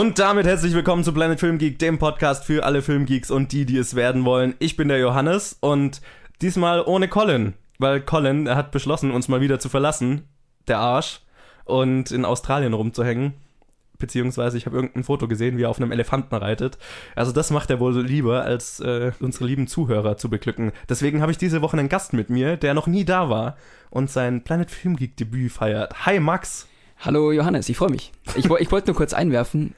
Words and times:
Und 0.00 0.18
damit 0.18 0.46
herzlich 0.46 0.72
willkommen 0.72 1.04
zu 1.04 1.12
Planet 1.12 1.38
Film 1.38 1.58
Geek, 1.58 1.78
dem 1.78 1.98
Podcast 1.98 2.46
für 2.46 2.64
alle 2.64 2.80
Filmgeeks 2.80 3.30
und 3.30 3.52
die, 3.52 3.66
die 3.66 3.76
es 3.76 3.94
werden 3.94 4.24
wollen. 4.24 4.54
Ich 4.58 4.74
bin 4.74 4.88
der 4.88 4.98
Johannes 4.98 5.58
und 5.60 6.00
diesmal 6.40 6.82
ohne 6.86 7.06
Colin, 7.06 7.52
weil 7.78 8.00
Colin 8.00 8.48
hat 8.48 8.70
beschlossen, 8.70 9.10
uns 9.10 9.28
mal 9.28 9.42
wieder 9.42 9.58
zu 9.58 9.68
verlassen, 9.68 10.22
der 10.68 10.78
Arsch, 10.78 11.20
und 11.66 12.12
in 12.12 12.24
Australien 12.24 12.72
rumzuhängen. 12.72 13.34
Beziehungsweise 13.98 14.56
ich 14.56 14.64
habe 14.64 14.76
irgendein 14.76 15.04
Foto 15.04 15.28
gesehen, 15.28 15.58
wie 15.58 15.64
er 15.64 15.68
auf 15.68 15.78
einem 15.78 15.92
Elefanten 15.92 16.34
reitet. 16.34 16.78
Also 17.14 17.32
das 17.32 17.50
macht 17.50 17.68
er 17.68 17.78
wohl 17.78 18.00
lieber, 18.00 18.42
als 18.42 18.80
äh, 18.80 19.12
unsere 19.20 19.44
lieben 19.44 19.66
Zuhörer 19.66 20.16
zu 20.16 20.30
beglücken. 20.30 20.72
Deswegen 20.88 21.20
habe 21.20 21.30
ich 21.30 21.36
diese 21.36 21.60
Woche 21.60 21.76
einen 21.76 21.90
Gast 21.90 22.14
mit 22.14 22.30
mir, 22.30 22.56
der 22.56 22.72
noch 22.72 22.86
nie 22.86 23.04
da 23.04 23.28
war 23.28 23.58
und 23.90 24.10
sein 24.10 24.44
Planet 24.44 24.70
Film 24.70 24.96
Geek 24.96 25.18
Debüt 25.18 25.52
feiert. 25.52 26.06
Hi 26.06 26.20
Max! 26.20 26.68
Hallo 27.02 27.32
Johannes, 27.32 27.68
ich 27.68 27.76
freue 27.76 27.90
mich. 27.90 28.12
Ich, 28.34 28.44
ich 28.46 28.70
wollte 28.72 28.88
nur 28.88 28.96
kurz 28.96 29.14
einwerfen, 29.14 29.74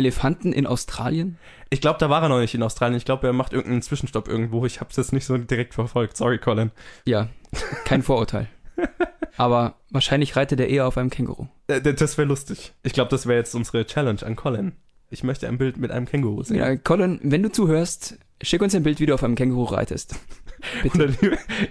Elefanten 0.00 0.52
in 0.52 0.66
Australien? 0.66 1.38
Ich 1.70 1.80
glaube, 1.80 1.98
da 1.98 2.10
war 2.10 2.22
er 2.22 2.28
noch 2.28 2.40
nicht 2.40 2.54
in 2.54 2.62
Australien. 2.62 2.96
Ich 2.96 3.04
glaube, 3.04 3.26
er 3.26 3.32
macht 3.32 3.52
irgendeinen 3.52 3.82
Zwischenstopp 3.82 4.28
irgendwo. 4.28 4.64
Ich 4.66 4.80
habe 4.80 4.90
es 4.90 4.96
jetzt 4.96 5.12
nicht 5.12 5.24
so 5.26 5.36
direkt 5.38 5.74
verfolgt. 5.74 6.16
Sorry, 6.16 6.38
Colin. 6.38 6.70
Ja, 7.04 7.28
kein 7.84 8.02
Vorurteil. 8.02 8.48
Aber 9.36 9.76
wahrscheinlich 9.90 10.36
reitet 10.36 10.58
er 10.60 10.68
eher 10.68 10.86
auf 10.86 10.96
einem 10.98 11.10
Känguru. 11.10 11.46
Äh, 11.68 11.80
Das 11.80 12.18
wäre 12.18 12.26
lustig. 12.28 12.72
Ich 12.82 12.92
glaube, 12.92 13.10
das 13.10 13.26
wäre 13.26 13.38
jetzt 13.38 13.54
unsere 13.54 13.86
Challenge 13.86 14.22
an 14.24 14.36
Colin. 14.36 14.72
Ich 15.10 15.22
möchte 15.24 15.48
ein 15.48 15.58
Bild 15.58 15.76
mit 15.76 15.90
einem 15.90 16.06
Känguru 16.06 16.42
sehen. 16.42 16.56
Ja, 16.56 16.76
Colin, 16.76 17.20
wenn 17.22 17.42
du 17.42 17.50
zuhörst, 17.50 18.18
schick 18.42 18.62
uns 18.62 18.74
ein 18.74 18.82
Bild, 18.82 19.00
wie 19.00 19.06
du 19.06 19.14
auf 19.14 19.24
einem 19.24 19.34
Känguru 19.34 19.64
reitest. 19.64 20.14
Bitte. 20.82 21.14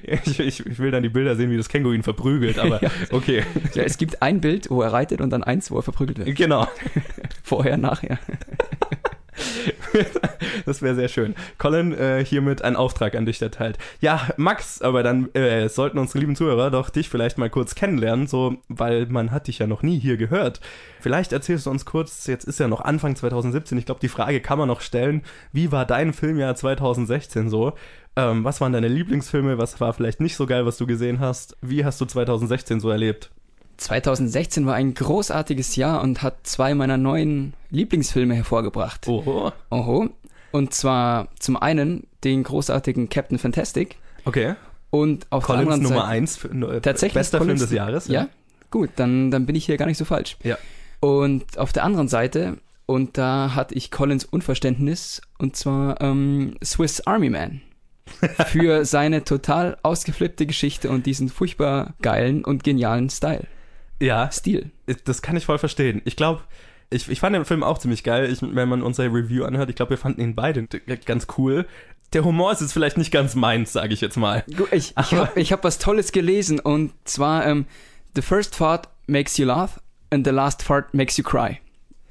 Ich, 0.04 0.40
ich, 0.40 0.66
ich 0.66 0.80
will 0.80 0.92
dann 0.92 1.04
die 1.04 1.10
Bilder 1.10 1.36
sehen, 1.36 1.52
wie 1.52 1.58
das 1.58 1.70
Känguru 1.70 1.94
ihn 1.94 2.04
verprügelt, 2.04 2.60
aber 2.60 2.80
Ja. 2.82 2.90
okay. 3.12 3.44
Ja, 3.74 3.84
es 3.84 3.98
gibt 3.98 4.22
ein 4.22 4.42
Bild, 4.42 4.70
wo 4.70 4.82
er 4.82 4.94
reitet 4.94 5.22
und 5.22 5.30
dann 5.32 5.44
eins, 5.44 5.70
wo 5.72 5.78
er 5.78 5.84
verprügelt 5.84 6.20
wird. 6.20 6.36
Genau. 6.36 6.68
Vorher, 7.44 7.78
nachher. 7.78 8.20
Das 10.66 10.82
wäre 10.82 10.96
sehr 10.96 11.08
schön. 11.08 11.36
Colin, 11.58 11.94
äh, 11.94 12.24
hiermit 12.24 12.62
ein 12.62 12.76
Auftrag 12.76 13.16
an 13.16 13.26
dich 13.26 13.42
erteilt. 13.42 13.78
Ja, 14.02 14.28
Max, 14.38 14.82
aber 14.82 15.02
dann 15.04 15.34
äh, 15.34 15.68
sollten 15.70 15.98
unsere 15.98 16.20
lieben 16.20 16.36
Zuhörer 16.36 16.72
doch 16.72 16.90
dich 16.90 17.10
vielleicht 17.10 17.38
mal 17.38 17.50
kurz 17.50 17.76
kennenlernen, 17.76 18.28
so, 18.28 18.58
weil 18.68 19.06
man 19.08 19.32
hat 19.32 19.48
dich 19.48 19.60
ja 19.60 19.68
noch 19.68 19.82
nie 19.82 19.98
hier 20.00 20.18
gehört. 20.18 20.60
Vielleicht 21.00 21.32
erzählst 21.32 21.66
du 21.66 21.72
uns 21.72 21.86
kurz, 21.86 22.28
jetzt 22.28 22.44
ist 22.44 22.60
ja 22.60 22.68
noch 22.68 22.82
Anfang 22.82 23.16
2017, 23.16 23.78
ich 23.78 23.86
glaube, 23.86 24.02
die 24.02 24.10
Frage 24.10 24.42
kann 24.42 24.60
man 24.60 24.68
noch 24.68 24.82
stellen, 24.82 25.24
wie 25.54 25.72
war 25.72 25.86
dein 25.86 26.14
Filmjahr 26.14 26.56
2016 26.56 27.50
so? 27.50 27.74
Ähm, 28.16 28.44
was 28.44 28.60
waren 28.62 28.74
deine 28.74 28.88
Lieblingsfilme? 28.88 29.58
Was 29.58 29.80
war 29.80 29.94
vielleicht 29.94 30.20
nicht 30.20 30.36
so 30.36 30.46
geil, 30.46 30.66
was 30.66 30.78
du 30.78 30.86
gesehen 30.88 31.20
hast? 31.20 31.56
Wie 31.62 31.86
hast 31.86 32.02
du 32.02 32.06
2016 32.06 32.80
so 32.80 32.90
erlebt? 32.90 33.30
2016 33.78 34.66
war 34.66 34.76
ein 34.76 34.94
großartiges 34.94 35.76
Jahr 35.78 36.02
und 36.02 36.22
hat 36.22 36.36
zwei 36.46 36.74
meiner 36.76 36.98
neuen 36.98 37.54
Lieblingsfilme 37.70 38.36
hervorgebracht. 38.36 39.08
Oho. 39.08 39.52
Oho. 39.70 40.10
Und 40.52 40.74
zwar 40.74 41.30
zum 41.40 41.56
einen 41.58 42.08
den 42.24 42.44
großartigen 42.44 43.08
Captain 43.10 43.38
Fantastic 43.38 43.96
Okay. 44.26 44.56
und 44.90 45.28
auf 45.30 45.46
der 45.46 45.56
Collins 45.56 45.74
anderen 45.74 45.84
Nummer 45.84 46.02
Seite 46.02 46.10
1, 46.12 46.38
für, 46.38 46.48
äh, 46.50 46.82
Tatsächlich 46.82 47.14
bester 47.14 47.38
Film 47.38 47.50
Collins- 47.50 47.62
des 47.62 47.72
Jahres. 47.72 48.08
Ja, 48.08 48.28
gut, 48.72 48.90
dann, 48.98 49.32
dann 49.32 49.46
bin 49.46 49.56
ich 49.56 49.66
hier 49.66 49.78
gar 49.78 49.86
nicht 49.86 49.98
so 49.98 50.06
falsch. 50.06 50.36
Ja. 50.44 50.58
Und 51.00 51.58
auf 51.58 51.72
der 51.72 51.84
anderen 51.86 52.08
Seite, 52.10 52.58
und 52.86 53.18
da 53.18 53.54
hatte 53.56 53.76
ich 53.76 53.92
Collins 53.92 54.26
Unverständnis, 54.26 55.22
und 55.38 55.56
zwar 55.56 56.02
ähm, 56.02 56.56
Swiss 56.64 57.00
Army 57.08 57.30
Man. 57.30 57.62
Für 58.48 58.86
seine 58.86 59.24
total 59.24 59.78
ausgeflippte 59.84 60.46
Geschichte 60.46 60.90
und 60.90 61.06
diesen 61.06 61.30
furchtbar 61.30 61.94
geilen 62.02 62.44
und 62.44 62.64
genialen 62.64 63.10
Style. 63.10 63.48
Ja, 64.02 64.32
Stil. 64.32 64.72
das 65.06 65.22
kann 65.22 65.36
ich 65.36 65.46
voll 65.46 65.58
verstehen. 65.58 66.02
Ich 66.06 66.16
glaube, 66.16 66.42
ich, 66.90 67.10
ich 67.10 67.20
fand 67.20 67.36
den 67.36 67.46
Film 67.46 67.64
auch 67.64 67.78
ziemlich 67.78 68.04
geil, 68.04 68.32
ich, 68.32 68.42
wenn 68.42 68.70
man 68.70 68.82
unsere 68.82 69.10
Review 69.10 69.44
anhört. 69.44 69.70
Ich 69.70 69.76
glaube, 69.76 69.92
wir 69.92 69.98
fanden 69.98 70.22
ihn 70.22 70.36
beide 70.36 70.68
ganz 71.06 71.28
cool. 71.38 71.68
Der 72.14 72.24
Humor 72.24 72.52
ist 72.52 72.62
jetzt 72.62 72.74
vielleicht 72.74 72.98
nicht 72.98 73.12
ganz 73.12 73.36
meins, 73.36 73.74
sage 73.74 73.94
ich 73.94 74.02
jetzt 74.02 74.18
mal. 74.18 74.44
Ich, 74.72 74.96
ich 74.98 75.14
habe 75.14 75.42
hab 75.42 75.64
was 75.64 75.78
Tolles 75.78 76.12
gelesen, 76.12 76.60
und 76.60 76.92
zwar 77.04 77.46
ähm, 77.46 77.66
The 78.16 78.24
first 78.24 78.56
fart 78.56 78.90
makes 79.06 79.38
you 79.38 79.46
laugh 79.46 79.80
and 80.10 80.26
the 80.26 80.32
last 80.32 80.64
fart 80.64 80.94
makes 80.94 81.18
you 81.18 81.24
cry. 81.24 81.60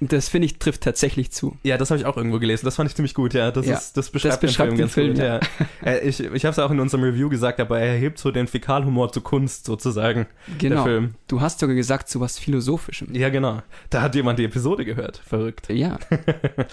Das 0.01 0.29
finde 0.29 0.47
ich 0.47 0.59
trifft 0.59 0.83
tatsächlich 0.83 1.33
zu. 1.33 1.57
Ja, 1.65 1.77
das 1.77 1.91
habe 1.91 1.99
ich 2.01 2.07
auch 2.07 2.17
irgendwo 2.17 2.39
gelesen. 2.39 2.65
Das 2.65 2.77
fand 2.77 2.89
ich 2.89 2.95
ziemlich 2.95 3.15
gut, 3.15 3.35
ja. 3.35 3.51
Das, 3.51 3.67
Ja, 3.67 3.77
ist, 3.77 3.97
das 3.97 4.11
beschreibt, 4.11 4.35
das 4.35 4.41
beschreibt 4.41 4.73
den 4.73 4.79
den 4.79 4.89
Film 4.89 5.17
Film, 5.17 5.19
ganz 5.19 5.47
gut. 5.59 5.69
Ja. 5.85 5.93
Äh, 5.93 6.09
ich 6.09 6.21
ich 6.21 6.45
habe 6.45 6.53
es 6.53 6.59
auch 6.59 6.71
in 6.71 6.79
unserem 6.81 7.03
Review 7.05 7.29
gesagt, 7.29 7.59
aber 7.61 7.81
er 7.81 7.97
hebt 7.97 8.19
so 8.19 8.31
den 8.31 8.47
Fäkalhumor 8.47 9.13
zur 9.13 9.25
Kunst 9.25 9.65
sozusagen. 9.65 10.27
Genau. 10.59 10.85
Film. 10.85 11.15
Du 11.27 11.41
hast 11.41 11.59
sogar 11.61 11.75
gesagt, 11.75 12.09
so 12.09 12.21
was 12.21 12.39
Philosophischem. 12.39 13.15
Ja, 13.15 13.29
genau. 13.29 13.63
Da 13.91 14.03
hat 14.03 14.15
jemand 14.15 14.39
die 14.39 14.45
Episode 14.45 14.85
gehört. 14.85 15.19
Verrückt. 15.19 15.69
Ja. 15.71 15.99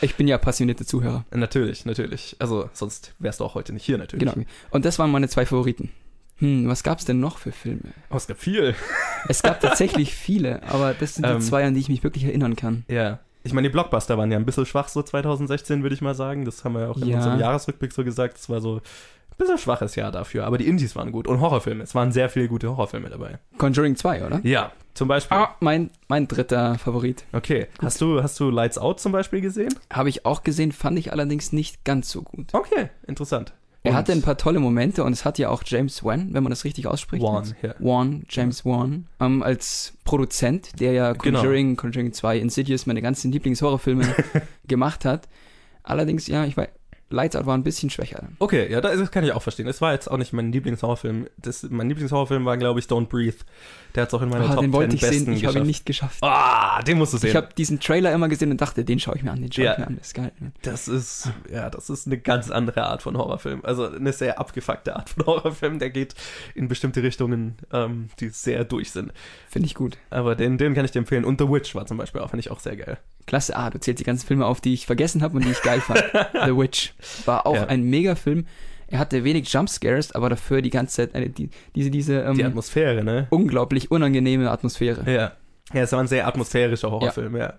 Ich 0.01 0.15
bin 0.15 0.27
ja 0.27 0.37
passionierte 0.37 0.85
Zuhörer. 0.85 1.25
Natürlich, 1.31 1.85
natürlich. 1.85 2.35
Also 2.39 2.69
sonst 2.73 3.13
wärst 3.19 3.39
du 3.39 3.45
auch 3.45 3.55
heute 3.55 3.73
nicht 3.73 3.85
hier 3.85 3.97
natürlich. 3.97 4.31
Genau. 4.31 4.45
Und 4.69 4.85
das 4.85 4.99
waren 4.99 5.11
meine 5.11 5.27
zwei 5.29 5.45
Favoriten. 5.45 5.89
Hm, 6.39 6.67
was 6.67 6.83
gab's 6.83 7.05
denn 7.05 7.19
noch 7.19 7.37
für 7.37 7.51
Filme? 7.51 7.93
Oh, 8.09 8.15
es 8.17 8.27
gab 8.27 8.37
viel. 8.39 8.75
Es 9.29 9.41
gab 9.41 9.59
tatsächlich 9.61 10.13
viele, 10.15 10.61
aber 10.63 10.93
das 10.93 11.15
sind 11.15 11.25
die 11.25 11.31
Ähm. 11.31 11.41
zwei, 11.41 11.65
an 11.65 11.73
die 11.73 11.79
ich 11.79 11.89
mich 11.89 12.03
wirklich 12.03 12.25
erinnern 12.25 12.55
kann. 12.55 12.83
Ja. 12.89 13.19
Ich 13.43 13.53
meine, 13.53 13.67
die 13.67 13.71
Blockbuster 13.71 14.17
waren 14.17 14.31
ja 14.31 14.37
ein 14.37 14.45
bisschen 14.45 14.65
schwach 14.65 14.87
so 14.87 15.01
2016, 15.03 15.83
würde 15.83 15.93
ich 15.93 16.01
mal 16.01 16.15
sagen. 16.15 16.45
Das 16.45 16.65
haben 16.65 16.73
wir 16.73 16.81
ja 16.81 16.89
auch 16.89 16.97
in 16.97 17.07
Ja. 17.07 17.17
unserem 17.17 17.39
Jahresrückblick 17.39 17.93
so 17.93 18.03
gesagt. 18.03 18.37
Es 18.37 18.49
war 18.49 18.59
so 18.59 18.77
ein 18.77 18.81
bisschen 19.37 19.59
schwaches 19.59 19.95
Jahr 19.95 20.11
dafür. 20.11 20.45
Aber 20.45 20.57
die 20.57 20.67
Indies 20.67 20.95
waren 20.95 21.11
gut. 21.11 21.27
Und 21.27 21.39
Horrorfilme. 21.39 21.83
Es 21.83 21.93
waren 21.93 22.11
sehr 22.11 22.27
viele 22.29 22.47
gute 22.47 22.69
Horrorfilme 22.69 23.07
dabei. 23.09 23.37
Conjuring 23.59 23.95
2, 23.95 24.25
oder? 24.25 24.39
Ja, 24.43 24.71
zum 24.95 25.07
Beispiel. 25.07 25.37
Ah, 25.37 25.55
mein, 25.59 25.91
mein 26.07 26.27
dritter 26.27 26.79
Favorit. 26.79 27.23
Okay. 27.33 27.67
Hast 27.83 28.01
du, 28.01 28.23
hast 28.23 28.39
du 28.39 28.49
Lights 28.49 28.79
Out 28.79 28.99
zum 28.99 29.11
Beispiel 29.11 29.41
gesehen? 29.41 29.73
Habe 29.93 30.09
ich 30.09 30.25
auch 30.25 30.43
gesehen, 30.43 30.71
fand 30.71 30.97
ich 30.97 31.11
allerdings 31.13 31.53
nicht 31.53 31.85
ganz 31.85 32.09
so 32.09 32.23
gut. 32.23 32.47
Okay, 32.51 32.89
interessant. 33.05 33.53
Er 33.85 33.93
hatte 33.93 34.11
ein 34.11 34.21
paar 34.21 34.37
tolle 34.37 34.59
Momente 34.59 35.03
und 35.03 35.13
es 35.13 35.25
hat 35.25 35.37
ja 35.37 35.49
auch 35.49 35.63
James 35.65 36.03
Wan, 36.03 36.33
wenn 36.33 36.43
man 36.43 36.49
das 36.49 36.63
richtig 36.63 36.87
ausspricht. 36.87 37.23
Wan, 37.23 37.53
ja. 37.61 37.75
Wan, 37.79 38.23
James 38.29 38.65
Wan, 38.65 39.07
ähm, 39.19 39.43
als 39.43 39.93
Produzent, 40.03 40.79
der 40.79 40.93
ja 40.93 41.13
Genau. 41.13 41.39
Conjuring, 41.39 41.75
Conjuring 41.75 42.13
2, 42.13 42.37
Insidious, 42.39 42.85
meine 42.85 43.01
ganzen 43.01 43.31
Lieblingshorrorfilme 43.31 44.05
gemacht 44.67 45.05
hat. 45.05 45.27
Allerdings, 45.83 46.27
ja, 46.27 46.45
ich 46.45 46.57
weiß, 46.57 46.69
Lights 47.09 47.35
Out 47.35 47.45
war 47.45 47.55
ein 47.55 47.63
bisschen 47.63 47.89
schwächer. 47.91 48.23
Okay, 48.39 48.69
ja, 48.71 48.81
das 48.81 49.11
kann 49.11 49.23
ich 49.23 49.31
auch 49.31 49.41
verstehen. 49.43 49.67
Es 49.67 49.79
war 49.79 49.93
jetzt 49.93 50.09
auch 50.09 50.17
nicht 50.17 50.33
mein 50.33 50.51
Lieblingshorrorfilm. 50.51 51.27
Das, 51.37 51.63
mein 51.69 51.87
Lieblingshorrorfilm 51.89 52.45
war, 52.45 52.57
glaube 52.57 52.79
ich, 52.79 52.87
Don't 52.87 53.05
Breathe. 53.07 53.37
Der 53.93 54.01
hat 54.03 54.09
es 54.09 54.13
auch 54.15 54.21
in 54.23 54.29
meine 54.29 54.45
Ah, 54.45 54.55
Top 54.55 54.61
den 54.61 54.73
wollte 54.73 54.89
10 54.89 54.95
ich 54.95 55.01
besten 55.01 55.25
sehen, 55.25 55.33
ich 55.35 55.45
habe 55.45 55.59
ihn 55.59 55.65
nicht 55.67 55.85
geschafft. 55.85 56.17
Ah, 56.21 56.81
den 56.81 56.97
musst 56.97 57.13
du 57.13 57.17
sehen. 57.17 57.29
Ich 57.29 57.35
habe 57.35 57.49
diesen 57.55 57.79
Trailer 57.79 58.11
immer 58.11 58.27
gesehen 58.27 58.49
und 58.51 58.59
dachte, 58.59 58.83
den 58.83 58.99
schaue 58.99 59.15
ich 59.17 59.23
mir 59.23 59.31
an, 59.31 59.41
den 59.41 59.51
schaue 59.51 59.65
Ja. 59.65 59.73
ich 59.73 59.77
mir 59.79 59.87
an, 59.87 59.97
das 59.97 60.07
ist 60.07 60.13
geil. 60.15 60.31
Das 60.63 60.87
ist, 60.87 61.31
ja, 61.51 61.69
das 61.69 61.89
ist 61.89 62.07
eine 62.07 62.17
ganz 62.17 62.49
andere 62.49 62.83
Art 62.85 63.03
von 63.03 63.15
Horrorfilm. 63.17 63.61
Also 63.63 63.87
eine 63.89 64.11
sehr 64.11 64.39
abgefuckte 64.39 64.95
Art 64.95 65.09
von 65.11 65.25
Horrorfilm. 65.27 65.79
Der 65.79 65.91
geht 65.91 66.15
in 66.55 66.67
bestimmte 66.67 67.03
Richtungen, 67.03 67.55
ähm, 67.71 68.09
die 68.19 68.29
sehr 68.29 68.65
durch 68.65 68.91
sind. 68.91 69.13
Finde 69.47 69.67
ich 69.67 69.75
gut. 69.75 69.97
Aber 70.09 70.35
den, 70.35 70.57
den 70.57 70.73
kann 70.73 70.83
ich 70.85 70.91
dir 70.91 70.99
empfehlen. 70.99 71.23
Und 71.23 71.39
The 71.39 71.47
Witch 71.47 71.75
war 71.75 71.85
zum 71.85 71.97
Beispiel 71.97 72.19
auch, 72.21 72.31
finde 72.31 72.41
ich 72.41 72.51
auch 72.51 72.59
sehr 72.59 72.75
geil. 72.75 72.97
Klasse, 73.27 73.55
ah, 73.55 73.69
du 73.69 73.79
zählst 73.79 73.99
die 73.99 74.03
ganzen 74.03 74.27
Filme 74.27 74.45
auf, 74.45 74.59
die 74.61 74.73
ich 74.73 74.85
vergessen 74.85 75.21
habe 75.23 75.37
und 75.37 75.45
die 75.45 75.51
ich 75.51 75.61
geil 75.61 75.81
fand. 75.81 76.03
The 76.45 76.55
Witch 76.55 76.93
war 77.25 77.45
auch 77.45 77.55
Ja. 77.55 77.65
ein 77.67 77.83
Megafilm. 77.83 78.45
Er 78.87 78.99
hatte 78.99 79.23
wenig 79.23 79.51
Jumpscares, 79.51 80.11
aber 80.13 80.29
dafür 80.29 80.61
die 80.61 80.69
ganze 80.69 80.97
Zeit 80.97 81.15
eine, 81.15 81.29
die, 81.29 81.49
diese, 81.75 81.89
diese 81.89 82.21
ähm, 82.21 82.35
Die 82.35 82.43
Atmosphäre, 82.43 83.03
ne? 83.03 83.27
unglaublich 83.31 83.89
unangenehme 83.91 84.49
Atmosphäre. 84.51 85.09
Ja. 85.11 85.31
Ja, 85.73 85.81
es 85.81 85.91
war 85.91 85.99
ein 85.99 86.07
sehr 86.07 86.27
atmosphärischer 86.27 86.91
Horrorfilm, 86.91 87.35
ja. 87.35 87.55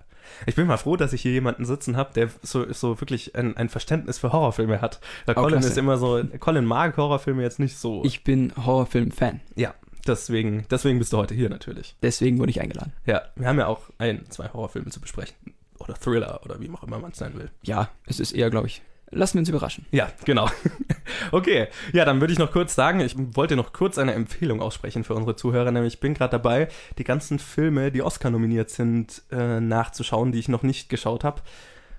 Ich 0.46 0.54
bin 0.54 0.66
mal 0.68 0.76
froh, 0.76 0.96
dass 0.96 1.12
ich 1.12 1.22
hier 1.22 1.32
jemanden 1.32 1.64
sitzen 1.64 1.96
habe, 1.96 2.12
der 2.14 2.28
so, 2.42 2.72
so 2.72 3.00
wirklich 3.00 3.34
ein, 3.36 3.56
ein 3.56 3.68
Verständnis 3.68 4.18
für 4.18 4.32
Horrorfilme 4.32 4.80
hat. 4.80 5.00
Weil 5.24 5.36
Oh, 5.36 5.40
Colin 5.42 5.54
klasse. 5.58 5.68
ist 5.70 5.78
immer 5.78 5.98
so, 5.98 6.22
Colin 6.38 6.64
mag 6.64 6.96
Horrorfilme 6.96 7.42
jetzt 7.42 7.58
nicht 7.58 7.76
so. 7.76 8.02
Ich 8.04 8.22
bin 8.22 8.52
Horrorfilm-Fan. 8.64 9.40
ja, 9.56 9.74
deswegen, 10.06 10.64
deswegen 10.70 10.98
bist 11.00 11.12
du 11.12 11.16
heute 11.16 11.34
hier 11.34 11.48
natürlich. 11.48 11.96
Deswegen 12.02 12.38
wurde 12.38 12.50
ich 12.50 12.60
eingeladen. 12.60 12.92
Ja, 13.04 13.22
wir 13.34 13.48
haben 13.48 13.58
ja 13.58 13.66
auch 13.66 13.80
ein, 13.98 14.24
zwei 14.30 14.48
Horrorfilme 14.48 14.90
zu 14.90 15.00
besprechen. 15.00 15.34
Oder 15.78 15.94
Thriller 15.94 16.40
oder 16.44 16.60
wie 16.60 16.70
auch 16.70 16.82
immer 16.84 16.98
man 17.00 17.10
es 17.10 17.20
nennen 17.20 17.36
will. 17.38 17.50
Ja, 17.62 17.88
es 18.06 18.20
ist 18.20 18.32
eher, 18.32 18.50
glaube 18.50 18.68
ich. 18.68 18.82
Lassen 19.16 19.34
wir 19.34 19.40
uns 19.40 19.48
überraschen. 19.48 19.86
Ja, 19.92 20.08
genau. 20.24 20.48
okay, 21.32 21.68
ja, 21.92 22.04
dann 22.04 22.20
würde 22.20 22.32
ich 22.32 22.38
noch 22.38 22.52
kurz 22.52 22.74
sagen, 22.74 23.00
ich 23.00 23.16
wollte 23.34 23.56
noch 23.56 23.72
kurz 23.72 23.96
eine 23.96 24.12
Empfehlung 24.12 24.60
aussprechen 24.60 25.04
für 25.04 25.14
unsere 25.14 25.36
Zuhörer, 25.36 25.70
nämlich 25.70 25.94
ich 25.94 26.00
bin 26.00 26.12
gerade 26.14 26.32
dabei, 26.32 26.68
die 26.98 27.04
ganzen 27.04 27.38
Filme, 27.38 27.90
die 27.90 28.02
Oscar 28.02 28.30
nominiert 28.30 28.68
sind, 28.68 29.22
äh, 29.30 29.60
nachzuschauen, 29.60 30.32
die 30.32 30.38
ich 30.38 30.48
noch 30.48 30.62
nicht 30.62 30.88
geschaut 30.90 31.24
habe. 31.24 31.40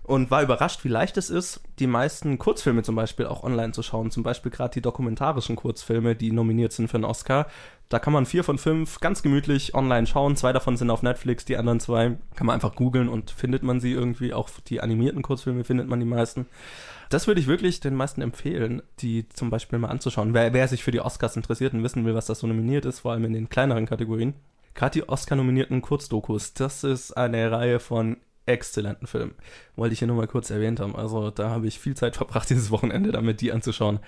Und 0.04 0.32
war 0.32 0.42
überrascht, 0.42 0.86
wie 0.86 0.90
leicht 0.90 1.18
es 1.18 1.30
ist, 1.30 1.60
die 1.80 1.88
meisten 1.88 2.38
Kurzfilme 2.38 2.82
zum 2.82 2.96
Beispiel 2.96 3.26
auch 3.26 3.44
online 3.44 3.74
zu 3.74 3.84
schauen. 3.84 4.10
Zum 4.10 4.24
Beispiel 4.24 4.52
gerade 4.52 4.74
die 4.74 4.82
dokumentarischen 4.82 5.58
Kurzfilme, 5.58 6.16
die 6.16 6.32
nominiert 6.32 6.72
sind 6.72 6.88
für 6.88 6.96
einen 6.96 7.04
Oscar. 7.04 7.48
Da 7.90 8.00
kann 8.00 8.12
man 8.12 8.26
vier 8.26 8.44
von 8.44 8.58
fünf 8.58 9.00
ganz 9.00 9.24
gemütlich 9.24 9.74
online 9.74 10.08
schauen. 10.08 10.36
Zwei 10.36 10.52
davon 10.52 10.76
sind 10.76 10.90
auf 10.90 11.04
Netflix, 11.04 11.46
die 11.46 11.56
anderen 11.56 11.80
zwei 11.80 12.18
kann 12.36 12.48
man 12.48 12.56
einfach 12.56 12.76
googeln 12.76 13.08
und 13.08 13.32
findet 13.32 13.64
man 13.64 13.80
sie 13.80 13.94
irgendwie. 13.94 14.34
Auch 14.34 14.50
die 14.68 14.82
animierten 14.82 15.22
Kurzfilme 15.22 15.64
findet 15.64 15.88
man 15.88 16.00
die 16.00 16.06
meisten. 16.06 16.48
Das 17.10 17.28
würde 17.28 17.40
ich 17.40 17.48
wirklich 17.48 17.80
den 17.80 17.96
meisten 17.96 18.22
empfehlen, 18.22 18.82
die 19.00 19.30
zum 19.30 19.50
Beispiel 19.50 19.80
mal 19.80 19.88
anzuschauen. 19.88 20.34
Wer, 20.34 20.52
wer 20.54 20.68
sich 20.68 20.84
für 20.84 20.92
die 20.92 21.00
Oscars 21.00 21.38
interessiert 21.38 21.74
und 21.74 21.84
wissen 21.84 22.06
will, 22.06 22.14
was 22.16 22.26
das 22.26 22.40
so 22.40 22.48
nominiert 22.48 22.84
ist, 22.84 23.00
vor 23.00 23.14
allem 23.14 23.24
in 23.24 23.34
den 23.34 23.48
kleineren 23.48 23.86
Kategorien. 23.86 24.34
Gerade 24.74 25.00
die 25.00 25.10
Oscar-nominierten 25.10 25.82
Kurzdokus, 25.82 26.54
das 26.54 26.84
ist 26.84 27.14
eine 27.14 27.52
Reihe 27.52 27.80
von 27.80 28.18
exzellenten 28.46 29.08
Film. 29.08 29.34
Wollte 29.76 29.94
ich 29.94 30.00
hier 30.00 30.08
nur 30.08 30.18
mal 30.18 30.28
kurz 30.28 30.50
erwähnt 30.50 30.80
haben. 30.80 30.96
Also 30.96 31.32
da 31.32 31.50
habe 31.50 31.68
ich 31.68 31.80
viel 31.80 31.96
Zeit 31.96 32.16
verbracht 32.18 32.50
dieses 32.50 32.70
Wochenende, 32.70 33.12
damit 33.12 33.42
die 33.42 33.52
anzuschauen. 33.52 34.00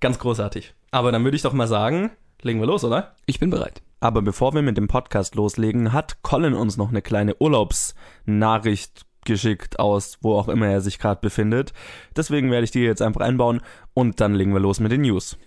Ganz 0.00 0.18
großartig. 0.18 0.74
Aber 0.90 1.12
dann 1.12 1.24
würde 1.24 1.36
ich 1.36 1.42
doch 1.42 1.52
mal 1.52 1.68
sagen, 1.68 2.10
legen 2.44 2.60
wir 2.60 2.66
los, 2.66 2.84
oder? 2.84 3.16
Ich 3.26 3.40
bin 3.40 3.50
bereit. 3.50 3.82
Aber 4.00 4.22
bevor 4.22 4.54
wir 4.54 4.62
mit 4.62 4.76
dem 4.76 4.86
Podcast 4.86 5.34
loslegen, 5.34 5.92
hat 5.92 6.22
Colin 6.22 6.54
uns 6.54 6.76
noch 6.76 6.90
eine 6.90 7.02
kleine 7.02 7.34
Urlaubsnachricht 7.36 9.06
geschickt 9.24 9.78
aus, 9.78 10.18
wo 10.20 10.34
auch 10.34 10.48
immer 10.48 10.66
er 10.66 10.82
sich 10.82 10.98
gerade 10.98 11.20
befindet. 11.20 11.72
Deswegen 12.14 12.50
werde 12.50 12.64
ich 12.64 12.70
die 12.70 12.80
jetzt 12.80 13.00
einfach 13.00 13.22
einbauen 13.22 13.62
und 13.94 14.20
dann 14.20 14.34
legen 14.34 14.52
wir 14.52 14.60
los 14.60 14.80
mit 14.80 14.92
den 14.92 15.00
News. 15.00 15.38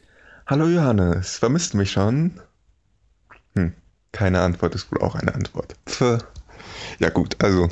Hallo 0.48 0.68
Johannes, 0.68 1.38
vermisst 1.38 1.74
du 1.74 1.78
mich 1.78 1.92
schon? 1.92 2.40
Hm, 3.56 3.74
keine 4.12 4.42
Antwort 4.42 4.74
ist 4.74 4.92
wohl 4.92 5.02
auch 5.02 5.16
eine 5.16 5.36
Antwort. 5.36 5.76
Pff. 5.88 6.18
Ja 7.00 7.10
gut, 7.10 7.36
also 7.44 7.70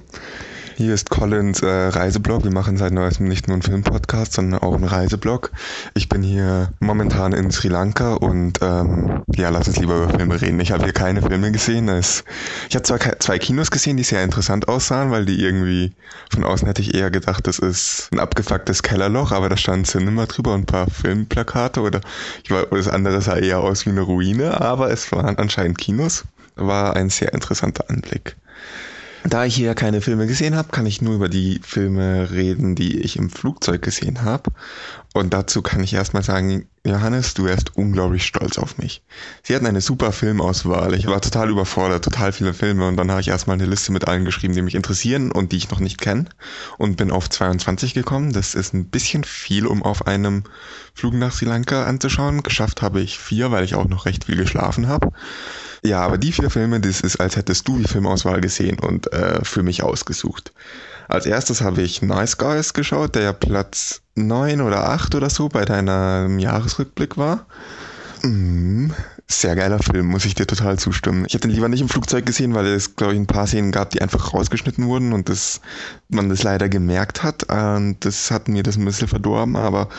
hier 0.76 0.94
ist 0.94 1.10
Collins 1.10 1.62
äh, 1.62 1.68
Reiseblog. 1.68 2.44
Wir 2.44 2.52
machen 2.52 2.76
seit 2.76 2.92
neuestem 2.92 3.28
nicht 3.28 3.48
nur 3.48 3.56
einen 3.56 3.62
Filmpodcast, 3.62 4.34
sondern 4.34 4.62
auch 4.62 4.76
einen 4.76 4.84
Reiseblog. 4.84 5.52
Ich 5.94 6.10
bin 6.10 6.22
hier 6.22 6.74
momentan 6.80 7.32
in 7.32 7.50
Sri 7.50 7.70
Lanka 7.70 8.16
und 8.16 8.60
ähm, 8.62 9.24
ja, 9.36 9.50
lass 9.50 9.70
uns 9.70 9.78
lieber 9.78 9.96
über 10.04 10.10
Filme 10.10 10.42
reden. 10.42 10.60
Ich 10.60 10.72
habe 10.72 10.84
hier 10.84 10.94
keine 10.94 11.22
Filme 11.22 11.52
gesehen. 11.52 11.88
Es, 11.88 12.26
ich 12.70 12.76
habe 12.76 12.84
zwar 12.84 13.00
zwei 13.20 13.40
Kinos 13.40 13.72
gesehen, 13.72 13.96
die 13.96 14.04
sehr 14.04 14.24
interessant 14.24 14.68
aussahen, 14.68 15.12
weil 15.12 15.26
die 15.26 15.42
irgendwie 15.42 15.94
von 16.32 16.44
außen 16.44 16.68
hätte 16.68 16.82
ich 16.82 16.94
eher 16.94 17.10
gedacht, 17.10 17.48
das 17.48 17.60
ist 17.60 18.10
ein 18.12 18.20
abgefucktes 18.20 18.84
Kellerloch, 18.84 19.32
aber 19.32 19.48
da 19.48 19.56
stand 19.56 19.88
Cinema 19.88 20.26
drüber 20.26 20.54
und 20.54 20.62
ein 20.62 20.66
paar 20.66 20.90
Filmplakate 20.90 21.80
oder 21.82 22.02
ich 22.44 22.52
war, 22.52 22.66
das 22.66 22.90
andere 22.90 23.22
sah 23.22 23.38
eher 23.38 23.60
aus 23.60 23.86
wie 23.86 23.92
eine 23.92 24.02
Ruine, 24.02 24.60
aber 24.60 24.92
es 24.92 25.12
waren 25.12 25.38
anscheinend 25.38 25.78
Kinos. 25.78 26.26
War 26.58 26.96
ein 26.96 27.10
sehr 27.10 27.34
interessanter 27.34 27.90
Anblick. 27.90 28.38
Da 29.28 29.44
ich 29.44 29.56
hier 29.56 29.74
keine 29.74 30.02
Filme 30.02 30.28
gesehen 30.28 30.56
habe, 30.56 30.70
kann 30.70 30.86
ich 30.86 31.02
nur 31.02 31.16
über 31.16 31.30
die 31.30 31.60
Filme 31.64 32.30
reden, 32.30 32.76
die 32.76 33.00
ich 33.00 33.18
im 33.18 33.32
Flugzeug 33.32 33.82
gesehen 33.82 34.22
habe. 34.22 34.52
Und 35.16 35.34
dazu 35.34 35.64
kann 35.64 35.82
ich 35.82 35.96
erstmal 35.96 36.22
sagen, 36.22 36.68
Johannes, 36.86 37.34
du 37.34 37.46
wärst 37.46 37.76
unglaublich 37.76 38.24
stolz 38.24 38.60
auf 38.60 38.78
mich. 38.78 39.02
Sie 39.42 39.56
hatten 39.56 39.66
eine 39.66 39.82
super 39.82 40.12
Filmauswahl. 40.12 40.94
Ich 40.94 41.08
war 41.08 41.22
total 41.22 41.50
überfordert, 41.50 42.04
total 42.04 42.34
viele 42.34 42.54
Filme. 42.54 42.88
Und 42.88 42.98
dann 42.98 43.10
habe 43.10 43.20
ich 43.20 43.30
erstmal 43.30 43.56
eine 43.56 43.66
Liste 43.66 43.92
mit 43.92 44.08
allen 44.08 44.26
geschrieben, 44.26 44.54
die 44.54 44.62
mich 44.62 44.76
interessieren 44.76 45.32
und 45.32 45.52
die 45.52 45.58
ich 45.58 45.72
noch 45.72 45.80
nicht 45.80 46.00
kenne. 46.00 46.26
Und 46.78 46.96
bin 46.96 47.10
auf 47.10 47.28
22 47.28 47.96
gekommen. 47.96 48.32
Das 48.32 48.54
ist 48.54 48.76
ein 48.76 48.90
bisschen 48.90 49.24
viel, 49.24 49.66
um 49.66 49.82
auf 49.82 50.06
einem 50.06 50.44
Flug 50.94 51.16
nach 51.16 51.32
Sri 51.32 51.46
Lanka 51.46 51.86
anzuschauen. 51.86 52.44
Geschafft 52.44 52.84
habe 52.84 53.02
ich 53.02 53.18
vier, 53.18 53.50
weil 53.50 53.64
ich 53.64 53.74
auch 53.74 53.88
noch 53.88 54.06
recht 54.06 54.26
viel 54.26 54.36
geschlafen 54.36 54.88
habe. 54.88 55.12
Ja, 55.84 56.02
aber 56.02 56.18
die 56.18 56.32
vier 56.32 56.50
Filme, 56.50 56.80
das 56.80 57.02
ist, 57.02 57.18
als 57.18 57.36
hättest 57.36 57.68
du 57.68 57.78
die 57.78 57.88
Filmauswahl 57.88 58.42
gesehen 58.42 58.80
und 58.80 59.12
äh, 59.14 59.44
für 59.44 59.64
mich 59.64 59.84
ausgesucht. 59.84 60.54
Als 61.08 61.26
erstes 61.26 61.62
habe 61.62 61.82
ich 61.82 62.02
Nice 62.02 62.38
Guys 62.38 62.74
geschaut, 62.74 63.16
der 63.16 63.24
ja 63.24 63.34
Platz 63.34 64.02
neun 64.16 64.62
oder 64.62 64.90
acht 64.90 65.14
oder 65.16 65.30
so 65.30 65.50
bei 65.50 65.66
deinem 65.66 66.40
Jahresrückblick 66.40 67.18
war. 67.18 67.46
Mm, 68.24 68.92
sehr 69.28 69.56
geiler 69.56 69.80
Film, 69.80 70.08
muss 70.08 70.26
ich 70.26 70.36
dir 70.36 70.46
total 70.46 70.78
zustimmen. 70.78 71.26
Ich 71.28 71.34
hätte 71.34 71.48
ihn 71.48 71.54
lieber 71.54 71.68
nicht 71.68 71.82
im 71.82 71.90
Flugzeug 71.90 72.28
gesehen, 72.28 72.54
weil 72.54 72.68
es, 72.68 72.96
glaube 72.96 73.14
ich, 73.14 73.20
ein 73.20 73.26
paar 73.26 73.48
Szenen 73.48 73.72
gab, 73.72 73.90
die 73.90 74.02
einfach 74.02 74.34
rausgeschnitten 74.34 74.86
wurden 74.86 75.14
und 75.14 75.30
das, 75.30 75.62
man 76.10 76.30
das 76.30 76.44
leider 76.44 76.70
gemerkt 76.70 77.24
hat. 77.24 77.44
Und 77.52 77.98
das 78.02 78.30
hat 78.30 78.48
mir 78.48 78.62
das 78.62 78.78
ein 78.78 78.86
bisschen 78.86 79.08
verdorben, 79.08 79.56
aber 79.56 79.90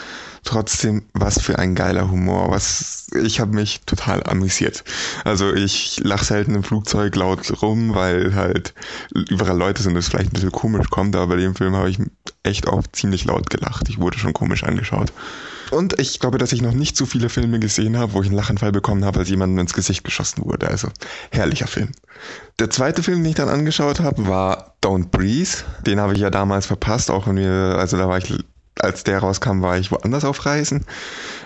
trotzdem, 0.44 1.02
was 1.12 1.40
für 1.40 1.58
ein 1.58 1.74
geiler 1.74 2.08
Humor. 2.08 2.52
Was, 2.52 3.08
ich 3.20 3.40
habe 3.40 3.52
mich 3.52 3.80
total 3.84 4.22
amüsiert. 4.22 4.84
Also 5.24 5.52
ich 5.52 6.00
lache 6.04 6.24
selten 6.24 6.54
im 6.54 6.62
Flugzeug 6.62 7.16
laut 7.16 7.62
rum, 7.62 7.96
weil 7.96 8.34
halt 8.36 8.74
überall 9.12 9.58
Leute 9.58 9.82
sind, 9.82 9.94
das 9.94 10.06
vielleicht 10.08 10.30
ein 10.30 10.34
bisschen 10.34 10.52
komisch 10.52 10.88
kommt, 10.88 11.16
aber 11.16 11.34
bei 11.34 11.36
dem 11.36 11.56
Film 11.56 11.74
habe 11.74 11.90
ich 11.90 11.98
echt 12.44 12.68
auch 12.68 12.84
ziemlich 12.92 13.24
laut 13.24 13.50
gelacht. 13.50 13.88
Ich 13.88 13.98
wurde 13.98 14.18
schon 14.18 14.32
komisch 14.32 14.62
angeschaut. 14.62 15.12
Und 15.70 15.98
ich 15.98 16.20
glaube, 16.20 16.38
dass 16.38 16.52
ich 16.52 16.62
noch 16.62 16.72
nicht 16.72 16.96
so 16.96 17.06
viele 17.06 17.28
Filme 17.28 17.58
gesehen 17.58 17.96
habe, 17.98 18.12
wo 18.12 18.22
ich 18.22 18.28
einen 18.28 18.36
Lachenfall 18.36 18.72
bekommen 18.72 19.04
habe, 19.04 19.20
als 19.20 19.28
jemandem 19.28 19.58
ins 19.58 19.74
Gesicht 19.74 20.04
geschossen 20.04 20.44
wurde. 20.44 20.68
Also 20.68 20.88
herrlicher 21.30 21.66
Film. 21.66 21.92
Der 22.58 22.70
zweite 22.70 23.02
Film, 23.02 23.22
den 23.22 23.30
ich 23.30 23.36
dann 23.36 23.48
angeschaut 23.48 24.00
habe, 24.00 24.26
war 24.26 24.76
Don't 24.82 25.08
Breathe. 25.10 25.64
Den 25.84 26.00
habe 26.00 26.14
ich 26.14 26.20
ja 26.20 26.30
damals 26.30 26.66
verpasst, 26.66 27.10
auch 27.10 27.26
wenn 27.26 27.36
wir, 27.36 27.76
also 27.78 27.96
da 27.96 28.08
war 28.08 28.18
ich, 28.18 28.32
als 28.78 29.04
der 29.04 29.18
rauskam, 29.18 29.62
war 29.62 29.78
ich 29.78 29.90
woanders 29.90 30.24
auf 30.24 30.46
Reisen. 30.46 30.84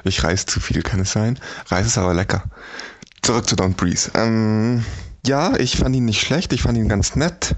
Ich 0.04 0.22
reise 0.22 0.46
zu 0.46 0.60
viel, 0.60 0.82
kann 0.82 1.00
es 1.00 1.12
sein. 1.12 1.38
Reise 1.68 1.88
ist 1.88 1.98
aber 1.98 2.14
lecker. 2.14 2.44
Zurück 3.22 3.48
zu 3.48 3.56
Don't 3.56 3.74
Breathe. 3.74 4.10
Ähm, 4.14 4.84
ja, 5.26 5.56
ich 5.56 5.76
fand 5.76 5.94
ihn 5.94 6.04
nicht 6.04 6.22
schlecht, 6.22 6.52
ich 6.52 6.62
fand 6.62 6.78
ihn 6.78 6.88
ganz 6.88 7.16
nett. 7.16 7.56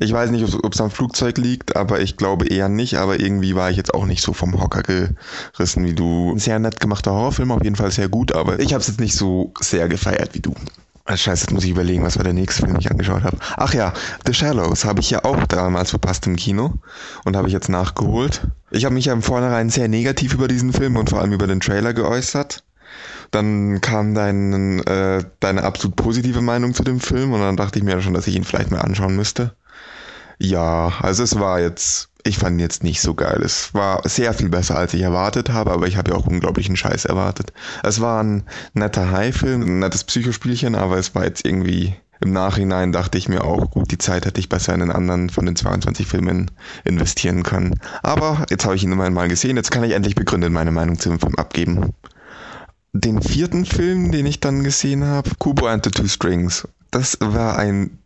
Ich 0.00 0.12
weiß 0.12 0.30
nicht, 0.30 0.44
ob 0.62 0.72
es 0.72 0.80
am 0.80 0.90
Flugzeug 0.90 1.38
liegt, 1.38 1.76
aber 1.76 2.00
ich 2.00 2.16
glaube 2.16 2.46
eher 2.46 2.68
nicht. 2.68 2.96
Aber 2.96 3.18
irgendwie 3.18 3.54
war 3.54 3.70
ich 3.70 3.76
jetzt 3.76 3.94
auch 3.94 4.06
nicht 4.06 4.22
so 4.22 4.32
vom 4.32 4.60
Hocker 4.60 4.82
gerissen 4.82 5.84
wie 5.84 5.94
du. 5.94 6.32
Ein 6.32 6.38
sehr 6.38 6.58
nett 6.58 6.78
gemachter 6.78 7.12
Horrorfilm, 7.12 7.50
auf 7.50 7.64
jeden 7.64 7.76
Fall 7.76 7.90
sehr 7.90 8.08
gut, 8.08 8.32
aber 8.32 8.60
ich 8.60 8.72
habe 8.72 8.80
es 8.80 8.88
jetzt 8.88 9.00
nicht 9.00 9.14
so 9.14 9.52
sehr 9.60 9.88
gefeiert 9.88 10.34
wie 10.34 10.40
du. 10.40 10.54
Scheiße, 11.16 11.44
jetzt 11.44 11.52
muss 11.52 11.64
ich 11.64 11.70
überlegen, 11.70 12.02
was 12.04 12.18
war 12.18 12.24
der 12.24 12.34
nächste 12.34 12.62
Film, 12.62 12.74
den 12.74 12.80
ich 12.80 12.90
angeschaut 12.90 13.22
habe. 13.24 13.38
Ach 13.56 13.72
ja, 13.72 13.94
The 14.26 14.34
Shallows 14.34 14.84
habe 14.84 15.00
ich 15.00 15.08
ja 15.08 15.24
auch 15.24 15.46
damals 15.46 15.90
verpasst 15.90 16.26
im 16.26 16.36
Kino 16.36 16.74
und 17.24 17.34
habe 17.34 17.48
ich 17.48 17.54
jetzt 17.54 17.70
nachgeholt. 17.70 18.42
Ich 18.70 18.84
habe 18.84 18.94
mich 18.94 19.06
ja 19.06 19.14
im 19.14 19.22
Vornherein 19.22 19.70
sehr 19.70 19.88
negativ 19.88 20.34
über 20.34 20.48
diesen 20.48 20.72
Film 20.72 20.96
und 20.96 21.08
vor 21.08 21.20
allem 21.20 21.32
über 21.32 21.46
den 21.46 21.60
Trailer 21.60 21.94
geäußert. 21.94 22.62
Dann 23.30 23.80
kam 23.80 24.14
dein, 24.14 24.80
äh, 24.86 25.24
deine 25.40 25.62
absolut 25.62 25.96
positive 25.96 26.42
Meinung 26.42 26.74
zu 26.74 26.84
dem 26.84 27.00
Film 27.00 27.32
und 27.32 27.40
dann 27.40 27.56
dachte 27.56 27.78
ich 27.78 27.84
mir 27.84 28.00
schon, 28.02 28.14
dass 28.14 28.26
ich 28.26 28.36
ihn 28.36 28.44
vielleicht 28.44 28.70
mal 28.70 28.80
anschauen 28.80 29.16
müsste. 29.16 29.54
Ja, 30.38 30.92
also 31.00 31.24
es 31.24 31.38
war 31.38 31.60
jetzt, 31.60 32.10
ich 32.24 32.38
fand 32.38 32.56
ihn 32.56 32.60
jetzt 32.60 32.84
nicht 32.84 33.00
so 33.00 33.14
geil. 33.14 33.42
Es 33.44 33.74
war 33.74 34.08
sehr 34.08 34.32
viel 34.32 34.48
besser, 34.48 34.76
als 34.76 34.94
ich 34.94 35.02
erwartet 35.02 35.50
habe, 35.50 35.72
aber 35.72 35.86
ich 35.88 35.96
habe 35.96 36.12
ja 36.12 36.16
auch 36.16 36.26
unglaublichen 36.26 36.76
Scheiß 36.76 37.04
erwartet. 37.04 37.52
Es 37.82 38.00
war 38.00 38.22
ein 38.22 38.44
netter 38.72 39.10
High-Film, 39.10 39.62
ein 39.62 39.78
nettes 39.80 40.04
Psychospielchen, 40.04 40.76
aber 40.76 40.96
es 40.96 41.14
war 41.14 41.24
jetzt 41.24 41.44
irgendwie 41.44 41.96
im 42.20 42.32
Nachhinein 42.32 42.92
dachte 42.92 43.16
ich 43.16 43.28
mir 43.28 43.44
auch, 43.44 43.70
gut, 43.70 43.92
die 43.92 43.98
Zeit 43.98 44.26
hätte 44.26 44.40
ich 44.40 44.48
besser 44.48 44.74
in 44.74 44.82
einen 44.82 44.90
anderen 44.90 45.30
von 45.30 45.46
den 45.46 45.54
22 45.54 46.06
Filmen 46.06 46.50
investieren 46.84 47.44
können. 47.44 47.78
Aber 48.02 48.44
jetzt 48.50 48.64
habe 48.64 48.74
ich 48.74 48.82
ihn 48.82 48.92
immerhin 48.92 49.14
mal 49.14 49.28
gesehen, 49.28 49.56
jetzt 49.56 49.70
kann 49.70 49.84
ich 49.84 49.92
endlich 49.92 50.16
begründet 50.16 50.50
meine 50.50 50.72
Meinung 50.72 50.98
zu 50.98 51.10
dem 51.10 51.20
Film 51.20 51.36
abgeben. 51.36 51.94
Den 52.92 53.22
vierten 53.22 53.64
Film, 53.64 54.10
den 54.10 54.26
ich 54.26 54.40
dann 54.40 54.64
gesehen 54.64 55.04
habe, 55.04 55.30
Kubo 55.38 55.66
and 55.66 55.84
the 55.84 55.90
Two 55.90 56.08
Strings. 56.08 56.66
Das 56.90 57.18
war 57.20 57.56
ein 57.56 57.98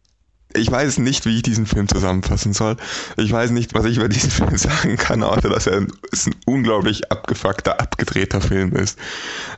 ich 0.54 0.70
weiß 0.70 0.98
nicht, 0.98 1.24
wie 1.26 1.36
ich 1.36 1.42
diesen 1.42 1.66
Film 1.66 1.88
zusammenfassen 1.88 2.52
soll. 2.52 2.76
Ich 3.16 3.32
weiß 3.32 3.50
nicht, 3.50 3.74
was 3.74 3.84
ich 3.84 3.96
über 3.96 4.08
diesen 4.08 4.30
Film 4.32 4.56
sagen 4.56 4.96
kann, 4.96 5.22
außer 5.22 5.48
dass 5.48 5.66
er 5.66 5.78
ein, 5.78 5.92
ein 6.12 6.34
unglaublich 6.46 7.10
abgefuckter, 7.10 7.80
abgedrehter 7.80 8.40
Film 8.40 8.72
ist. 8.72 8.98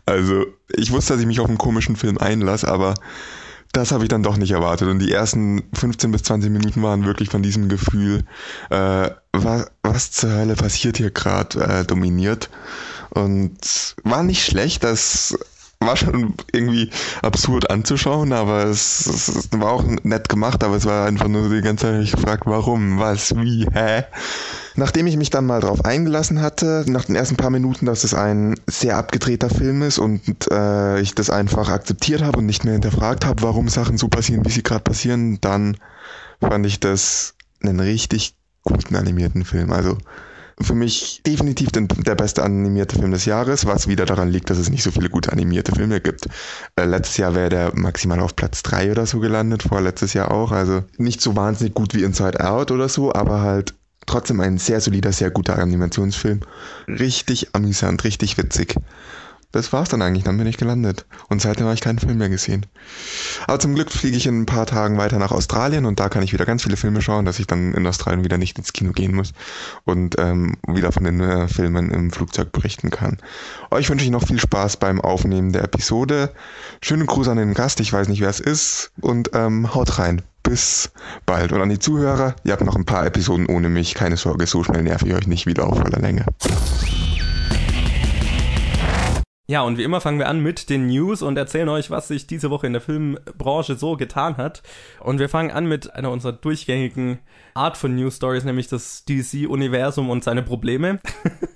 Also, 0.07 0.47
ich 0.69 0.91
wusste, 0.91 1.15
dass 1.15 1.21
ich 1.21 1.27
mich 1.27 1.41
auf 1.41 1.49
einen 1.49 1.59
komischen 1.59 1.97
Film 1.97 2.19
einlasse, 2.19 2.69
aber 2.69 2.95
das 3.73 3.91
habe 3.91 4.05
ich 4.05 4.09
dann 4.09 4.23
doch 4.23 4.37
nicht 4.37 4.53
erwartet. 4.53 4.89
Und 4.89 5.01
die 5.01 5.13
ersten 5.13 5.65
15 5.75 6.13
bis 6.13 6.23
20 6.23 6.51
Minuten 6.51 6.83
waren 6.83 7.05
wirklich 7.05 7.29
von 7.29 7.43
diesem 7.43 7.69
Gefühl, 7.69 8.25
äh, 8.71 9.11
was, 9.33 9.67
was 9.83 10.13
zur 10.13 10.31
Hölle 10.31 10.55
passiert 10.55 10.97
hier 10.97 11.11
gerade, 11.11 11.61
äh, 11.61 11.85
dominiert. 11.85 12.51
Und 13.11 13.97
war 14.05 14.23
nicht 14.23 14.45
schlecht, 14.45 14.85
das 14.85 15.37
war 15.81 15.97
schon 15.97 16.35
irgendwie 16.53 16.91
absurd 17.23 17.71
anzuschauen, 17.71 18.33
aber 18.33 18.65
es, 18.65 19.07
es, 19.07 19.49
war 19.53 19.73
auch 19.73 19.85
nett 20.03 20.29
gemacht, 20.29 20.65
aber 20.65 20.77
es 20.77 20.87
war 20.87 21.07
einfach 21.07 21.29
nur 21.29 21.49
die 21.49 21.61
ganze 21.61 21.87
Zeit 21.87 22.03
ich 22.03 22.13
gefragt, 22.13 22.45
warum, 22.47 22.99
was, 22.99 23.35
wie, 23.37 23.67
hä? 23.73 24.05
Nachdem 24.77 25.07
ich 25.07 25.17
mich 25.17 25.31
dann 25.31 25.47
mal 25.47 25.61
drauf 25.61 25.85
eingelassen 25.85 26.41
hatte, 26.41 26.85
nach 26.89 27.05
den 27.05 27.15
ersten 27.15 27.37
paar 27.37 27.51
Minuten, 27.51 27.87
dass 27.87 28.03
es 28.03 28.15
ein 28.15 28.57
sehr 28.67 28.97
abgedrehter 28.97 29.51
Film 29.51 29.83
ist 29.83 29.99
und 29.99 30.51
äh, 30.51 31.01
ich 31.01 31.15
das 31.15 31.31
einfach 31.31 31.69
akzeptiert 31.69 32.23
habe 32.23 32.39
und 32.39 32.47
nicht 32.47 32.65
mehr 32.65 32.73
hinterfragt 32.73 33.25
habe, 33.25 33.43
warum 33.43 33.69
Sachen 33.69 33.99
so 33.99 34.09
passieren, 34.09 34.45
wie 34.45 34.51
sie 34.51 34.63
gerade 34.63 34.83
passieren, 34.83 35.41
dann 35.41 35.77
fand 36.41 36.67
ich 36.67 36.81
das 36.81 37.35
einen 37.63 37.81
richtig 37.81 38.35
guten 38.65 38.97
animierten 38.97 39.45
Film. 39.45 39.73
Also 39.73 39.99
für 40.61 40.75
mich 40.75 41.23
definitiv 41.27 41.71
den, 41.71 41.89
der 41.89 42.15
beste 42.15 42.43
animierte 42.43 42.99
Film 42.99 43.11
des 43.11 43.25
Jahres, 43.25 43.67
was 43.67 43.89
wieder 43.89 44.07
daran 44.07 44.31
liegt, 44.31 44.51
dass 44.51 44.59
es 44.59 44.71
nicht 44.71 44.83
so 44.83 44.91
viele 44.91 45.11
gute 45.11 45.33
animierte 45.33 45.73
Filme 45.75 46.01
gibt. 46.01 46.27
Äh, 46.77 46.85
letztes 46.85 47.17
Jahr 47.17 47.35
wäre 47.35 47.49
der 47.49 47.73
maximal 47.75 48.21
auf 48.21 48.37
Platz 48.37 48.63
drei 48.63 48.91
oder 48.91 49.07
so 49.07 49.21
gelandet, 49.21 49.63
vorletztes 49.63 50.13
Jahr 50.13 50.31
auch. 50.31 50.53
Also 50.53 50.85
nicht 50.97 51.21
so 51.21 51.37
wahnsinnig 51.37 51.75
gut 51.75 51.95
wie 51.95 52.05
Inside 52.05 52.45
Out 52.45 52.71
oder 52.71 52.89
so, 52.89 53.13
aber 53.13 53.41
halt 53.41 53.75
trotzdem 54.07 54.41
ein 54.41 54.59
sehr 54.59 54.81
solider, 54.81 55.13
sehr 55.13 55.31
guter 55.31 55.59
Animationsfilm. 55.59 56.41
Richtig 56.89 57.49
amüsant, 57.55 58.05
richtig 58.05 58.39
witzig 58.39 58.77
das 59.55 59.73
war's 59.73 59.89
dann 59.89 60.03
eigentlich, 60.03 60.25
dann 60.25 60.37
bin 60.37 60.47
ich 60.47 60.57
gelandet. 60.57 61.07
Und 61.29 61.41
seitdem 61.41 61.67
habe 61.67 61.75
ich 61.75 61.81
keinen 61.81 61.99
Film 61.99 62.19
mehr 62.19 62.29
gesehen. 62.29 62.67
Aber 63.47 63.61
zum 63.61 63.75
Glück 63.75 63.91
fliege 63.91 64.17
ich 64.17 64.27
in 64.27 64.43
ein 64.43 64.47
paar 64.47 64.67
Tagen 64.67 64.99
weiter 64.99 65.19
nach 65.19 65.31
Australien 65.31 65.87
und 65.87 66.01
da 66.01 66.09
kann 66.09 66.23
ich 66.23 66.33
wieder 66.33 66.45
ganz 66.45 66.65
viele 66.65 66.77
Filme 66.77 67.01
schauen, 67.03 67.25
dass 67.25 67.39
ich 67.39 67.47
dann 67.47 67.73
in 67.75 67.87
Australien 67.87 68.25
wieder 68.25 68.39
nicht 68.39 68.59
ins 68.59 68.73
Kino 68.73 68.93
gehen 68.93 69.15
muss 69.15 69.33
und 69.85 70.17
ähm, 70.19 70.57
wieder 70.67 70.91
von 70.91 71.05
den 71.05 71.21
äh, 71.21 71.47
Filmen 71.47 71.91
im 71.93 72.11
Flugzeug 72.11 72.51
berichten 72.51 72.91
kann. 72.91 73.19
Euch 73.71 73.89
wünsche 73.89 74.05
ich 74.05 74.11
noch 74.11 74.27
viel 74.27 74.41
Spaß 74.41 74.79
beim 74.79 75.01
Aufnehmen 75.01 75.53
der 75.53 75.63
Episode. 75.63 76.33
Schönen 76.81 77.07
Gruß 77.07 77.29
an 77.29 77.37
den 77.37 77.55
Gast, 77.55 77.79
ich 77.81 77.93
weiß 77.93 78.09
nicht, 78.09 78.21
wer 78.21 78.31
es 78.31 78.41
ist 78.41 78.91
und 79.01 79.31
ähm, 79.35 79.73
haut 79.75 79.99
rein. 79.99 80.23
bis 80.43 80.91
bald. 81.27 81.53
Und 81.53 81.61
an 81.61 81.71
die 81.71 81.79
Zuhörer, 81.79 82.37
ihr 82.45 82.53
habt 82.53 82.65
noch 82.65 82.77
ein 82.77 82.85
paar 82.85 83.07
Episoden 83.07 83.47
ohne 83.47 83.69
mich. 83.69 83.95
Keine 83.95 84.17
Sorge, 84.17 84.47
so 84.47 84.63
schnell 84.63 84.83
nerv 84.83 85.03
ich 85.03 85.15
euch 85.15 85.27
nicht 85.27 85.47
wieder 85.47 85.67
auf 85.67 85.79
voller 85.79 86.01
Länge. 86.01 86.27
Ja, 89.47 89.61
und 89.61 89.77
wie 89.77 89.83
immer 89.83 90.01
fangen 90.01 90.19
wir 90.19 90.29
an 90.29 90.41
mit 90.41 90.71
den 90.71 90.87
News 90.87 91.21
und 91.21 91.37
erzählen 91.37 91.69
euch, 91.69 91.91
was 91.91 92.09
sich 92.09 92.27
diese 92.27 92.49
Woche 92.49 92.67
in 92.67 92.73
der 92.73 92.81
Filmbranche 92.81 93.75
so 93.75 93.95
getan 93.95 94.39
hat. 94.39 94.63
Und 95.01 95.19
wir 95.19 95.29
fangen 95.29 95.51
an 95.51 95.67
mit 95.67 95.95
einer 95.95 96.11
unserer 96.11 96.33
durchgängigen 96.33 97.19
Art 97.53 97.77
von 97.77 97.95
News 97.95 98.17
Stories, 98.17 98.45
nämlich 98.45 98.69
das 98.69 99.05
DC-Universum 99.05 100.09
und 100.09 100.25
seine 100.25 100.43
Probleme. 100.43 100.99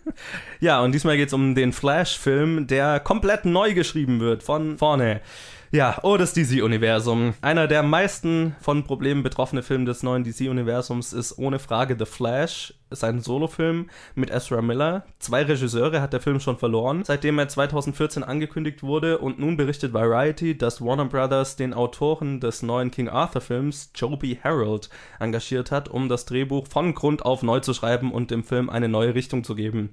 ja, 0.61 0.83
und 0.83 0.93
diesmal 0.93 1.17
geht 1.17 1.29
es 1.29 1.33
um 1.33 1.55
den 1.55 1.73
Flash-Film, 1.73 2.67
der 2.67 3.01
komplett 3.01 3.47
neu 3.47 3.73
geschrieben 3.73 4.21
wird, 4.21 4.43
von 4.43 4.77
vorne. 4.77 5.23
Ja, 5.71 5.99
oh, 6.03 6.17
das 6.17 6.33
DC-Universum. 6.33 7.35
Einer 7.43 7.69
der 7.69 7.83
meisten 7.83 8.57
von 8.59 8.85
Problemen 8.85 9.23
betroffene 9.23 9.63
Filme 9.63 9.85
des 9.85 10.03
neuen 10.03 10.25
DC-Universums 10.25 11.13
ist 11.13 11.37
ohne 11.37 11.59
Frage 11.59 11.95
The 11.99 12.07
Flash, 12.07 12.73
sein 12.91 13.21
Solofilm 13.21 13.91
mit 14.15 14.31
Ezra 14.31 14.63
Miller. 14.63 15.05
Zwei 15.19 15.43
Regisseure 15.43 16.01
hat 16.01 16.15
der 16.15 16.23
Film 16.23 16.41
schon 16.41 16.57
verloren, 16.57 17.05
seitdem 17.05 17.39
er 17.39 17.49
2014 17.49 18.25
angekündigt 18.25 18.83
wurde 18.83 19.19
und 19.19 19.39
nun 19.39 19.59
berichtet 19.59 19.93
Variety, 19.93 20.57
dass 20.57 20.81
Warner 20.81 21.05
Brothers 21.05 21.57
den 21.57 21.75
Autoren 21.75 22.41
des 22.41 22.63
neuen 22.63 22.91
King 22.91 23.11
Arthur 23.11 23.43
Films, 23.43 23.91
Joby 23.95 24.41
Harold, 24.43 24.89
engagiert 25.21 25.71
hat, 25.71 25.91
um 25.91 26.09
das 26.09 26.25
Drehbuch 26.25 26.67
von 26.67 26.95
Grund 26.95 27.27
auf 27.27 27.43
neu 27.43 27.61
zu 27.61 27.75
schreiben 27.75 28.11
und 28.11 28.31
dem 28.31 28.43
Film 28.43 28.71
eine 28.71 28.89
neue 28.89 29.15
Richtung 29.15 29.45
zu 29.45 29.55
geben. 29.55 29.91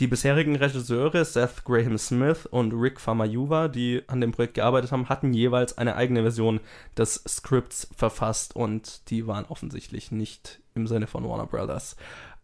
Die 0.00 0.06
bisherigen 0.06 0.56
Regisseure 0.56 1.26
Seth 1.26 1.62
Graham 1.66 1.98
Smith 1.98 2.46
und 2.46 2.72
Rick 2.72 2.98
Famuyiwa, 2.98 3.68
die 3.68 4.02
an 4.06 4.22
dem 4.22 4.32
Projekt 4.32 4.54
gearbeitet 4.54 4.92
haben, 4.92 5.10
hatten 5.10 5.34
jeweils 5.34 5.76
eine 5.76 5.94
eigene 5.94 6.22
Version 6.22 6.60
des 6.96 7.22
Skripts 7.28 7.86
verfasst 7.94 8.56
und 8.56 9.10
die 9.10 9.26
waren 9.26 9.44
offensichtlich 9.44 10.10
nicht 10.10 10.60
im 10.74 10.86
Sinne 10.86 11.06
von 11.06 11.28
Warner 11.28 11.44
Brothers. 11.44 11.96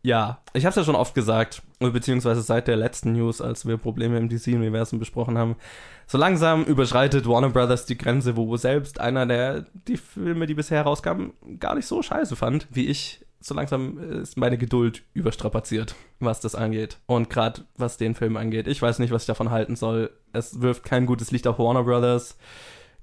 Ja, 0.02 0.42
ich 0.52 0.66
habe 0.66 0.70
es 0.70 0.76
ja 0.76 0.84
schon 0.84 0.94
oft 0.96 1.14
gesagt, 1.14 1.62
beziehungsweise 1.78 2.42
seit 2.42 2.68
der 2.68 2.76
letzten 2.76 3.14
News, 3.14 3.40
als 3.40 3.66
wir 3.66 3.78
Probleme 3.78 4.18
im 4.18 4.28
DC-Universum 4.28 4.98
besprochen 4.98 5.38
haben. 5.38 5.56
So 6.06 6.18
langsam 6.18 6.62
überschreitet 6.62 7.26
Warner 7.26 7.48
Brothers 7.48 7.86
die 7.86 7.96
Grenze, 7.96 8.36
wo 8.36 8.54
selbst 8.58 9.00
einer, 9.00 9.24
der 9.24 9.64
die 9.88 9.96
Filme, 9.96 10.46
die 10.46 10.54
bisher 10.54 10.82
rauskamen, 10.82 11.32
gar 11.58 11.74
nicht 11.74 11.86
so 11.86 12.02
scheiße 12.02 12.36
fand, 12.36 12.68
wie 12.70 12.86
ich 12.86 13.25
so 13.46 13.54
langsam 13.54 13.98
ist 13.98 14.36
meine 14.36 14.58
Geduld 14.58 15.02
überstrapaziert, 15.14 15.94
was 16.18 16.40
das 16.40 16.56
angeht. 16.56 16.98
Und 17.06 17.30
gerade 17.30 17.62
was 17.76 17.96
den 17.96 18.16
Film 18.16 18.36
angeht. 18.36 18.66
Ich 18.66 18.82
weiß 18.82 18.98
nicht, 18.98 19.12
was 19.12 19.22
ich 19.22 19.26
davon 19.28 19.50
halten 19.50 19.76
soll. 19.76 20.10
Es 20.32 20.60
wirft 20.60 20.84
kein 20.84 21.06
gutes 21.06 21.30
Licht 21.30 21.46
auf 21.46 21.60
Warner 21.60 21.84
Brothers, 21.84 22.38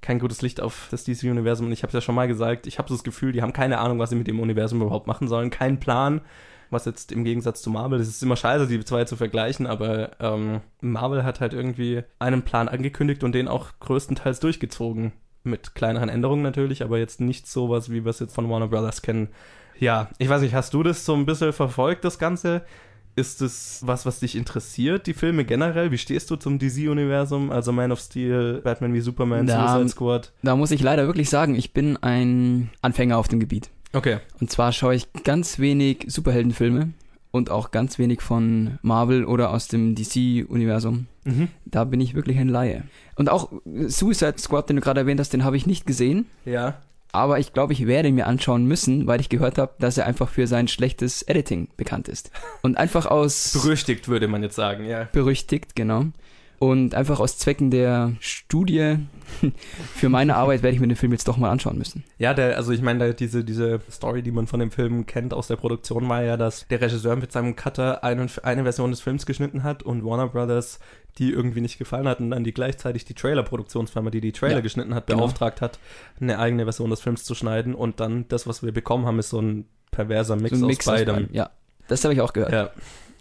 kein 0.02 0.18
gutes 0.18 0.42
Licht 0.42 0.60
auf 0.60 0.88
das 0.90 1.04
DC-Universum. 1.04 1.66
Und 1.66 1.72
ich 1.72 1.82
habe 1.82 1.88
es 1.88 1.94
ja 1.94 2.02
schon 2.02 2.14
mal 2.14 2.28
gesagt, 2.28 2.66
ich 2.66 2.78
habe 2.78 2.88
so 2.88 2.94
das 2.94 3.04
Gefühl, 3.04 3.32
die 3.32 3.40
haben 3.40 3.54
keine 3.54 3.78
Ahnung, 3.78 3.98
was 3.98 4.10
sie 4.10 4.16
mit 4.16 4.26
dem 4.26 4.38
Universum 4.38 4.82
überhaupt 4.82 5.06
machen 5.06 5.28
sollen. 5.28 5.48
Keinen 5.48 5.80
Plan. 5.80 6.20
Was 6.70 6.84
jetzt 6.86 7.12
im 7.12 7.24
Gegensatz 7.24 7.62
zu 7.62 7.70
Marvel, 7.70 7.98
das 7.98 8.08
ist 8.08 8.22
immer 8.22 8.36
scheiße, 8.36 8.66
die 8.66 8.84
zwei 8.84 9.04
zu 9.04 9.16
vergleichen, 9.16 9.66
aber 9.66 10.18
ähm, 10.18 10.60
Marvel 10.80 11.22
hat 11.22 11.40
halt 11.40 11.52
irgendwie 11.52 12.02
einen 12.18 12.42
Plan 12.42 12.68
angekündigt 12.68 13.22
und 13.22 13.32
den 13.32 13.48
auch 13.48 13.68
größtenteils 13.80 14.40
durchgezogen. 14.40 15.12
Mit 15.44 15.74
kleineren 15.74 16.08
Änderungen 16.08 16.42
natürlich, 16.42 16.82
aber 16.82 16.98
jetzt 16.98 17.20
nicht 17.20 17.46
sowas, 17.46 17.90
wie 17.90 18.04
wir 18.04 18.10
es 18.10 18.18
jetzt 18.18 18.34
von 18.34 18.48
Warner 18.48 18.68
Brothers 18.68 19.02
kennen 19.02 19.28
ja, 19.78 20.08
ich 20.18 20.28
weiß 20.28 20.42
nicht, 20.42 20.54
hast 20.54 20.74
du 20.74 20.82
das 20.82 21.04
so 21.04 21.14
ein 21.14 21.26
bisschen 21.26 21.52
verfolgt, 21.52 22.04
das 22.04 22.18
Ganze? 22.18 22.62
Ist 23.16 23.42
es 23.42 23.80
was, 23.86 24.06
was 24.06 24.18
dich 24.18 24.34
interessiert, 24.34 25.06
die 25.06 25.14
Filme 25.14 25.44
generell? 25.44 25.92
Wie 25.92 25.98
stehst 25.98 26.30
du 26.32 26.36
zum 26.36 26.58
DC-Universum? 26.58 27.52
Also 27.52 27.70
Man 27.70 27.92
of 27.92 28.00
Steel, 28.00 28.60
Batman 28.64 28.92
wie 28.92 29.00
Superman, 29.00 29.46
Da- 29.46 29.68
Suicide 29.68 29.88
Squad? 29.90 30.32
Da 30.42 30.56
muss 30.56 30.72
ich 30.72 30.82
leider 30.82 31.06
wirklich 31.06 31.30
sagen, 31.30 31.54
ich 31.54 31.72
bin 31.72 31.96
ein 32.02 32.70
Anfänger 32.82 33.16
auf 33.16 33.28
dem 33.28 33.38
Gebiet. 33.38 33.70
Okay. 33.92 34.18
Und 34.40 34.50
zwar 34.50 34.72
schaue 34.72 34.96
ich 34.96 35.06
ganz 35.22 35.60
wenig 35.60 36.06
Superheldenfilme 36.08 36.88
und 37.30 37.50
auch 37.50 37.70
ganz 37.70 38.00
wenig 38.00 38.20
von 38.20 38.78
Marvel 38.82 39.24
oder 39.24 39.50
aus 39.50 39.68
dem 39.68 39.94
DC-Universum. 39.94 41.06
Mhm. 41.24 41.48
Da 41.66 41.84
bin 41.84 42.00
ich 42.00 42.14
wirklich 42.14 42.38
ein 42.38 42.48
Laie. 42.48 42.82
Und 43.14 43.30
auch 43.30 43.52
Suicide 43.86 44.34
Squad, 44.38 44.68
den 44.68 44.76
du 44.76 44.82
gerade 44.82 44.98
erwähnt 45.00 45.20
hast, 45.20 45.32
den 45.32 45.44
habe 45.44 45.56
ich 45.56 45.66
nicht 45.66 45.86
gesehen. 45.86 46.26
Ja. 46.44 46.78
Aber 47.14 47.38
ich 47.38 47.52
glaube, 47.52 47.72
ich 47.72 47.86
werde 47.86 48.08
ihn 48.08 48.16
mir 48.16 48.26
anschauen 48.26 48.66
müssen, 48.66 49.06
weil 49.06 49.20
ich 49.20 49.28
gehört 49.28 49.56
habe, 49.56 49.72
dass 49.78 49.96
er 49.96 50.06
einfach 50.06 50.28
für 50.28 50.48
sein 50.48 50.66
schlechtes 50.66 51.22
Editing 51.22 51.68
bekannt 51.76 52.08
ist. 52.08 52.32
Und 52.62 52.76
einfach 52.76 53.06
aus 53.06 53.52
Berüchtigt 53.52 54.08
würde 54.08 54.26
man 54.26 54.42
jetzt 54.42 54.56
sagen, 54.56 54.84
ja. 54.84 55.08
berüchtigt, 55.12 55.76
genau. 55.76 56.06
Und 56.58 56.94
einfach 56.94 57.20
aus 57.20 57.38
Zwecken 57.38 57.70
der 57.70 58.14
Studie 58.20 58.96
für 59.94 60.08
meine 60.08 60.34
Arbeit 60.34 60.62
werde 60.62 60.74
ich 60.74 60.80
mir 60.80 60.88
den 60.88 60.96
Film 60.96 61.12
jetzt 61.12 61.28
doch 61.28 61.36
mal 61.36 61.50
anschauen 61.50 61.78
müssen. 61.78 62.04
Ja, 62.18 62.34
der, 62.34 62.56
also 62.56 62.72
ich 62.72 62.82
meine, 62.82 63.14
diese, 63.14 63.44
diese 63.44 63.80
Story, 63.90 64.22
die 64.22 64.32
man 64.32 64.46
von 64.46 64.60
dem 64.60 64.70
Film 64.70 65.06
kennt 65.06 65.34
aus 65.34 65.46
der 65.46 65.56
Produktion, 65.56 66.08
war 66.08 66.22
ja, 66.22 66.36
dass 66.36 66.66
der 66.68 66.80
Regisseur 66.80 67.16
mit 67.16 67.32
seinem 67.32 67.54
Cutter 67.54 68.02
eine, 68.02 68.26
eine 68.42 68.62
Version 68.62 68.90
des 68.90 69.00
Films 69.00 69.26
geschnitten 69.26 69.62
hat 69.62 69.82
und 69.82 70.04
Warner 70.04 70.28
Brothers 70.28 70.80
die 71.18 71.30
irgendwie 71.30 71.60
nicht 71.60 71.78
gefallen 71.78 72.08
hat 72.08 72.20
und 72.20 72.30
dann 72.30 72.44
die 72.44 72.52
gleichzeitig 72.54 73.04
die 73.04 73.14
Trailer-Produktionsfirma, 73.14 74.10
die 74.10 74.20
die 74.20 74.32
Trailer 74.32 74.56
Ja, 74.56 74.60
geschnitten 74.60 74.94
hat, 74.94 75.06
genau. 75.06 75.20
beauftragt 75.20 75.60
hat, 75.60 75.78
eine 76.20 76.38
eigene 76.38 76.64
Version 76.64 76.90
des 76.90 77.00
Films 77.00 77.24
zu 77.24 77.34
schneiden 77.34 77.74
und 77.74 78.00
dann 78.00 78.26
das, 78.28 78.46
was 78.46 78.62
wir 78.62 78.72
bekommen 78.72 79.06
haben, 79.06 79.18
ist 79.18 79.30
so 79.30 79.40
ein 79.40 79.66
perverser 79.90 80.36
Mix, 80.36 80.50
so 80.50 80.56
ein 80.56 80.62
aus 80.64 80.68
Mix 80.68 80.88
aus 80.88 80.94
beidem. 80.94 81.14
beiden. 81.14 81.34
Ja, 81.34 81.50
das 81.88 82.02
habe 82.04 82.14
ich 82.14 82.20
auch 82.20 82.32
gehört. 82.32 82.52
Ja, 82.52 82.70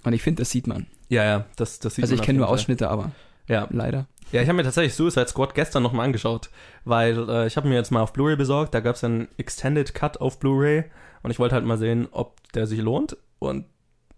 Und 0.04 0.14
ich 0.14 0.22
finde, 0.24 0.42
das 0.42 0.50
sieht 0.50 0.66
man. 0.68 0.88
ja, 1.10 1.24
ja, 1.24 1.46
das, 1.56 1.80
das 1.80 1.96
sieht 1.96 2.04
also 2.04 2.14
man 2.14 2.16
ich 2.16 2.22
auf 2.22 2.26
kenne 2.26 2.40
nur. 2.40 2.50
Ausschnitte, 2.50 2.90
aber 2.90 3.12
Ja, 3.48 3.68
leider. 3.72 4.08
Ja, 4.32 4.42
ich 4.42 4.48
habe 4.48 4.56
mir 4.56 4.64
tatsächlich 4.64 4.96
Suicide 4.96 5.28
Squad 5.28 5.54
gestern 5.54 5.84
nochmal 5.84 6.06
angeschaut, 6.08 6.50
weil 6.86 7.30
äh, 7.30 7.46
ich 7.46 7.56
habe 7.58 7.68
mir 7.68 7.76
jetzt 7.76 7.92
mal 7.92 8.02
auf 8.02 8.14
Blu-ray 8.14 8.36
besorgt, 8.36 8.74
da 8.74 8.80
gab 8.80 8.96
es 8.96 9.04
einen 9.04 9.28
Extended 9.38 9.94
Cut 9.94 10.20
auf 10.22 10.40
Blu-ray 10.40 10.86
und 11.22 11.30
ich 11.30 11.38
wollte 11.38 11.54
halt 11.54 11.66
mal 11.66 11.78
sehen, 11.78 12.08
ob 12.12 12.42
der 12.54 12.66
sich 12.66 12.80
lohnt 12.80 13.16
und 13.38 13.66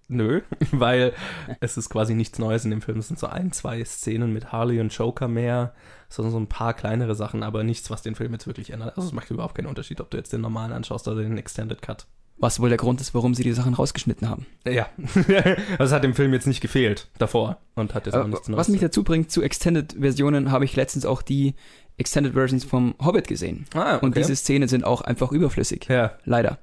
nö, 0.07 0.41
weil 0.71 1.13
es 1.59 1.77
ist 1.77 1.89
quasi 1.89 2.13
nichts 2.13 2.39
Neues 2.39 2.65
in 2.65 2.71
dem 2.71 2.81
Film. 2.81 3.00
Es 3.00 3.07
sind 3.07 3.19
so 3.19 3.27
ein, 3.27 3.51
zwei 3.51 3.83
Szenen 3.83 4.33
mit 4.33 4.51
Harley 4.51 4.79
und 4.79 4.93
Joker 4.95 5.27
mehr, 5.27 5.74
sondern 6.09 6.31
so 6.31 6.39
ein 6.39 6.47
paar 6.47 6.74
kleinere 6.74 7.15
Sachen, 7.15 7.43
aber 7.43 7.63
nichts, 7.63 7.89
was 7.89 8.01
den 8.01 8.15
Film 8.15 8.33
jetzt 8.33 8.47
wirklich 8.47 8.71
ändert. 8.71 8.97
Also 8.97 9.07
es 9.07 9.13
macht 9.13 9.31
überhaupt 9.31 9.55
keinen 9.55 9.67
Unterschied, 9.67 10.01
ob 10.01 10.09
du 10.09 10.17
jetzt 10.17 10.33
den 10.33 10.41
normalen 10.41 10.71
anschaust 10.71 11.07
oder 11.07 11.21
den 11.21 11.38
Extended 11.38 11.81
Cut. 11.81 12.05
Was 12.38 12.59
wohl 12.59 12.67
der 12.67 12.77
Grund 12.77 13.00
ist, 13.00 13.13
warum 13.13 13.33
sie 13.33 13.43
die 13.43 13.53
Sachen 13.53 13.74
rausgeschnitten 13.74 14.29
haben. 14.29 14.45
Ja, 14.67 14.88
es 15.79 15.91
hat 15.93 16.03
dem 16.03 16.13
Film 16.13 16.33
jetzt 16.33 16.47
nicht 16.47 16.59
gefehlt 16.59 17.07
davor 17.17 17.59
und 17.75 17.93
hat 17.93 18.07
jetzt 18.07 18.15
auch 18.15 18.21
Aber 18.21 18.29
nichts 18.29 18.50
Neues. 18.50 18.59
was 18.59 18.67
mich 18.67 18.81
dazu 18.81 19.03
bringt, 19.05 19.31
zu 19.31 19.41
Extended-Versionen 19.41 20.51
habe 20.51 20.65
ich 20.65 20.75
letztens 20.75 21.05
auch 21.05 21.21
die 21.21 21.55
Extended 21.97 22.33
Versions 22.33 22.65
vom 22.65 22.93
Hobbit 23.01 23.29
gesehen. 23.29 23.65
ah, 23.74 23.95
okay. 23.95 24.05
Und 24.05 24.17
diese 24.17 24.35
Szenen 24.35 24.67
sind 24.67 24.83
auch 24.83 25.00
einfach 25.01 25.31
überflüssig. 25.31 25.88
ja, 25.88 26.12
Leider. 26.25 26.59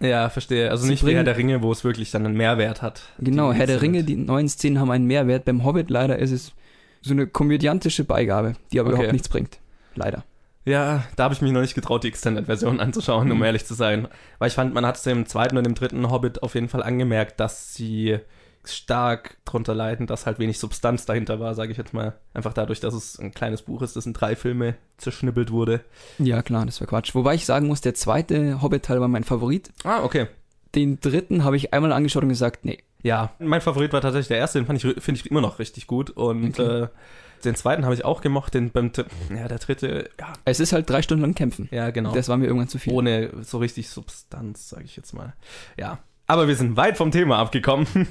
Ja, 0.00 0.28
verstehe. 0.28 0.70
Also 0.70 0.84
Sie 0.84 0.90
nicht 0.90 1.04
wie 1.06 1.14
Herr 1.14 1.24
der 1.24 1.36
Ringe, 1.36 1.62
wo 1.62 1.72
es 1.72 1.82
wirklich 1.84 2.10
dann 2.10 2.24
einen 2.26 2.36
Mehrwert 2.36 2.82
hat. 2.82 3.02
Genau, 3.18 3.52
Herr 3.52 3.66
der. 3.66 3.82
Ringe, 3.82 4.04
die 4.04 4.16
neuen 4.16 4.48
Szenen 4.48 4.78
haben 4.78 4.90
einen 4.90 5.06
Mehrwert. 5.06 5.44
Beim 5.44 5.64
Hobbit 5.64 5.90
leider 5.90 6.18
ist 6.18 6.30
es 6.30 6.52
so 7.02 7.12
eine 7.12 7.26
komödiantische 7.26 8.04
Beigabe, 8.04 8.54
die 8.72 8.80
aber 8.80 8.88
Okay. 8.90 8.96
überhaupt 8.96 9.12
nichts 9.12 9.28
bringt. 9.28 9.58
Leider. 9.94 10.24
Ja, 10.64 11.04
da 11.16 11.24
habe 11.24 11.34
ich 11.34 11.40
mich 11.40 11.52
noch 11.52 11.62
nicht 11.62 11.74
getraut, 11.74 12.04
die 12.04 12.08
Extended-Version 12.08 12.78
anzuschauen, 12.80 13.30
um 13.32 13.38
Mhm. 13.38 13.44
ehrlich 13.44 13.64
zu 13.64 13.74
sein. 13.74 14.08
Weil 14.38 14.48
ich 14.48 14.54
fand, 14.54 14.74
man 14.74 14.84
hat 14.84 14.96
es 14.96 15.02
dem 15.02 15.26
zweiten 15.26 15.56
und 15.56 15.64
dem 15.64 15.74
dritten 15.74 16.10
Hobbit 16.10 16.42
auf 16.42 16.54
jeden 16.54 16.68
Fall 16.68 16.82
angemerkt, 16.82 17.40
dass 17.40 17.74
sie 17.74 18.18
stark 18.74 19.36
drunter 19.44 19.74
leiden, 19.74 20.06
dass 20.06 20.26
halt 20.26 20.38
wenig 20.38 20.58
Substanz 20.58 21.06
dahinter 21.06 21.40
war, 21.40 21.54
sage 21.54 21.72
ich 21.72 21.78
jetzt 21.78 21.94
mal. 21.94 22.14
Einfach 22.34 22.52
dadurch, 22.54 22.80
dass 22.80 22.94
es 22.94 23.18
ein 23.18 23.32
kleines 23.32 23.62
Buch 23.62 23.82
ist, 23.82 23.96
das 23.96 24.06
in 24.06 24.12
drei 24.12 24.36
Filme 24.36 24.74
zerschnippelt 24.96 25.50
wurde. 25.50 25.80
Ja, 26.18 26.42
klar, 26.42 26.66
das 26.66 26.80
wäre 26.80 26.88
Quatsch. 26.88 27.14
Wobei 27.14 27.34
ich 27.34 27.44
sagen 27.46 27.66
muss, 27.66 27.80
der 27.80 27.94
zweite 27.94 28.60
Hobbit-Teil 28.62 29.00
war 29.00 29.08
mein 29.08 29.24
Favorit. 29.24 29.70
Ah, 29.84 30.02
okay. 30.02 30.26
Den 30.74 31.00
dritten 31.00 31.44
habe 31.44 31.56
ich 31.56 31.72
einmal 31.72 31.92
angeschaut 31.92 32.22
und 32.22 32.28
gesagt, 32.28 32.64
nee. 32.64 32.78
Ja, 33.02 33.32
mein 33.38 33.60
Favorit 33.60 33.92
war 33.92 34.00
tatsächlich 34.00 34.28
der 34.28 34.38
erste, 34.38 34.58
den 34.58 34.66
fand 34.66 34.82
ich, 34.84 35.02
finde 35.02 35.20
ich 35.20 35.30
immer 35.30 35.40
noch 35.40 35.58
richtig 35.58 35.86
gut. 35.86 36.10
Und 36.10 36.58
Okay. 36.58 36.82
äh, 36.84 36.88
den 37.44 37.54
zweiten 37.54 37.84
habe 37.84 37.94
ich 37.94 38.04
auch 38.04 38.20
gemocht, 38.20 38.52
den 38.54 38.70
beim 38.72 38.90
ja, 39.30 39.46
der 39.46 39.58
dritte, 39.58 40.10
ja, 40.18 40.32
Es 40.44 40.58
ist 40.58 40.72
halt 40.72 40.90
drei 40.90 41.00
Stunden 41.02 41.22
lang 41.22 41.34
kämpfen. 41.36 41.68
ja, 41.70 41.90
genau. 41.90 42.12
Das 42.12 42.28
war 42.28 42.36
mir 42.36 42.46
irgendwann 42.46 42.66
zu 42.68 42.78
viel. 42.80 42.92
ohne 42.92 43.30
so 43.44 43.58
richtig 43.58 43.88
Substanz, 43.88 44.68
sage 44.68 44.84
ich 44.84 44.96
jetzt 44.96 45.14
mal. 45.14 45.34
Ja. 45.78 46.00
Aber 46.28 46.46
wir 46.46 46.56
sind 46.56 46.76
weit 46.76 46.96
vom 46.98 47.10
Thema 47.10 47.38
abgekommen. 47.38 47.86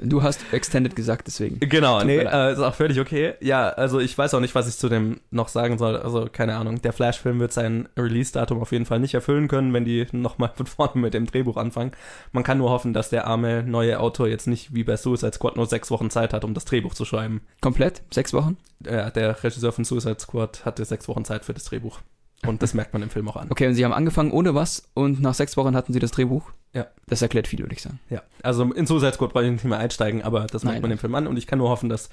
Du 0.00 0.22
hast 0.22 0.52
Extended 0.52 0.94
gesagt, 0.94 1.28
deswegen. 1.28 1.60
genau, 1.60 1.98
Tut 1.98 2.08
nee, 2.08 2.18
äh, 2.18 2.52
ist 2.52 2.58
auch 2.58 2.74
völlig 2.74 3.00
okay. 3.00 3.34
Ja, 3.40 3.70
also 3.70 4.00
ich 4.00 4.16
weiß 4.18 4.34
auch 4.34 4.40
nicht, 4.40 4.54
was 4.54 4.68
ich 4.68 4.76
zu 4.76 4.90
dem 4.90 5.20
noch 5.30 5.48
sagen 5.48 5.78
soll. 5.78 5.96
Also 5.96 6.28
keine 6.30 6.56
Ahnung. 6.56 6.82
Der 6.82 6.92
Flash-Film 6.92 7.40
wird 7.40 7.52
sein 7.54 7.88
Release-Datum 7.96 8.60
auf 8.60 8.72
jeden 8.72 8.84
Fall 8.84 9.00
nicht 9.00 9.14
erfüllen 9.14 9.48
können, 9.48 9.72
wenn 9.72 9.86
die 9.86 10.06
nochmal 10.12 10.50
von 10.56 10.66
vorne 10.66 11.00
mit 11.00 11.14
dem 11.14 11.24
Drehbuch 11.24 11.56
anfangen. 11.56 11.92
Man 12.32 12.44
kann 12.44 12.58
nur 12.58 12.68
hoffen, 12.68 12.92
dass 12.92 13.08
der 13.08 13.26
arme 13.26 13.62
neue 13.62 13.98
Autor 13.98 14.28
jetzt 14.28 14.46
nicht 14.46 14.74
wie 14.74 14.84
bei 14.84 14.96
Suicide 14.96 15.32
Squad 15.32 15.56
nur 15.56 15.66
sechs 15.66 15.90
Wochen 15.90 16.10
Zeit 16.10 16.34
hat, 16.34 16.44
um 16.44 16.52
das 16.52 16.66
Drehbuch 16.66 16.92
zu 16.92 17.06
schreiben. 17.06 17.40
Komplett? 17.62 18.02
Sechs 18.12 18.34
Wochen? 18.34 18.58
Äh, 18.84 19.10
der 19.12 19.42
Regisseur 19.42 19.72
von 19.72 19.84
Suicide 19.84 20.20
Squad 20.20 20.66
hatte 20.66 20.84
sechs 20.84 21.08
Wochen 21.08 21.24
Zeit 21.24 21.44
für 21.44 21.54
das 21.54 21.64
Drehbuch. 21.64 22.00
Und 22.46 22.62
das 22.62 22.74
merkt 22.74 22.92
man 22.92 23.02
im 23.02 23.10
Film 23.10 23.28
auch 23.28 23.36
an. 23.36 23.48
Okay, 23.50 23.66
und 23.66 23.74
sie 23.74 23.84
haben 23.84 23.92
angefangen 23.92 24.30
ohne 24.30 24.54
was 24.54 24.88
und 24.94 25.20
nach 25.20 25.34
sechs 25.34 25.56
Wochen 25.56 25.74
hatten 25.76 25.92
sie 25.92 25.98
das 25.98 26.10
Drehbuch? 26.10 26.50
Ja. 26.72 26.86
Das 27.06 27.22
erklärt 27.22 27.48
viel, 27.48 27.60
würde 27.60 27.74
ich 27.74 27.82
sagen. 27.82 28.00
Ja, 28.10 28.22
also 28.42 28.64
in 28.72 28.86
Suicide 28.86 29.12
Squad 29.12 29.32
brauche 29.32 29.44
ich 29.44 29.50
nicht 29.50 29.64
mehr 29.64 29.78
einsteigen, 29.78 30.22
aber 30.22 30.46
das 30.46 30.64
merkt 30.64 30.76
Nein. 30.76 30.82
man 30.82 30.90
im 30.92 30.98
Film 30.98 31.14
an 31.14 31.26
und 31.26 31.36
ich 31.36 31.46
kann 31.46 31.58
nur 31.58 31.68
hoffen, 31.68 31.88
dass 31.88 32.10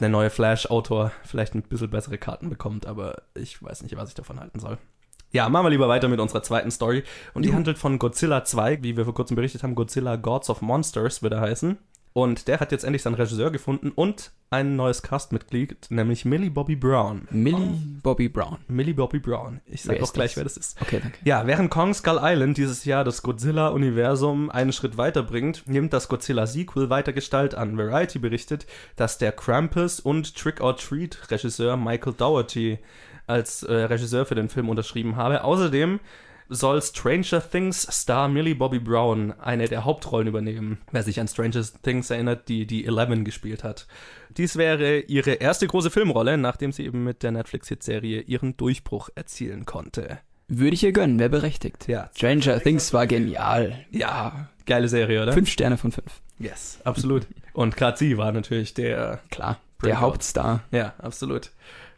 der 0.00 0.08
neue 0.08 0.30
Flash-Autor 0.30 1.12
vielleicht 1.24 1.54
ein 1.54 1.62
bisschen 1.62 1.90
bessere 1.90 2.18
Karten 2.18 2.50
bekommt, 2.50 2.86
aber 2.86 3.22
ich 3.34 3.62
weiß 3.62 3.82
nicht, 3.82 3.96
was 3.96 4.08
ich 4.08 4.14
davon 4.14 4.40
halten 4.40 4.58
soll. 4.58 4.78
Ja, 5.30 5.48
machen 5.48 5.66
wir 5.66 5.70
lieber 5.70 5.88
weiter 5.88 6.08
mit 6.08 6.20
unserer 6.20 6.44
zweiten 6.44 6.70
Story. 6.70 7.02
Und 7.32 7.44
die 7.44 7.52
handelt 7.52 7.76
von 7.76 7.98
Godzilla 7.98 8.44
2, 8.44 8.84
wie 8.84 8.96
wir 8.96 9.04
vor 9.04 9.14
kurzem 9.14 9.34
berichtet 9.34 9.64
haben. 9.64 9.74
Godzilla 9.74 10.14
Gods 10.14 10.48
of 10.48 10.62
Monsters 10.62 11.24
wird 11.24 11.32
er 11.32 11.40
heißen. 11.40 11.76
Und 12.16 12.46
der 12.46 12.60
hat 12.60 12.70
jetzt 12.70 12.84
endlich 12.84 13.02
seinen 13.02 13.14
Regisseur 13.14 13.50
gefunden 13.50 13.90
und 13.90 14.30
ein 14.48 14.76
neues 14.76 15.02
Castmitglied, 15.02 15.90
nämlich 15.90 16.24
Millie 16.24 16.48
Bobby 16.48 16.76
Brown. 16.76 17.26
Millie 17.32 17.76
Bobby 18.04 18.28
Brown. 18.28 18.58
Millie 18.68 18.94
Bobby 18.94 19.18
Brown. 19.18 19.60
Ich 19.66 19.82
sag 19.82 19.96
Wer 19.96 20.04
auch 20.04 20.12
gleich, 20.12 20.30
das? 20.30 20.36
wer 20.36 20.44
das 20.44 20.56
ist. 20.56 20.80
Okay, 20.80 21.00
danke. 21.02 21.18
Ja, 21.24 21.44
während 21.48 21.72
Kong 21.72 21.92
Skull 21.92 22.20
Island 22.22 22.56
dieses 22.56 22.84
Jahr 22.84 23.02
das 23.02 23.22
Godzilla-Universum 23.22 24.48
einen 24.48 24.72
Schritt 24.72 24.96
weiterbringt, 24.96 25.64
nimmt 25.66 25.92
das 25.92 26.06
Godzilla-Sequel 26.06 26.88
weiter 26.88 27.12
Gestalt 27.12 27.56
an. 27.56 27.76
Variety 27.76 28.20
berichtet, 28.20 28.66
dass 28.94 29.18
der 29.18 29.32
Krampus 29.32 29.98
und 29.98 30.36
Trick-or-Treat-Regisseur 30.36 31.76
Michael 31.76 32.12
Dougherty 32.12 32.78
als 33.26 33.64
äh, 33.64 33.74
Regisseur 33.74 34.24
für 34.24 34.36
den 34.36 34.50
Film 34.50 34.68
unterschrieben 34.68 35.16
habe. 35.16 35.42
Außerdem 35.42 35.98
soll 36.48 36.80
Stranger 36.82 37.40
Things 37.48 37.82
Star 37.90 38.28
Millie 38.28 38.54
Bobby 38.54 38.78
Brown 38.78 39.32
eine 39.40 39.68
der 39.68 39.84
Hauptrollen 39.84 40.28
übernehmen. 40.28 40.78
Wer 40.90 41.02
sich 41.02 41.20
an 41.20 41.28
Stranger 41.28 41.64
Things 41.82 42.10
erinnert, 42.10 42.48
die 42.48 42.66
die 42.66 42.86
Eleven 42.86 43.24
gespielt 43.24 43.64
hat. 43.64 43.86
Dies 44.36 44.56
wäre 44.56 44.98
ihre 45.00 45.32
erste 45.34 45.66
große 45.66 45.90
Filmrolle, 45.90 46.36
nachdem 46.38 46.72
sie 46.72 46.84
eben 46.84 47.04
mit 47.04 47.22
der 47.22 47.32
Netflix-Hitserie 47.32 48.20
ihren 48.22 48.56
Durchbruch 48.56 49.08
erzielen 49.14 49.64
konnte. 49.64 50.18
Würde 50.48 50.74
ich 50.74 50.84
ihr 50.84 50.92
gönnen, 50.92 51.18
wer 51.18 51.28
berechtigt. 51.28 51.88
Ja, 51.88 52.10
Stranger 52.14 52.60
Things 52.60 52.92
war 52.92 53.06
genial. 53.06 53.84
ja, 53.90 54.48
geile 54.66 54.88
Serie, 54.88 55.22
oder? 55.22 55.32
Fünf 55.32 55.50
Sterne 55.50 55.78
von 55.78 55.92
fünf. 55.92 56.20
Yes, 56.38 56.80
absolut. 56.84 57.26
Und 57.52 57.76
gerade 57.76 57.96
sie 57.96 58.18
war 58.18 58.32
natürlich 58.32 58.74
der. 58.74 59.20
Klar. 59.30 59.58
Der 59.84 60.00
Hauptstar. 60.00 60.62
Ja, 60.70 60.94
absolut. 60.98 61.50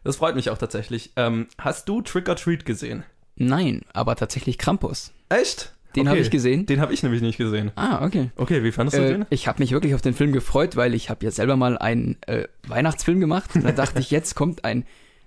Das 0.03 0.17
freut 0.17 0.35
mich 0.35 0.49
auch 0.49 0.57
tatsächlich. 0.57 1.11
Ähm, 1.15 1.47
hast 1.57 1.87
du 1.89 2.01
Trick 2.01 2.27
or 2.29 2.35
Treat 2.35 2.65
gesehen? 2.65 3.03
Nein, 3.37 3.81
aber 3.93 4.15
tatsächlich 4.15 4.57
Krampus. 4.57 5.13
Echt? 5.29 5.73
Den 5.95 6.01
Okay. 6.01 6.09
habe 6.09 6.19
ich 6.19 6.29
gesehen. 6.29 6.65
Den 6.65 6.79
habe 6.81 6.93
ich 6.93 7.01
nämlich 7.01 7.21
nicht 7.21 7.37
gesehen. 7.37 7.71
Ah, 7.75 8.05
okay. 8.05 8.29
Okay, 8.35 8.63
wie 8.63 8.71
fandest 8.71 8.97
du 8.97 9.01
Äh, 9.03 9.07
den? 9.09 9.25
ich 9.29 9.47
habe 9.47 9.59
mich 9.63 9.71
wirklich 9.71 9.95
auf 9.95 10.01
den 10.01 10.13
Film 10.13 10.31
gefreut, 10.33 10.75
weil 10.75 10.93
ich 10.93 11.09
habe 11.09 11.23
ja 11.25 11.31
selber 11.31 11.55
mal 11.55 11.77
einen 11.77 12.17
äh, 12.27 12.47
Weihnachtsfilm 12.67 13.19
gemacht. 13.19 13.55
Und 13.55 13.63
da 13.65 13.71
dachte 13.71 13.99
ich, 13.99 14.11
jetzt 14.11 14.35
kommt 14.35 14.63
ein 14.65 14.85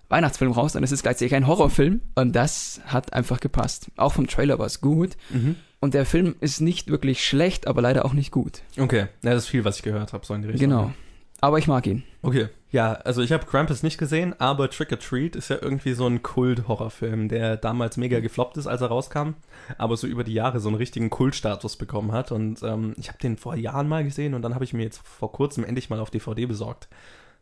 Weihnachtsfilm 0.08 0.52
raus 0.52 0.76
und 0.76 0.82
es 0.84 0.92
ist 0.92 1.02
gleichzeitig 1.02 1.34
ein 1.34 1.46
Horrorfilm. 1.46 2.00
Und 2.14 2.36
das 2.36 2.80
hat 2.86 3.12
einfach 3.12 3.40
gepasst. 3.40 3.90
Auch 3.96 4.12
vom 4.12 4.26
Trailer 4.26 4.58
war 4.58 4.66
es 4.66 4.80
gut. 4.80 5.16
Mhm. 5.30 5.56
Und 5.80 5.94
der 5.94 6.04
Film 6.04 6.36
ist 6.40 6.60
nicht 6.60 6.88
wirklich 6.88 7.24
schlecht, 7.24 7.66
aber 7.66 7.80
leider 7.80 8.04
auch 8.04 8.12
nicht 8.12 8.30
gut. 8.30 8.60
Okay, 8.78 9.06
ja, 9.22 9.30
das 9.32 9.44
ist 9.44 9.48
viel, 9.48 9.64
was 9.64 9.76
ich 9.78 9.82
gehört 9.82 10.12
habe, 10.12 10.26
so 10.26 10.34
in 10.34 10.42
die 10.42 10.48
Richtung. 10.48 10.68
Genau. 10.68 10.92
Aber 11.40 11.58
ich 11.58 11.66
mag 11.66 11.86
ihn. 11.86 12.02
Okay. 12.22 12.48
Ja, 12.72 12.92
also 12.92 13.20
ich 13.20 13.32
habe 13.32 13.46
Krampus 13.46 13.82
nicht 13.82 13.98
gesehen, 13.98 14.38
aber 14.38 14.70
Trick 14.70 14.92
or 14.92 14.98
Treat 14.98 15.34
ist 15.34 15.48
ja 15.48 15.58
irgendwie 15.60 15.94
so 15.94 16.06
ein 16.06 16.22
Kult-Horrorfilm, 16.22 17.28
der 17.28 17.56
damals 17.56 17.96
mega 17.96 18.20
gefloppt 18.20 18.58
ist, 18.58 18.68
als 18.68 18.80
er 18.80 18.88
rauskam, 18.88 19.30
aber 19.76 19.96
so 19.96 20.06
über 20.06 20.22
die 20.22 20.34
Jahre 20.34 20.60
so 20.60 20.68
einen 20.68 20.76
richtigen 20.76 21.10
Kultstatus 21.10 21.76
bekommen 21.76 22.12
hat. 22.12 22.30
Und 22.30 22.62
ähm, 22.62 22.94
ich 22.96 23.08
habe 23.08 23.18
den 23.18 23.36
vor 23.36 23.56
Jahren 23.56 23.88
mal 23.88 24.04
gesehen 24.04 24.34
und 24.34 24.42
dann 24.42 24.54
habe 24.54 24.62
ich 24.64 24.72
mir 24.72 24.84
jetzt 24.84 24.98
vor 24.98 25.32
kurzem 25.32 25.64
endlich 25.64 25.90
mal 25.90 25.98
auf 25.98 26.10
DVD 26.10 26.46
besorgt. 26.46 26.88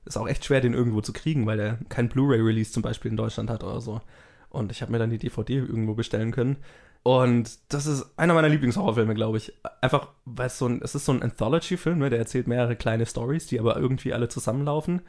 Ist 0.06 0.16
auch 0.16 0.28
echt 0.28 0.46
schwer, 0.46 0.62
den 0.62 0.72
irgendwo 0.72 1.02
zu 1.02 1.12
kriegen, 1.12 1.44
weil 1.44 1.58
der 1.58 1.78
kein 1.90 2.08
Blu-ray-Release 2.08 2.72
zum 2.72 2.82
Beispiel 2.82 3.10
in 3.10 3.18
Deutschland 3.18 3.50
hat 3.50 3.62
oder 3.62 3.82
so. 3.82 4.00
Und 4.48 4.72
ich 4.72 4.80
habe 4.80 4.92
mir 4.92 4.98
dann 4.98 5.10
die 5.10 5.18
DVD 5.18 5.56
irgendwo 5.56 5.92
bestellen 5.92 6.30
können. 6.30 6.56
Und 7.02 7.58
das 7.72 7.86
ist 7.86 8.04
einer 8.18 8.34
meiner 8.34 8.48
Lieblingshorrorfilme, 8.48 9.14
glaube 9.14 9.38
ich. 9.38 9.52
Einfach, 9.80 10.08
weil 10.24 10.48
es 10.48 10.58
so 10.58 10.66
ein, 10.66 10.80
es 10.82 10.94
ist 10.94 11.04
so 11.06 11.12
ein 11.12 11.22
Anthology-Film, 11.22 11.98
ne? 11.98 12.10
der 12.10 12.18
erzählt 12.18 12.46
mehrere 12.48 12.76
kleine 12.76 13.06
Stories, 13.06 13.46
die 13.46 13.58
aber 13.58 13.76
irgendwie 13.78 14.12
alle 14.12 14.28
zusammenlaufen. 14.28 15.02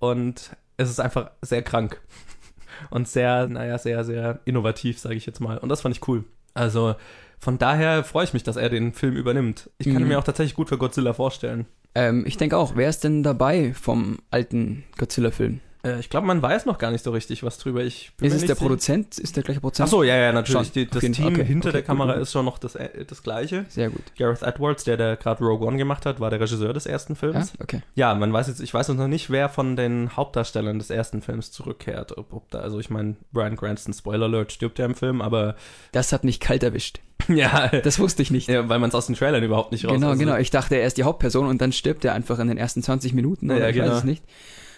Und 0.00 0.56
es 0.76 0.90
ist 0.90 1.00
einfach 1.00 1.30
sehr 1.42 1.62
krank. 1.62 2.00
Und 2.90 3.06
sehr, 3.06 3.46
naja, 3.46 3.78
sehr, 3.78 4.02
sehr 4.04 4.40
innovativ, 4.46 4.98
sage 4.98 5.14
ich 5.14 5.26
jetzt 5.26 5.40
mal. 5.40 5.58
Und 5.58 5.68
das 5.68 5.82
fand 5.82 5.94
ich 5.96 6.08
cool. 6.08 6.24
Also 6.54 6.96
von 7.38 7.56
daher 7.58 8.02
freue 8.02 8.24
ich 8.24 8.32
mich, 8.32 8.42
dass 8.42 8.56
er 8.56 8.68
den 8.68 8.92
Film 8.92 9.14
übernimmt. 9.14 9.70
Ich 9.78 9.86
kann 9.86 9.96
Mhm. 9.96 10.02
ihn 10.02 10.08
mir 10.08 10.18
auch 10.18 10.24
tatsächlich 10.24 10.56
gut 10.56 10.68
für 10.70 10.78
Godzilla 10.78 11.12
vorstellen. 11.12 11.66
Ähm, 11.94 12.24
ich 12.26 12.36
denke 12.36 12.56
auch, 12.56 12.74
wer 12.74 12.88
ist 12.88 13.04
denn 13.04 13.22
dabei 13.22 13.72
vom 13.74 14.18
alten 14.32 14.82
Godzilla-Film? 14.98 15.60
Äh, 15.84 16.00
ich 16.00 16.08
glaube, 16.10 16.26
man 16.26 16.40
weiß 16.42 16.66
noch 16.66 16.78
gar 16.78 16.90
nicht 16.90 17.04
so 17.04 17.10
richtig 17.10 17.42
was 17.42 17.58
drüber. 17.58 17.82
Ich 17.84 18.12
bin 18.16 18.28
Ist 18.28 18.34
es 18.34 18.46
der. 18.46 18.54
Produzent? 18.54 19.18
Ist 19.18 19.36
der 19.36 19.42
gleiche 19.42 19.60
Produzent? 19.60 19.86
Ach 19.86 19.90
so, 19.90 20.02
ja, 20.02 20.16
ja, 20.16 20.32
natürlich. 20.32 20.72
Die, 20.72 20.86
das. 20.86 21.00
Team 21.02 21.26
Okay, 21.26 21.44
hinter 21.44 21.68
okay, 21.68 21.72
der 21.78 21.82
Kamera 21.82 22.14
gut. 22.14 22.22
ist 22.22 22.32
schon 22.32 22.44
noch 22.44 22.58
das, 22.58 22.74
äh, 22.74 23.04
das 23.04 23.22
gleiche. 23.22 23.66
Sehr 23.68 23.90
gut. 23.90 24.02
Gareth 24.18 24.42
Edwards, 24.42 24.84
der, 24.84 24.96
der 24.96 25.16
gerade 25.16 25.44
Rogue 25.44 25.66
One 25.66 25.76
gemacht 25.76 26.06
hat, 26.06 26.20
war 26.20 26.30
der 26.30 26.40
Regisseur 26.40 26.72
des 26.72 26.86
ersten 26.86 27.12
Ja, 27.12 27.18
Films. 27.18 27.52
okay. 27.62 27.82
Ja, 27.94 28.14
man 28.14 28.32
weiß 28.32 28.48
jetzt, 28.48 28.60
ich 28.60 28.72
weiß 28.72 28.88
noch 28.88 29.08
nicht, 29.08 29.30
wer 29.30 29.48
von 29.48 29.76
den 29.76 30.16
Hauptdarstellern 30.16 30.78
des 30.78 30.90
ersten 30.90 31.20
Films 31.22 31.52
zurückkehrt. 31.52 32.16
Ob, 32.16 32.32
ob 32.32 32.50
da, 32.50 32.60
also 32.60 32.80
ich 32.80 32.90
meine, 32.90 33.16
Brian 33.32 33.56
Cranston, 33.56 33.92
Spoiler 33.92 34.26
Alert, 34.26 34.52
stirbt 34.52 34.78
ja 34.78 34.86
im 34.86 34.94
Film, 34.94 35.20
aber 35.20 35.56
Das 35.92 36.12
hat 36.12 36.24
mich 36.24 36.40
kalt 36.40 36.62
erwischt. 36.62 37.00
ja, 37.28 37.68
Das 37.68 37.98
wusste 37.98 38.22
ich 38.22 38.30
nicht. 38.30 38.48
ja 38.48 38.68
weil 38.68 38.78
man 38.78 38.88
es 38.88 38.94
aus 38.94 39.06
den 39.06 39.14
Trailern 39.14 39.42
überhaupt 39.42 39.72
nicht 39.72 39.84
raus. 39.86 39.92
Genau, 39.94 40.14
genau. 40.16 40.36
Ich 40.36 40.50
dachte, 40.50 40.76
er 40.76 40.86
ist 40.86 40.96
die 40.98 41.04
Hauptperson 41.04 41.46
und 41.46 41.60
dann 41.60 41.72
stirbt 41.72 42.04
er 42.04 42.12
einfach 42.14 42.38
in 42.38 42.48
den 42.48 42.58
ersten 42.58 42.82
20 42.82 43.12
Minuten. 43.14 43.50
Oder 43.50 43.60
Ja, 43.60 43.68
ich 43.68 43.74
genau. 43.76 43.88
weiß 43.90 43.98
es 43.98 44.04
nicht. 44.04 44.22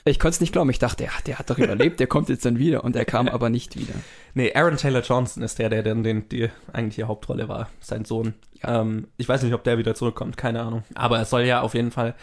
Ich 0.07 0.19
konnte 0.21 0.37
es 0.37 0.41
nicht 0.41 0.53
glauben. 0.53 0.71
Ich 0.71 0.79
dachte, 0.79 1.05
ja, 1.05 1.11
der 1.27 1.39
hat 1.39 1.51
doch 1.51 1.59
überlebt, 1.59 1.99
der 2.01 2.07
kommt 2.07 2.29
jetzt 2.29 2.45
dann 2.45 2.59
wieder. 2.59 2.85
Und 2.85 2.95
er 2.97 3.05
kam 3.05 3.29
aber 3.29 3.51
nicht 3.51 3.77
wieder. 3.79 3.95
Nee, 4.35 4.53
Aaron 4.55 4.77
Taylor 4.77 5.03
Johnson 5.03 5.43
ist 5.43 5.59
der, 5.59 5.69
der 5.69 5.83
dann 5.83 6.03
den, 6.05 6.29
die 6.29 6.49
eigentliche 6.73 7.09
Hauptrolle 7.09 7.49
war, 7.49 7.69
sein 7.81 8.05
Sohn. 8.05 8.35
Ja. 8.63 8.83
Ähm, 8.83 9.09
ich 9.17 9.29
weiß 9.29 9.43
nicht, 9.43 9.53
ob 9.53 9.65
der 9.65 9.79
wieder 9.79 9.95
zurückkommt, 9.95 10.37
keine 10.37 10.63
Ahnung. 10.63 10.85
Aber 10.95 11.21
es 11.21 11.31
soll 11.31 11.43
ja 11.43 11.61
auf 11.61 11.75
jeden 11.75 11.91
Fall 11.91 12.15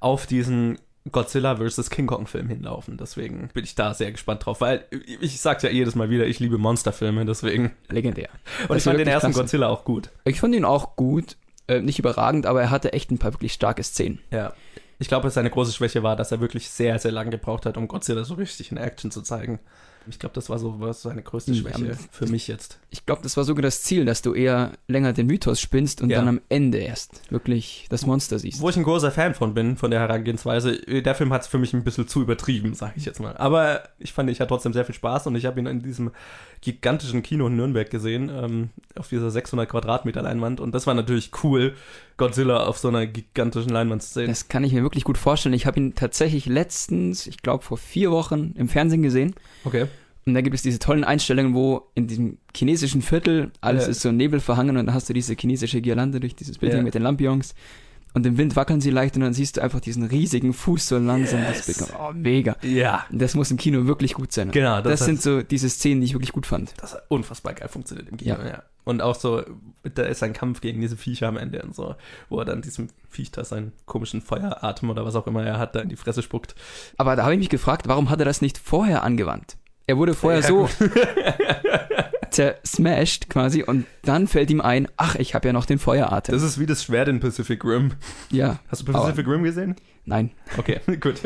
auf 0.00 0.26
diesen 0.26 0.78
Godzilla 1.12 1.56
vs. 1.56 1.90
King 1.90 2.06
Kong 2.06 2.26
Film 2.26 2.48
hinlaufen. 2.48 2.96
Deswegen 2.96 3.50
bin 3.52 3.64
ich 3.64 3.74
da 3.74 3.92
sehr 3.94 4.12
gespannt 4.12 4.44
drauf, 4.46 4.60
weil 4.60 4.86
ich 5.20 5.38
sag's 5.40 5.62
ja 5.62 5.70
jedes 5.70 5.94
Mal 5.94 6.10
wieder, 6.10 6.26
ich 6.26 6.40
liebe 6.40 6.58
Monsterfilme, 6.58 7.24
deswegen. 7.26 7.72
Legendär. 7.88 8.30
Und 8.62 8.70
Das 8.70 8.78
ich 8.78 8.84
fand 8.84 8.98
den 8.98 9.06
ersten 9.08 9.28
klasse. 9.28 9.40
Godzilla 9.42 9.68
auch 9.68 9.84
gut. 9.84 10.10
Ich 10.24 10.40
fand 10.40 10.54
ihn 10.54 10.64
auch 10.64 10.96
gut. 10.96 11.36
Äh, 11.68 11.80
nicht 11.80 11.98
überragend, 11.98 12.46
aber 12.46 12.62
er 12.62 12.70
hatte 12.70 12.92
echt 12.92 13.10
ein 13.10 13.18
paar 13.18 13.32
wirklich 13.34 13.52
starke 13.52 13.82
Szenen. 13.82 14.20
Ja. 14.30 14.52
Ich 14.98 15.08
glaube, 15.08 15.28
seine 15.30 15.50
große 15.50 15.72
Schwäche 15.72 16.02
war, 16.02 16.16
dass 16.16 16.32
er 16.32 16.40
wirklich 16.40 16.70
sehr, 16.70 16.98
sehr 16.98 17.12
lange 17.12 17.30
gebraucht 17.30 17.66
hat, 17.66 17.76
um 17.76 17.86
Godzilla 17.88 18.24
so 18.24 18.34
richtig 18.34 18.70
in 18.72 18.78
Action 18.78 19.10
zu 19.10 19.22
zeigen. 19.22 19.58
Ich 20.08 20.20
glaube, 20.20 20.36
das 20.36 20.48
war 20.48 20.60
so 20.60 20.76
was 20.78 21.02
seine 21.02 21.20
größte 21.20 21.50
Ja, 21.52 21.62
Schwäche 21.62 21.84
aber- 21.84 21.98
für 22.12 22.26
mich 22.28 22.46
jetzt. 22.46 22.78
Ich 22.90 23.04
glaube, 23.06 23.22
das 23.24 23.36
war 23.36 23.42
sogar 23.42 23.62
das 23.62 23.82
Ziel, 23.82 24.04
dass 24.04 24.22
du 24.22 24.34
eher 24.34 24.70
länger 24.86 25.12
den 25.12 25.26
Mythos 25.26 25.60
spinnst 25.60 26.00
und 26.00 26.10
Ja. 26.10 26.18
dann 26.18 26.28
am 26.28 26.40
Ende 26.48 26.78
erst 26.78 27.20
wirklich 27.32 27.86
das 27.90 28.06
Monster 28.06 28.38
siehst. 28.38 28.60
Wo 28.60 28.68
ich 28.68 28.76
ein 28.76 28.84
großer 28.84 29.10
Fan 29.10 29.34
von 29.34 29.52
bin, 29.52 29.76
von 29.76 29.90
der 29.90 29.98
Herangehensweise. 29.98 30.78
Der 30.78 31.14
Film 31.16 31.32
hat 31.32 31.42
es 31.42 31.48
für 31.48 31.58
mich 31.58 31.74
ein 31.74 31.82
bisschen 31.82 32.06
zu 32.06 32.22
übertrieben, 32.22 32.72
sage 32.74 32.92
ich 32.96 33.04
jetzt 33.04 33.18
mal. 33.18 33.36
Aber 33.36 33.82
ich 33.98 34.12
fand, 34.12 34.30
ich 34.30 34.38
hatte 34.40 34.48
trotzdem 34.50 34.72
sehr 34.72 34.84
viel 34.84 34.94
Spaß 34.94 35.26
und 35.26 35.34
ich 35.34 35.44
habe 35.44 35.58
ihn 35.58 35.66
in 35.66 35.82
diesem 35.82 36.12
gigantischen 36.60 37.22
Kino 37.22 37.46
in 37.46 37.56
Nürnberg 37.56 37.88
gesehen, 37.90 38.30
ähm, 38.32 38.70
auf 38.98 39.08
dieser 39.08 39.30
600 39.30 39.68
Quadratmeter 39.68 40.22
Leinwand. 40.22 40.60
Und 40.60 40.74
das 40.74 40.86
war 40.86 40.94
natürlich 40.94 41.30
cool, 41.44 41.74
Godzilla 42.16 42.64
auf 42.66 42.78
so 42.78 42.88
einer 42.88 43.06
gigantischen 43.06 43.70
Leinwand 43.70 44.02
zu 44.02 44.14
sehen. 44.14 44.28
Das 44.28 44.48
kann 44.48 44.64
ich 44.64 44.72
mir 44.72 44.82
wirklich 44.82 45.04
gut 45.04 45.18
vorstellen. 45.18 45.54
Ich 45.54 45.66
habe 45.66 45.78
ihn 45.78 45.94
tatsächlich 45.94 46.46
letztens, 46.46 47.26
ich 47.26 47.42
glaube 47.42 47.64
vor 47.64 47.78
vier 47.78 48.10
Wochen 48.10 48.54
im 48.56 48.68
Fernsehen 48.68 49.02
gesehen. 49.02 49.34
Okay. 49.64 49.86
Und 50.24 50.34
da 50.34 50.40
gibt 50.40 50.56
es 50.56 50.62
diese 50.62 50.80
tollen 50.80 51.04
Einstellungen, 51.04 51.54
wo 51.54 51.86
in 51.94 52.08
diesem 52.08 52.38
chinesischen 52.56 53.00
Viertel 53.00 53.52
alles 53.60 53.84
Ja. 53.84 53.90
ist 53.90 54.00
so 54.00 54.10
Nebel 54.10 54.40
verhangen 54.40 54.76
und 54.76 54.86
dann 54.86 54.94
hast 54.94 55.08
du 55.08 55.12
diese 55.12 55.34
chinesische 55.38 55.80
Girlande 55.80 56.18
durch 56.18 56.34
dieses 56.34 56.58
Building 56.58 56.78
Ja. 56.78 56.82
mit 56.84 56.94
den 56.94 57.02
Lampions. 57.02 57.54
Und 58.16 58.24
im 58.24 58.38
Wind 58.38 58.56
wackeln 58.56 58.80
sie 58.80 58.88
leicht 58.88 59.14
und 59.16 59.20
dann 59.20 59.34
siehst 59.34 59.58
du 59.58 59.60
einfach 59.60 59.78
diesen 59.78 60.02
riesigen 60.04 60.54
Fuß 60.54 60.88
so 60.88 60.96
langsam. 60.96 61.40
Yes. 61.42 61.92
oh, 61.98 62.12
mega. 62.14 62.56
Ja. 62.62 63.04
Das 63.10 63.34
muss 63.34 63.50
im 63.50 63.58
Kino 63.58 63.86
wirklich 63.86 64.14
gut 64.14 64.32
sein. 64.32 64.52
Genau, 64.52 64.76
Das, 64.76 65.00
das 65.00 65.04
sind 65.04 65.20
so 65.20 65.42
diese 65.42 65.68
Szenen, 65.68 66.00
die 66.00 66.06
ich 66.06 66.14
wirklich 66.14 66.32
gut 66.32 66.46
fand. 66.46 66.72
Das 66.78 66.94
hat 66.94 67.02
unfassbar 67.08 67.52
geil 67.52 67.68
funktioniert 67.68 68.08
im 68.08 68.16
Kino, 68.16 68.36
ja. 68.38 68.48
Ja. 68.48 68.62
Und 68.84 69.02
auch 69.02 69.16
so, 69.16 69.42
da 69.82 70.04
ist 70.04 70.22
ein 70.22 70.32
Kampf 70.32 70.62
gegen 70.62 70.80
diese 70.80 70.96
Viecher 70.96 71.28
am 71.28 71.36
Ende 71.36 71.60
und 71.60 71.74
so, 71.74 71.94
wo 72.30 72.38
er 72.38 72.46
dann 72.46 72.62
diesem 72.62 72.88
Viech 73.10 73.32
da 73.32 73.44
seinen 73.44 73.72
komischen 73.84 74.22
Feueratem 74.22 74.88
oder 74.88 75.04
was 75.04 75.14
auch 75.14 75.26
immer 75.26 75.44
er 75.44 75.58
hat, 75.58 75.74
da 75.74 75.80
in 75.80 75.90
die 75.90 75.96
Fresse 75.96 76.22
spuckt. 76.22 76.54
Aber 76.96 77.16
da 77.16 77.24
habe 77.24 77.34
ich 77.34 77.38
mich 77.38 77.50
gefragt, 77.50 77.86
warum 77.86 78.08
hat 78.08 78.18
er 78.20 78.24
das 78.24 78.40
nicht 78.40 78.56
vorher 78.56 79.02
angewandt? 79.02 79.58
Er 79.86 79.98
wurde 79.98 80.14
vorher 80.14 80.40
Ja, 80.40 80.46
so 80.46 80.70
zersmashed 82.30 83.28
quasi 83.30 83.62
und 83.62 83.86
dann 84.02 84.26
fällt 84.26 84.50
ihm 84.50 84.60
ein, 84.60 84.88
ach, 84.96 85.14
ich 85.16 85.34
habe 85.34 85.48
ja 85.48 85.52
noch 85.52 85.66
den 85.66 85.78
Feueratem. 85.78 86.32
Das 86.34 86.42
ist 86.42 86.58
wie 86.58 86.66
das 86.66 86.84
Schwert 86.84 87.08
in 87.08 87.20
Pacific 87.20 87.64
Rim. 87.64 87.92
ja, 88.30 88.58
Hast 88.68 88.86
du 88.86 88.92
Pacific 88.92 89.26
Rim 89.26 89.42
gesehen? 89.42 89.76
nein. 90.04 90.30
Okay, 90.56 90.80
gut. 91.00 91.16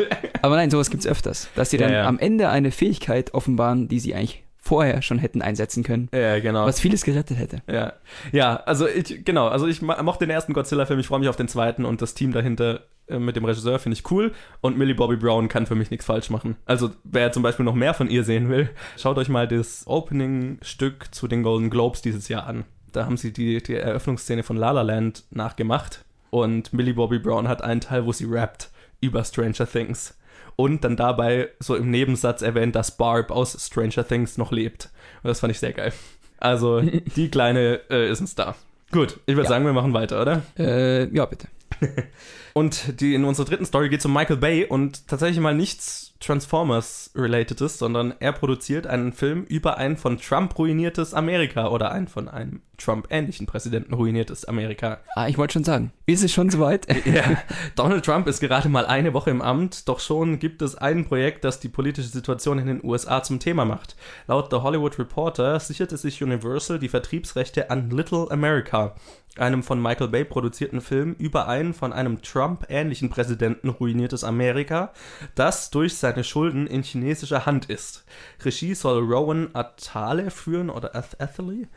Aber 0.43 0.57
nein, 0.57 0.71
sowas 0.71 0.91
gibt's 0.91 1.07
öfters. 1.07 1.49
Dass 1.55 1.71
sie 1.71 1.77
Ja, 1.79 1.87
dann 1.87 1.93
ja. 1.93 2.07
am 2.07 2.19
Ende 2.19 2.49
eine 2.49 2.71
Fähigkeit 2.71 3.35
offenbaren, 3.35 3.89
die 3.89 4.01
sie 4.01 4.15
eigentlich 4.15 4.45
vorher 4.63 5.01
schon 5.03 5.19
hätten 5.19 5.43
einsetzen 5.43 5.83
können. 5.83 6.09
ja, 6.15 6.39
genau. 6.39 6.67
Was 6.67 6.81
vieles 6.81 7.03
gerettet 7.05 7.39
hätte. 7.39 7.63
Ja, 7.67 7.95
ja, 8.31 8.57
also 8.57 8.87
ich, 8.87 9.25
genau, 9.25 9.49
also 9.49 9.67
ich 9.67 9.81
mochte 9.83 10.27
den 10.27 10.31
ersten 10.31 10.53
Godzilla-Film, 10.53 11.01
ich 11.01 11.07
freue 11.07 11.21
mich 11.21 11.29
auf 11.29 11.37
den 11.37 11.49
zweiten 11.49 11.85
und 11.85 12.03
das 12.03 12.15
Team 12.15 12.33
dahinter 12.33 12.85
mit 13.19 13.37
dem 13.37 13.45
Regisseur 13.45 13.79
finde 13.79 13.97
ich 13.99 14.11
cool 14.11 14.33
und 14.61 14.79
Millie 14.79 14.95
Bobby 14.95 15.17
Brown 15.17 15.49
kann 15.49 15.67
für 15.67 15.75
mich 15.75 15.91
nichts 15.91 16.07
falsch 16.07 16.31
machen. 16.31 16.57
Also 16.67 16.91
wer 17.05 17.33
zum 17.33 17.43
Beispiel 17.43 17.65
noch 17.65 17.75
mehr 17.75 17.95
von 17.95 18.09
ihr 18.09 18.25
sehen 18.25 18.49
will, 18.49 18.71
schaut 18.97 19.19
euch 19.19 19.29
mal 19.29 19.49
das 19.49 19.87
Opening-Stück 19.87 21.15
zu 21.15 21.29
den 21.29 21.43
Golden 21.43 21.71
Globes 21.71 22.03
dieses 22.03 22.29
Jahr 22.29 22.47
an. 22.47 22.65
Da 22.93 23.07
haben 23.07 23.17
sie 23.17 23.33
die, 23.33 23.63
die 23.63 23.77
Eröffnungsszene 23.77 24.43
von 24.43 24.57
La 24.57 24.71
La 24.73 24.83
Land 24.83 25.25
nachgemacht 25.31 26.05
und 26.31 26.73
Millie 26.73 26.95
Bobby 26.95 27.19
Brown 27.19 27.49
hat 27.49 27.63
einen 27.63 27.81
Teil, 27.81 28.07
wo 28.07 28.13
sie 28.13 28.27
rappt 28.27 28.71
über 29.01 29.25
Stranger 29.25 29.67
Things 29.67 30.17
und 30.57 30.85
dann 30.85 30.97
dabei 30.97 31.49
so 31.59 31.75
im 31.77 31.91
Nebensatz 31.91 32.43
erwähnt, 32.43 32.75
dass 32.77 32.97
Barb 32.97 33.31
aus 33.31 33.57
Stranger 33.65 34.07
Things 34.07 34.37
noch 34.39 34.53
lebt. 34.53 34.91
Und 35.23 35.29
das 35.29 35.41
fand 35.41 35.53
ich 35.53 35.59
sehr 35.59 35.73
geil. 35.73 35.93
Also, 36.39 36.81
die 37.17 37.31
Kleine 37.31 37.81
äh, 37.91 38.11
ist 38.11 38.21
ein 38.21 38.27
Star. 38.27 38.57
Gut, 38.93 39.19
ich 39.27 39.37
würde 39.37 39.45
Ja. 39.45 39.49
sagen, 39.49 39.65
wir 39.65 39.73
machen 39.73 39.95
weiter, 39.95 40.21
oder? 40.21 40.43
Äh, 40.59 41.09
ja, 41.15 41.25
bitte. 41.27 41.47
Und 42.55 43.01
die, 43.01 43.15
in 43.15 43.25
unserer 43.25 43.47
dritten 43.47 43.67
Story 43.67 43.89
geht 43.89 44.01
es 44.01 44.07
um 44.07 44.13
Michael 44.13 44.37
Bay 44.37 44.67
und 44.67 45.07
tatsächlich 45.07 45.41
mal 45.41 45.55
nichts 45.55 46.10
Transformers-relatedes, 46.21 47.79
sondern 47.79 48.15
er 48.21 48.33
produziert 48.33 48.87
einen 48.87 49.13
Film 49.13 49.45
über 49.45 49.79
ein 49.79 49.97
von 49.97 50.19
Trump 50.19 50.59
ruiniertes 50.59 51.15
Amerika 51.15 51.69
oder 51.69 51.91
ein 51.93 52.09
von 52.09 52.29
einem 52.29 52.61
Trump-ähnlichen 52.81 53.47
Präsidenten 53.47 53.95
ruiniertes 53.95 54.45
Amerika. 54.45 55.01
Ah, 55.15 55.29
ich 55.29 55.39
wollte 55.39 55.55
schon 55.55 55.65
sagen. 55.65 55.93
Ist 56.07 56.25
es 56.25 56.33
schon 56.33 56.51
soweit? 56.51 56.87
Ja, 57.11 57.43
Donald 57.75 58.05
Trump 58.05 58.27
ist 58.27 58.41
gerade 58.41 58.69
mal 58.69 58.87
eine 58.87 59.15
Woche 59.15 59.31
im 59.31 59.43
Amt, 59.43 59.89
doch 59.89 60.01
schon 60.01 60.39
gibt 60.39 60.63
es 60.63 60.77
ein 60.77 61.07
Projekt, 61.07 61.45
das 61.45 61.59
die 61.59 61.69
politische 61.69 62.09
Situation 62.09 62.59
in 62.59 62.67
den 62.67 62.85
USA 62.85 63.23
zum 63.23 63.41
Thema 63.41 63.65
macht. 63.65 63.97
Laut 64.27 64.49
The 64.51 64.59
Hollywood 64.59 64.99
Reporter 64.99 65.59
sicherte 65.59 65.97
sich 65.97 66.23
Universal 66.23 66.79
die 66.79 66.89
Vertriebsrechte 66.89 67.71
an 67.71 67.91
Little 67.91 68.31
America, 68.31 68.95
einem 69.37 69.63
von 69.63 69.81
Michael 69.81 70.09
Bay 70.09 70.25
produzierten 70.25 70.81
Film 70.81 71.15
über 71.19 71.49
ein 71.49 71.73
von 71.75 71.93
einem 71.93 72.23
Trump-ähnlichen 72.23 73.11
Präsidenten 73.11 73.69
ruiniertes 73.69 74.25
Amerika, 74.25 74.93
das 75.35 75.71
durch 75.71 75.97
seine 76.11 76.25
Schulden 76.25 76.67
in 76.67 76.83
chinesischer 76.83 77.47
Hand 77.47 77.67
ist. 77.67 78.05
Regie 78.45 78.75
soll 78.75 79.03
Rowan 79.03 79.51
Atale 79.55 80.31
führen 80.31 80.71
oder 80.71 80.97
Ath 80.97 81.21
Atherley, 81.21 81.69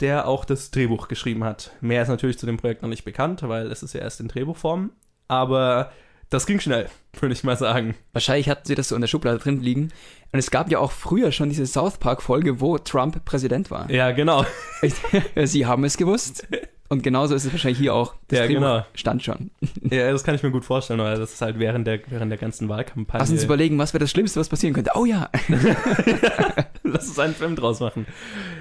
der 0.00 0.28
auch 0.28 0.44
das 0.44 0.70
Drehbuch 0.70 1.08
geschrieben 1.08 1.44
hat. 1.44 1.72
Mehr 1.80 2.02
ist 2.02 2.08
natürlich 2.08 2.38
zu 2.38 2.46
dem 2.46 2.56
Projekt 2.56 2.82
noch 2.82 2.88
nicht 2.88 3.04
bekannt, 3.04 3.42
weil 3.42 3.66
es 3.66 3.82
ist 3.82 3.94
ja 3.94 4.00
erst 4.00 4.20
in 4.20 4.28
Drehbuchform. 4.28 4.92
Aber 5.28 5.92
das 6.30 6.46
ging 6.46 6.60
schnell, 6.60 6.88
würde 7.20 7.32
ich 7.32 7.44
mal 7.44 7.56
sagen. 7.56 7.94
Wahrscheinlich 8.12 8.48
hatten 8.48 8.66
sie 8.66 8.74
das 8.74 8.88
so 8.88 8.94
in 8.94 9.00
der 9.00 9.08
Schublade 9.08 9.38
drin 9.38 9.60
liegen. 9.60 9.92
Und 10.32 10.38
es 10.38 10.50
gab 10.50 10.70
ja 10.70 10.78
auch 10.78 10.92
früher 10.92 11.32
schon 11.32 11.48
diese 11.48 11.66
South 11.66 11.98
Park-Folge, 11.98 12.60
wo 12.60 12.78
Trump 12.78 13.24
Präsident 13.24 13.70
war. 13.70 13.90
Ja, 13.90 14.12
genau. 14.12 14.46
sie 15.44 15.66
haben 15.66 15.84
es 15.84 15.96
gewusst. 15.96 16.46
Und 16.92 17.02
genauso 17.02 17.34
ist 17.34 17.46
es 17.46 17.52
wahrscheinlich 17.52 17.78
hier 17.78 17.94
auch. 17.94 18.16
Das 18.28 18.40
Ja, 18.40 18.44
Drehbuch 18.44 18.60
genau. 18.60 18.84
stand 18.92 19.22
schon. 19.22 19.50
Ja, 19.90 20.12
das 20.12 20.24
kann 20.24 20.34
ich 20.34 20.42
mir 20.42 20.50
gut 20.50 20.66
vorstellen, 20.66 21.00
weil 21.00 21.18
das 21.18 21.32
ist 21.32 21.40
halt 21.40 21.58
während 21.58 21.86
der, 21.86 22.00
während 22.08 22.30
der 22.30 22.36
ganzen 22.36 22.68
Wahlkampagne. 22.68 23.18
Lass 23.18 23.30
uns 23.30 23.42
überlegen, 23.42 23.78
was 23.78 23.94
wäre 23.94 24.00
das 24.00 24.10
Schlimmste, 24.10 24.40
was 24.40 24.50
passieren 24.50 24.74
könnte. 24.74 24.90
Oh 24.94 25.06
ja. 25.06 25.30
Lass 26.82 27.08
uns 27.08 27.18
einen 27.18 27.34
Film 27.34 27.56
draus 27.56 27.80
machen. 27.80 28.04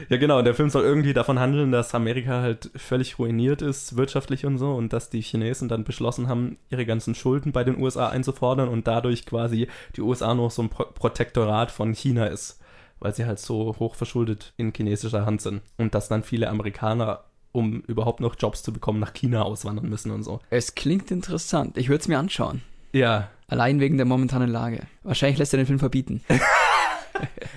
Ja, 0.07 0.15
genau. 0.15 0.41
Der 0.43 0.53
Film 0.53 0.69
soll 0.69 0.83
irgendwie 0.83 1.11
davon 1.11 1.39
handeln, 1.39 1.73
dass 1.73 1.93
Amerika 1.93 2.39
halt 2.39 2.71
völlig 2.73 3.19
ruiniert 3.19 3.61
ist, 3.61 3.97
wirtschaftlich 3.97 4.45
und 4.45 4.57
so, 4.57 4.71
und 4.75 4.93
dass 4.93 5.09
die 5.09 5.21
Chinesen 5.21 5.67
dann 5.67 5.83
beschlossen 5.83 6.29
haben, 6.29 6.57
ihre 6.69 6.85
ganzen 6.85 7.15
Schulden 7.15 7.51
bei 7.51 7.65
den 7.65 7.81
USA 7.81 8.07
einzufordern 8.07 8.69
und 8.69 8.87
dadurch 8.87 9.25
quasi 9.25 9.67
die 9.97 10.01
USA 10.01 10.33
nur 10.33 10.49
so 10.51 10.61
ein 10.61 10.69
Pro 10.69 10.85
Protektorat 10.85 11.69
von 11.69 11.93
China 11.93 12.27
ist, 12.27 12.61
weil 12.99 13.13
sie 13.13 13.25
halt 13.25 13.39
so 13.39 13.75
hoch 13.77 13.95
verschuldet 13.95 14.53
in 14.55 14.71
chinesischer 14.73 15.25
Hand 15.25 15.41
sind. 15.41 15.61
Und 15.77 15.95
dass 15.95 16.07
dann 16.07 16.23
viele 16.23 16.49
Amerikaner, 16.49 17.25
um 17.51 17.81
überhaupt 17.87 18.19
noch 18.19 18.35
Jobs 18.37 18.63
zu 18.63 18.71
bekommen, 18.73 18.99
nach 18.99 19.13
China 19.13 19.43
auswandern 19.43 19.89
müssen 19.89 20.11
und 20.11 20.23
so. 20.23 20.39
Es 20.49 20.75
klingt 20.75 21.11
interessant. 21.11 21.77
Ich 21.77 21.89
würde 21.89 22.01
es 22.01 22.07
mir 22.07 22.19
anschauen. 22.19 22.61
Ja, 22.93 23.29
Allein 23.51 23.81
wegen 23.81 23.97
der 23.97 24.05
momentanen 24.05 24.49
Lage. 24.49 24.83
Wahrscheinlich 25.03 25.37
lässt 25.37 25.53
er 25.53 25.57
den 25.57 25.65
Film 25.65 25.77
verbieten. 25.79 26.21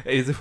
Ey, 0.04 0.22
so- 0.24 0.32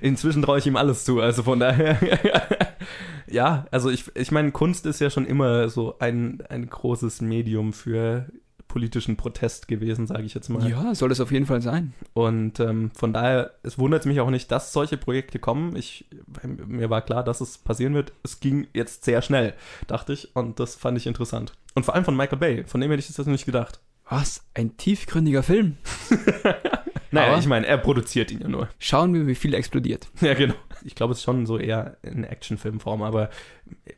inzwischen 0.00 0.40
traue 0.42 0.58
ich 0.58 0.66
ihm 0.68 0.76
alles 0.76 1.04
zu, 1.04 1.20
also 1.20 1.42
von 1.42 1.58
daher. 1.58 1.98
ja, 3.26 3.66
also 3.72 3.90
ich, 3.90 4.04
ich 4.16 4.30
meine, 4.30 4.52
Kunst 4.52 4.86
ist 4.86 5.00
ja 5.00 5.10
schon 5.10 5.26
immer 5.26 5.68
so 5.68 5.96
ein, 5.98 6.44
ein 6.48 6.68
großes 6.68 7.22
Medium 7.22 7.72
für 7.72 8.26
politischen 8.74 9.16
Protest 9.16 9.68
gewesen, 9.68 10.08
sage 10.08 10.24
ich 10.24 10.34
jetzt 10.34 10.48
mal. 10.48 10.68
Ja, 10.68 10.96
soll 10.96 11.12
es 11.12 11.20
auf 11.20 11.30
jeden 11.30 11.46
Fall 11.46 11.62
sein. 11.62 11.94
Und 12.12 12.58
ähm, 12.58 12.90
von 12.92 13.12
daher, 13.12 13.52
es 13.62 13.78
wundert 13.78 14.04
mich 14.04 14.18
auch 14.18 14.30
nicht, 14.30 14.50
dass 14.50 14.72
solche 14.72 14.96
Projekte 14.96 15.38
kommen. 15.38 15.76
Ich, 15.76 16.06
mir 16.42 16.90
war 16.90 17.00
klar, 17.00 17.22
dass 17.22 17.40
es 17.40 17.56
passieren 17.56 17.94
wird. 17.94 18.12
Es 18.24 18.40
ging 18.40 18.66
jetzt 18.74 19.04
sehr 19.04 19.22
schnell, 19.22 19.54
dachte 19.86 20.12
ich, 20.12 20.34
und 20.34 20.58
das 20.58 20.74
fand 20.74 20.98
ich 20.98 21.06
interessant. 21.06 21.52
Und 21.76 21.84
vor 21.84 21.94
allem 21.94 22.04
von 22.04 22.16
Michael 22.16 22.38
Bay, 22.38 22.64
von 22.64 22.80
dem 22.80 22.90
hätte 22.90 23.00
ich 23.00 23.14
das 23.14 23.26
nicht 23.28 23.46
gedacht. 23.46 23.78
Was? 24.10 24.42
Ein 24.54 24.76
tiefgründiger 24.76 25.44
Film? 25.44 25.76
Naja, 27.14 27.32
Aber- 27.32 27.38
ich 27.40 27.46
meine, 27.46 27.66
er 27.66 27.78
produziert 27.78 28.30
ihn 28.30 28.40
ja 28.40 28.48
nur. 28.48 28.68
Schauen 28.78 29.14
wir, 29.14 29.26
wie 29.26 29.34
viel 29.34 29.54
explodiert. 29.54 30.08
Ja, 30.20 30.34
genau. 30.34 30.54
Ich 30.84 30.94
glaube, 30.94 31.12
es 31.12 31.18
ist 31.20 31.24
schon 31.24 31.46
so 31.46 31.58
eher 31.58 31.96
in 32.02 32.24
Actionfilmform, 32.24 33.02
aber 33.02 33.30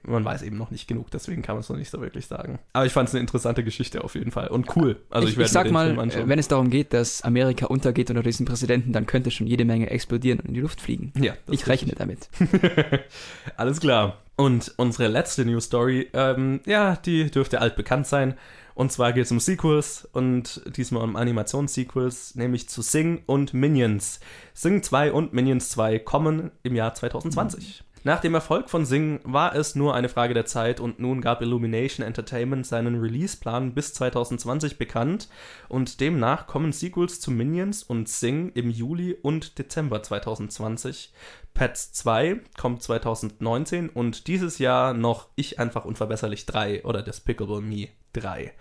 man 0.05 0.25
weiß 0.25 0.43
eben 0.43 0.57
noch 0.57 0.71
nicht 0.71 0.87
genug, 0.87 1.11
deswegen 1.11 1.43
kann 1.43 1.57
man 1.57 1.61
es 1.61 1.69
noch 1.69 1.77
nicht 1.77 1.91
so 1.91 2.01
wirklich 2.01 2.27
sagen. 2.27 2.61
Aber 2.73 2.87
ich 2.87 2.93
fand 2.93 3.09
es 3.09 3.15
eine 3.15 3.23
interessante 3.23 3.65
Geschichte 3.65 4.05
auf 4.05 4.15
jeden 4.15 4.31
Fall 4.31 4.49
und 4.49 4.77
cool. 4.77 5.01
Also 5.11 5.27
ich, 5.27 5.33
ich, 5.33 5.39
werde 5.39 5.47
ich 5.47 5.53
sag 5.53 5.71
mal, 5.73 5.97
wenn 5.97 6.39
es 6.39 6.47
darum 6.49 6.71
geht, 6.71 6.93
dass 6.93 7.23
Amerika 7.23 7.67
untergeht 7.67 8.11
unter 8.11 8.23
diesen 8.23 8.47
Präsidenten, 8.47 8.93
dann 8.93 9.07
könnte 9.07 9.31
schon 9.33 9.47
jede 9.49 9.65
Menge 9.65 9.91
explodieren 9.91 10.39
und 10.39 10.47
in 10.49 10.55
die 10.55 10.61
Luft 10.61 10.81
fliegen. 10.81 11.13
ja, 11.21 11.35
Ich 11.51 11.67
rechne 11.67 11.95
damit. 11.97 12.29
Alles 13.57 13.81
klar. 13.81 14.19
Und 14.37 14.73
unsere 14.77 15.09
letzte 15.09 15.45
News 15.45 15.65
Story, 15.65 16.09
ähm, 16.13 16.61
ja, 16.67 16.97
die 16.97 17.31
dürfte 17.31 17.61
altbekannt 17.61 18.07
sein. 18.07 18.35
Und 18.77 18.93
zwar 18.93 19.15
geht 19.15 19.25
es 19.25 19.33
um 19.33 19.41
Sequels 19.41 20.07
und 20.13 20.61
diesmal 20.77 21.03
um 21.03 21.17
Animationssequels, 21.17 22.35
nämlich 22.35 22.69
zu 22.69 22.83
Sing 22.83 23.23
und 23.25 23.55
Minions. 23.55 24.21
Sing 24.53 24.83
2 24.83 25.13
und 25.13 25.33
Minions 25.33 25.71
2 25.71 25.99
kommen 26.01 26.51
im 26.63 26.77
Jahr 26.77 26.93
2020. 26.93 27.85
Nach 28.05 28.21
dem 28.21 28.35
Erfolg 28.35 28.69
von 28.69 28.85
Sing 28.85 29.21
war 29.25 29.57
es 29.57 29.77
nur 29.77 29.95
eine 29.95 30.11
Frage 30.11 30.35
der 30.35 30.45
Zeit 30.45 30.79
und 30.79 31.01
nun 31.01 31.23
gab 31.23 31.41
Illumination 31.41 32.07
Entertainment 32.07 32.67
seinen 32.67 33.01
Releaseplan 33.01 33.73
bis 33.73 33.95
2020 33.95 34.77
bekannt 34.77 35.31
und 35.71 36.03
demnach 36.03 36.47
kommen 36.47 36.71
Sequels 36.71 37.19
zu 37.19 37.31
Minions 37.31 37.83
und 37.83 38.11
Sing 38.11 38.53
im 38.53 38.69
Juli 38.69 39.17
und 39.23 39.59
Dezember 39.59 40.03
2020. 40.03 41.15
Pets 41.55 41.95
2 41.95 42.43
kommt 42.59 42.83
2019 42.83 43.89
und 43.89 44.27
dieses 44.27 44.59
Jahr 44.59 44.93
noch 44.93 45.31
Ich 45.35 45.59
einfach 45.59 45.87
unverbesserlich 45.87 46.45
3 46.45 46.85
oder 46.85 47.03
Despicable 47.03 47.63
Me 47.63 47.89
3. 48.21 48.53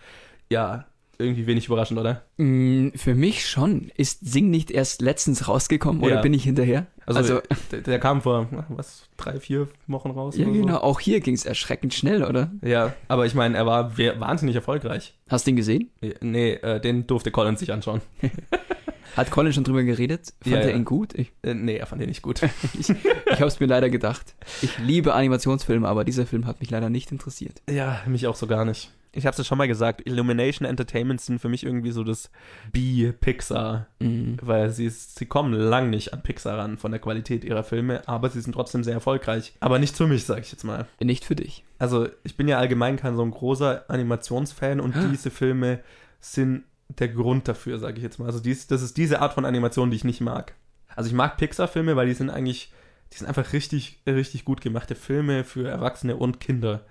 Ja, 0.50 0.86
irgendwie 1.18 1.48
wenig 1.48 1.68
überraschend, 1.68 1.98
oder? 2.00 2.24
Mm, 2.38 2.90
Für 2.96 3.16
mich 3.16 3.48
schon. 3.50 3.90
Ist 3.96 4.20
Sing 4.30 4.50
nicht 4.50 4.70
erst 4.70 5.02
letztens 5.02 5.48
rausgekommen 5.48 6.04
oder 6.04 6.16
Ja. 6.16 6.22
bin 6.22 6.34
ich 6.34 6.44
hinterher? 6.44 6.88
Also, 7.06 7.40
der, 7.72 7.82
der 7.82 8.00
kam 8.00 8.22
vor, 8.22 8.48
was, 8.70 9.08
drei, 9.16 9.40
vier 9.40 9.68
Wochen 9.88 10.10
raus? 10.12 10.36
ja, 10.38 10.46
oder 10.46 10.56
so? 10.56 10.62
genau. 10.62 10.78
Auch 10.80 11.00
hier 11.00 11.22
ging 11.22 11.36
es 11.36 11.46
erschreckend 11.46 11.94
schnell, 11.94 12.24
oder? 12.24 12.52
Ja, 12.64 12.94
aber 13.08 13.26
ich 13.28 13.34
meine, 13.36 13.56
er 13.56 13.66
war 13.66 13.98
wahnsinnig 13.98 14.56
erfolgreich. 14.56 15.14
Hast 15.30 15.46
du 15.48 15.52
ihn 15.52 15.56
gesehen? 15.56 15.90
Nee, 16.22 16.54
äh, 16.56 16.82
den 16.82 17.08
durfte 17.08 17.32
Collins 17.32 17.60
sich 17.62 17.72
anschauen. 17.72 18.02
Hat 19.16 19.32
Colin 19.32 19.54
schon 19.54 19.64
drüber 19.64 19.84
geredet? 19.84 20.34
Fand 20.42 20.56
Ja, 20.56 20.62
er 20.62 20.72
ja. 20.72 20.76
ihn 20.76 20.84
gut? 20.84 21.14
Ich, 21.14 21.32
Äh, 21.44 21.54
nee, 21.54 21.78
er 21.78 21.86
fand 21.86 22.02
den 22.02 22.10
nicht 22.10 22.22
gut. 22.24 22.42
ich, 22.78 22.90
ich 22.90 22.96
habe 23.36 23.46
es 23.46 23.60
mir 23.62 23.68
leider 23.68 23.90
gedacht. 23.90 24.36
Ich 24.62 24.78
liebe 24.80 25.14
Animationsfilme, 25.14 25.88
aber 25.88 26.04
dieser 26.04 26.26
Film 26.26 26.46
hat 26.46 26.60
mich 26.60 26.70
leider 26.72 26.90
nicht 26.90 27.12
interessiert. 27.14 27.62
ja, 27.70 28.02
mich 28.08 28.28
auch 28.28 28.36
so 28.36 28.48
gar 28.48 28.66
nicht. 28.66 28.92
Ich 29.16 29.26
hab's 29.26 29.38
ja 29.38 29.44
schon 29.44 29.58
mal 29.58 29.68
gesagt, 29.68 30.06
Illumination 30.06 30.68
Entertainment 30.68 31.22
sind 31.22 31.40
für 31.40 31.50
mich 31.50 31.64
irgendwie 31.64 31.92
so 31.92 32.04
das 32.04 32.30
B-Pixar. 32.72 33.88
Mm. 34.00 34.36
Weil 34.42 34.70
sie, 34.70 34.90
sie 34.90 35.26
kommen 35.26 35.54
lang 35.54 35.90
nicht 35.90 36.14
an 36.14 36.22
Pixar 36.22 36.58
ran 36.58 36.78
von 36.78 36.92
der 36.92 37.00
Qualität 37.00 37.44
ihrer 37.44 37.64
Filme, 37.64 38.08
aber 38.08 38.30
sie 38.30 38.42
sind 38.42 38.54
trotzdem 38.54 38.84
sehr 38.84 38.94
erfolgreich. 38.94 39.54
Aber 39.60 39.80
nicht 39.80 39.96
für 39.96 40.08
mich, 40.08 40.26
sag 40.26 40.42
ich 40.42 40.52
jetzt 40.52 40.64
mal. 40.64 40.88
Nicht 41.02 41.26
für 41.26 41.36
dich. 41.36 41.64
Also 41.80 42.08
ich 42.24 42.38
bin 42.38 42.48
ja 42.48 42.58
allgemein 42.58 42.98
kein 42.98 43.16
so 43.16 43.24
ein 43.24 43.32
großer 43.32 43.86
Animationsfan 43.90 44.80
und 44.80 44.96
Ah. 44.96 45.08
diese 45.10 45.32
Filme 45.32 45.80
sind 46.20 46.64
der 46.90 47.10
Grund 47.10 47.48
dafür, 47.48 47.80
sage 47.80 47.98
ich 47.98 48.04
jetzt 48.04 48.20
mal. 48.20 48.28
Also 48.28 48.40
dies, 48.40 48.68
das 48.68 48.82
ist 48.82 48.98
diese 48.98 49.22
Art 49.22 49.34
von 49.34 49.46
Animation, 49.46 49.90
die 49.90 49.96
ich 49.98 50.04
nicht 50.04 50.22
mag. 50.22 50.54
Also 50.96 51.08
ich 51.10 51.16
mag 51.16 51.38
Pixar-Filme, 51.38 51.96
weil 51.96 52.08
die 52.08 52.14
sind 52.14 52.30
eigentlich, 52.30 52.72
die 53.12 53.18
sind 53.18 53.28
einfach 53.28 53.54
richtig, 53.54 54.00
richtig 54.08 54.46
gut 54.46 54.62
gemachte 54.62 54.96
Filme 54.96 55.44
für 55.44 55.68
Erwachsene 55.68 56.16
und 56.16 56.40
Kinder. 56.40 56.86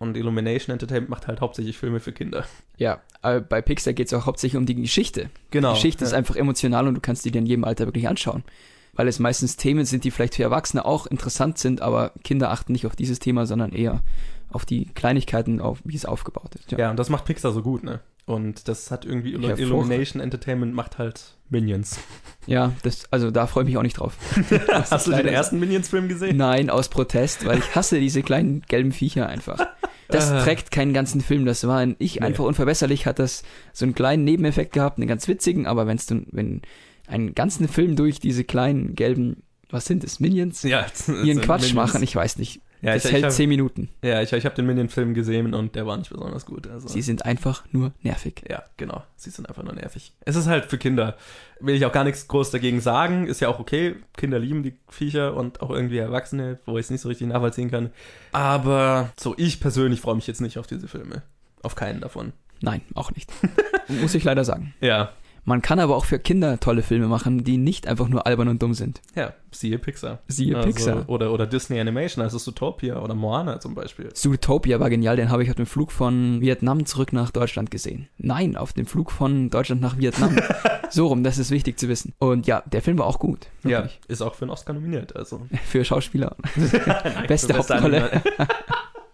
Und 0.00 0.16
Illumination 0.16 0.72
Entertainment 0.72 1.10
macht 1.10 1.28
halt 1.28 1.40
hauptsächlich 1.42 1.76
Filme 1.76 2.00
für 2.00 2.12
Kinder. 2.12 2.44
Ja, 2.78 3.00
bei 3.22 3.60
Pixar 3.60 3.92
geht 3.92 4.06
es 4.06 4.14
auch 4.14 4.24
hauptsächlich 4.24 4.56
um 4.56 4.64
die 4.64 4.74
Geschichte. 4.74 5.28
Genau. 5.50 5.68
Die 5.68 5.74
Geschichte 5.74 6.04
ist 6.04 6.12
ja. 6.12 6.18
einfach 6.18 6.36
emotional 6.36 6.88
und 6.88 6.94
du 6.94 7.00
kannst 7.02 7.24
die 7.26 7.30
dir 7.30 7.38
in 7.38 7.46
jedem 7.46 7.64
Alter 7.64 7.86
wirklich 7.86 8.08
anschauen. 8.08 8.42
Weil 8.94 9.08
es 9.08 9.18
meistens 9.18 9.56
Themen 9.56 9.84
sind, 9.84 10.04
die 10.04 10.10
vielleicht 10.10 10.36
für 10.36 10.42
Erwachsene 10.42 10.86
auch 10.86 11.06
interessant 11.06 11.58
sind, 11.58 11.82
aber 11.82 12.12
Kinder 12.24 12.50
achten 12.50 12.72
nicht 12.72 12.86
auf 12.86 12.96
dieses 12.96 13.18
Thema, 13.18 13.44
sondern 13.44 13.72
eher 13.72 14.02
auf 14.50 14.64
die 14.64 14.86
Kleinigkeiten, 14.86 15.60
auf 15.60 15.80
wie 15.84 15.96
es 15.96 16.06
aufgebaut 16.06 16.54
ist. 16.54 16.72
Ja, 16.72 16.90
und 16.90 16.98
das 16.98 17.10
macht 17.10 17.26
Pixar 17.26 17.52
so 17.52 17.62
gut, 17.62 17.84
ne? 17.84 18.00
Und 18.30 18.68
das 18.68 18.90
hat 18.90 19.04
irgendwie 19.04 19.32
Hervorragend. 19.32 19.60
Illumination 19.60 20.22
Entertainment 20.22 20.74
macht 20.74 20.98
halt 20.98 21.34
Minions. 21.48 21.98
ja 22.46 22.72
das, 22.82 23.04
also 23.12 23.30
da 23.30 23.46
freue 23.46 23.64
ich 23.64 23.68
mich 23.70 23.76
auch 23.76 23.82
nicht 23.82 23.98
drauf. 23.98 24.16
Hast 24.90 25.06
du 25.06 25.10
den 25.10 25.26
ersten 25.26 25.58
Minions-Film 25.58 26.08
gesehen? 26.08 26.36
Nein, 26.36 26.70
aus 26.70 26.88
Protest, 26.88 27.44
weil 27.44 27.58
ich 27.58 27.74
hasse 27.74 27.98
diese 27.98 28.22
kleinen 28.22 28.62
gelben 28.68 28.92
Viecher 28.92 29.28
einfach. 29.28 29.66
Das 30.08 30.30
Ah. 30.30 30.42
trägt 30.42 30.70
keinen 30.70 30.92
ganzen 30.92 31.20
Film. 31.20 31.44
Das 31.44 31.66
war 31.66 31.78
ein 31.78 31.96
Ich 31.98 32.16
Nee. 32.16 32.26
einfach 32.26 32.44
unverbesserlich, 32.44 33.06
hat 33.06 33.18
das 33.18 33.42
so 33.72 33.84
einen 33.84 33.94
kleinen 33.94 34.24
Nebeneffekt 34.24 34.72
gehabt, 34.72 34.98
einen 34.98 35.06
ganz 35.08 35.26
witzigen, 35.28 35.66
aber 35.66 35.86
wenn's 35.86 36.06
du, 36.06 36.22
wenn 36.30 36.62
einen 37.06 37.34
ganzen 37.34 37.66
Film 37.68 37.96
durch 37.96 38.20
diese 38.20 38.44
kleinen 38.44 38.94
gelben, 38.94 39.42
was 39.70 39.84
sind 39.86 40.04
es, 40.04 40.20
Minions, 40.20 40.62
Ja, 40.62 40.86
ihren 41.24 41.40
Quatsch 41.40 41.74
machen, 41.74 42.02
ich 42.02 42.14
weiß 42.14 42.38
nicht. 42.38 42.60
Ja, 42.82 42.94
das 42.94 43.04
ich, 43.04 43.12
hält 43.12 43.20
ich 43.20 43.24
hab, 43.26 43.32
zehn 43.32 43.48
Minuten. 43.48 43.88
ja, 44.02 44.22
ich, 44.22 44.32
ich 44.32 44.44
habe 44.44 44.54
den 44.54 44.66
Minion-Film 44.66 45.12
gesehen 45.12 45.54
und 45.54 45.74
der 45.74 45.86
war 45.86 45.96
nicht 45.96 46.10
besonders 46.10 46.46
gut. 46.46 46.66
Also. 46.66 46.88
Sie 46.88 47.02
sind 47.02 47.24
einfach 47.24 47.64
nur 47.72 47.92
nervig. 48.02 48.42
Ja, 48.48 48.62
genau. 48.76 49.02
Sie 49.16 49.30
sind 49.30 49.48
einfach 49.48 49.62
nur 49.62 49.74
nervig. 49.74 50.12
Es 50.20 50.36
ist 50.36 50.46
halt 50.46 50.66
für 50.66 50.78
Kinder. 50.78 51.16
Will 51.60 51.74
ich 51.74 51.84
auch 51.84 51.92
gar 51.92 52.04
nichts 52.04 52.26
groß 52.26 52.50
dagegen 52.50 52.80
sagen. 52.80 53.26
Ist 53.26 53.40
ja 53.40 53.48
auch 53.48 53.58
okay. 53.58 53.96
Kinder 54.16 54.38
lieben 54.38 54.62
die 54.62 54.76
Viecher 54.88 55.36
und 55.36 55.60
auch 55.60 55.70
irgendwie 55.70 55.98
Erwachsene, 55.98 56.58
wo 56.64 56.78
ich 56.78 56.86
es 56.86 56.90
nicht 56.90 57.02
so 57.02 57.08
richtig 57.08 57.28
nachvollziehen 57.28 57.70
kann. 57.70 57.90
Aber 58.32 59.10
so, 59.18 59.34
ich 59.36 59.60
persönlich 59.60 60.00
freue 60.00 60.14
mich 60.14 60.26
jetzt 60.26 60.40
nicht 60.40 60.58
auf 60.58 60.66
diese 60.66 60.88
Filme. 60.88 61.22
Auf 61.62 61.74
keinen 61.74 62.00
davon. 62.00 62.32
Nein, 62.62 62.82
auch 62.94 63.10
nicht. 63.12 63.30
Muss 63.88 64.14
ich 64.14 64.24
leider 64.24 64.44
sagen. 64.44 64.74
Ja. 64.80 65.12
Man 65.44 65.62
kann 65.62 65.80
aber 65.80 65.96
auch 65.96 66.04
für 66.04 66.18
Kinder 66.18 66.60
tolle 66.60 66.82
Filme 66.82 67.08
machen, 67.08 67.44
die 67.44 67.56
nicht 67.56 67.86
einfach 67.88 68.08
nur 68.08 68.26
albern 68.26 68.48
und 68.48 68.62
dumm 68.62 68.74
sind. 68.74 69.00
Ja, 69.14 69.32
siehe 69.50 69.78
Pixar. 69.78 70.20
Siehe 70.28 70.56
Also, 70.56 70.68
Pixar. 70.68 71.08
Oder, 71.08 71.32
oder 71.32 71.46
Disney 71.46 71.80
Animation, 71.80 72.22
also 72.22 72.38
Zootopia 72.38 73.00
oder 73.00 73.14
Moana 73.14 73.60
zum 73.60 73.74
Beispiel. 73.74 74.10
Zootopia 74.12 74.80
war 74.80 74.90
genial, 74.90 75.16
den 75.16 75.30
habe 75.30 75.42
ich 75.42 75.50
auf 75.50 75.56
dem 75.56 75.66
Flug 75.66 75.92
von 75.92 76.40
Vietnam 76.40 76.86
zurück 76.86 77.12
nach 77.12 77.30
Deutschland 77.30 77.70
gesehen. 77.70 78.08
Nein, 78.18 78.56
auf 78.56 78.72
dem 78.72 78.86
Flug 78.86 79.10
von 79.10 79.50
Deutschland 79.50 79.80
nach 79.80 79.98
Vietnam. 79.98 80.36
so 80.90 81.06
rum, 81.06 81.24
das 81.24 81.38
ist 81.38 81.50
wichtig 81.50 81.78
zu 81.78 81.88
wissen. 81.88 82.12
Und 82.18 82.46
ja, 82.46 82.62
der 82.66 82.82
Film 82.82 82.98
war 82.98 83.06
auch 83.06 83.18
gut. 83.18 83.46
Ja, 83.64 83.78
Wirklich. 83.80 84.00
ist 84.08 84.22
auch 84.22 84.34
für 84.34 84.42
einen 84.42 84.50
Oscar 84.50 84.72
nominiert. 84.72 85.16
Also. 85.16 85.46
Für 85.66 85.84
Schauspieler. 85.84 86.36
Beste 87.28 87.54
Für 87.54 87.58
Hauptrolle. 87.60 88.22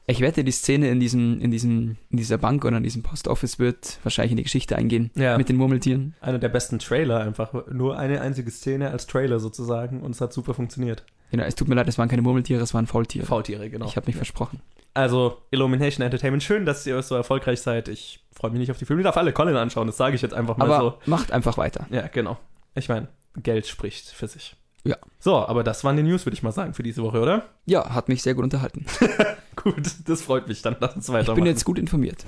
Ich 0.08 0.20
wette, 0.20 0.44
die 0.44 0.52
Szene 0.52 0.88
in 0.88 1.00
diesem, 1.00 1.40
in 1.40 1.50
diesem, 1.50 1.96
in 2.10 2.16
dieser 2.16 2.38
Bank 2.38 2.64
oder 2.64 2.76
in 2.76 2.84
diesem 2.84 3.02
Postoffice 3.02 3.58
wird 3.58 3.98
wahrscheinlich 4.04 4.30
in 4.32 4.36
die 4.36 4.44
Geschichte 4.44 4.76
eingehen. 4.76 5.10
Ja. 5.16 5.36
Mit 5.36 5.48
den 5.48 5.56
Murmeltieren. 5.56 6.14
Einer 6.20 6.38
der 6.38 6.48
besten 6.48 6.78
Trailer 6.78 7.20
einfach. 7.20 7.52
Nur 7.70 7.98
eine 7.98 8.20
einzige 8.20 8.50
Szene 8.50 8.90
als 8.90 9.06
Trailer 9.08 9.40
sozusagen 9.40 10.02
und 10.02 10.12
es 10.12 10.20
hat 10.20 10.32
super 10.32 10.54
funktioniert. 10.54 11.04
Genau, 11.32 11.42
es 11.42 11.56
tut 11.56 11.66
mir 11.66 11.74
leid, 11.74 11.88
es 11.88 11.98
waren 11.98 12.08
keine 12.08 12.22
Murmeltiere, 12.22 12.62
es 12.62 12.72
waren 12.72 12.86
Faultiere. 12.86 13.26
Faultiere, 13.26 13.68
genau. 13.68 13.86
Ich 13.86 13.96
habe 13.96 14.06
mich 14.06 14.14
versprochen. 14.14 14.60
Also, 14.94 15.38
Illumination 15.50 16.04
Entertainment, 16.04 16.42
schön, 16.42 16.64
dass 16.64 16.86
ihr 16.86 17.02
so 17.02 17.16
erfolgreich 17.16 17.60
seid. 17.60 17.88
Ich 17.88 18.24
freue 18.32 18.52
mich 18.52 18.60
nicht 18.60 18.70
auf 18.70 18.78
die 18.78 18.84
Filme. 18.84 19.02
Ich 19.02 19.04
darf 19.04 19.16
alle 19.16 19.32
Colin 19.32 19.56
anschauen, 19.56 19.88
das 19.88 19.96
sage 19.96 20.14
ich 20.14 20.22
jetzt 20.22 20.34
einfach 20.34 20.56
mal 20.56 20.70
Aber 20.70 20.98
macht 21.04 21.32
einfach 21.32 21.58
weiter. 21.58 21.86
so. 21.90 21.96
Ja, 21.96 22.06
genau. 22.06 22.38
Ich 22.76 22.88
meine, 22.88 23.08
Geld 23.36 23.66
spricht 23.66 24.08
für 24.08 24.28
sich. 24.28 24.56
Ja. 24.86 24.96
So, 25.18 25.36
aber 25.36 25.64
das 25.64 25.82
waren 25.84 25.96
die 25.96 26.02
News, 26.02 26.24
würde 26.26 26.34
ich 26.34 26.42
mal 26.42 26.52
sagen, 26.52 26.74
für 26.74 26.82
diese 26.82 27.02
Woche, 27.02 27.20
oder? 27.20 27.44
Ja, 27.64 27.92
hat 27.94 28.08
mich 28.08 28.22
sehr 28.22 28.34
gut 28.34 28.44
unterhalten. 28.44 28.86
Gut, 29.56 29.90
das 30.06 30.20
freut 30.22 30.46
mich. 30.48 30.60
Dann 30.62 30.76
lass 30.80 30.94
uns 30.94 31.08
Ich 31.08 31.14
weitermachen. 31.14 31.36
bin 31.36 31.46
jetzt 31.46 31.64
gut 31.64 31.78
informiert. 31.78 32.24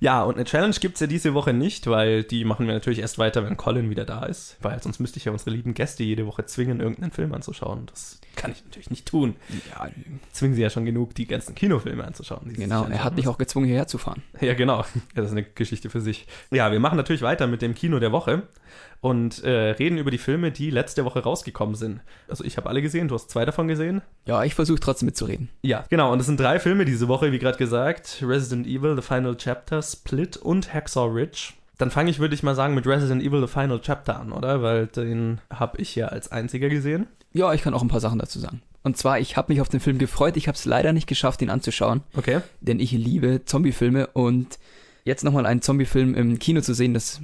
Ja, 0.00 0.22
und 0.22 0.34
eine 0.34 0.44
Challenge 0.44 0.74
gibt 0.80 0.94
es 0.94 1.00
ja 1.00 1.06
diese 1.06 1.32
Woche 1.32 1.54
nicht, 1.54 1.86
weil 1.86 2.24
die 2.24 2.44
machen 2.44 2.66
wir 2.66 2.74
natürlich 2.74 2.98
erst 2.98 3.18
weiter, 3.18 3.42
wenn 3.44 3.56
Colin 3.56 3.88
wieder 3.88 4.04
da 4.04 4.24
ist. 4.26 4.56
Weil 4.60 4.82
sonst 4.82 5.00
müsste 5.00 5.18
ich 5.18 5.24
ja 5.24 5.32
unsere 5.32 5.50
lieben 5.50 5.72
Gäste 5.72 6.02
jede 6.04 6.26
Woche 6.26 6.44
zwingen, 6.44 6.80
irgendeinen 6.80 7.10
Film 7.10 7.32
anzuschauen. 7.32 7.86
Das 7.86 8.20
kann 8.36 8.52
ich 8.52 8.62
natürlich 8.64 8.90
nicht 8.90 9.06
tun. 9.06 9.34
Ja, 9.70 9.88
Zwingen 10.32 10.54
sie 10.56 10.62
ja 10.62 10.68
schon 10.68 10.84
genug, 10.84 11.14
die 11.14 11.26
ganzen 11.26 11.54
Kinofilme 11.54 12.04
anzuschauen. 12.04 12.52
genau. 12.52 12.84
Er 12.84 13.02
hat 13.02 13.16
mich 13.16 13.28
auch 13.28 13.38
gezwungen, 13.38 13.66
hierher 13.66 13.86
zu 13.86 13.96
fahren. 13.96 14.22
Ja, 14.42 14.52
genau. 14.52 14.80
Ja, 14.80 14.86
das 15.14 15.26
ist 15.26 15.32
eine 15.32 15.44
Geschichte 15.44 15.88
für 15.88 16.02
sich. 16.02 16.26
Ja, 16.50 16.70
wir 16.70 16.80
machen 16.80 16.96
natürlich 16.96 17.22
weiter 17.22 17.46
mit 17.46 17.62
dem 17.62 17.74
Kino 17.74 17.98
der 17.98 18.12
Woche 18.12 18.42
und 19.04 19.44
äh, 19.44 19.50
reden 19.72 19.98
über 19.98 20.10
die 20.10 20.16
Filme, 20.18 20.50
die 20.50 20.70
letzte 20.70 21.04
Woche 21.04 21.20
rausgekommen 21.22 21.74
sind. 21.74 22.00
Also 22.26 22.42
ich 22.42 22.56
habe 22.56 22.70
alle 22.70 22.80
gesehen, 22.80 23.08
du 23.08 23.14
hast 23.14 23.28
zwei 23.28 23.44
davon 23.44 23.68
gesehen. 23.68 24.00
Ja, 24.24 24.42
ich 24.44 24.54
versuche 24.54 24.80
trotzdem 24.80 25.04
mitzureden. 25.06 25.50
Ja, 25.60 25.84
genau. 25.90 26.10
Und 26.10 26.20
es 26.20 26.26
sind 26.26 26.40
drei 26.40 26.58
Filme 26.58 26.86
diese 26.86 27.06
Woche, 27.06 27.30
wie 27.30 27.38
gerade 27.38 27.58
gesagt. 27.58 28.22
Resident 28.26 28.66
Evil, 28.66 28.96
The 28.96 29.02
Final 29.02 29.36
Chapter, 29.36 29.82
Split 29.82 30.38
und 30.38 30.72
Hacksaw 30.72 31.12
Ridge. 31.12 31.52
Dann 31.76 31.90
fange 31.90 32.08
ich, 32.10 32.18
würde 32.18 32.34
ich 32.34 32.42
mal 32.42 32.54
sagen, 32.54 32.74
mit 32.74 32.86
Resident 32.86 33.22
Evil, 33.22 33.42
The 33.42 33.52
Final 33.52 33.80
Chapter 33.80 34.18
an, 34.18 34.32
oder? 34.32 34.62
Weil 34.62 34.86
den 34.86 35.40
habe 35.52 35.76
ich 35.82 35.94
ja 35.96 36.06
als 36.06 36.32
einziger 36.32 36.70
gesehen. 36.70 37.06
Ja, 37.34 37.52
ich 37.52 37.60
kann 37.60 37.74
auch 37.74 37.82
ein 37.82 37.88
paar 37.88 38.00
Sachen 38.00 38.18
dazu 38.18 38.38
sagen. 38.38 38.62
Und 38.84 38.96
zwar, 38.96 39.18
ich 39.18 39.36
habe 39.36 39.52
mich 39.52 39.60
auf 39.60 39.68
den 39.68 39.80
Film 39.80 39.98
gefreut. 39.98 40.38
Ich 40.38 40.48
habe 40.48 40.56
es 40.56 40.64
leider 40.64 40.94
nicht 40.94 41.08
geschafft, 41.08 41.42
ihn 41.42 41.50
anzuschauen, 41.50 42.00
Okay. 42.16 42.40
denn 42.62 42.80
ich 42.80 42.92
liebe 42.92 43.44
Zombiefilme 43.44 44.06
und 44.08 44.58
jetzt 45.04 45.24
nochmal 45.24 45.44
einen 45.44 45.60
Zombiefilm 45.60 46.14
im 46.14 46.38
Kino 46.38 46.62
zu 46.62 46.72
sehen, 46.74 46.94
das, 46.94 47.20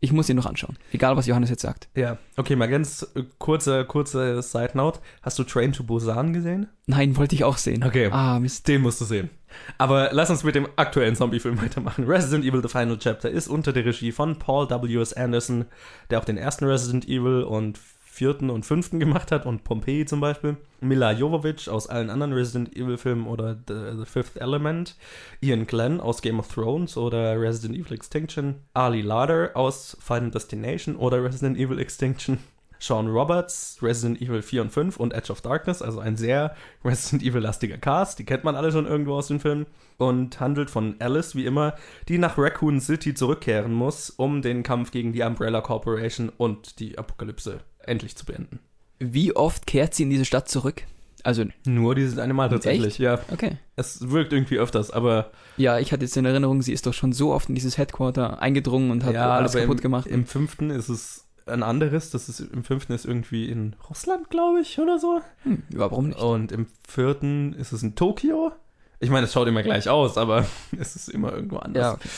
ich 0.00 0.12
muss 0.12 0.28
ihn 0.28 0.36
noch 0.36 0.46
anschauen. 0.46 0.76
Egal, 0.92 1.16
was 1.16 1.26
Johannes 1.26 1.50
jetzt 1.50 1.62
sagt. 1.62 1.88
Ja. 1.94 2.18
Okay, 2.36 2.54
mal 2.54 2.68
ganz 2.68 3.06
äh, 3.14 3.22
kurze, 3.38 3.84
kurze 3.84 4.42
Side 4.42 4.72
Note. 4.74 5.00
Hast 5.22 5.38
du 5.38 5.44
Train 5.44 5.72
to 5.72 5.84
Busan 5.84 6.32
gesehen? 6.32 6.68
Nein, 6.86 7.16
wollte 7.16 7.34
ich 7.34 7.44
auch 7.44 7.56
sehen. 7.56 7.82
Okay. 7.82 8.08
Ah, 8.12 8.38
Mist. 8.38 8.68
Den 8.68 8.82
musst 8.82 9.00
du 9.00 9.04
sehen. 9.04 9.30
Aber 9.78 10.10
lass 10.12 10.28
uns 10.28 10.44
mit 10.44 10.54
dem 10.54 10.68
aktuellen 10.76 11.16
Zombie-Film 11.16 11.60
weitermachen. 11.62 12.04
Resident 12.04 12.44
Evil 12.44 12.62
The 12.62 12.68
Final 12.68 12.98
Chapter 12.98 13.30
ist 13.30 13.48
unter 13.48 13.72
der 13.72 13.86
Regie 13.86 14.12
von 14.12 14.38
Paul 14.38 14.68
W.S. 14.68 15.14
Anderson, 15.14 15.64
der 16.10 16.18
auch 16.18 16.24
den 16.24 16.36
ersten 16.36 16.66
Resident 16.66 17.08
Evil 17.08 17.42
und 17.42 17.78
vierten 18.16 18.48
und 18.48 18.64
fünften 18.64 18.98
gemacht 18.98 19.30
hat 19.30 19.44
und 19.44 19.62
Pompeii 19.62 20.06
zum 20.06 20.20
Beispiel. 20.20 20.56
Mila 20.80 21.12
Jovovich 21.12 21.68
aus 21.68 21.86
allen 21.86 22.08
anderen 22.08 22.32
Resident 22.32 22.74
Evil-Filmen 22.74 23.26
oder 23.26 23.58
The, 23.68 23.98
The 23.98 24.06
Fifth 24.06 24.38
Element. 24.38 24.96
Ian 25.42 25.66
Glenn 25.66 26.00
aus 26.00 26.22
Game 26.22 26.38
of 26.38 26.48
Thrones 26.48 26.96
oder 26.96 27.38
Resident 27.38 27.76
Evil 27.76 27.92
Extinction. 27.92 28.56
Ali 28.72 29.02
Larder 29.02 29.50
aus 29.54 29.98
Final 30.00 30.30
Destination 30.30 30.96
oder 30.96 31.22
Resident 31.22 31.58
Evil 31.58 31.78
Extinction. 31.78 32.38
Sean 32.78 33.08
Roberts, 33.08 33.78
Resident 33.82 34.20
Evil 34.20 34.42
4 34.42 34.62
und 34.62 34.70
5 34.70 34.96
und 34.96 35.12
Edge 35.12 35.32
of 35.32 35.40
Darkness, 35.40 35.82
also 35.82 36.00
ein 36.00 36.16
sehr 36.16 36.54
Resident 36.84 37.22
Evil-lastiger 37.22 37.78
Cast. 37.78 38.18
Die 38.18 38.24
kennt 38.24 38.44
man 38.44 38.56
alle 38.56 38.72
schon 38.72 38.86
irgendwo 38.86 39.14
aus 39.14 39.28
den 39.28 39.40
Filmen. 39.40 39.66
Und 39.98 40.40
handelt 40.40 40.70
von 40.70 40.96
Alice, 40.98 41.34
wie 41.34 41.46
immer, 41.46 41.74
die 42.08 42.18
nach 42.18 42.36
Raccoon 42.36 42.80
City 42.80 43.14
zurückkehren 43.14 43.72
muss, 43.72 44.10
um 44.10 44.42
den 44.42 44.62
Kampf 44.62 44.90
gegen 44.90 45.12
die 45.14 45.22
Umbrella 45.22 45.62
Corporation 45.62 46.30
und 46.36 46.80
die 46.80 46.98
Apokalypse 46.98 47.60
endlich 47.78 48.14
zu 48.14 48.26
beenden. 48.26 48.60
Wie 48.98 49.34
oft 49.34 49.66
kehrt 49.66 49.94
sie 49.94 50.02
in 50.02 50.10
diese 50.10 50.26
Stadt 50.26 50.48
zurück? 50.48 50.82
Also, 51.26 51.44
Nur 51.64 51.96
dieses 51.96 52.18
eine 52.18 52.34
Mal 52.34 52.48
tatsächlich, 52.48 52.98
ja. 52.98 53.18
okay. 53.32 53.58
Es 53.74 54.10
wirkt 54.10 54.32
irgendwie 54.32 54.58
öfters, 54.58 54.92
aber 54.92 55.32
Ja, 55.56 55.80
ich 55.80 55.92
hatte 55.92 56.04
jetzt 56.04 56.16
in 56.16 56.24
Erinnerung, 56.24 56.62
sie 56.62 56.72
ist 56.72 56.86
doch 56.86 56.94
schon 56.94 57.12
so 57.12 57.32
oft 57.32 57.48
in 57.48 57.56
dieses 57.56 57.78
Headquarter 57.78 58.40
eingedrungen 58.40 58.92
und 58.92 59.02
hat 59.02 59.14
ja, 59.14 59.30
alles 59.30 59.54
kaputt 59.54 59.78
im, 59.78 59.82
gemacht. 59.82 60.06
Im 60.06 60.24
fünften 60.24 60.70
ist 60.70 60.88
es 60.88 61.25
ein 61.46 61.62
anderes. 61.62 62.10
Das 62.10 62.28
ist 62.28 62.40
im 62.40 62.64
fünften 62.64 62.92
ist 62.92 63.04
irgendwie 63.04 63.48
in 63.48 63.74
Russland, 63.88 64.30
glaube 64.30 64.60
ich, 64.60 64.78
oder 64.78 64.98
so. 64.98 65.20
Hm, 65.42 65.62
warum 65.70 66.08
nicht? 66.08 66.20
Und 66.20 66.52
im 66.52 66.66
vierten 66.86 67.52
ist 67.54 67.72
es 67.72 67.82
in 67.82 67.94
Tokio. 67.94 68.52
Ich 68.98 69.10
meine, 69.10 69.26
es 69.26 69.32
schaut 69.32 69.48
immer 69.48 69.62
gleich 69.62 69.88
aus, 69.88 70.16
aber 70.16 70.46
es 70.78 70.96
ist 70.96 71.08
immer 71.08 71.32
irgendwo 71.32 71.58
anders. 71.58 71.98
Ja. 71.98 72.10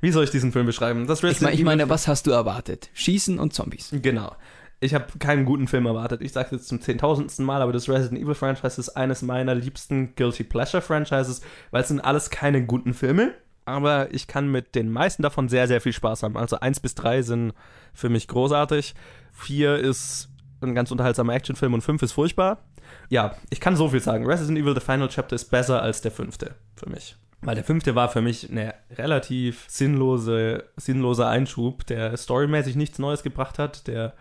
Wie 0.00 0.10
soll 0.12 0.24
ich 0.24 0.30
diesen 0.30 0.52
Film 0.52 0.66
beschreiben? 0.66 1.06
Das 1.06 1.22
ich, 1.22 1.40
mein, 1.40 1.54
ich 1.54 1.64
meine, 1.64 1.88
was 1.88 2.06
hast 2.06 2.26
du 2.26 2.30
erwartet? 2.30 2.90
Schießen 2.94 3.38
und 3.38 3.54
Zombies. 3.54 3.90
Genau. 4.02 4.34
Ich 4.78 4.92
habe 4.92 5.06
keinen 5.18 5.46
guten 5.46 5.68
Film 5.68 5.86
erwartet. 5.86 6.20
Ich 6.20 6.32
sage 6.32 6.46
es 6.46 6.52
jetzt 6.52 6.68
zum 6.68 6.82
zehntausendsten 6.82 7.46
Mal, 7.46 7.62
aber 7.62 7.72
das 7.72 7.88
Resident 7.88 8.20
Evil 8.20 8.34
Franchise 8.34 8.78
ist 8.78 8.90
eines 8.90 9.22
meiner 9.22 9.54
liebsten 9.54 10.14
Guilty 10.14 10.44
Pleasure 10.44 10.82
Franchises, 10.82 11.40
weil 11.70 11.82
es 11.82 11.88
sind 11.88 12.00
alles 12.00 12.28
keine 12.28 12.64
guten 12.64 12.92
Filme. 12.92 13.32
Aber 13.66 14.14
ich 14.14 14.28
kann 14.28 14.48
mit 14.48 14.74
den 14.74 14.90
meisten 14.90 15.22
davon 15.22 15.48
sehr, 15.48 15.68
sehr 15.68 15.80
viel 15.80 15.92
Spaß 15.92 16.22
haben. 16.22 16.36
Also 16.36 16.60
eins 16.60 16.80
bis 16.80 16.94
drei 16.94 17.22
sind 17.22 17.52
für 17.92 18.08
mich 18.08 18.28
großartig. 18.28 18.94
Vier 19.32 19.76
ist 19.76 20.30
ein 20.62 20.74
ganz 20.74 20.90
unterhaltsamer 20.90 21.34
Actionfilm 21.34 21.74
und 21.74 21.82
fünf 21.82 22.02
ist 22.02 22.12
furchtbar. 22.12 22.64
Ja, 23.08 23.34
ich 23.50 23.60
kann 23.60 23.76
so 23.76 23.88
viel 23.88 24.00
sagen. 24.00 24.26
Resident 24.26 24.58
Evil 24.58 24.74
The 24.74 24.80
Final 24.80 25.08
Chapter 25.08 25.36
ist 25.36 25.50
besser 25.50 25.82
als 25.82 26.00
der 26.00 26.12
fünfte 26.12 26.54
für 26.76 26.88
mich. 26.88 27.16
Weil 27.42 27.54
der 27.54 27.64
fünfte 27.64 27.94
war 27.94 28.08
für 28.08 28.22
mich 28.22 28.50
eine 28.50 28.74
relativ 28.96 29.66
sinnlose, 29.68 30.64
sinnloser 30.76 31.28
Einschub, 31.28 31.86
der 31.86 32.16
storymäßig 32.16 32.76
nichts 32.76 32.98
Neues 32.98 33.22
gebracht 33.22 33.58
hat, 33.58 33.86
der 33.86 34.14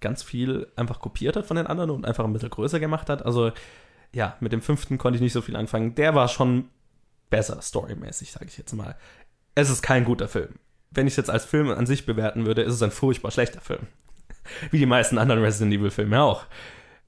ganz 0.00 0.22
viel 0.22 0.68
einfach 0.76 1.00
kopiert 1.00 1.36
hat 1.36 1.46
von 1.46 1.56
den 1.56 1.66
anderen 1.66 1.90
und 1.90 2.06
einfach 2.06 2.24
ein 2.24 2.32
bisschen 2.32 2.50
größer 2.50 2.80
gemacht 2.80 3.08
hat. 3.08 3.24
Also 3.24 3.52
ja, 4.14 4.36
mit 4.40 4.52
dem 4.52 4.62
fünften 4.62 4.98
konnte 4.98 5.16
ich 5.16 5.22
nicht 5.22 5.32
so 5.32 5.42
viel 5.42 5.56
anfangen. 5.56 5.94
Der 5.94 6.14
war 6.14 6.28
schon 6.28 6.68
besser 7.32 7.60
storymäßig, 7.62 8.30
sage 8.30 8.46
ich 8.46 8.58
jetzt 8.58 8.74
mal. 8.74 8.94
Es 9.54 9.70
ist 9.70 9.82
kein 9.82 10.04
guter 10.04 10.28
Film. 10.28 10.50
Wenn 10.90 11.06
ich 11.06 11.14
es 11.14 11.16
jetzt 11.16 11.30
als 11.30 11.46
Film 11.46 11.70
an 11.70 11.86
sich 11.86 12.04
bewerten 12.04 12.44
würde, 12.44 12.60
ist 12.60 12.74
es 12.74 12.82
ein 12.82 12.90
furchtbar 12.90 13.30
schlechter 13.30 13.62
Film. 13.62 13.86
Wie 14.70 14.78
die 14.78 14.86
meisten 14.86 15.16
anderen 15.16 15.42
Resident 15.42 15.72
Evil 15.72 15.90
Filme 15.90 16.22
auch. 16.22 16.44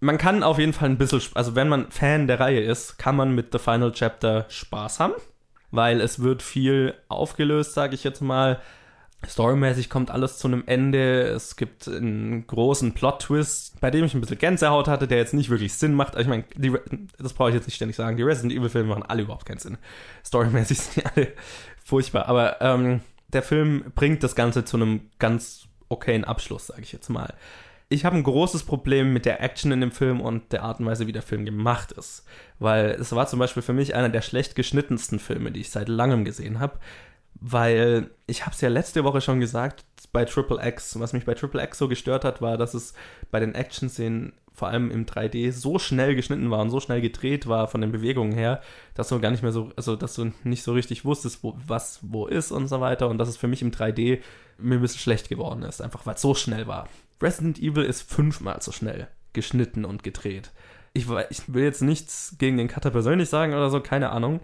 Man 0.01 0.17
kann 0.17 0.43
auf 0.43 0.59
jeden 0.59 0.73
Fall 0.73 0.89
ein 0.89 0.97
bisschen, 0.97 1.21
also 1.35 1.55
wenn 1.55 1.69
man 1.69 1.91
Fan 1.91 2.27
der 2.27 2.41
Reihe 2.41 2.61
ist, 2.61 2.99
kann 2.99 3.17
man 3.17 3.35
mit 3.35 3.53
The 3.53 3.59
Final 3.59 3.93
Chapter 3.93 4.47
Spaß 4.49 4.99
haben, 4.99 5.15
weil 5.71 6.01
es 6.01 6.23
wird 6.23 6.43
viel 6.43 6.95
aufgelöst, 7.09 7.75
sage 7.75 7.95
ich 7.95 8.03
jetzt 8.03 8.23
mal. 8.23 8.61
Storymäßig 9.29 9.91
kommt 9.91 10.11
alles 10.11 10.39
zu 10.39 10.49
einem 10.49 10.65
Ende. 10.67 11.23
Es 11.23 11.57
gibt 11.57 11.89
einen 11.89 12.47
großen 12.47 12.93
Plot-Twist, 12.93 13.81
bei 13.81 13.91
dem 13.91 14.05
ich 14.05 14.15
ein 14.15 14.21
bisschen 14.21 14.39
Gänsehaut 14.39 14.89
hatte, 14.89 15.07
der 15.09 15.19
jetzt 15.19 15.35
nicht 15.35 15.51
wirklich 15.51 15.75
Sinn 15.75 15.95
macht. 15.95 16.17
Ich 16.17 16.27
meine, 16.27 16.45
das 17.19 17.33
brauche 17.33 17.51
ich 17.51 17.55
jetzt 17.55 17.67
nicht 17.67 17.77
ständig 17.77 17.97
sagen. 17.97 18.17
Die 18.17 18.23
Resident 18.23 18.53
Evil-Filme 18.53 18.89
machen 18.89 19.03
alle 19.03 19.23
überhaupt 19.23 19.47
keinen 19.47 19.59
Sinn. 19.59 19.79
Storymäßig 20.25 20.79
sind 20.81 20.97
die 20.97 21.07
alle 21.07 21.33
furchtbar. 21.85 22.27
Aber 22.27 22.61
ähm, 22.61 23.01
der 23.29 23.43
Film 23.43 23.93
bringt 23.95 24.23
das 24.23 24.35
Ganze 24.35 24.65
zu 24.65 24.77
einem 24.77 25.11
ganz 25.19 25.69
okayen 25.89 26.25
Abschluss, 26.25 26.69
sage 26.69 26.83
ich 26.83 26.93
jetzt 26.93 27.09
mal. 27.09 27.35
Ich 27.89 28.05
habe 28.05 28.17
ein 28.17 28.23
großes 28.23 28.65
Problem 28.65 29.13
mit 29.13 29.27
der 29.27 29.43
Action 29.43 29.71
in 29.71 29.81
dem 29.81 29.93
Film 29.93 30.21
und 30.21 30.53
der 30.53 30.63
Art 30.63 30.81
und 30.81 30.87
Weise, 30.87 31.07
wie 31.07 31.13
der 31.13 31.23
Film 31.23 31.45
gemacht 31.45 31.93
ist. 31.93 32.25
Weil 32.59 32.91
es 32.93 33.15
war 33.15 33.27
zum 33.27 33.39
Beispiel 33.39 33.63
für 33.63 33.75
mich 33.75 33.95
einer 33.95 34.09
der 34.09 34.23
schlecht 34.23 34.57
geschnittensten 34.57 35.19
Filme, 35.19 35.53
die 35.53 35.61
ich 35.61 35.71
seit 35.71 35.89
langem 35.89 36.25
gesehen 36.25 36.61
habe. 36.61 36.79
Weil 37.40 38.11
ich 38.27 38.42
habe 38.42 38.55
es 38.55 38.61
ja 38.61 38.68
letzte 38.68 39.05
Woche 39.05 39.20
schon 39.20 39.40
gesagt 39.40 39.85
bei 40.12 40.25
Triple 40.25 40.66
X. 40.66 40.99
Was 40.99 41.12
mich 41.12 41.25
bei 41.25 41.35
Triple 41.35 41.62
X 41.62 41.79
so 41.79 41.88
gestört 41.88 42.25
hat, 42.25 42.40
war, 42.40 42.57
dass 42.57 42.75
es 42.75 42.94
bei 43.31 43.40
den 43.40 43.55
Action-Szenen 43.55 44.33
vor 44.55 44.68
allem 44.68 44.90
im 44.92 45.05
3D 45.05 45.51
so 45.51 45.81
schnell 45.81 46.14
geschnitten 46.14 46.51
war 46.51 46.61
und 46.61 46.70
so 46.70 46.79
schnell 46.79 47.01
gedreht 47.01 47.49
war 47.49 47.66
von 47.66 47.81
den 47.81 47.90
Bewegungen 47.90 48.33
her, 48.33 48.62
dass 48.94 49.09
du 49.09 49.18
gar 49.18 49.33
nicht 49.33 49.42
mehr 49.42 49.51
so, 49.51 49.73
also 49.75 49.97
dass 49.97 50.14
du 50.14 50.33
nicht 50.44 50.62
so 50.62 50.73
richtig 50.73 51.05
wusstest, 51.05 51.42
wo, 51.42 51.59
was 51.66 51.99
wo 52.03 52.27
ist 52.27 52.53
und 52.53 52.68
so 52.68 52.81
weiter. 52.81 53.09
Und 53.09 53.18
dass 53.18 53.29
es 53.29 53.37
für 53.37 53.49
mich 53.49 53.62
im 53.62 53.73
3D 53.73 54.20
mir 54.59 54.77
ein 54.77 54.81
bisschen 54.81 55.01
schlecht 55.01 55.29
geworden 55.29 55.64
ist, 55.64 55.83
einfach 55.83 56.07
weil 56.07 56.14
es 56.14 56.23
so 56.23 56.35
schnell 56.35 56.68
war. 56.68 56.88
Resident 57.20 57.59
Evil 57.59 57.85
ist 57.85 58.03
fünfmal 58.03 58.62
so 58.62 58.70
schnell 58.70 59.09
geschnitten 59.33 59.85
und 59.85 60.05
gedreht. 60.05 60.53
Ich, 60.92 61.07
ich 61.31 61.53
will 61.53 61.64
jetzt 61.64 61.83
nichts 61.83 62.37
gegen 62.38 62.57
den 62.57 62.68
Cutter 62.68 62.90
persönlich 62.90 63.29
sagen 63.29 63.53
oder 63.53 63.70
so, 63.70 63.81
keine 63.81 64.11
Ahnung. 64.11 64.40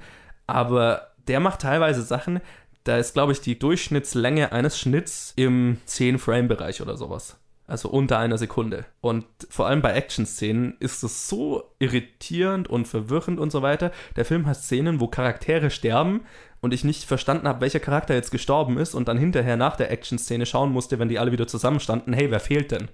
Aber 0.48 1.12
der 1.29 1.38
macht 1.38 1.61
teilweise 1.61 2.03
Sachen, 2.03 2.40
da 2.85 2.97
ist, 2.97 3.14
glaube 3.14 3.33
ich, 3.33 3.40
die 3.40 3.59
Durchschnittslänge 3.59 4.53
eines 4.53 4.79
Schnitts 4.79 5.33
im 5.37 5.79
10-Frame-Bereich 5.87 6.81
oder 6.81 6.97
sowas. 6.97 7.37
Also 7.66 7.88
unter 7.88 8.19
einer 8.19 8.37
Sekunde. 8.37 8.85
Und 9.01 9.27
vor 9.49 9.69
allem 9.69 9.81
bei 9.81 9.93
Action-Szenen 9.93 10.77
ist 10.81 11.05
es 11.05 11.29
so 11.29 11.73
irritierend 11.79 12.69
und 12.69 12.88
verwirrend 12.88 13.38
und 13.38 13.53
so 13.53 13.62
weiter. 13.62 13.93
Der 14.16 14.25
Film 14.25 14.47
hat 14.47 14.57
Szenen, 14.57 14.99
wo 14.99 15.07
Charaktere 15.07 15.71
sterben 15.71 16.23
und 16.61 16.75
ich 16.75 16.83
nicht 16.83 17.05
verstanden 17.05 17.47
habe, 17.47 17.61
welcher 17.61 17.79
Charakter 17.79 18.14
jetzt 18.14 18.33
gestorben 18.33 18.77
ist 18.77 18.95
und 18.95 19.07
dann 19.07 19.19
hinterher 19.19 19.57
nach 19.57 19.77
der 19.77 19.90
Action-Szene 19.93 20.47
schauen 20.47 20.73
musste, 20.73 20.99
wenn 20.99 21.09
die 21.09 21.21
alle 21.21 21.31
wieder 21.31 21.47
zusammenstanden, 21.47 22.12
hey, 22.12 22.31
wer 22.33 22.40
fehlt 22.40 22.73
denn? 22.73 22.88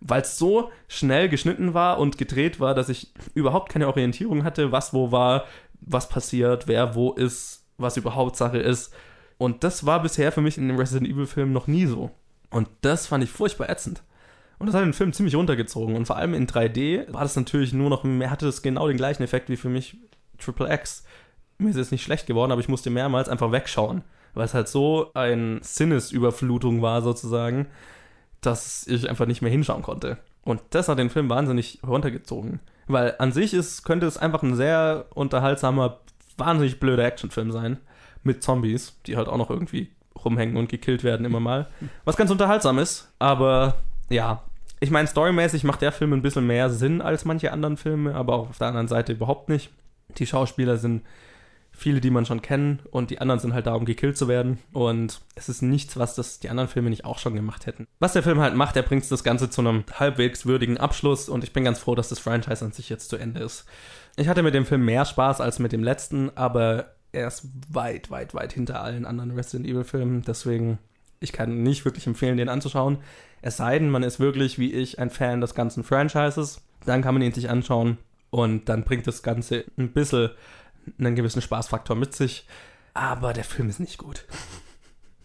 Weil 0.00 0.22
es 0.22 0.38
so 0.38 0.72
schnell 0.88 1.28
geschnitten 1.28 1.72
war 1.72 2.00
und 2.00 2.18
gedreht 2.18 2.58
war, 2.58 2.74
dass 2.74 2.88
ich 2.88 3.12
überhaupt 3.34 3.70
keine 3.70 3.86
Orientierung 3.86 4.42
hatte, 4.42 4.72
was 4.72 4.92
wo 4.92 5.12
war, 5.12 5.44
was 5.80 6.08
passiert, 6.08 6.66
wer 6.66 6.96
wo 6.96 7.12
ist, 7.12 7.64
was 7.76 7.96
überhaupt 7.96 8.36
Sache 8.36 8.58
ist. 8.58 8.92
Und 9.40 9.64
das 9.64 9.86
war 9.86 10.02
bisher 10.02 10.32
für 10.32 10.42
mich 10.42 10.58
in 10.58 10.68
dem 10.68 10.76
Resident 10.76 11.10
Evil-Film 11.10 11.50
noch 11.50 11.66
nie 11.66 11.86
so. 11.86 12.10
Und 12.50 12.68
das 12.82 13.06
fand 13.06 13.24
ich 13.24 13.30
furchtbar 13.30 13.70
ätzend. 13.70 14.02
Und 14.58 14.66
das 14.66 14.76
hat 14.76 14.82
den 14.82 14.92
Film 14.92 15.14
ziemlich 15.14 15.34
runtergezogen. 15.34 15.96
Und 15.96 16.04
vor 16.04 16.16
allem 16.16 16.34
in 16.34 16.46
3D 16.46 17.10
war 17.10 17.22
das 17.22 17.36
natürlich 17.36 17.72
nur 17.72 17.88
noch, 17.88 18.04
mehr 18.04 18.30
hatte 18.30 18.44
das 18.44 18.60
genau 18.60 18.86
den 18.86 18.98
gleichen 18.98 19.22
Effekt 19.22 19.48
wie 19.48 19.56
für 19.56 19.70
mich 19.70 19.96
Triple 20.38 20.70
X. 20.70 21.04
Mir 21.56 21.70
ist 21.70 21.76
es 21.76 21.90
nicht 21.90 22.02
schlecht 22.02 22.26
geworden, 22.26 22.52
aber 22.52 22.60
ich 22.60 22.68
musste 22.68 22.90
mehrmals 22.90 23.30
einfach 23.30 23.50
wegschauen. 23.50 24.02
Weil 24.34 24.44
es 24.44 24.52
halt 24.52 24.68
so 24.68 25.10
ein 25.14 25.60
Sinnesüberflutung 25.62 26.82
war, 26.82 27.00
sozusagen, 27.00 27.66
dass 28.42 28.86
ich 28.88 29.08
einfach 29.08 29.24
nicht 29.24 29.40
mehr 29.40 29.50
hinschauen 29.50 29.80
konnte. 29.80 30.18
Und 30.42 30.60
das 30.68 30.90
hat 30.90 30.98
den 30.98 31.08
Film 31.08 31.30
wahnsinnig 31.30 31.78
runtergezogen. 31.82 32.60
Weil 32.88 33.14
an 33.18 33.32
sich 33.32 33.54
ist, 33.54 33.84
könnte 33.84 34.06
es 34.06 34.18
einfach 34.18 34.42
ein 34.42 34.54
sehr 34.54 35.06
unterhaltsamer, 35.14 36.00
wahnsinnig 36.36 36.78
blöder 36.78 37.06
Actionfilm 37.06 37.52
sein. 37.52 37.78
Mit 38.22 38.42
Zombies, 38.42 38.98
die 39.06 39.16
halt 39.16 39.28
auch 39.28 39.38
noch 39.38 39.50
irgendwie 39.50 39.90
rumhängen 40.24 40.56
und 40.56 40.68
gekillt 40.68 41.04
werden 41.04 41.24
immer 41.24 41.40
mal. 41.40 41.68
Was 42.04 42.16
ganz 42.16 42.30
unterhaltsam 42.30 42.78
ist, 42.78 43.12
aber 43.18 43.76
ja. 44.10 44.42
Ich 44.80 44.90
meine, 44.90 45.08
storymäßig 45.08 45.64
macht 45.64 45.82
der 45.82 45.92
Film 45.92 46.12
ein 46.12 46.22
bisschen 46.22 46.46
mehr 46.46 46.70
Sinn 46.70 47.02
als 47.02 47.24
manche 47.24 47.52
anderen 47.52 47.76
Filme, 47.76 48.14
aber 48.14 48.34
auch 48.34 48.50
auf 48.50 48.58
der 48.58 48.68
anderen 48.68 48.88
Seite 48.88 49.12
überhaupt 49.12 49.48
nicht. 49.48 49.70
Die 50.16 50.26
Schauspieler 50.26 50.78
sind 50.78 51.02
viele, 51.72 52.00
die 52.00 52.10
man 52.10 52.26
schon 52.26 52.42
kennt 52.42 52.84
und 52.86 53.10
die 53.10 53.20
anderen 53.20 53.40
sind 53.40 53.54
halt 53.54 53.66
da, 53.66 53.74
um 53.74 53.84
gekillt 53.84 54.16
zu 54.16 54.28
werden. 54.28 54.58
Und 54.72 55.20
es 55.34 55.48
ist 55.48 55.62
nichts, 55.62 55.96
was 55.96 56.14
das 56.14 56.40
die 56.40 56.48
anderen 56.48 56.68
Filme 56.68 56.90
nicht 56.90 57.04
auch 57.04 57.18
schon 57.18 57.34
gemacht 57.34 57.66
hätten. 57.66 57.86
Was 57.98 58.12
der 58.12 58.22
Film 58.22 58.40
halt 58.40 58.54
macht, 58.54 58.76
er 58.76 58.82
bringt 58.82 59.10
das 59.10 59.24
Ganze 59.24 59.50
zu 59.50 59.60
einem 59.60 59.84
halbwegs 59.98 60.46
würdigen 60.46 60.78
Abschluss 60.78 61.28
und 61.28 61.44
ich 61.44 61.52
bin 61.52 61.64
ganz 61.64 61.78
froh, 61.78 61.94
dass 61.94 62.08
das 62.08 62.18
Franchise 62.18 62.64
an 62.64 62.72
sich 62.72 62.88
jetzt 62.88 63.08
zu 63.08 63.16
Ende 63.16 63.40
ist. 63.40 63.66
Ich 64.16 64.28
hatte 64.28 64.42
mit 64.42 64.54
dem 64.54 64.66
Film 64.66 64.84
mehr 64.84 65.04
Spaß 65.04 65.40
als 65.40 65.58
mit 65.58 65.72
dem 65.72 65.82
letzten, 65.82 66.30
aber 66.36 66.94
er 67.12 67.28
ist 67.28 67.48
weit, 67.68 68.10
weit, 68.10 68.34
weit 68.34 68.52
hinter 68.52 68.82
allen 68.82 69.04
anderen 69.04 69.32
Resident 69.32 69.68
Evil 69.68 69.84
Filmen. 69.84 70.22
Deswegen, 70.22 70.78
ich 71.20 71.32
kann 71.32 71.62
nicht 71.62 71.84
wirklich 71.84 72.06
empfehlen, 72.06 72.36
den 72.36 72.48
anzuschauen. 72.48 72.98
Es 73.42 73.56
sei 73.56 73.78
denn, 73.78 73.90
man 73.90 74.02
ist 74.02 74.20
wirklich, 74.20 74.58
wie 74.58 74.72
ich, 74.72 74.98
ein 74.98 75.10
Fan 75.10 75.40
des 75.40 75.54
ganzen 75.54 75.84
Franchises. 75.84 76.60
Dann 76.84 77.02
kann 77.02 77.14
man 77.14 77.22
ihn 77.22 77.32
sich 77.32 77.50
anschauen 77.50 77.98
und 78.30 78.68
dann 78.68 78.84
bringt 78.84 79.06
das 79.06 79.22
Ganze 79.22 79.64
ein 79.76 79.92
bisschen 79.92 80.30
einen 80.98 81.16
gewissen 81.16 81.42
Spaßfaktor 81.42 81.96
mit 81.96 82.14
sich. 82.14 82.46
Aber 82.94 83.32
der 83.32 83.44
Film 83.44 83.68
ist 83.68 83.80
nicht 83.80 83.98
gut. 83.98 84.24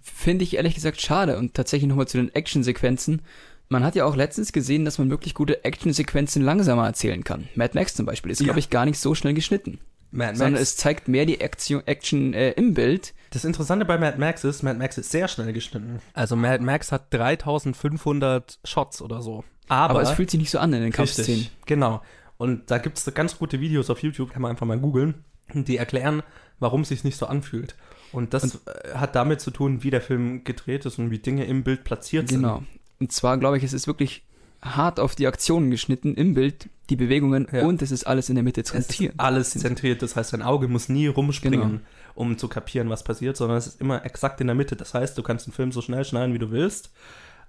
Finde 0.01 0.43
ich 0.43 0.55
ehrlich 0.55 0.75
gesagt 0.75 1.01
schade. 1.01 1.37
Und 1.37 1.53
tatsächlich 1.53 1.89
nochmal 1.89 2.07
zu 2.07 2.17
den 2.17 2.33
Actionsequenzen. 2.33 3.21
Man 3.69 3.83
hat 3.83 3.95
ja 3.95 4.05
auch 4.05 4.15
letztens 4.15 4.51
gesehen, 4.51 4.85
dass 4.85 4.99
man 4.99 5.09
wirklich 5.09 5.33
gute 5.33 5.63
Actionsequenzen 5.63 6.43
langsamer 6.43 6.85
erzählen 6.85 7.23
kann. 7.23 7.47
Mad 7.55 7.71
Max 7.73 7.95
zum 7.95 8.05
Beispiel 8.05 8.31
ist, 8.31 8.39
ja. 8.39 8.45
glaube 8.45 8.59
ich, 8.59 8.69
gar 8.69 8.85
nicht 8.85 8.99
so 8.99 9.15
schnell 9.15 9.33
geschnitten. 9.33 9.79
Mad 10.15 10.37
sondern 10.37 10.61
es 10.61 10.77
zeigt 10.77 11.07
mehr 11.07 11.25
die 11.25 11.41
Action, 11.41 11.85
Action 11.85 12.33
äh, 12.33 12.51
im 12.51 12.73
Bild. 12.73 13.13
Das 13.31 13.43
Interessante 13.43 13.85
bei 13.85 13.97
Mad 13.97 14.17
Max 14.17 14.43
ist, 14.43 14.63
Mad 14.63 14.79
Max 14.79 14.97
ist 14.97 15.11
sehr 15.11 15.27
schnell 15.27 15.51
geschnitten. 15.53 15.99
Also 16.13 16.35
Mad 16.35 16.63
Max 16.63 16.91
hat 16.91 17.13
3500 17.13 18.59
Shots 18.63 19.01
oder 19.01 19.21
so. 19.21 19.43
Aber, 19.67 19.95
Aber 19.95 20.01
es 20.01 20.11
fühlt 20.11 20.31
sich 20.31 20.39
nicht 20.39 20.51
so 20.51 20.59
an 20.59 20.73
in 20.73 20.81
den 20.81 20.91
Kampfszenen. 20.91 21.47
Genau. 21.65 22.01
Und 22.37 22.69
da 22.71 22.77
gibt 22.77 22.97
es 22.97 23.13
ganz 23.13 23.37
gute 23.37 23.59
Videos 23.59 23.89
auf 23.89 24.03
YouTube, 24.03 24.31
kann 24.31 24.41
man 24.41 24.51
einfach 24.51 24.65
mal 24.65 24.79
googeln, 24.79 25.25
die 25.53 25.77
erklären, 25.77 26.23
warum 26.59 26.81
es 26.81 26.89
sich 26.89 27.03
nicht 27.03 27.17
so 27.17 27.25
anfühlt. 27.25 27.75
Und 28.11 28.33
das 28.33 28.43
und, 28.43 28.61
äh, 28.67 28.95
hat 28.95 29.15
damit 29.15 29.41
zu 29.41 29.51
tun, 29.51 29.83
wie 29.83 29.89
der 29.89 30.01
Film 30.01 30.43
gedreht 30.43 30.85
ist 30.85 30.99
und 30.99 31.11
wie 31.11 31.19
Dinge 31.19 31.45
im 31.45 31.63
Bild 31.63 31.83
platziert 31.83 32.29
genau. 32.29 32.57
sind. 32.57 32.67
Genau. 32.67 32.81
Und 32.99 33.11
zwar 33.11 33.37
glaube 33.37 33.57
ich, 33.57 33.63
es 33.63 33.73
ist 33.73 33.87
wirklich 33.87 34.23
hart 34.61 34.99
auf 34.99 35.15
die 35.15 35.27
Aktionen 35.27 35.71
geschnitten 35.71 36.15
im 36.15 36.33
Bild, 36.33 36.69
die 36.89 36.95
Bewegungen 36.95 37.47
ja. 37.51 37.65
und 37.65 37.81
es 37.81 37.91
ist 37.91 38.05
alles 38.05 38.29
in 38.29 38.35
der 38.35 38.43
Mitte 38.43 38.63
zentriert. 38.63 39.13
alles 39.17 39.51
zentriert, 39.51 40.01
das 40.01 40.15
heißt, 40.15 40.33
dein 40.33 40.41
Auge 40.41 40.67
muss 40.67 40.89
nie 40.89 41.07
rumspringen, 41.07 41.59
genau. 41.59 41.81
um 42.15 42.37
zu 42.37 42.47
kapieren, 42.47 42.89
was 42.89 43.03
passiert, 43.03 43.37
sondern 43.37 43.57
es 43.57 43.67
ist 43.67 43.81
immer 43.81 44.05
exakt 44.05 44.41
in 44.41 44.47
der 44.47 44.55
Mitte. 44.55 44.75
Das 44.75 44.93
heißt, 44.93 45.17
du 45.17 45.23
kannst 45.23 45.47
den 45.47 45.53
Film 45.53 45.71
so 45.71 45.81
schnell 45.81 46.05
schneiden, 46.05 46.33
wie 46.33 46.39
du 46.39 46.51
willst, 46.51 46.91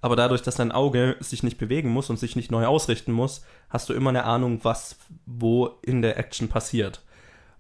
aber 0.01 0.17
dadurch, 0.17 0.43
dass 0.43 0.57
dein 0.57 0.73
Auge 0.73 1.17
sich 1.21 1.43
nicht 1.43 1.59
bewegen 1.59 1.91
muss 1.91 2.11
und 2.11 2.19
sich 2.19 2.37
nicht 2.37 2.51
neu 2.51 2.67
ausrichten 2.67 3.13
muss, 3.13 3.45
hast 3.71 3.89
du 3.89 3.95
immer 3.95 4.11
eine 4.11 4.25
Ahnung, 4.25 4.61
was 4.63 4.97
wo 5.27 5.79
in 5.83 6.03
der 6.03 6.19
Action 6.19 6.49
passiert. 6.49 7.03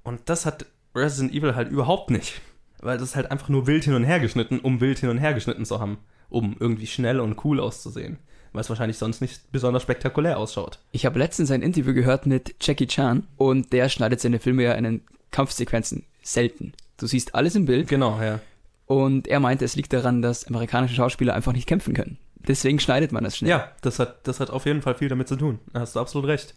Und 0.03 0.21
das 0.27 0.47
hat 0.47 0.67
Resident 0.95 1.35
Evil 1.35 1.55
halt 1.55 1.71
überhaupt 1.71 2.11
nicht. 2.11 2.41
Weil 2.81 2.99
das 2.99 3.11
ist 3.11 3.17
halt 3.17 3.31
einfach 3.31 3.49
nur 3.49 3.67
wild 3.67 3.85
hin 3.85 3.95
und 3.95 4.05
her 4.05 4.21
geschnitten, 4.21 4.61
um 4.61 4.81
wild 4.81 4.99
hin 4.99 5.09
und 5.09 5.19
her 5.19 5.35
geschnitten 5.35 5.65
zu 5.65 5.81
haben. 5.81 5.99
Um 6.29 6.57
irgendwie 6.61 6.87
schnell 6.87 7.21
und 7.21 7.43
cool 7.45 7.59
auszusehen 7.59 8.19
weil 8.57 8.63
es 8.63 8.69
wahrscheinlich 8.69 8.99
sonst 8.99 9.21
nicht 9.21 9.53
besonders 9.53 9.83
spektakulär 9.83 10.39
ausschaut. 10.39 10.79
Ich 10.91 11.07
habe 11.07 11.19
letztens 11.19 11.51
ein 11.51 11.63
Interview 11.63 11.95
gehört 11.95 12.27
mit 12.27 12.55
Jackie 12.61 12.87
Chan 12.87 13.27
und 13.37 13.73
der 13.73 13.89
schneidet 13.89 14.21
seine 14.21 14.41
Filme 14.41 14.65
ja 14.65 14.73
in 14.73 14.85
den 14.85 15.03
Kampfsequenzen 15.31 16.05
selten. 16.23 16.73
Du 16.97 17.07
siehst 17.07 17.35
alles 17.35 17.55
im 17.55 17.67
Bild. 17.67 17.89
Genau, 17.89 18.21
ja. 18.21 18.41
Und 18.87 19.29
er 19.29 19.41
meinte, 19.41 19.65
es 19.65 19.77
liegt 19.77 19.93
daran, 19.93 20.23
dass 20.23 20.47
amerikanische 20.47 20.95
Schauspieler 20.95 21.35
einfach 21.35 21.53
nicht 21.53 21.67
kämpfen 21.69 21.93
können. 21.93 22.19
Deswegen 22.49 22.81
schneidet 22.81 23.13
man 23.13 23.25
das 23.25 23.37
schnell. 23.37 23.51
Ja, 23.51 23.73
das 23.83 23.99
hat, 23.99 24.27
das 24.27 24.41
hat 24.41 24.51
auf 24.51 24.67
jeden 24.67 24.81
Fall 24.81 24.95
viel 24.95 25.09
damit 25.09 25.29
zu 25.29 25.37
tun. 25.37 25.59
Da 25.73 25.81
hast 25.81 25.97
du 25.97 26.01
absolut 26.01 26.29
recht. 26.29 26.55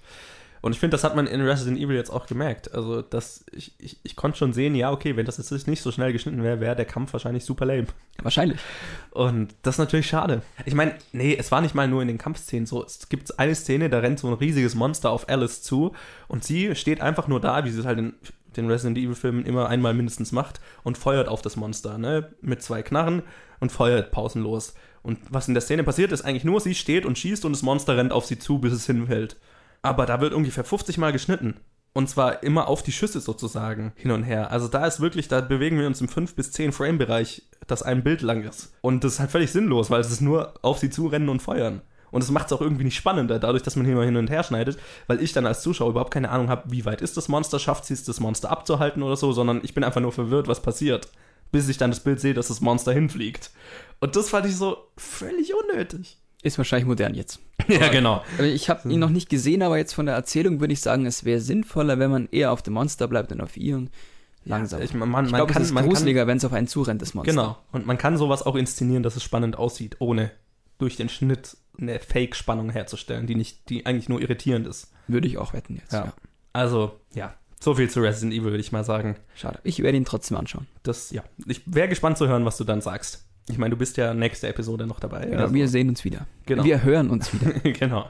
Und 0.62 0.74
ich 0.74 0.80
finde, 0.80 0.96
das 0.96 1.04
hat 1.04 1.16
man 1.16 1.28
in 1.28 1.42
Resident 1.42 1.78
Evil 1.78 1.96
jetzt 1.96 2.10
auch 2.10 2.26
gemerkt. 2.26 2.74
Also, 2.74 3.02
dass 3.02 3.46
ich, 3.52 3.74
ich, 3.80 4.00
ich 4.04 4.16
konnte 4.16 4.38
schon 4.38 4.54
sehen, 4.54 4.76
ja, 4.76 4.92
okay, 4.92 5.16
wenn 5.16 5.26
das 5.26 5.38
jetzt 5.38 5.68
nicht 5.68 5.82
so 5.82 5.92
schnell 5.92 6.12
geschnitten 6.12 6.44
wäre, 6.44 6.60
wäre 6.60 6.76
der 6.76 6.86
Kampf 6.86 7.14
wahrscheinlich 7.14 7.46
super 7.46 7.66
lame. 7.66 7.88
Wahrscheinlich. 8.22 8.60
Und 9.12 9.56
das 9.62 9.76
ist 9.76 9.80
natürlich 9.80 10.08
schade. 10.08 10.42
Ich 10.66 10.74
meine, 10.74 10.96
nee, 11.14 11.36
es 11.38 11.52
war 11.52 11.62
nicht 11.62 11.76
mal 11.76 11.88
nur 11.88 12.02
in 12.02 12.08
den 12.08 12.18
Kampfszenen 12.18 12.66
so. 12.66 12.84
Es 12.84 13.08
gibt 13.10 13.40
eine 13.40 13.56
Szene, 13.56 13.90
da 13.90 14.00
rennt 14.00 14.20
so 14.20 14.28
ein 14.28 14.34
riesiges 14.34 14.76
Monster 14.76 15.12
auf 15.12 15.30
Alice 15.30 15.62
zu 15.62 15.94
und 16.28 16.44
sie 16.44 16.76
steht 16.76 17.02
einfach 17.02 17.28
nur 17.28 17.40
da, 17.40 17.64
wie 17.64 17.70
sie 17.70 17.80
es 17.80 17.86
halt 17.86 18.00
in 18.00 18.14
den 18.58 18.70
Resident 18.70 18.98
Evil-Filmen 18.98 19.46
immer 19.46 19.70
einmal 19.70 19.94
mindestens 19.94 20.32
macht 20.32 20.60
und 20.84 20.98
feuert 20.98 21.28
auf 21.28 21.42
das 21.42 21.56
Monster, 21.56 21.98
ne? 21.98 22.34
Mit 22.42 22.62
zwei 22.62 22.82
Knarren 22.82 23.24
und 23.60 23.72
feuert 23.72 24.12
pausenlos. 24.12 24.74
Und 25.02 25.20
was 25.30 25.48
in 25.48 25.54
der 25.54 25.62
Szene 25.62 25.84
passiert, 25.84 26.12
ist 26.12 26.24
eigentlich 26.24 26.44
nur, 26.44 26.60
sie 26.60 26.76
steht 26.76 27.06
und 27.06 27.18
schießt 27.18 27.46
und 27.46 27.54
das 27.54 27.62
Monster 27.62 27.96
rennt 27.96 28.12
auf 28.12 28.26
sie 28.26 28.38
zu, 28.38 28.60
bis 28.60 28.74
es 28.74 28.86
hinfällt 28.86 29.38
aber 29.82 30.06
da 30.06 30.22
wird 30.22 30.34
ungefähr 30.34 30.64
50 30.64 30.98
Mal 30.98 31.12
geschnitten. 31.12 31.56
Und 31.94 32.08
zwar 32.08 32.44
immer 32.44 32.68
auf 32.68 32.84
die 32.84 32.92
Schüsse 32.92 33.20
sozusagen 33.20 33.94
hin 33.96 34.12
und 34.12 34.24
her. 34.24 34.52
Also 34.52 34.68
da 34.68 34.86
ist 34.86 35.00
wirklich, 35.00 35.28
da 35.28 35.42
bewegen 35.42 35.80
wir 35.80 35.88
uns 35.88 36.02
im 36.02 36.08
5 36.08 36.36
bis 36.36 36.52
10 36.52 36.72
Frame-Bereich, 36.72 37.44
das 37.68 37.82
ein 37.82 38.04
Bild 38.04 38.22
lang 38.22 38.44
ist. 38.44 38.74
Und 38.82 39.04
das 39.04 39.14
ist 39.14 39.20
halt 39.20 39.32
völlig 39.32 39.52
sinnlos, 39.52 39.90
weil 39.90 40.02
es 40.02 40.12
ist 40.12 40.22
nur 40.22 40.54
auf 40.62 40.78
sie 40.78 40.92
zurennen 40.92 41.30
und 41.30 41.42
feuern. 41.42 41.82
Und 42.12 42.24
es 42.24 42.32
macht 42.32 42.48
es 42.48 42.54
auch 42.54 42.62
irgendwie 42.62 42.84
nicht 42.84 42.96
spannender, 42.96 43.40
dadurch, 43.40 43.64
dass 43.64 43.76
man 43.76 43.86
immer 43.86 44.04
hin 44.04 44.18
und 44.18 44.30
her 44.30 44.44
schneidet, 44.44 44.80
weil 45.08 45.22
ich 45.22 45.34
dann 45.34 45.46
als 45.46 45.62
Zuschauer 45.62 45.90
überhaupt 45.90 46.14
keine 46.14 46.30
Ahnung 46.30 46.50
habe, 46.50 46.72
wie 46.72 46.86
weit 46.86 47.02
ist 47.02 47.18
das 47.18 47.28
Monster, 47.28 47.60
schafft 47.60 47.86
sie 47.86 47.94
es, 47.94 48.04
das 48.04 48.20
Monster 48.20 48.50
abzuhalten 48.50 49.04
oder 49.04 49.16
so, 49.16 49.32
sondern 49.32 49.62
ich 49.64 49.74
bin 49.74 49.84
einfach 49.84 50.02
nur 50.02 50.12
verwirrt, 50.12 50.48
was 50.48 50.62
passiert, 50.62 51.10
bis 51.52 51.70
ich 51.70 51.78
dann 51.78 51.92
das 51.92 52.00
Bild 52.00 52.20
sehe, 52.20 52.34
dass 52.34 52.48
das 52.48 52.62
Monster 52.62 52.94
hinfliegt. 52.94 53.52
Und 54.00 54.16
das 54.16 54.30
fand 54.30 54.46
ich 54.46 54.56
so 54.56 54.78
völlig 54.98 55.54
unnötig. 55.54 56.19
Ist 56.42 56.58
wahrscheinlich 56.58 56.88
modern 56.88 57.16
jetzt. 57.16 57.40
ja, 57.68 57.90
genau. 57.90 58.24
Ich 58.42 58.70
habe 58.70 58.90
ihn 58.90 59.00
noch 59.00 59.10
nicht 59.10 59.30
gesehen, 59.30 59.62
aber 59.62 59.78
jetzt 59.78 59.94
von 59.94 60.06
der 60.06 60.16
Erzählung 60.16 60.62
würde 60.62 60.74
ich 60.74 60.80
sagen, 60.80 61.06
es 61.06 61.26
wäre 61.26 61.42
sinnvoller, 61.42 62.00
wenn 62.00 62.10
man 62.10 62.30
eher 62.32 62.52
auf 62.52 62.62
dem 62.62 62.74
Monster 62.74 63.08
bleibt 63.08 63.32
und 63.32 63.42
auf 63.42 63.58
ihr 63.58 63.76
und 63.76 63.92
langsam. 64.46 64.80
Ja, 64.80 64.86
ich 64.86 64.94
man, 64.94 65.26
ich 65.26 65.34
glaube, 65.34 65.54
es 65.54 65.60
ist 65.60 65.76
gruseliger, 65.76 66.28
wenn 66.28 66.38
es 66.38 66.46
auf 66.46 66.54
einen 66.54 66.68
zurennt, 66.68 67.02
das 67.02 67.14
Monster. 67.14 67.32
Genau. 67.32 67.58
Und 67.72 67.86
man 67.86 67.98
kann 67.98 68.18
sowas 68.18 68.44
auch 68.44 68.56
inszenieren, 68.56 69.04
dass 69.04 69.18
es 69.18 69.24
spannend 69.24 69.58
aussieht, 69.58 69.98
ohne 70.00 70.32
durch 70.78 70.96
den 70.96 71.10
Schnitt 71.10 71.58
eine 71.78 72.00
Fake-Spannung 72.00 72.70
herzustellen, 72.70 73.28
die 73.28 73.36
nicht, 73.36 73.70
die 73.70 73.86
eigentlich 73.86 74.08
nur 74.08 74.22
irritierend 74.22 74.66
ist. 74.66 74.92
Würde 75.08 75.28
ich 75.28 75.38
auch 75.38 75.54
wetten 75.54 75.76
jetzt. 75.76 75.92
Ja. 75.92 76.06
ja. 76.06 76.14
Also, 76.54 77.00
ja. 77.14 77.34
So 77.60 77.76
viel 77.76 77.90
zu 77.90 78.00
Resident 78.00 78.34
Evil, 78.34 78.52
würde 78.52 78.60
ich 78.60 78.72
mal 78.72 78.86
sagen. 78.86 79.18
Schade. 79.36 79.60
Ich 79.64 79.84
werde 79.84 79.98
ihn 79.98 80.06
trotzdem 80.06 80.38
anschauen. 80.38 80.68
Das, 80.84 81.12
ja. 81.12 81.24
Ich 81.46 81.62
wäre 81.66 81.90
gespannt 81.90 82.18
zu 82.18 82.28
hören, 82.28 82.46
was 82.46 82.56
du 82.56 82.64
dann 82.64 82.80
sagst. 82.80 83.26
Ich 83.50 83.58
meine, 83.58 83.72
du 83.72 83.78
bist 83.78 83.98
ja 83.98 84.14
nächste 84.14 84.48
Episode 84.48 84.86
noch 84.86 85.00
dabei. 85.00 85.26
Genau, 85.26 85.44
also. 85.44 85.54
wir 85.54 85.68
sehen 85.68 85.90
uns 85.90 86.06
wieder. 86.06 86.28
Genau. 86.46 86.64
Wir 86.64 86.84
hören 86.84 87.10
uns 87.10 87.34
wieder. 87.42 87.60
genau. 87.72 88.08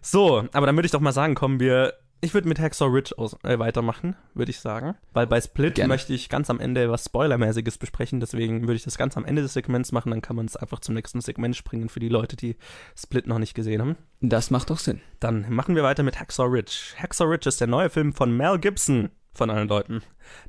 So, 0.00 0.44
aber 0.52 0.66
dann 0.66 0.76
würde 0.76 0.86
ich 0.86 0.92
doch 0.92 1.00
mal 1.00 1.12
sagen, 1.12 1.34
kommen 1.34 1.60
wir. 1.60 1.94
Ich 2.22 2.32
würde 2.32 2.48
mit 2.48 2.58
Hacksaw 2.58 2.88
Ridge 2.90 3.18
aus, 3.18 3.36
äh, 3.42 3.58
weitermachen, 3.58 4.16
würde 4.32 4.50
ich 4.50 4.58
sagen. 4.58 4.94
Weil 5.12 5.26
bei 5.26 5.38
Split 5.38 5.74
Gerne. 5.74 5.88
möchte 5.88 6.14
ich 6.14 6.30
ganz 6.30 6.48
am 6.48 6.60
Ende 6.60 6.90
was 6.90 7.04
Spoilermäßiges 7.04 7.76
besprechen. 7.76 8.20
Deswegen 8.20 8.62
würde 8.62 8.74
ich 8.74 8.84
das 8.84 8.96
ganz 8.96 9.18
am 9.18 9.26
Ende 9.26 9.42
des 9.42 9.52
Segments 9.52 9.92
machen. 9.92 10.10
Dann 10.10 10.22
kann 10.22 10.34
man 10.34 10.46
es 10.46 10.56
einfach 10.56 10.80
zum 10.80 10.94
nächsten 10.94 11.20
Segment 11.20 11.56
springen 11.56 11.90
für 11.90 12.00
die 12.00 12.08
Leute, 12.08 12.36
die 12.36 12.56
Split 12.96 13.26
noch 13.26 13.38
nicht 13.38 13.54
gesehen 13.54 13.82
haben. 13.82 13.96
Das 14.22 14.50
macht 14.50 14.70
doch 14.70 14.78
Sinn. 14.78 15.02
Dann 15.20 15.52
machen 15.52 15.74
wir 15.76 15.82
weiter 15.82 16.04
mit 16.04 16.18
Hacksaw 16.18 16.48
Ridge. 16.48 16.94
Hacksaw 16.96 17.28
Ridge 17.28 17.48
ist 17.50 17.60
der 17.60 17.68
neue 17.68 17.90
Film 17.90 18.14
von 18.14 18.34
Mel 18.34 18.58
Gibson, 18.58 19.10
von 19.34 19.50
allen 19.50 19.68
Leuten, 19.68 20.02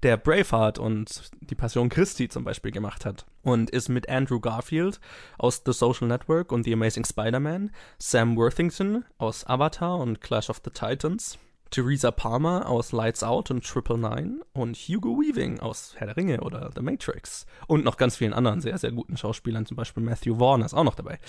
der 0.04 0.18
Braveheart 0.18 0.80
und 0.80 1.30
die 1.42 1.56
Passion 1.56 1.90
Christi 1.90 2.30
zum 2.30 2.44
Beispiel 2.44 2.72
gemacht 2.72 3.06
hat. 3.06 3.26
Und 3.44 3.70
ist 3.70 3.90
mit 3.90 4.10
Andrew 4.10 4.40
Garfield 4.40 5.00
aus 5.38 5.62
The 5.66 5.72
Social 5.72 6.08
Network 6.08 6.52
und 6.52 6.64
The 6.64 6.74
Amazing 6.74 7.06
Spider-Man, 7.06 7.72
Sam 7.98 8.36
Worthington 8.36 9.06
aus 9.18 9.46
Avatar 9.48 10.00
und 10.00 10.20
Clash 10.22 10.50
of 10.50 10.62
the 10.64 10.72
Titans, 10.72 11.40
Theresa 11.70 12.12
Palmer 12.12 12.68
aus 12.68 12.92
Lights 12.92 13.24
Out 13.24 13.52
und 13.52 13.66
Triple 13.66 13.98
Nine 13.98 14.42
und 14.54 14.76
Hugo 14.76 15.18
Weaving 15.18 15.60
aus 15.60 15.94
Herr 15.98 16.08
der 16.08 16.18
Ringe 16.18 16.42
oder 16.42 16.72
The 16.74 16.82
Matrix 16.82 17.46
und 17.68 17.84
noch 17.84 17.98
ganz 17.98 18.16
vielen 18.16 18.34
anderen 18.34 18.62
sehr, 18.62 18.78
sehr 18.78 18.92
guten 18.92 19.18
Schauspielern, 19.18 19.66
zum 19.66 19.78
Beispiel 19.78 20.04
Matthew 20.04 20.38
Vaughn 20.38 20.62
ist 20.62 20.74
auch 20.74 20.84
noch 20.84 20.96
dabei. 20.96 21.20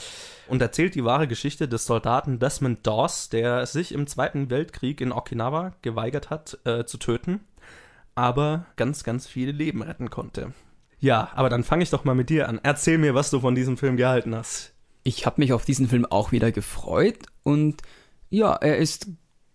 Und 0.47 0.63
erzählt 0.63 0.95
die 0.95 1.05
wahre 1.05 1.29
Geschichte 1.29 1.69
des 1.69 1.87
Soldaten 1.87 2.39
Desmond 2.39 2.87
Doss, 2.87 3.29
der 3.29 3.67
sich 3.67 3.93
im 3.93 4.07
Zweiten 4.07 4.51
Weltkrieg 4.51 5.01
in 5.01 5.13
Okinawa 5.13 5.73
geweigert 5.83 6.31
hat 6.31 6.59
äh, 6.65 6.85
zu 6.85 6.99
töten, 6.99 7.41
aber 8.19 8.67
ganz, 8.75 9.05
ganz 9.05 9.29
viele 9.29 9.53
Leben 9.53 9.81
retten 9.81 10.11
konnte. 10.11 10.53
Ja, 10.99 11.31
aber 11.37 11.49
dann 11.49 11.63
fange 11.63 11.85
ich 11.85 11.91
doch 11.91 12.05
mal 12.05 12.17
mit 12.17 12.31
dir 12.31 12.49
an. 12.49 12.59
Erzähl 12.65 12.99
mir, 12.99 13.15
was 13.15 13.31
du 13.31 13.39
von 13.39 13.55
diesem 13.55 13.77
Film 13.77 13.97
gehalten 13.97 14.35
hast. 14.35 14.75
Ich 15.05 15.25
habe 15.25 15.41
mich 15.41 15.53
auf 15.53 15.65
diesen 15.65 15.89
Film 15.89 16.05
auch 16.05 16.33
wieder 16.33 16.51
gefreut 16.51 17.19
und 17.45 17.81
ja, 18.29 18.55
er 18.55 18.77
ist 18.79 19.07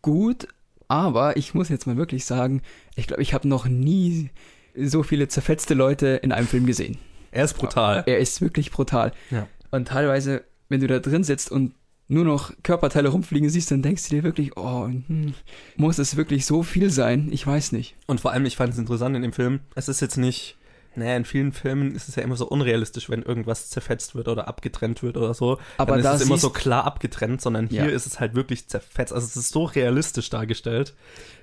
gut, 0.01 0.47
aber 0.87 1.35
ich 1.35 1.53
muss 1.53 1.67
jetzt 1.67 1.85
mal 1.85 1.97
wirklich 1.97 2.23
sagen, 2.23 2.61
ich 2.95 3.07
glaube, 3.07 3.21
ich 3.21 3.33
habe 3.33 3.47
noch 3.47 3.65
nie 3.65 4.29
so 4.75 5.03
viele 5.03 5.27
zerfetzte 5.27 5.73
Leute 5.73 6.07
in 6.23 6.31
einem 6.31 6.47
Film 6.47 6.65
gesehen. 6.65 6.97
Er 7.31 7.43
ist 7.43 7.57
brutal. 7.57 8.03
Er 8.05 8.19
ist 8.19 8.41
wirklich 8.41 8.71
brutal. 8.71 9.11
Ja. 9.29 9.47
Und 9.71 9.89
teilweise, 9.89 10.45
wenn 10.69 10.79
du 10.79 10.87
da 10.87 10.99
drin 10.99 11.25
sitzt 11.25 11.51
und 11.51 11.75
nur 12.07 12.25
noch 12.25 12.51
Körperteile 12.63 13.09
rumfliegen 13.09 13.49
siehst, 13.49 13.71
dann 13.71 13.81
denkst 13.81 14.09
du 14.09 14.15
dir 14.15 14.23
wirklich, 14.23 14.57
oh, 14.57 14.85
hm, 14.87 15.33
muss 15.77 15.97
es 15.99 16.15
wirklich 16.17 16.45
so 16.45 16.61
viel 16.63 16.89
sein? 16.89 17.29
Ich 17.31 17.45
weiß 17.47 17.71
nicht. 17.71 17.95
Und 18.07 18.21
vor 18.21 18.31
allem, 18.31 18.45
ich 18.45 18.57
fand 18.57 18.73
es 18.73 18.79
interessant 18.79 19.15
in 19.15 19.21
dem 19.21 19.33
Film, 19.33 19.61
es 19.75 19.87
ist 19.87 20.01
jetzt 20.01 20.17
nicht, 20.17 20.57
naja, 20.95 21.15
in 21.15 21.25
vielen 21.25 21.53
Filmen 21.53 21.95
ist 21.95 22.07
es 22.09 22.15
ja 22.17 22.21
immer 22.23 22.35
so 22.35 22.47
unrealistisch, 22.47 23.09
wenn 23.09 23.23
irgendwas 23.23 23.69
zerfetzt 23.69 24.13
wird 24.13 24.27
oder 24.27 24.47
abgetrennt 24.47 25.01
wird 25.01 25.17
oder 25.17 25.33
so. 25.33 25.57
Aber 25.77 25.93
dann 25.93 26.03
da 26.03 26.13
ist 26.15 26.21
es 26.21 26.27
immer 26.27 26.37
so 26.37 26.51
klar 26.51 26.83
abgetrennt, 26.85 27.41
sondern 27.41 27.67
hier 27.67 27.85
Ja. 27.85 27.89
ist 27.89 28.05
es 28.05 28.19
halt 28.19 28.35
wirklich 28.35 28.67
zerfetzt. 28.67 29.11
Also 29.13 29.25
es 29.25 29.35
ist 29.35 29.49
so 29.49 29.63
realistisch 29.63 30.29
dargestellt. 30.29 30.93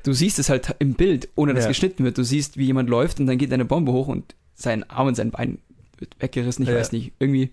Du 0.04 0.12
siehst 0.12 0.38
es 0.38 0.50
halt 0.50 0.72
im 0.78 0.94
Bild, 0.94 1.30
ohne 1.34 1.52
dass 1.54 1.64
Ja. 1.64 1.68
geschnitten 1.68 2.04
wird. 2.04 2.16
Du 2.16 2.22
siehst, 2.22 2.58
wie 2.58 2.66
jemand 2.66 2.88
läuft 2.88 3.18
und 3.18 3.26
dann 3.26 3.38
geht 3.38 3.52
eine 3.52 3.64
Bombe 3.64 3.90
hoch 3.92 4.06
und 4.08 4.36
sein 4.54 4.88
Arm 4.88 5.08
und 5.08 5.14
sein 5.16 5.30
Bein 5.32 5.58
wird 5.98 6.14
weggerissen. 6.20 6.62
Ich 6.62 6.68
Ja. 6.68 6.76
weiß 6.76 6.92
nicht. 6.92 7.12
Irgendwie, 7.18 7.50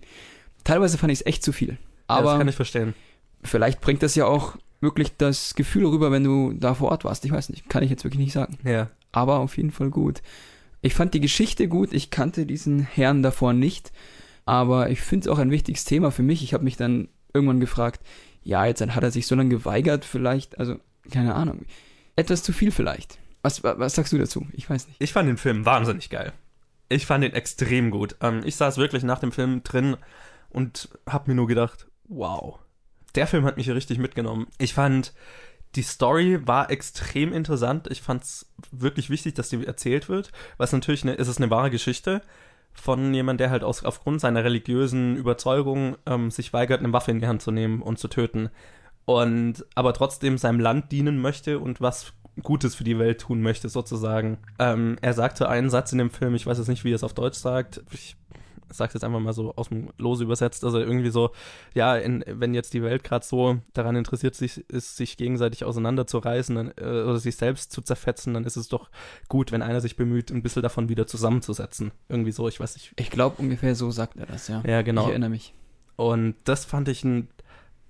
teilweise 0.62 0.98
fand 0.98 1.12
ich 1.12 1.20
es 1.20 1.26
echt 1.26 1.42
zu 1.42 1.52
viel. 1.52 1.78
Ja, 2.08 2.16
Aber 2.16 2.30
das 2.30 2.38
kann 2.38 2.48
ich 2.48 2.56
verstehen. 2.56 2.94
vielleicht 3.42 3.80
bringt 3.80 4.02
das 4.02 4.14
ja 4.14 4.26
auch 4.26 4.56
wirklich 4.80 5.16
das 5.16 5.54
Gefühl 5.54 5.86
rüber, 5.86 6.10
wenn 6.10 6.24
du 6.24 6.52
da 6.52 6.74
vor 6.74 6.90
Ort 6.90 7.04
warst. 7.04 7.24
Ich 7.24 7.32
weiß 7.32 7.48
nicht. 7.48 7.68
Kann 7.68 7.82
ich 7.82 7.90
jetzt 7.90 8.04
wirklich 8.04 8.20
nicht 8.20 8.32
sagen. 8.32 8.58
Ja. 8.64 8.90
aber 9.12 9.38
auf 9.40 9.56
jeden 9.56 9.70
Fall 9.72 9.90
gut. 9.90 10.22
Ich 10.80 10.94
fand 10.94 11.12
die 11.14 11.20
Geschichte 11.20 11.66
gut, 11.66 11.92
ich 11.92 12.10
kannte 12.10 12.46
diesen 12.46 12.80
Herrn 12.82 13.22
davor 13.24 13.52
nicht, 13.52 13.90
aber 14.44 14.90
ich 14.90 15.00
finde 15.00 15.24
es 15.28 15.32
auch 15.32 15.38
ein 15.38 15.50
wichtiges 15.50 15.84
Thema 15.84 16.12
für 16.12 16.22
mich. 16.22 16.42
Ich 16.44 16.54
habe 16.54 16.62
mich 16.62 16.76
dann 16.76 17.08
irgendwann 17.34 17.58
gefragt, 17.58 18.00
ja, 18.44 18.64
jetzt 18.64 18.80
hat 18.80 19.02
er 19.02 19.10
sich 19.10 19.26
so 19.26 19.34
lange 19.34 19.50
geweigert, 19.50 20.04
vielleicht, 20.04 20.58
also 20.60 20.76
keine 21.10 21.34
Ahnung. 21.34 21.64
Etwas 22.14 22.42
zu 22.44 22.52
viel 22.52 22.70
vielleicht. 22.70 23.18
Was, 23.42 23.64
wa- 23.64 23.74
was 23.78 23.96
sagst 23.96 24.12
du 24.12 24.18
dazu? 24.18 24.46
Ich 24.52 24.70
weiß 24.70 24.86
nicht. 24.86 25.02
Ich 25.02 25.12
fand 25.12 25.28
den 25.28 25.36
Film 25.36 25.66
wahnsinnig 25.66 26.10
geil. 26.10 26.32
Ich 26.88 27.06
fand 27.06 27.24
den 27.24 27.32
extrem 27.34 27.90
gut. 27.90 28.14
Ähm, 28.20 28.42
ich 28.44 28.54
saß 28.54 28.76
wirklich 28.78 29.02
nach 29.02 29.18
dem 29.18 29.32
Film 29.32 29.62
drin 29.64 29.96
und 30.50 30.88
hab 31.06 31.26
mir 31.26 31.34
nur 31.34 31.48
gedacht, 31.48 31.87
wow. 32.08 32.58
Der 33.14 33.26
Film 33.26 33.44
hat 33.44 33.56
mich 33.56 33.66
hier 33.66 33.74
richtig 33.74 33.98
mitgenommen. 33.98 34.48
Ich 34.58 34.74
fand, 34.74 35.14
die 35.74 35.82
Story 35.82 36.46
war 36.46 36.70
extrem 36.70 37.32
interessant. 37.32 37.88
Ich 37.90 38.02
fand 38.02 38.22
es 38.22 38.50
wirklich 38.70 39.10
wichtig, 39.10 39.34
dass 39.34 39.48
die 39.48 39.66
erzählt 39.66 40.08
wird, 40.08 40.32
es 40.58 40.72
natürlich 40.72 41.02
eine, 41.02 41.18
es 41.18 41.28
ist 41.28 41.38
eine 41.38 41.50
wahre 41.50 41.70
Geschichte 41.70 42.22
von 42.72 43.12
jemand, 43.12 43.40
der 43.40 43.50
halt 43.50 43.64
aus, 43.64 43.84
aufgrund 43.84 44.20
seiner 44.20 44.44
religiösen 44.44 45.16
Überzeugung 45.16 45.96
ähm, 46.06 46.30
sich 46.30 46.52
weigert, 46.52 46.80
eine 46.80 46.92
Waffe 46.92 47.10
in 47.10 47.20
die 47.20 47.26
Hand 47.26 47.42
zu 47.42 47.50
nehmen 47.50 47.82
und 47.82 47.98
zu 47.98 48.08
töten. 48.08 48.50
Und 49.04 49.64
aber 49.74 49.94
trotzdem 49.94 50.38
seinem 50.38 50.60
Land 50.60 50.92
dienen 50.92 51.20
möchte 51.20 51.58
und 51.58 51.80
was 51.80 52.12
Gutes 52.42 52.74
für 52.74 52.84
die 52.84 52.98
Welt 52.98 53.20
tun 53.20 53.42
möchte, 53.42 53.68
sozusagen. 53.68 54.38
Ähm, 54.58 54.96
er 55.00 55.12
sagte 55.12 55.48
einen 55.48 55.70
Satz 55.70 55.92
in 55.92 55.98
dem 55.98 56.10
Film, 56.10 56.34
ich 56.34 56.46
weiß 56.46 56.58
jetzt 56.58 56.68
nicht, 56.68 56.84
wie 56.84 56.92
er 56.92 56.96
es 56.96 57.04
auf 57.04 57.14
Deutsch 57.14 57.38
sagt. 57.38 57.82
Ich 57.90 58.16
sag's 58.70 58.94
jetzt 58.94 59.04
einfach 59.04 59.20
mal 59.20 59.32
so 59.32 59.54
aus 59.56 59.68
dem 59.68 59.90
Lose 59.98 60.24
übersetzt, 60.24 60.64
also 60.64 60.78
irgendwie 60.78 61.10
so, 61.10 61.30
ja, 61.74 61.96
in, 61.96 62.24
wenn 62.26 62.54
jetzt 62.54 62.74
die 62.74 62.82
Welt 62.82 63.04
gerade 63.04 63.24
so 63.24 63.58
daran 63.72 63.96
interessiert 63.96 64.34
sich, 64.34 64.68
ist, 64.70 64.96
sich 64.96 65.16
gegenseitig 65.16 65.64
auseinanderzureißen 65.64 66.54
dann, 66.54 66.72
äh, 66.76 67.02
oder 67.02 67.18
sich 67.18 67.36
selbst 67.36 67.72
zu 67.72 67.82
zerfetzen, 67.82 68.34
dann 68.34 68.44
ist 68.44 68.56
es 68.56 68.68
doch 68.68 68.90
gut, 69.28 69.52
wenn 69.52 69.62
einer 69.62 69.80
sich 69.80 69.96
bemüht, 69.96 70.30
ein 70.30 70.42
bisschen 70.42 70.62
davon 70.62 70.88
wieder 70.88 71.06
zusammenzusetzen. 71.06 71.92
Irgendwie 72.08 72.32
so, 72.32 72.48
ich 72.48 72.60
weiß 72.60 72.74
nicht. 72.74 72.92
Ich 72.96 73.10
glaube, 73.10 73.36
ungefähr 73.38 73.74
so 73.74 73.90
sagt 73.90 74.16
er 74.16 74.26
das, 74.26 74.48
ja. 74.48 74.62
Ja, 74.66 74.82
genau. 74.82 75.02
Ich 75.02 75.10
erinnere 75.10 75.30
mich. 75.30 75.54
Und 75.96 76.36
das 76.44 76.64
fand 76.64 76.88
ich 76.88 77.04
einen 77.04 77.28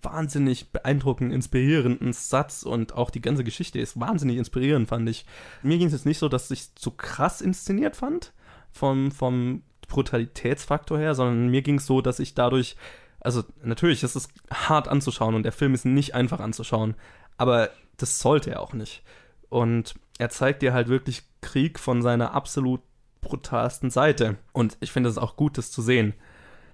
wahnsinnig 0.03 0.71
beeindruckenden, 0.71 1.35
inspirierenden 1.35 2.13
Satz 2.13 2.63
und 2.63 2.95
auch 2.95 3.11
die 3.11 3.21
ganze 3.21 3.45
Geschichte 3.45 3.79
ist 3.81 3.99
wahnsinnig 3.99 4.37
inspirierend, 4.37 4.89
fand 4.89 5.09
ich. 5.09 5.25
Mir 5.63 5.79
ging 5.79 5.89
es 5.89 5.93
jetzt 5.93 6.07
nicht 6.07 6.19
so, 6.19 6.29
dass 6.29 6.51
ich 6.51 6.75
zu 6.75 6.93
krass 6.93 7.41
inszeniert 7.41 7.97
fand, 7.97 8.33
vom, 8.71 9.11
vom 9.11 9.63
Brutalitätsfaktor 9.89 10.99
her, 10.99 11.15
sondern 11.15 11.49
mir 11.49 11.63
ging 11.63 11.77
es 11.77 11.87
so, 11.87 12.01
dass 12.01 12.21
ich 12.21 12.35
dadurch, 12.35 12.77
also 13.21 13.43
natürlich 13.63 14.03
ist 14.03 14.15
es 14.15 14.29
hart 14.53 14.87
anzuschauen 14.89 15.35
und 15.35 15.43
der 15.43 15.53
Film 15.53 15.75
ist 15.75 15.85
nicht 15.85 16.15
einfach 16.15 16.41
anzuschauen, 16.41 16.95
aber 17.37 17.71
das 17.97 18.21
sollte 18.21 18.51
er 18.51 18.61
auch 18.61 18.75
nicht. 18.75 19.03
Und 19.49 19.95
er 20.19 20.31
zeigt 20.31 20.63
dir 20.63 20.73
halt 20.73 20.89
wirklich 20.89 21.23
Krieg 21.41 21.79
von 21.79 22.03
seiner 22.03 22.35
absolut 22.35 22.83
brutalsten 23.21 23.91
Seite. 23.91 24.37
Und 24.53 24.77
ich 24.81 24.93
finde 24.93 25.09
es 25.09 25.19
auch 25.19 25.37
gut, 25.37 25.59
das 25.59 25.71
zu 25.71 25.83
sehen. 25.83 26.15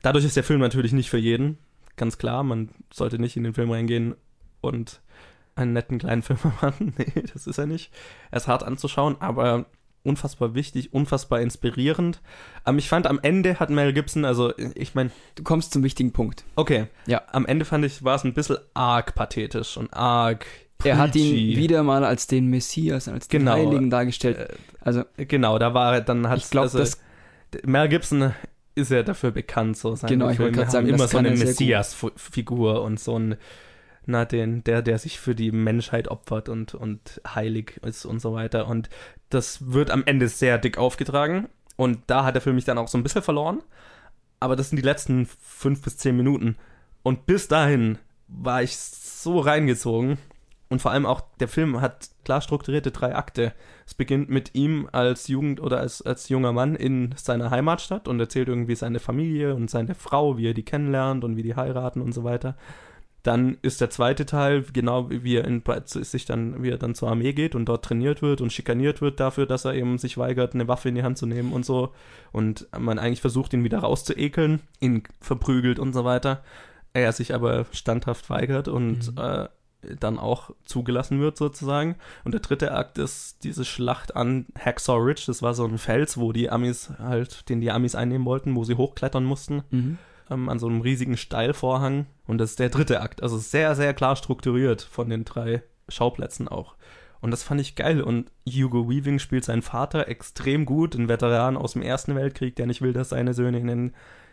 Dadurch 0.03 0.25
ist 0.25 0.37
der 0.37 0.45
Film 0.45 0.61
natürlich 0.61 0.93
nicht 0.93 1.09
für 1.09 1.19
jeden. 1.19 1.59
Ganz 1.97 2.19
klar, 2.19 2.43
man 2.43 2.71
sollte 2.93 3.19
nicht 3.19 3.37
in 3.37 3.45
den 3.45 3.55
Film 3.55 3.71
reingehen 3.71 4.17
und 4.61 5.01
einen 5.55 5.73
netten 5.73 5.99
kleinen 5.99 6.23
Film 6.23 6.41
machen. 6.61 6.95
nee, 6.99 7.25
das 7.33 7.47
ist 7.47 7.59
er 7.59 7.67
nicht. 7.67 7.93
Er 8.31 8.39
ist 8.39 8.49
hart 8.49 8.63
anzuschauen, 8.63 9.17
aber 9.21 9.67
unfassbar 10.05 10.55
wichtig, 10.55 10.93
unfassbar 10.93 11.41
inspirierend. 11.41 12.21
Ähm, 12.67 12.79
ich 12.79 12.89
fand 12.89 13.07
am 13.07 13.19
Ende 13.23 13.59
hat 13.59 13.71
Mel 13.71 13.93
Gibson, 13.93 14.25
also 14.25 14.53
ich 14.75 14.95
meine, 14.95 15.11
Du 15.35 15.43
kommst 15.43 15.73
zum 15.73 15.83
wichtigen 15.83 16.13
Punkt. 16.13 16.45
okay, 16.57 16.87
Ja. 17.07 17.23
am 17.33 17.47
Ende 17.47 17.65
fand 17.65 17.85
ich, 17.85 18.05
war 18.05 18.15
es 18.17 18.25
ein 18.25 18.35
bisschen 18.35 18.59
arg 18.75 19.15
pathetisch 19.15 19.77
und 19.77 19.93
arg 19.93 20.47
Er 20.85 20.99
hat 20.99 21.17
ihn 21.17 21.31
preachy. 21.33 21.57
wieder 21.57 21.83
mal 21.83 22.05
als 22.05 22.27
den 22.27 22.49
Messias, 22.49 23.09
als 23.09 23.29
den 23.29 23.41
Genau. 23.41 23.53
Heiligen 23.53 23.91
dargestellt. 23.91 24.39
Äh, 24.39 24.49
Also, 24.81 25.05
Genau, 25.17 25.59
da 25.59 25.73
war 25.75 25.95
er, 25.95 26.01
dann 26.03 26.29
hat 26.29 26.39
ich 26.39 26.51
glaube, 26.51 26.65
also, 26.67 26.79
das 26.79 27.01
Mel 27.65 27.89
Gibson 27.89 28.33
ist 28.75 28.91
ja 28.91 29.03
dafür 29.05 29.31
bekannt, 29.31 29.77
so 29.79 29.95
seine 29.97 30.13
Genau, 30.13 30.29
ich 30.31 30.39
wollte 30.39 30.59
grad 30.59 30.71
sagen, 30.73 30.89
immer 30.89 31.07
so 31.09 31.17
eine. 31.19 31.31
Messias-Figur 31.31 32.83
und 32.83 33.01
so 33.01 33.19
ein, 33.19 33.37
na, 34.07 34.25
den, 34.25 34.63
der, 34.65 34.83
der 34.83 34.99
sich 34.99 35.19
für 35.19 35.35
die 35.35 35.51
Menschheit 35.53 36.09
opfert 36.09 36.49
und, 36.49 36.75
und 36.75 37.23
heilig 37.27 37.81
ist 37.87 38.05
und 38.05 38.21
so 38.21 38.35
weiter. 38.35 38.67
Und 38.67 38.91
das 39.35 39.73
wird 39.73 39.91
am 39.91 40.03
Ende 40.07 40.29
sehr 40.29 40.59
dick 40.59 40.79
aufgetragen. 40.79 41.49
Und 41.77 41.99
da 42.07 42.25
hat 42.25 42.35
er 42.35 42.41
für 42.41 42.53
mich 42.53 42.65
dann 42.65 42.79
auch 42.79 42.89
so 42.89 42.97
ein 42.97 43.03
bisschen 43.03 43.23
verloren. 43.23 43.63
Aber 44.41 44.57
das 44.57 44.71
sind 44.71 44.77
die 44.77 44.87
letzten 44.87 45.27
fünf 45.43 45.83
bis 45.83 45.97
zehn 45.97 46.17
Minuten. 46.17 46.57
Und 47.03 47.27
bis 47.27 47.49
dahin 47.49 47.99
war 48.29 48.63
ich 48.63 48.77
so 48.77 49.41
reingezogen. 49.41 50.19
Und 50.69 50.81
vor 50.81 50.91
allem 50.91 51.07
auch, 51.07 51.21
der 51.41 51.49
Film 51.49 51.81
hat 51.81 52.09
klar 52.25 52.41
strukturierte 52.41 52.91
drei 52.91 53.15
Akte. 53.15 53.53
Es 53.87 53.95
beginnt 53.95 54.31
mit 54.31 54.55
ihm 54.55 54.89
als 54.93 55.29
Jugend 55.29 55.61
oder 55.61 55.79
als, 55.79 56.03
als 56.03 56.29
junger 56.29 56.53
Mann 56.53 56.75
in 56.75 57.15
seiner 57.17 57.51
Heimatstadt 57.51 58.09
und 58.09 58.19
erzählt 58.19 58.49
irgendwie 58.49 58.75
seine 58.75 58.99
Familie 58.99 59.55
und 59.55 59.71
seine 59.71 59.95
Frau, 59.95 60.39
wie 60.39 60.49
er 60.49 60.55
die 60.55 60.65
kennenlernt 60.65 61.23
und 61.23 61.37
wie 61.37 61.43
die 61.43 61.55
heiraten 61.55 62.01
und 62.01 62.13
so 62.13 62.25
weiter. 62.25 62.57
Dann 63.25 63.57
ist 63.63 63.81
der 63.81 63.89
zweite 63.91 64.27
Teil, 64.27 64.65
genau 64.73 65.09
wie 65.11 65.37
er 65.37 65.47
in, 65.47 65.63
sich 65.87 66.27
dann, 66.27 66.63
wie 66.63 66.69
er 66.69 66.79
dann 66.79 66.95
zur 66.95 67.09
Armee 67.09 67.33
geht 67.33 67.55
und 67.55 67.65
dort 67.65 67.85
trainiert 67.85 68.21
wird 68.21 68.41
und 68.43 68.53
schikaniert 68.53 69.01
wird 69.01 69.19
dafür, 69.19 69.47
dass 69.47 69.65
er 69.65 69.75
eben 69.75 69.97
sich 69.99 70.19
weigert, 70.19 70.55
eine 70.55 70.69
Waffe 70.69 70.91
in 70.91 70.95
die 70.95 71.03
Hand 71.03 71.17
zu 71.19 71.25
nehmen 71.27 71.53
und 71.53 71.65
so. 71.65 71.93
Und 72.33 72.69
man 72.79 72.99
eigentlich 72.99 73.23
versucht, 73.23 73.55
ihn 73.55 73.65
wieder 73.65 73.79
rauszuekeln, 73.79 74.61
ihn 74.79 75.05
verprügelt 75.21 75.79
und 75.79 75.95
so 75.95 76.05
weiter. 76.05 76.45
Er 76.93 77.13
sich 77.13 77.35
aber 77.35 77.65
standhaft 77.73 78.29
weigert 78.31 78.69
und 78.69 79.17
Mhm. 79.17 79.19
äh, 79.19 79.49
dann 80.01 80.19
auch 80.19 80.51
zugelassen 80.65 81.21
wird 81.21 81.37
sozusagen. 81.37 81.97
Und 82.25 82.33
der 82.33 82.41
dritte 82.41 82.73
Akt 82.73 82.99
ist 82.99 83.43
diese 83.45 83.65
Schlacht 83.65 84.17
an 84.17 84.47
Hacksaw 84.59 84.99
Ridge. 84.99 85.25
Das 85.27 85.43
war 85.43 85.55
so 85.55 85.65
ein 85.67 85.79
Fels, 85.79 86.17
wo 86.19 86.33
die 86.33 86.51
Amis 86.51 86.91
halt, 86.99 87.49
den 87.49 87.61
die 87.61 87.71
Amis 87.71 87.95
einnehmen 87.95 88.27
wollten, 88.27 88.55
wo 88.55 88.65
sie 88.65 88.75
hochklettern 88.77 89.25
mussten. 89.25 89.63
mhm. 89.71 89.99
Ähm, 90.31 90.49
an 90.49 90.59
so 90.59 90.67
einem 90.67 90.81
riesigen 90.81 91.17
Steilvorhang. 91.17 92.07
Und 92.27 92.39
das 92.39 92.51
ist 92.51 92.59
der 92.59 92.71
dritte 92.71 93.01
Akt. 93.01 93.23
Also 93.23 93.39
sehr, 93.39 93.75
sehr 93.75 93.95
klar 93.95 94.17
strukturiert 94.17 94.83
von 94.83 95.09
den 95.09 95.25
drei 95.25 95.63
Schauplätzen 95.89 96.49
auch. 96.49 96.77
Und 97.21 97.31
das 97.31 97.43
fand 97.43 97.61
ich 97.61 97.75
geil. 97.75 98.03
Und 98.03 98.31
Hugo 98.47 98.89
Weaving 98.89 99.19
spielt 99.19 99.45
seinen 99.45 99.63
Vater 99.63 100.09
extrem 100.09 100.67
gut, 100.67 100.95
ein 100.95 101.09
Veteran 101.09 101.57
aus 101.57 101.73
dem 101.73 101.83
Ersten 101.83 102.15
Weltkrieg, 102.15 102.57
der 102.57 102.67
nicht 102.67 102.83
will, 102.83 102.93
dass 102.93 103.11
seine 103.11 103.33
Söhne 103.33 103.59
in 103.59 103.67
den, 103.67 103.93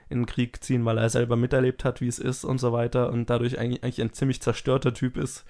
in 0.09 0.19
den 0.19 0.25
Krieg 0.25 0.61
ziehen, 0.63 0.83
weil 0.83 0.97
er 0.97 1.09
selber 1.09 1.37
miterlebt 1.37 1.85
hat, 1.85 2.01
wie 2.01 2.07
es 2.07 2.19
ist 2.19 2.43
und 2.43 2.59
so 2.59 2.73
weiter. 2.73 3.11
Und 3.11 3.29
dadurch 3.29 3.57
eigentlich, 3.57 3.83
eigentlich 3.83 4.01
ein 4.01 4.13
ziemlich 4.13 4.41
zerstörter 4.41 4.93
Typ 4.93 5.15
ist. 5.17 5.45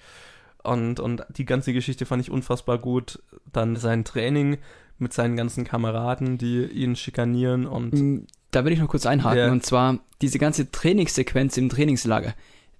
Und, 0.62 1.00
und 1.00 1.26
die 1.30 1.44
ganze 1.44 1.72
Geschichte 1.72 2.06
fand 2.06 2.22
ich 2.22 2.30
unfassbar 2.30 2.78
gut. 2.78 3.20
Dann 3.52 3.74
sein 3.74 4.04
Training 4.04 4.58
mit 4.98 5.12
seinen 5.12 5.36
ganzen 5.36 5.64
Kameraden, 5.64 6.38
die 6.38 6.64
ihn 6.64 6.94
schikanieren 6.94 7.66
und. 7.66 8.28
Da 8.52 8.64
will 8.64 8.72
ich 8.72 8.78
noch 8.78 8.88
kurz 8.88 9.06
einhaken. 9.06 9.38
Ja. 9.38 9.50
Und 9.50 9.66
zwar 9.66 9.98
diese 10.20 10.38
ganze 10.38 10.70
Trainingssequenz 10.70 11.56
im 11.56 11.68
Trainingslager. 11.68 12.34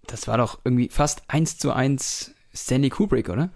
Das 0.06 0.28
war 0.28 0.38
doch 0.38 0.60
irgendwie 0.64 0.88
fast 0.88 1.22
eins 1.28 1.58
zu 1.58 1.72
eins 1.72 2.32
Stanley 2.54 2.90
Kubrick, 2.90 3.28
oder? 3.28 3.50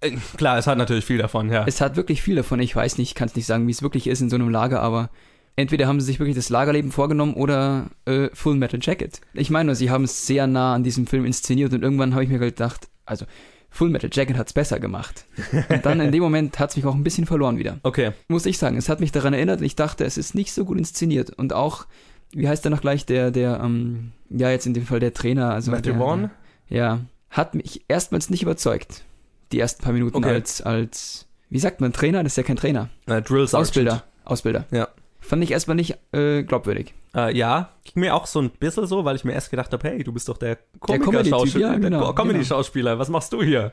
Äh, 0.00 0.16
klar, 0.36 0.58
es 0.58 0.66
hat 0.66 0.78
natürlich 0.78 1.04
viel 1.04 1.18
davon, 1.18 1.50
ja. 1.50 1.64
Es 1.66 1.80
hat 1.80 1.96
wirklich 1.96 2.22
viel 2.22 2.36
davon. 2.36 2.60
Ich 2.60 2.74
weiß 2.74 2.98
nicht, 2.98 3.10
ich 3.10 3.14
kann 3.14 3.28
es 3.28 3.36
nicht 3.36 3.46
sagen, 3.46 3.66
wie 3.66 3.72
es 3.72 3.82
wirklich 3.82 4.06
ist 4.06 4.20
in 4.20 4.30
so 4.30 4.36
einem 4.36 4.48
Lager, 4.48 4.80
aber 4.80 5.10
entweder 5.56 5.86
haben 5.86 6.00
sie 6.00 6.06
sich 6.06 6.18
wirklich 6.18 6.36
das 6.36 6.48
Lagerleben 6.48 6.90
vorgenommen 6.90 7.34
oder 7.34 7.90
äh, 8.06 8.28
Full 8.32 8.56
Metal 8.56 8.80
Jacket. 8.82 9.20
Ich 9.34 9.50
meine 9.50 9.66
nur, 9.66 9.74
sie 9.74 9.90
haben 9.90 10.04
es 10.04 10.26
sehr 10.26 10.46
nah 10.46 10.74
an 10.74 10.84
diesem 10.84 11.06
Film 11.06 11.24
inszeniert 11.24 11.72
und 11.72 11.82
irgendwann 11.82 12.14
habe 12.14 12.24
ich 12.24 12.30
mir 12.30 12.38
gedacht, 12.38 12.88
also 13.04 13.26
Full 13.70 13.90
Metal 13.90 14.10
Jacket 14.12 14.36
hat 14.36 14.48
es 14.48 14.52
besser 14.52 14.80
gemacht. 14.80 15.24
Und 15.68 15.86
dann 15.86 16.00
in 16.00 16.10
dem 16.12 16.22
Moment 16.22 16.58
hat 16.58 16.70
es 16.70 16.76
mich 16.76 16.84
auch 16.86 16.94
ein 16.94 17.04
bisschen 17.04 17.26
verloren 17.26 17.56
wieder. 17.58 17.78
Okay. 17.84 18.10
Muss 18.28 18.44
ich 18.46 18.58
sagen. 18.58 18.76
Es 18.76 18.88
hat 18.88 19.00
mich 19.00 19.12
daran 19.12 19.32
erinnert 19.32 19.60
und 19.60 19.66
ich 19.66 19.76
dachte, 19.76 20.04
es 20.04 20.18
ist 20.18 20.34
nicht 20.34 20.52
so 20.52 20.64
gut 20.64 20.76
inszeniert. 20.78 21.30
Und 21.30 21.52
auch, 21.52 21.86
wie 22.32 22.48
heißt 22.48 22.64
der 22.64 22.70
noch 22.70 22.80
gleich, 22.80 23.06
der, 23.06 23.30
der, 23.30 23.60
ähm, 23.62 24.10
ja, 24.28 24.50
jetzt 24.50 24.66
in 24.66 24.74
dem 24.74 24.86
Fall 24.86 24.98
der 25.00 25.14
Trainer, 25.14 25.54
also 25.54 25.70
Matthew 25.70 25.94
Vaughn? 25.94 26.30
Ja, 26.68 27.00
hat 27.30 27.54
mich 27.54 27.82
erstmals 27.88 28.28
nicht 28.28 28.42
überzeugt. 28.42 29.04
Die 29.52 29.60
ersten 29.60 29.82
paar 29.82 29.92
Minuten 29.92 30.16
Okay. 30.16 30.30
als, 30.34 30.60
als, 30.62 31.26
wie 31.48 31.58
sagt 31.58 31.80
man, 31.80 31.92
Trainer? 31.92 32.22
Das 32.24 32.32
ist 32.32 32.36
ja 32.36 32.42
kein 32.42 32.56
Trainer. 32.56 32.88
Äh, 33.06 33.22
Drill 33.22 33.46
Sergeant. 33.46 33.54
Ausbilder. 33.54 34.04
Ausbilder. 34.24 34.64
Ja. 34.72 34.88
Fand 35.30 35.44
ich 35.44 35.52
erstmal 35.52 35.76
nicht 35.76 35.96
äh, 36.10 36.42
glaubwürdig. 36.42 36.92
Äh, 37.14 37.36
ja, 37.36 37.70
ging 37.84 38.00
mir 38.00 38.16
auch 38.16 38.26
so 38.26 38.42
ein 38.42 38.50
bisschen 38.50 38.88
so, 38.88 39.04
weil 39.04 39.14
ich 39.14 39.22
mir 39.22 39.32
erst 39.32 39.52
gedacht 39.52 39.72
habe, 39.72 39.88
hey, 39.88 40.02
du 40.02 40.12
bist 40.12 40.28
doch 40.28 40.36
der 40.36 40.58
Komiker-Schauspieler, 40.80 41.74
ja, 41.74 41.78
genau, 41.78 42.04
der 42.06 42.14
Comedy-Schauspieler, 42.16 42.98
was 42.98 43.10
machst 43.10 43.32
du 43.32 43.40
hier? 43.40 43.72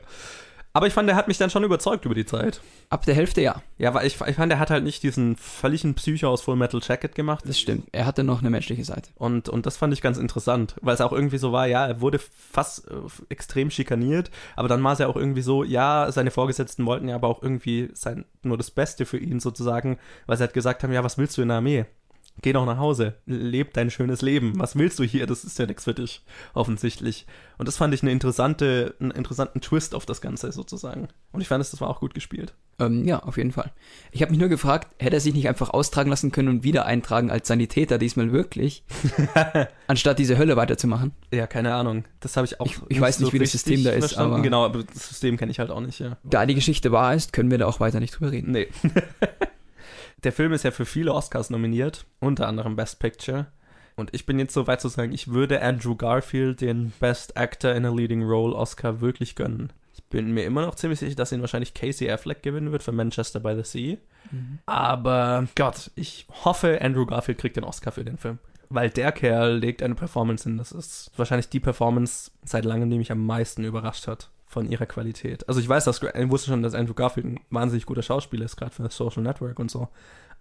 Aber 0.78 0.86
ich 0.86 0.94
fand, 0.94 1.08
der 1.08 1.16
hat 1.16 1.26
mich 1.26 1.38
dann 1.38 1.50
schon 1.50 1.64
überzeugt 1.64 2.04
über 2.04 2.14
die 2.14 2.24
Zeit. 2.24 2.60
Ab 2.88 3.04
der 3.04 3.16
Hälfte 3.16 3.40
ja, 3.40 3.62
Ja, 3.78 3.94
weil 3.94 4.06
ich, 4.06 4.20
ich 4.20 4.36
fand, 4.36 4.52
der 4.52 4.60
hat 4.60 4.70
halt 4.70 4.84
nicht 4.84 5.02
diesen 5.02 5.34
völligen 5.34 5.94
Psycho 5.94 6.28
aus 6.28 6.42
Full 6.42 6.54
Metal 6.54 6.80
Jacket 6.80 7.16
gemacht. 7.16 7.42
das 7.44 7.58
stimmt. 7.58 7.88
Er 7.90 8.06
hatte 8.06 8.22
noch 8.22 8.42
eine 8.42 8.50
menschliche 8.50 8.84
Seite. 8.84 9.10
Und, 9.16 9.48
und 9.48 9.66
das 9.66 9.76
fand 9.76 9.92
ich 9.92 10.02
ganz 10.02 10.18
interessant, 10.18 10.76
weil 10.80 10.94
es 10.94 11.00
auch 11.00 11.10
irgendwie 11.10 11.38
so 11.38 11.50
war, 11.50 11.66
ja, 11.66 11.84
er 11.84 12.00
wurde 12.00 12.20
fast 12.20 12.86
äh, 12.86 12.94
extrem 13.28 13.72
schikaniert, 13.72 14.30
aber 14.54 14.68
dann 14.68 14.84
war 14.84 14.92
es 14.92 15.00
ja 15.00 15.08
auch 15.08 15.16
irgendwie 15.16 15.42
so, 15.42 15.64
ja, 15.64 16.12
seine 16.12 16.30
Vorgesetzten 16.30 16.86
wollten 16.86 17.08
ja 17.08 17.16
aber 17.16 17.26
auch 17.26 17.42
irgendwie 17.42 17.90
sein, 17.94 18.24
nur 18.42 18.56
das 18.56 18.70
Beste 18.70 19.04
für 19.04 19.18
ihn 19.18 19.40
sozusagen, 19.40 19.98
weil 20.26 20.36
sie 20.36 20.44
halt 20.44 20.54
gesagt 20.54 20.84
haben, 20.84 20.92
ja, 20.92 21.02
was 21.02 21.18
willst 21.18 21.36
du 21.38 21.42
in 21.42 21.48
der 21.48 21.56
Armee? 21.56 21.86
Geh 22.42 22.52
doch 22.52 22.64
nach 22.66 22.78
Hause, 22.78 23.14
leb 23.26 23.72
dein 23.74 23.90
schönes 23.90 24.22
Leben. 24.22 24.52
Was 24.60 24.76
willst 24.76 24.98
du 24.98 25.04
hier? 25.04 25.26
Das 25.26 25.44
ist 25.44 25.58
ja 25.58 25.66
nichts 25.66 25.84
für 25.84 25.94
dich, 25.94 26.22
offensichtlich. 26.54 27.26
Und 27.58 27.66
das 27.66 27.76
fand 27.76 27.92
ich 27.94 28.02
eine 28.02 28.12
interessante, 28.12 28.94
einen 29.00 29.10
interessanten 29.10 29.60
Twist 29.60 29.94
auf 29.94 30.06
das 30.06 30.20
Ganze 30.20 30.52
sozusagen. 30.52 31.08
Und 31.32 31.40
ich 31.40 31.48
fand, 31.48 31.60
es, 31.62 31.72
das 31.72 31.80
war 31.80 31.88
auch 31.90 31.98
gut 32.00 32.14
gespielt. 32.14 32.54
Ähm, 32.78 33.04
ja, 33.04 33.18
auf 33.18 33.36
jeden 33.38 33.50
Fall. 33.50 33.72
Ich 34.12 34.22
habe 34.22 34.30
mich 34.30 34.38
nur 34.38 34.48
gefragt, 34.48 34.94
hätte 35.00 35.16
er 35.16 35.20
sich 35.20 35.34
nicht 35.34 35.48
einfach 35.48 35.70
austragen 35.70 36.10
lassen 36.10 36.30
können 36.30 36.48
und 36.48 36.62
wieder 36.62 36.86
eintragen 36.86 37.30
als 37.32 37.48
Sanitäter 37.48 37.98
diesmal 37.98 38.30
wirklich, 38.30 38.84
anstatt 39.88 40.20
diese 40.20 40.38
Hölle 40.38 40.56
weiterzumachen? 40.56 41.12
Ja, 41.32 41.48
keine 41.48 41.74
Ahnung. 41.74 42.04
Das 42.20 42.36
habe 42.36 42.46
ich 42.46 42.60
auch. 42.60 42.66
Ich- 42.66 42.78
ich 42.88 43.00
weiß 43.00 43.18
nicht, 43.18 43.32
wie 43.32 43.40
das 43.40 43.50
System 43.50 43.82
da 43.82 43.90
ist, 43.90 44.16
aber- 44.16 44.40
Genau, 44.42 44.64
aber 44.64 44.84
das 44.84 45.08
System 45.08 45.36
kenne 45.36 45.50
ich 45.50 45.58
halt 45.58 45.70
auch 45.70 45.80
nicht, 45.80 45.98
ja. 45.98 46.16
Da 46.22 46.46
die 46.46 46.54
Geschichte 46.54 46.92
wahr 46.92 47.14
ist, 47.14 47.32
können 47.32 47.50
wir 47.50 47.58
da 47.58 47.66
auch 47.66 47.80
weiter 47.80 47.98
nicht 47.98 48.12
drüber 48.14 48.30
reden. 48.30 48.52
Nee. 48.52 48.68
Der 50.24 50.32
Film 50.32 50.52
ist 50.52 50.64
ja 50.64 50.72
für 50.72 50.86
viele 50.86 51.14
Oscars 51.14 51.50
nominiert, 51.50 52.04
unter 52.18 52.48
anderem 52.48 52.74
Best 52.74 52.98
Picture. 52.98 53.46
Und 53.94 54.14
ich 54.14 54.26
bin 54.26 54.38
jetzt 54.38 54.54
so 54.54 54.66
weit 54.66 54.80
zu 54.80 54.88
sagen, 54.88 55.12
ich 55.12 55.28
würde 55.28 55.62
Andrew 55.62 55.96
Garfield 55.96 56.60
den 56.60 56.92
Best 57.00 57.36
Actor 57.36 57.72
in 57.72 57.84
a 57.84 57.90
Leading 57.92 58.22
Role 58.22 58.54
Oscar 58.54 59.00
wirklich 59.00 59.34
gönnen. 59.36 59.72
Ich 59.94 60.04
bin 60.04 60.32
mir 60.32 60.44
immer 60.44 60.62
noch 60.62 60.76
ziemlich 60.76 61.00
sicher, 61.00 61.16
dass 61.16 61.32
ihn 61.32 61.40
wahrscheinlich 61.40 61.74
Casey 61.74 62.10
Affleck 62.10 62.42
gewinnen 62.42 62.72
wird 62.72 62.82
für 62.82 62.92
Manchester 62.92 63.40
by 63.40 63.54
the 63.56 63.64
Sea. 63.64 63.96
Aber 64.66 65.46
Gott, 65.56 65.90
ich 65.96 66.26
hoffe, 66.44 66.80
Andrew 66.80 67.06
Garfield 67.06 67.38
kriegt 67.38 67.56
den 67.56 67.64
Oscar 67.64 67.92
für 67.92 68.04
den 68.04 68.18
Film. 68.18 68.38
Weil 68.70 68.90
der 68.90 69.12
Kerl 69.12 69.58
legt 69.58 69.82
eine 69.82 69.94
Performance 69.94 70.44
hin. 70.44 70.58
Das 70.58 70.72
ist 70.72 71.10
wahrscheinlich 71.16 71.48
die 71.48 71.60
Performance 71.60 72.30
seit 72.44 72.64
langem, 72.64 72.90
die 72.90 72.98
mich 72.98 73.10
am 73.10 73.24
meisten 73.24 73.64
überrascht 73.64 74.06
hat 74.06 74.30
von 74.48 74.68
ihrer 74.70 74.86
Qualität. 74.86 75.46
Also 75.48 75.60
ich 75.60 75.68
weiß, 75.68 75.84
dass 75.84 76.02
ich 76.02 76.30
wusste 76.30 76.48
schon, 76.50 76.62
dass 76.62 76.74
Andrew 76.74 76.94
Garfield 76.94 77.26
ein 77.26 77.40
wahnsinnig 77.50 77.86
guter 77.86 78.02
Schauspieler 78.02 78.44
ist, 78.46 78.56
gerade 78.56 78.72
für 78.74 78.82
das 78.82 78.96
Social 78.96 79.22
Network 79.22 79.58
und 79.58 79.70
so. 79.70 79.88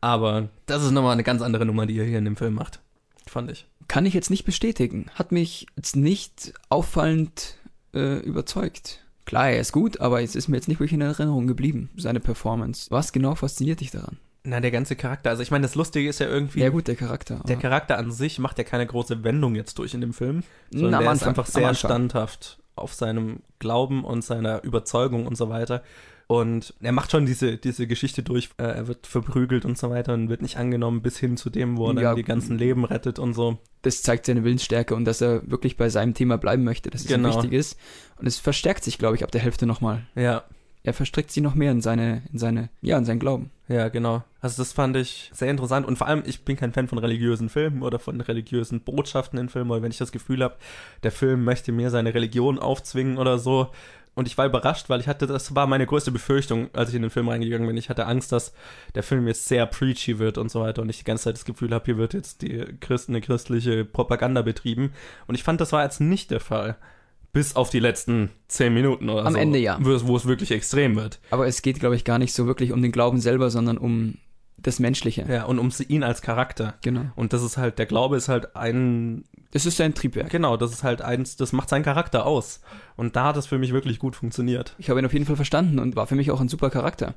Aber 0.01 0.49
das 0.65 0.83
ist 0.83 0.91
nochmal 0.91 1.13
eine 1.13 1.23
ganz 1.23 1.41
andere 1.41 1.65
Nummer, 1.65 1.85
die 1.85 1.97
er 1.99 2.05
hier 2.05 2.17
in 2.19 2.25
dem 2.25 2.37
Film 2.37 2.53
macht. 2.53 2.79
Fand 3.27 3.51
ich. 3.51 3.67
Kann 3.87 4.05
ich 4.05 4.13
jetzt 4.13 4.29
nicht 4.29 4.45
bestätigen. 4.45 5.07
Hat 5.15 5.31
mich 5.31 5.67
jetzt 5.75 5.95
nicht 5.95 6.53
auffallend 6.69 7.55
äh, 7.93 8.19
überzeugt. 8.19 9.03
Klar, 9.25 9.49
er 9.49 9.59
ist 9.59 9.73
gut, 9.73 9.99
aber 9.99 10.21
es 10.21 10.35
ist 10.35 10.47
mir 10.47 10.55
jetzt 10.55 10.69
nicht 10.69 10.79
wirklich 10.79 10.93
in 10.93 11.01
Erinnerung 11.01 11.47
geblieben, 11.47 11.89
seine 11.97 12.21
Performance. 12.21 12.89
Was 12.91 13.11
genau 13.11 13.35
fasziniert 13.35 13.81
dich 13.81 13.91
daran? 13.91 14.17
Na, 14.43 14.61
der 14.61 14.71
ganze 14.71 14.95
Charakter. 14.95 15.29
Also 15.31 15.43
ich 15.43 15.51
meine, 15.51 15.63
das 15.63 15.75
Lustige 15.75 16.07
ist 16.07 16.19
ja 16.19 16.27
irgendwie, 16.27 16.61
Ja 16.61 16.69
gut, 16.69 16.87
der 16.87 16.95
Charakter. 16.95 17.41
der 17.45 17.57
Charakter 17.57 17.97
an 17.97 18.13
sich 18.13 18.39
macht 18.39 18.57
ja 18.57 18.63
keine 18.63 18.85
große 18.87 19.25
Wendung 19.25 19.55
jetzt 19.55 19.77
durch 19.79 19.93
in 19.93 19.99
dem 19.99 20.13
Film. 20.13 20.43
Na, 20.71 20.79
Sondern 20.79 20.93
am 20.93 21.03
der 21.03 21.11
ist 21.11 21.23
Anfang, 21.23 21.29
einfach 21.29 21.47
am 21.47 21.51
sehr 21.51 21.73
standhaft 21.73 22.59
auf 22.77 22.93
seinem 22.93 23.39
Glauben 23.59 24.03
und 24.03 24.23
seiner 24.23 24.63
Überzeugung 24.63 25.27
und 25.27 25.35
so 25.37 25.49
weiter. 25.49 25.83
Und 26.29 26.73
er 26.81 26.91
macht 26.91 27.11
schon 27.11 27.25
diese, 27.25 27.55
diese 27.57 27.87
Geschichte 27.87 28.21
durch. 28.21 28.49
Äh, 28.57 28.63
Er 28.63 28.87
wird 28.87 29.07
verprügelt 29.07 29.63
und 29.63 29.77
so 29.77 29.89
weiter 29.89 30.13
und 30.13 30.27
wird 30.27 30.41
nicht 30.41 30.57
angenommen, 30.57 31.01
bis 31.01 31.17
hin 31.17 31.37
zu 31.37 31.49
dem, 31.49 31.77
wo 31.77 31.87
er 31.89 31.93
Ja. 31.95 32.01
dann 32.09 32.15
die 32.17 32.23
ganzen 32.23 32.57
Leben 32.57 32.83
rettet 32.83 33.17
und 33.19 33.33
so. 33.33 33.57
das 33.83 34.01
zeigt 34.01 34.25
seine 34.25 34.43
Willensstärke 34.43 34.95
und 34.95 35.05
dass 35.05 35.21
er 35.21 35.49
wirklich 35.49 35.77
bei 35.77 35.87
seinem 35.87 36.13
Thema 36.13 36.37
bleiben 36.37 36.65
möchte, 36.65 36.89
dass 36.89 37.05
es 37.05 37.09
ihm 37.09 37.21
Genau. 37.23 37.29
wichtig 37.37 37.53
ist. 37.53 37.79
Und 38.17 38.27
es 38.27 38.37
verstärkt 38.37 38.83
sich, 38.83 38.97
glaube 38.97 39.15
ich, 39.15 39.23
ab 39.23 39.31
der 39.31 39.39
Hälfte 39.39 39.65
nochmal. 39.65 40.01
Ja, 40.15 40.43
Er 40.87 40.93
verstrickt 40.93 41.31
sich 41.31 41.43
noch 41.43 41.53
mehr 41.53 41.73
in 41.73 41.81
seine, 41.81 42.21
in 42.31 42.39
seine, 42.39 42.69
ja, 42.81 42.97
in 42.97 43.03
seinen 43.03 43.19
Glauben. 43.19 43.51
ja, 43.67 43.89
genau. 43.89 44.23
Also 44.39 44.61
das 44.61 44.71
fand 44.71 44.95
ich 44.95 45.29
sehr 45.33 45.51
interessant. 45.51 45.85
Und 45.85 45.97
vor 45.97 46.07
allem, 46.07 46.23
ich 46.25 46.45
bin 46.45 46.55
kein 46.55 46.71
Fan 46.71 46.87
von 46.87 46.97
religiösen 46.97 47.49
Filmen 47.49 47.83
oder 47.83 47.99
von 47.99 48.21
religiösen 48.21 48.79
Botschaften 48.79 49.37
in 49.37 49.49
Filmen, 49.49 49.69
oder 49.69 49.81
wenn 49.81 49.91
ich 49.91 49.97
das 49.97 50.13
Gefühl 50.13 50.41
habe, 50.41 50.55
der 51.03 51.11
Film 51.11 51.43
möchte 51.43 51.73
mir 51.73 51.89
seine 51.89 52.13
Religion 52.13 52.57
aufzwingen 52.57 53.17
oder 53.17 53.37
so. 53.37 53.67
Und 54.15 54.29
ich 54.29 54.37
war 54.37 54.45
überrascht, 54.45 54.87
weil 54.87 55.01
ich 55.01 55.09
hatte, 55.09 55.27
das 55.27 55.53
war 55.53 55.67
meine 55.67 55.85
größte 55.85 56.11
Befürchtung, 56.13 56.69
als 56.71 56.87
ich 56.87 56.95
in 56.95 57.01
den 57.01 57.11
Film 57.11 57.27
reingegangen 57.27 57.67
bin. 57.67 57.75
Ich 57.75 57.89
hatte 57.89 58.05
Angst, 58.05 58.31
dass 58.31 58.53
der 58.95 59.03
Film 59.03 59.27
jetzt 59.27 59.49
sehr 59.49 59.65
preachy 59.65 60.19
wird 60.19 60.37
und 60.37 60.49
so 60.49 60.61
weiter 60.61 60.81
und 60.81 60.89
ich 60.89 60.99
die 60.99 61.03
ganze 61.03 61.25
Zeit 61.25 61.35
das 61.35 61.43
Gefühl 61.43 61.73
habe, 61.73 61.83
hier 61.83 61.97
wird 61.97 62.13
jetzt 62.13 62.43
die 62.43 62.63
Christen, 62.79 63.11
eine 63.11 63.19
christliche 63.19 63.83
Propaganda 63.83 64.41
betrieben. 64.41 64.93
Und 65.27 65.35
ich 65.35 65.43
fand, 65.43 65.59
das 65.59 65.73
war 65.73 65.83
jetzt 65.83 65.99
nicht 65.99 66.31
der 66.31 66.39
Fall. 66.39 66.77
Bis 67.33 67.55
auf 67.55 67.69
die 67.69 67.79
letzten 67.79 68.29
zehn 68.47 68.73
Minuten 68.73 69.09
oder 69.09 69.25
Am 69.25 69.33
so. 69.33 69.39
Ende 69.39 69.59
ja. 69.59 69.77
Wo 69.81 69.91
es, 69.91 70.07
wo 70.07 70.15
es 70.15 70.25
wirklich 70.25 70.51
extrem 70.51 70.95
wird. 70.95 71.19
Aber 71.29 71.47
es 71.47 71.61
geht, 71.61 71.79
glaube 71.79 71.95
ich, 71.95 72.03
gar 72.03 72.17
nicht 72.19 72.33
so 72.33 72.47
wirklich 72.47 72.71
um 72.71 72.81
den 72.81 72.91
Glauben 72.91 73.19
selber, 73.19 73.49
sondern 73.49 73.77
um 73.77 74.15
das 74.57 74.79
Menschliche. 74.79 75.25
Ja, 75.29 75.43
und 75.45 75.59
um 75.59 75.71
ihn 75.87 76.03
als 76.03 76.21
Charakter. 76.21 76.75
Genau. 76.81 77.05
Und 77.15 77.33
das 77.33 77.43
ist 77.43 77.57
halt, 77.57 77.77
der 77.77 77.85
Glaube 77.85 78.17
ist 78.17 78.27
halt 78.27 78.55
ein, 78.55 79.23
Das 79.51 79.67
ist 79.67 79.77
sein 79.77 79.93
Triebwerk. 79.93 80.29
genau, 80.31 80.57
das 80.57 80.71
ist 80.71 80.83
halt 80.83 81.01
eins, 81.03 81.35
das 81.35 81.53
macht 81.53 81.69
seinen 81.69 81.83
Charakter 81.83 82.25
aus. 82.25 82.61
Und 82.95 83.15
da 83.15 83.25
hat 83.25 83.37
es 83.37 83.45
für 83.45 83.59
mich 83.59 83.71
wirklich 83.71 83.99
gut 83.99 84.15
funktioniert. 84.15 84.73
Ich 84.79 84.89
habe 84.89 84.99
ihn 84.99 85.05
auf 85.05 85.13
jeden 85.13 85.25
Fall 85.27 85.35
verstanden 85.35 85.77
und 85.77 85.95
war 85.95 86.07
für 86.07 86.15
mich 86.15 86.31
auch 86.31 86.41
ein 86.41 86.49
super 86.49 86.71
Charakter. 86.71 87.13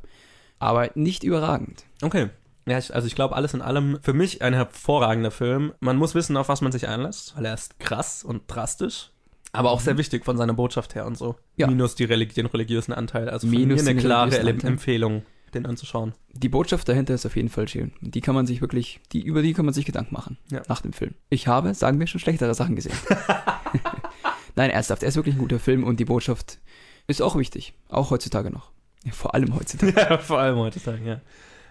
Aber 0.58 0.90
nicht 0.94 1.24
überragend. 1.24 1.84
Okay. 2.02 2.28
Ja, 2.66 2.76
ich, 2.78 2.94
also 2.94 3.06
ich 3.06 3.14
glaube, 3.14 3.34
alles 3.34 3.54
in 3.54 3.62
allem 3.62 3.98
für 4.02 4.12
mich 4.12 4.42
ein 4.42 4.52
hervorragender 4.52 5.30
Film. 5.30 5.72
Man 5.80 5.96
muss 5.96 6.14
wissen, 6.14 6.36
auf 6.36 6.50
was 6.50 6.60
man 6.60 6.72
sich 6.72 6.86
einlässt, 6.88 7.34
weil 7.36 7.46
er 7.46 7.54
ist 7.54 7.80
krass 7.80 8.22
und 8.22 8.42
drastisch. 8.48 9.10
Aber 9.52 9.70
auch 9.70 9.80
sehr 9.80 9.98
wichtig 9.98 10.24
von 10.24 10.36
seiner 10.36 10.54
Botschaft 10.54 10.94
her 10.94 11.06
und 11.06 11.18
so. 11.18 11.32
Mhm. 11.32 11.36
Ja. 11.56 11.66
Minus 11.66 11.94
die 11.94 12.04
Relig 12.04 12.34
den 12.34 12.46
religiösen 12.46 12.92
Anteil. 12.92 13.28
Also 13.28 13.46
Minus 13.46 13.82
mir 13.82 13.90
eine 13.90 14.00
klare. 14.00 14.38
Empfehlung, 14.38 15.22
den 15.54 15.66
anzuschauen. 15.66 16.14
Die 16.32 16.48
Botschaft 16.48 16.88
dahinter 16.88 17.14
ist 17.14 17.26
auf 17.26 17.36
jeden 17.36 17.48
Fall 17.48 17.66
schön. 17.68 17.92
Die 18.00 18.20
kann 18.20 18.34
man 18.34 18.46
sich 18.46 18.60
wirklich, 18.60 19.00
die, 19.12 19.22
über 19.22 19.42
die 19.42 19.52
kann 19.52 19.64
man 19.64 19.74
sich 19.74 19.84
Gedanken 19.84 20.14
machen. 20.14 20.38
Ja. 20.50 20.62
Nach 20.68 20.80
dem 20.80 20.92
Film. 20.92 21.14
Ich 21.28 21.48
habe, 21.48 21.74
sagen 21.74 21.98
wir, 21.98 22.06
schon 22.06 22.20
schlechtere 22.20 22.54
Sachen 22.54 22.76
gesehen. 22.76 22.94
Nein, 24.56 24.70
ernsthaft. 24.70 25.02
Er 25.02 25.08
ist 25.08 25.16
wirklich 25.16 25.34
ein 25.34 25.40
guter 25.40 25.58
Film 25.58 25.84
und 25.84 26.00
die 26.00 26.04
Botschaft 26.04 26.58
ist 27.06 27.22
auch 27.22 27.36
wichtig. 27.36 27.74
Auch 27.88 28.10
heutzutage 28.10 28.50
noch. 28.50 28.70
Ja, 29.04 29.12
vor 29.12 29.34
allem 29.34 29.54
heutzutage. 29.54 29.92
Ja, 29.96 30.18
vor 30.18 30.38
allem 30.38 30.56
heutzutage, 30.56 31.04
ja. 31.04 31.20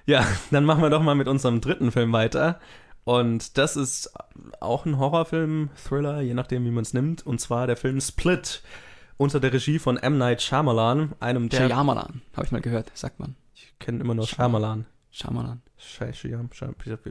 Ja, 0.05 0.25
dann 0.49 0.65
machen 0.65 0.82
wir 0.82 0.89
doch 0.89 1.03
mal 1.03 1.15
mit 1.15 1.27
unserem 1.27 1.61
dritten 1.61 1.91
Film 1.91 2.11
weiter. 2.13 2.59
Und 3.10 3.57
das 3.57 3.76
ist 3.76 4.14
auch 4.60 4.86
ein 4.86 4.99
Horrorfilm, 4.99 5.72
Thriller, 5.84 6.22
je 6.22 6.36
nachdem, 6.36 6.64
wie 6.66 6.70
man 6.70 6.84
es 6.84 6.93
nimmt. 6.93 7.26
Und 7.26 7.41
zwar 7.41 7.66
der 7.66 7.76
Film 7.76 7.99
Split 8.01 8.62
unter 9.18 9.39
der 9.39 9.51
Regie 9.51 9.80
von 9.80 9.97
M. 9.97 10.20
Night 10.20 10.43
Shyamalan, 10.43 11.14
einem 11.20 11.49
der... 11.49 11.68
Shyamalan, 11.68 12.22
habe 12.36 12.45
ich 12.45 12.51
mal 12.51 12.62
gehört, 12.62 12.91
sagt 12.93 13.20
man. 13.20 13.36
Ich 13.55 13.74
kenne 13.80 14.01
immer 14.01 14.14
nur 14.14 14.28
Shyamalan. 14.28 14.86
Shyamalan. 15.10 15.64
Shyamalan, 15.76 16.51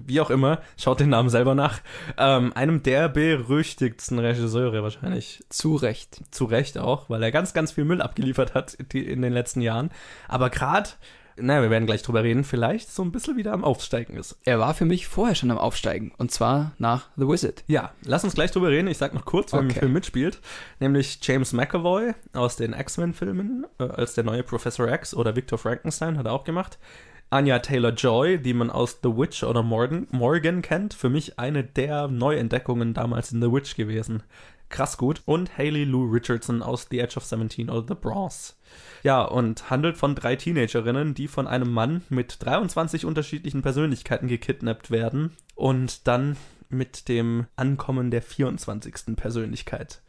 wie 0.06 0.20
auch 0.20 0.30
immer, 0.30 0.60
schaut 0.76 1.00
den 1.00 1.08
Namen 1.08 1.30
selber 1.30 1.56
nach. 1.56 1.80
Ähm, 2.16 2.52
einem 2.52 2.84
der 2.84 3.08
berüchtigsten 3.08 4.20
Regisseure 4.20 4.84
wahrscheinlich. 4.84 5.42
Zu 5.48 5.74
Recht. 5.74 6.22
Zu 6.30 6.44
Recht 6.44 6.78
auch, 6.78 7.10
weil 7.10 7.24
er 7.24 7.32
ganz, 7.32 7.54
ganz 7.54 7.72
viel 7.72 7.84
Müll 7.84 8.02
abgeliefert 8.02 8.54
hat 8.54 8.74
in 8.74 9.20
den 9.22 9.32
letzten 9.32 9.62
Jahren. 9.62 9.90
Aber 10.28 10.48
gerade 10.48 10.90
naja, 11.40 11.62
wir 11.62 11.70
werden 11.70 11.86
gleich 11.86 12.02
drüber 12.02 12.22
reden, 12.22 12.44
vielleicht 12.44 12.90
so 12.90 13.02
ein 13.02 13.12
bisschen 13.12 13.36
wieder 13.36 13.52
am 13.52 13.64
Aufsteigen 13.64 14.16
ist. 14.16 14.38
Er 14.44 14.58
war 14.58 14.74
für 14.74 14.84
mich 14.84 15.06
vorher 15.06 15.34
schon 15.34 15.50
am 15.50 15.58
Aufsteigen 15.58 16.12
und 16.18 16.30
zwar 16.30 16.72
nach 16.78 17.08
The 17.16 17.28
Wizard. 17.28 17.64
Ja, 17.66 17.92
lass 18.04 18.24
uns 18.24 18.34
gleich 18.34 18.50
drüber 18.50 18.68
reden. 18.68 18.88
Ich 18.88 18.98
sag 18.98 19.14
noch 19.14 19.24
kurz, 19.24 19.52
wer 19.52 19.60
okay. 19.60 19.68
im 19.68 19.74
Film 19.74 19.92
mitspielt, 19.92 20.40
nämlich 20.80 21.18
James 21.22 21.52
McAvoy 21.52 22.14
aus 22.32 22.56
den 22.56 22.72
X-Men-Filmen 22.72 23.66
äh, 23.78 23.84
als 23.84 24.14
der 24.14 24.24
neue 24.24 24.42
Professor 24.42 24.88
X 24.90 25.14
oder 25.14 25.36
Victor 25.36 25.58
Frankenstein 25.58 26.18
hat 26.18 26.26
er 26.26 26.32
auch 26.32 26.44
gemacht. 26.44 26.78
Anya 27.30 27.58
Taylor-Joy, 27.58 28.38
die 28.38 28.54
man 28.54 28.70
aus 28.70 29.00
The 29.02 29.10
Witch 29.10 29.42
oder 29.42 29.62
Morgan, 29.62 30.06
Morgan 30.10 30.62
kennt, 30.62 30.94
für 30.94 31.10
mich 31.10 31.38
eine 31.38 31.62
der 31.62 32.08
Neuentdeckungen 32.08 32.94
damals 32.94 33.32
in 33.32 33.42
The 33.42 33.52
Witch 33.52 33.76
gewesen. 33.76 34.22
Krass 34.70 34.96
gut. 34.96 35.22
Und 35.26 35.56
Haley 35.56 35.84
Lou 35.84 36.10
Richardson 36.10 36.62
aus 36.62 36.86
The 36.90 37.00
Edge 37.00 37.16
of 37.16 37.24
17 37.24 37.68
oder 37.70 37.84
The 37.86 37.94
Bronze. 37.94 38.54
Ja, 39.02 39.22
und 39.22 39.70
handelt 39.70 39.96
von 39.96 40.14
drei 40.14 40.36
Teenagerinnen, 40.36 41.14
die 41.14 41.28
von 41.28 41.46
einem 41.46 41.72
Mann 41.72 42.02
mit 42.08 42.36
23 42.44 43.04
unterschiedlichen 43.04 43.62
Persönlichkeiten 43.62 44.28
gekidnappt 44.28 44.90
werden 44.90 45.36
und 45.54 46.06
dann 46.06 46.36
mit 46.68 47.08
dem 47.08 47.46
Ankommen 47.56 48.10
der 48.10 48.22
24. 48.22 49.16
Persönlichkeit 49.16 50.02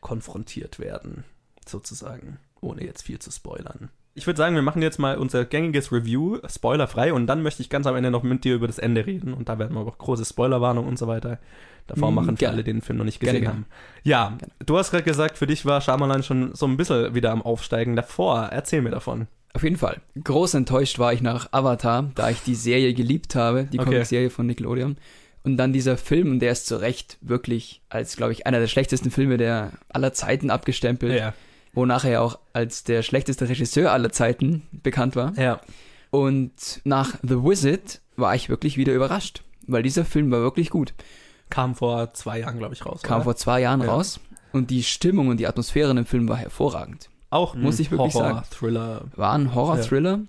konfrontiert 0.00 0.78
werden, 0.78 1.24
sozusagen, 1.66 2.38
ohne 2.60 2.84
jetzt 2.84 3.02
viel 3.02 3.18
zu 3.18 3.30
spoilern. 3.30 3.90
Ich 4.16 4.26
würde 4.26 4.38
sagen, 4.38 4.54
wir 4.54 4.62
machen 4.62 4.80
jetzt 4.80 4.98
mal 4.98 5.18
unser 5.18 5.44
gängiges 5.44 5.92
Review, 5.92 6.38
spoilerfrei, 6.48 7.12
und 7.12 7.26
dann 7.26 7.42
möchte 7.42 7.60
ich 7.60 7.68
ganz 7.68 7.86
am 7.86 7.96
Ende 7.96 8.10
noch 8.10 8.22
mit 8.22 8.44
dir 8.44 8.54
über 8.54 8.66
das 8.66 8.78
Ende 8.78 9.04
reden. 9.04 9.34
Und 9.34 9.50
da 9.50 9.58
werden 9.58 9.74
wir 9.76 9.80
auch 9.80 9.98
große 9.98 10.24
Spoilerwarnung 10.24 10.86
und 10.86 10.98
so 10.98 11.06
weiter 11.06 11.38
davor 11.86 12.10
mm, 12.10 12.14
machen, 12.14 12.36
für 12.38 12.48
alle, 12.48 12.64
die 12.64 12.72
den 12.72 12.80
Film 12.80 12.96
noch 12.98 13.04
nicht 13.04 13.20
gesehen 13.20 13.42
gerne, 13.42 13.48
haben. 13.48 13.66
Ja, 14.04 14.34
gerne. 14.38 14.52
du 14.64 14.78
hast 14.78 14.90
gerade 14.90 15.04
gesagt, 15.04 15.36
für 15.36 15.46
dich 15.46 15.66
war 15.66 15.82
Shyamalan 15.82 16.22
schon 16.22 16.54
so 16.54 16.66
ein 16.66 16.78
bisschen 16.78 17.14
wieder 17.14 17.30
am 17.30 17.42
Aufsteigen 17.42 17.94
davor. 17.94 18.48
Erzähl 18.50 18.80
mir 18.80 18.90
davon. 18.90 19.26
Auf 19.52 19.62
jeden 19.62 19.76
Fall. 19.76 20.00
Groß 20.22 20.54
enttäuscht 20.54 20.98
war 20.98 21.12
ich 21.12 21.20
nach 21.20 21.52
Avatar, 21.52 22.10
da 22.14 22.30
ich 22.30 22.42
die 22.42 22.54
Serie 22.54 22.94
geliebt 22.94 23.34
habe, 23.34 23.64
die 23.64 23.78
okay. 23.78 23.90
Comic-Serie 23.90 24.30
von 24.30 24.46
Nickelodeon. 24.46 24.96
Und 25.44 25.58
dann 25.58 25.72
dieser 25.72 25.96
Film, 25.96 26.40
der 26.40 26.52
ist 26.52 26.66
zu 26.66 26.80
Recht 26.80 27.18
wirklich 27.20 27.82
als, 27.90 28.16
glaube 28.16 28.32
ich, 28.32 28.46
einer 28.46 28.60
der 28.60 28.66
schlechtesten 28.66 29.10
Filme 29.10 29.36
der 29.36 29.72
aller 29.88 30.12
Zeiten 30.12 30.50
abgestempelt. 30.50 31.18
Ja 31.18 31.34
wonach 31.76 32.04
er 32.04 32.22
auch 32.22 32.38
als 32.52 32.82
der 32.82 33.02
schlechteste 33.02 33.48
Regisseur 33.48 33.92
aller 33.92 34.10
Zeiten 34.10 34.62
bekannt 34.72 35.14
war. 35.14 35.38
Ja. 35.38 35.60
Und 36.10 36.80
nach 36.84 37.14
The 37.22 37.36
Wizard 37.36 38.00
war 38.16 38.34
ich 38.34 38.48
wirklich 38.48 38.78
wieder 38.78 38.94
überrascht, 38.94 39.44
weil 39.66 39.82
dieser 39.82 40.04
Film 40.04 40.30
war 40.32 40.40
wirklich 40.40 40.70
gut. 40.70 40.94
Kam 41.50 41.74
vor 41.74 42.14
zwei 42.14 42.40
Jahren, 42.40 42.58
glaube 42.58 42.74
ich, 42.74 42.84
raus. 42.84 43.02
Kam 43.02 43.16
oder? 43.16 43.24
vor 43.24 43.36
zwei 43.36 43.60
Jahren 43.60 43.82
ja. 43.82 43.88
raus. 43.88 44.18
Und 44.52 44.70
die 44.70 44.82
Stimmung 44.82 45.28
und 45.28 45.36
die 45.36 45.46
Atmosphäre 45.46 45.90
in 45.90 45.96
dem 45.96 46.06
Film 46.06 46.28
war 46.28 46.38
hervorragend. 46.38 47.10
Auch 47.28 47.54
muss 47.54 47.78
ich 47.78 47.90
wirklich 47.90 48.14
Horror, 48.14 48.34
sagen. 48.34 48.46
Thriller. 48.50 49.02
War 49.14 49.34
ein 49.34 49.54
Horror-Thriller. 49.54 50.10
Ja. 50.12 50.26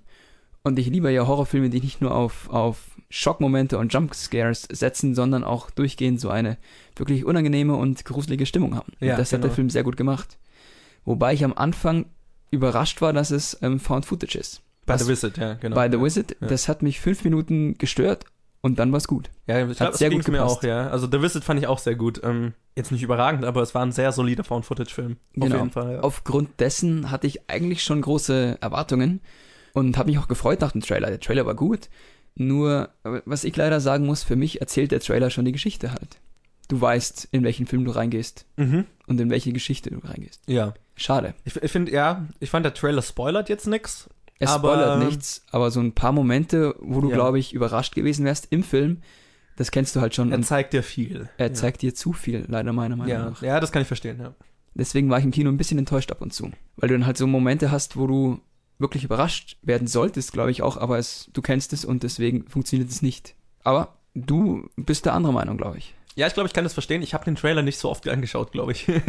Und 0.64 0.78
ich 0.78 0.88
liebe 0.88 1.10
ja 1.10 1.26
Horrorfilme, 1.26 1.70
die 1.70 1.80
nicht 1.80 2.02
nur 2.02 2.14
auf, 2.14 2.50
auf 2.50 2.90
Schockmomente 3.08 3.78
und 3.78 3.92
Jumpscares 3.94 4.68
setzen, 4.70 5.14
sondern 5.14 5.44
auch 5.44 5.70
durchgehend 5.70 6.20
so 6.20 6.28
eine 6.28 6.58
wirklich 6.94 7.24
unangenehme 7.24 7.74
und 7.74 8.04
gruselige 8.04 8.44
Stimmung 8.44 8.76
haben. 8.76 8.92
Ja, 9.00 9.12
und 9.12 9.18
das 9.20 9.30
genau. 9.30 9.38
hat 9.38 9.44
der 9.44 9.54
Film 9.54 9.70
sehr 9.70 9.84
gut 9.84 9.96
gemacht. 9.96 10.36
Wobei 11.04 11.34
ich 11.34 11.44
am 11.44 11.54
Anfang 11.54 12.06
überrascht 12.50 13.00
war, 13.00 13.12
dass 13.12 13.30
es 13.30 13.58
ähm, 13.62 13.80
Found 13.80 14.06
Footage 14.06 14.38
ist. 14.38 14.62
Bei 14.86 14.96
The 14.96 15.06
Wizard, 15.06 15.36
ja, 15.36 15.54
genau. 15.54 15.76
Bei 15.76 15.90
The 15.90 16.00
Wizard, 16.00 16.36
ja. 16.40 16.46
das 16.46 16.68
hat 16.68 16.82
mich 16.82 17.00
fünf 17.00 17.22
Minuten 17.24 17.76
gestört 17.76 18.24
und 18.60 18.78
dann 18.78 18.90
war 18.90 18.96
es 18.96 19.06
gut. 19.06 19.30
Ja, 19.46 19.66
ich 19.68 19.76
glaube, 19.76 19.96
sehr 19.96 20.10
gut 20.10 20.26
mir 20.28 20.44
auch, 20.44 20.62
ja. 20.62 20.88
Also 20.88 21.08
The 21.10 21.22
Visit 21.22 21.44
fand 21.44 21.60
ich 21.60 21.66
auch 21.66 21.78
sehr 21.78 21.94
gut. 21.94 22.20
Ähm, 22.24 22.54
jetzt 22.74 22.90
nicht 22.90 23.02
überragend, 23.02 23.44
aber 23.44 23.62
es 23.62 23.74
war 23.74 23.82
ein 23.82 23.92
sehr 23.92 24.12
solider 24.12 24.44
Found-Footage-Film. 24.44 25.16
Genau. 25.34 25.46
Auf 25.46 25.52
jeden 25.52 25.70
Fall. 25.70 25.92
Ja. 25.94 26.00
Aufgrund 26.00 26.58
dessen 26.58 27.10
hatte 27.10 27.26
ich 27.26 27.50
eigentlich 27.50 27.82
schon 27.82 28.00
große 28.00 28.58
Erwartungen 28.60 29.20
und 29.74 29.96
habe 29.98 30.10
mich 30.10 30.18
auch 30.18 30.28
gefreut 30.28 30.60
nach 30.60 30.72
dem 30.72 30.80
Trailer. 30.80 31.08
Der 31.08 31.20
Trailer 31.20 31.46
war 31.46 31.54
gut. 31.54 31.88
Nur, 32.34 32.90
was 33.02 33.44
ich 33.44 33.56
leider 33.56 33.80
sagen 33.80 34.06
muss, 34.06 34.22
für 34.22 34.36
mich 34.36 34.60
erzählt 34.60 34.92
der 34.92 35.00
Trailer 35.00 35.30
schon 35.30 35.44
die 35.44 35.52
Geschichte 35.52 35.92
halt 35.92 36.18
du 36.68 36.80
weißt, 36.80 37.28
in 37.32 37.44
welchen 37.44 37.66
Film 37.66 37.84
du 37.84 37.90
reingehst 37.90 38.46
mhm. 38.56 38.84
und 39.06 39.20
in 39.20 39.30
welche 39.30 39.52
Geschichte 39.52 39.90
du 39.90 39.98
reingehst. 39.98 40.42
Ja. 40.46 40.74
Schade. 40.94 41.34
Ich, 41.44 41.56
ich 41.56 41.70
finde, 41.70 41.92
ja, 41.92 42.26
ich 42.40 42.50
fand, 42.50 42.64
der 42.64 42.74
Trailer 42.74 43.02
spoilert 43.02 43.48
jetzt 43.48 43.66
nichts. 43.66 44.08
Er 44.38 44.50
aber, 44.50 44.68
spoilert 44.68 45.04
nichts, 45.04 45.44
aber 45.50 45.70
so 45.70 45.80
ein 45.80 45.92
paar 45.92 46.12
Momente, 46.12 46.74
wo 46.78 47.00
du, 47.00 47.08
ja. 47.08 47.14
glaube 47.14 47.38
ich, 47.38 47.52
überrascht 47.52 47.94
gewesen 47.94 48.24
wärst 48.24 48.48
im 48.50 48.62
Film, 48.62 49.02
das 49.56 49.72
kennst 49.72 49.96
du 49.96 50.00
halt 50.00 50.14
schon. 50.14 50.30
Er 50.30 50.40
zeigt 50.42 50.72
dir 50.72 50.84
viel. 50.84 51.28
Er 51.36 51.48
ja. 51.48 51.54
zeigt 51.54 51.82
dir 51.82 51.94
zu 51.94 52.12
viel, 52.12 52.44
leider 52.46 52.72
meiner 52.72 52.94
Meinung 52.94 53.12
ja. 53.12 53.30
nach. 53.30 53.42
Ja, 53.42 53.58
das 53.58 53.72
kann 53.72 53.82
ich 53.82 53.88
verstehen, 53.88 54.20
ja. 54.20 54.34
Deswegen 54.74 55.10
war 55.10 55.18
ich 55.18 55.24
im 55.24 55.32
Kino 55.32 55.50
ein 55.50 55.56
bisschen 55.56 55.78
enttäuscht 55.78 56.12
ab 56.12 56.22
und 56.22 56.32
zu. 56.32 56.52
Weil 56.76 56.88
du 56.88 56.94
dann 56.94 57.06
halt 57.06 57.16
so 57.16 57.26
Momente 57.26 57.72
hast, 57.72 57.96
wo 57.96 58.06
du 58.06 58.40
wirklich 58.78 59.02
überrascht 59.02 59.56
werden 59.62 59.88
solltest, 59.88 60.32
glaube 60.32 60.52
ich 60.52 60.62
auch, 60.62 60.76
aber 60.76 60.98
es, 60.98 61.28
du 61.32 61.42
kennst 61.42 61.72
es 61.72 61.84
und 61.84 62.04
deswegen 62.04 62.46
funktioniert 62.46 62.88
es 62.90 63.02
nicht. 63.02 63.34
Aber 63.64 63.96
du 64.14 64.68
bist 64.76 65.04
der 65.04 65.14
andere 65.14 65.32
Meinung, 65.32 65.56
glaube 65.56 65.78
ich. 65.78 65.96
Ja, 66.18 66.26
ich 66.26 66.34
glaube, 66.34 66.48
ich 66.48 66.52
kann 66.52 66.64
das 66.64 66.72
verstehen. 66.72 67.00
Ich 67.00 67.14
habe 67.14 67.24
den 67.24 67.36
Trailer 67.36 67.62
nicht 67.62 67.78
so 67.78 67.88
oft 67.88 68.08
angeschaut, 68.08 68.50
glaube 68.50 68.72
ich. 68.72 68.88
also 68.88 69.04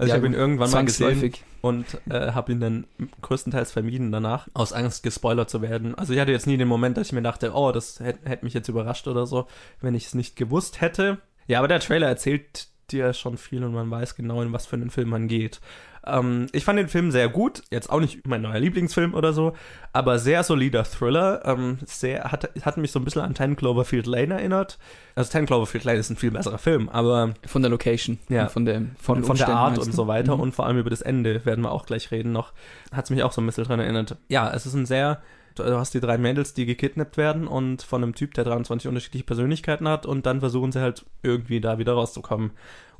ja, 0.00 0.04
ich 0.04 0.12
habe 0.12 0.26
ihn 0.26 0.34
irgendwann 0.34 0.70
mal 0.70 0.84
gesehen 0.84 1.32
und 1.62 1.86
äh, 2.10 2.32
habe 2.32 2.52
ihn 2.52 2.60
dann 2.60 2.86
größtenteils 3.22 3.72
vermieden 3.72 4.12
danach, 4.12 4.48
aus 4.52 4.74
Angst 4.74 5.02
gespoilert 5.02 5.48
zu 5.48 5.62
werden. 5.62 5.94
Also 5.94 6.12
ich 6.12 6.20
hatte 6.20 6.30
jetzt 6.30 6.46
nie 6.46 6.58
den 6.58 6.68
Moment, 6.68 6.98
dass 6.98 7.06
ich 7.06 7.14
mir 7.14 7.22
dachte, 7.22 7.54
oh, 7.54 7.72
das 7.72 8.00
hätte 8.00 8.28
hätt 8.28 8.42
mich 8.42 8.52
jetzt 8.52 8.68
überrascht 8.68 9.08
oder 9.08 9.24
so, 9.24 9.46
wenn 9.80 9.94
ich 9.94 10.04
es 10.04 10.14
nicht 10.14 10.36
gewusst 10.36 10.82
hätte. 10.82 11.22
Ja, 11.46 11.58
aber 11.58 11.68
der 11.68 11.80
Trailer 11.80 12.08
erzählt 12.08 12.68
dir 12.90 13.14
schon 13.14 13.38
viel 13.38 13.64
und 13.64 13.72
man 13.72 13.90
weiß 13.90 14.14
genau, 14.14 14.42
in 14.42 14.52
was 14.52 14.66
für 14.66 14.76
einen 14.76 14.90
Film 14.90 15.08
man 15.08 15.28
geht. 15.28 15.58
Ähm, 16.06 16.46
ich 16.52 16.64
fand 16.64 16.78
den 16.78 16.88
Film 16.88 17.10
sehr 17.10 17.28
gut, 17.28 17.62
jetzt 17.70 17.90
auch 17.90 18.00
nicht 18.00 18.26
mein 18.26 18.42
neuer 18.42 18.58
Lieblingsfilm 18.58 19.14
oder 19.14 19.32
so, 19.32 19.54
aber 19.92 20.18
sehr 20.18 20.42
solider 20.42 20.84
Thriller. 20.84 21.42
Ähm, 21.44 21.78
sehr, 21.84 22.24
hat, 22.32 22.50
hat 22.62 22.76
mich 22.76 22.92
so 22.92 22.98
ein 22.98 23.04
bisschen 23.04 23.22
an 23.22 23.34
Ten 23.34 23.56
Cloverfield 23.56 24.06
Lane 24.06 24.34
erinnert. 24.34 24.78
Also 25.14 25.30
Ten 25.30 25.46
Cloverfield 25.46 25.84
Lane 25.84 25.98
ist 25.98 26.10
ein 26.10 26.16
viel 26.16 26.30
besserer 26.30 26.58
Film, 26.58 26.88
aber 26.88 27.34
von 27.46 27.62
der 27.62 27.70
Location, 27.70 28.18
ja, 28.28 28.48
von 28.48 28.64
der 28.64 28.82
von, 29.00 29.22
von 29.24 29.36
der 29.36 29.48
Art 29.48 29.78
und 29.78 29.92
so 29.92 30.06
weiter 30.06 30.36
mhm. 30.36 30.42
und 30.42 30.54
vor 30.54 30.66
allem 30.66 30.78
über 30.78 30.90
das 30.90 31.02
Ende 31.02 31.44
werden 31.44 31.62
wir 31.62 31.70
auch 31.70 31.86
gleich 31.86 32.10
reden 32.10 32.32
noch. 32.32 32.52
Hat 32.92 33.04
es 33.04 33.10
mich 33.10 33.22
auch 33.22 33.32
so 33.32 33.40
ein 33.40 33.46
bisschen 33.46 33.64
dran 33.64 33.80
erinnert. 33.80 34.16
Ja, 34.28 34.52
es 34.52 34.66
ist 34.66 34.74
ein 34.74 34.86
sehr 34.86 35.22
du 35.54 35.78
hast 35.78 35.94
die 35.94 36.00
drei 36.00 36.18
Mädels, 36.18 36.54
die 36.54 36.66
gekidnappt 36.66 37.16
werden 37.16 37.46
und 37.46 37.82
von 37.82 38.02
einem 38.02 38.14
Typ, 38.14 38.34
der 38.34 38.44
23 38.44 38.88
unterschiedliche 38.88 39.24
Persönlichkeiten 39.24 39.88
hat 39.88 40.06
und 40.06 40.26
dann 40.26 40.40
versuchen 40.40 40.72
sie 40.72 40.80
halt 40.80 41.04
irgendwie 41.22 41.60
da 41.60 41.78
wieder 41.78 41.92
rauszukommen. 41.92 42.52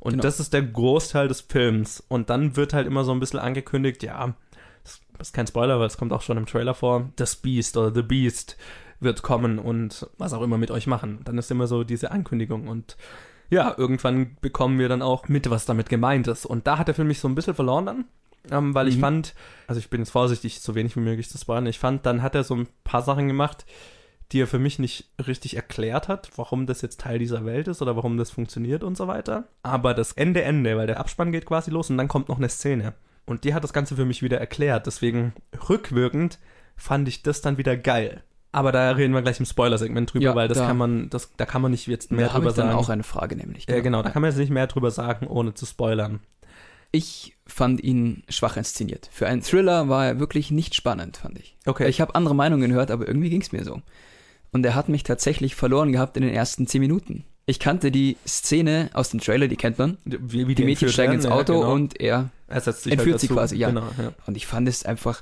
Und 0.03 0.11
genau. 0.11 0.23
das 0.23 0.39
ist 0.39 0.53
der 0.53 0.63
Großteil 0.63 1.27
des 1.27 1.41
Films. 1.41 2.03
Und 2.07 2.29
dann 2.29 2.57
wird 2.57 2.73
halt 2.73 2.87
immer 2.87 3.03
so 3.03 3.11
ein 3.11 3.19
bisschen 3.19 3.39
angekündigt, 3.39 4.03
ja, 4.03 4.33
das 4.83 5.01
ist 5.29 5.33
kein 5.33 5.47
Spoiler, 5.47 5.79
weil 5.79 5.87
es 5.87 5.97
kommt 5.97 6.11
auch 6.11 6.21
schon 6.21 6.37
im 6.37 6.45
Trailer 6.45 6.73
vor, 6.73 7.09
das 7.15 7.37
Beast 7.37 7.77
oder 7.77 7.93
The 7.93 8.01
Beast 8.01 8.57
wird 8.99 9.21
kommen 9.21 9.59
und 9.59 10.07
was 10.17 10.33
auch 10.33 10.41
immer 10.41 10.57
mit 10.57 10.71
euch 10.71 10.87
machen. 10.87 11.21
Dann 11.23 11.37
ist 11.37 11.51
immer 11.51 11.67
so 11.67 11.83
diese 11.83 12.11
Ankündigung 12.11 12.67
und 12.67 12.97
ja, 13.49 13.73
irgendwann 13.77 14.35
bekommen 14.41 14.77
wir 14.79 14.89
dann 14.89 15.01
auch 15.01 15.29
mit, 15.29 15.49
was 15.49 15.65
damit 15.65 15.89
gemeint 15.89 16.27
ist. 16.27 16.45
Und 16.45 16.67
da 16.67 16.77
hat 16.77 16.87
der 16.87 16.95
Film 16.95 17.07
mich 17.07 17.19
so 17.19 17.27
ein 17.27 17.35
bisschen 17.35 17.55
verloren 17.55 17.85
dann 17.85 18.05
ähm, 18.51 18.75
weil 18.75 18.85
mhm. 18.85 18.91
ich 18.91 18.99
fand, 18.99 19.35
also 19.67 19.79
ich 19.79 19.89
bin 19.89 20.01
jetzt 20.01 20.11
vorsichtig, 20.11 20.59
so 20.59 20.75
wenig 20.75 20.95
wie 20.95 21.01
möglich 21.01 21.29
zu 21.29 21.37
spoilern, 21.37 21.65
ich 21.65 21.79
fand, 21.79 22.05
dann 22.05 22.21
hat 22.21 22.35
er 22.35 22.43
so 22.43 22.55
ein 22.55 22.67
paar 22.83 23.01
Sachen 23.01 23.27
gemacht, 23.27 23.65
die 24.33 24.41
er 24.41 24.47
für 24.47 24.59
mich 24.59 24.79
nicht 24.79 25.09
richtig 25.25 25.55
erklärt 25.55 26.07
hat, 26.07 26.29
warum 26.35 26.65
das 26.65 26.81
jetzt 26.81 26.99
Teil 26.99 27.19
dieser 27.19 27.45
Welt 27.45 27.67
ist 27.67 27.81
oder 27.81 27.95
warum 27.95 28.17
das 28.17 28.31
funktioniert 28.31 28.83
und 28.83 28.97
so 28.97 29.07
weiter. 29.07 29.47
Aber 29.61 29.93
das 29.93 30.11
Ende, 30.13 30.41
Ende, 30.41 30.75
weil 30.75 30.87
der 30.87 30.99
Abspann 30.99 31.31
geht 31.31 31.45
quasi 31.45 31.71
los 31.71 31.89
und 31.89 31.97
dann 31.97 32.07
kommt 32.07 32.29
noch 32.29 32.37
eine 32.37 32.49
Szene. 32.49 32.93
Und 33.25 33.43
die 33.43 33.53
hat 33.53 33.63
das 33.63 33.73
Ganze 33.73 33.95
für 33.95 34.05
mich 34.05 34.21
wieder 34.21 34.39
erklärt. 34.39 34.87
Deswegen 34.87 35.33
rückwirkend 35.69 36.39
fand 36.75 37.07
ich 37.07 37.23
das 37.23 37.41
dann 37.41 37.57
wieder 37.57 37.77
geil. 37.77 38.23
Aber 38.51 38.71
da 38.71 38.91
reden 38.91 39.13
wir 39.13 39.21
gleich 39.21 39.39
im 39.39 39.45
Spoiler-Segment 39.45 40.13
drüber, 40.13 40.25
ja, 40.25 40.35
weil 40.35 40.47
das 40.47 40.59
da, 40.59 40.67
kann 40.67 40.77
man, 40.77 41.09
das, 41.09 41.31
da 41.37 41.45
kann 41.45 41.61
man 41.61 41.71
nicht 41.71 41.87
jetzt 41.87 42.11
mehr 42.11 42.27
da 42.27 42.33
drüber 42.33 42.49
ich 42.49 42.55
dann 42.55 42.67
sagen. 42.67 42.79
auch 42.79 42.89
eine 42.89 43.03
Frage 43.03 43.35
nämlich. 43.35 43.65
Genau. 43.65 43.77
Ja, 43.77 43.83
genau, 43.83 44.03
da 44.03 44.11
kann 44.11 44.21
man 44.21 44.29
jetzt 44.29 44.37
nicht 44.37 44.51
mehr 44.51 44.67
drüber 44.67 44.91
sagen, 44.91 45.25
ohne 45.25 45.53
zu 45.55 45.65
spoilern. 45.65 46.19
Ich 46.91 47.35
fand 47.47 47.81
ihn 47.83 48.23
schwach 48.29 48.55
inszeniert. 48.55 49.09
Für 49.11 49.25
einen 49.25 49.41
Thriller 49.41 49.89
war 49.89 50.05
er 50.05 50.19
wirklich 50.19 50.51
nicht 50.51 50.75
spannend, 50.75 51.17
fand 51.17 51.39
ich. 51.39 51.57
Okay. 51.65 51.87
Ich 51.89 51.99
habe 51.99 52.13
andere 52.13 52.35
Meinungen 52.35 52.69
gehört, 52.69 52.91
aber 52.91 53.07
irgendwie 53.07 53.31
ging 53.31 53.41
es 53.41 53.51
mir 53.51 53.63
so. 53.63 53.81
Und 54.53 54.65
er 54.65 54.75
hat 54.75 54.87
mich 54.87 55.03
tatsächlich 55.03 55.55
verloren 55.55 55.91
gehabt 55.91 56.15
in 56.15 56.23
den 56.23 56.33
ersten 56.33 56.67
zehn 56.67 56.79
Minuten. 56.79 57.25
Ich 57.45 57.59
kannte 57.59 57.91
die 57.91 58.15
Szene 58.25 58.89
aus 58.93 59.09
dem 59.09 59.19
Trailer, 59.19 59.49
die 59.49 59.57
kennt 59.57 59.77
man. 59.77 59.97
Wie, 60.05 60.47
wie 60.47 60.55
die, 60.55 60.63
Mädchen 60.63 60.87
steigen 60.87 61.13
ins 61.13 61.25
Auto 61.25 61.53
ja, 61.53 61.59
genau. 61.59 61.73
und 61.73 61.99
er, 61.99 62.29
er 62.47 62.67
entführt 62.67 62.99
halt 62.99 63.19
sie 63.19 63.27
quasi, 63.27 63.57
ja. 63.57 63.67
Genau, 63.67 63.89
ja. 63.97 64.13
Und 64.25 64.37
ich 64.37 64.47
fand 64.47 64.69
es 64.69 64.85
einfach, 64.85 65.21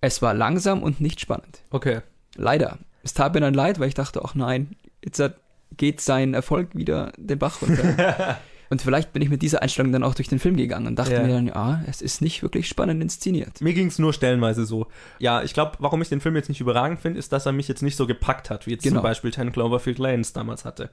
es 0.00 0.22
war 0.22 0.32
langsam 0.32 0.82
und 0.82 1.00
nicht 1.00 1.20
spannend. 1.20 1.60
Okay. 1.70 2.00
Leider. 2.36 2.78
Es 3.02 3.12
tat 3.12 3.34
mir 3.34 3.40
dann 3.40 3.52
leid, 3.52 3.80
weil 3.80 3.88
ich 3.88 3.94
dachte, 3.94 4.22
ach 4.24 4.34
nein, 4.34 4.76
jetzt 5.04 5.22
geht 5.76 6.00
sein 6.00 6.32
Erfolg 6.32 6.74
wieder 6.74 7.12
den 7.18 7.38
Bach 7.38 7.60
runter. 7.60 8.38
Und 8.70 8.82
vielleicht 8.82 9.12
bin 9.12 9.22
ich 9.22 9.30
mit 9.30 9.40
dieser 9.42 9.62
Einstellung 9.62 9.92
dann 9.92 10.02
auch 10.02 10.14
durch 10.14 10.28
den 10.28 10.38
Film 10.38 10.56
gegangen 10.56 10.86
und 10.86 10.96
dachte 10.96 11.14
Ja. 11.14 11.22
mir 11.22 11.28
dann, 11.32 11.46
ja, 11.46 11.82
es 11.86 12.02
ist 12.02 12.20
nicht 12.20 12.42
wirklich 12.42 12.68
spannend 12.68 13.02
inszeniert. 13.02 13.60
Mir 13.60 13.72
ging 13.74 13.86
es 13.86 13.98
nur 13.98 14.12
stellenweise 14.12 14.64
so. 14.66 14.86
Ja, 15.18 15.42
ich 15.42 15.54
glaube, 15.54 15.72
warum 15.78 16.02
ich 16.02 16.08
den 16.08 16.20
Film 16.20 16.36
jetzt 16.36 16.48
nicht 16.48 16.60
überragend 16.60 17.00
finde, 17.00 17.18
ist, 17.18 17.32
dass 17.32 17.46
er 17.46 17.52
mich 17.52 17.68
jetzt 17.68 17.82
nicht 17.82 17.96
so 17.96 18.06
gepackt 18.06 18.50
hat, 18.50 18.66
wie 18.66 18.72
jetzt 18.72 18.82
Genau. 18.82 18.96
zum 18.96 19.02
Beispiel 19.04 19.32
10 19.32 19.52
Cloverfield 19.52 19.98
Lanes 19.98 20.32
damals 20.32 20.64
hatte. 20.64 20.90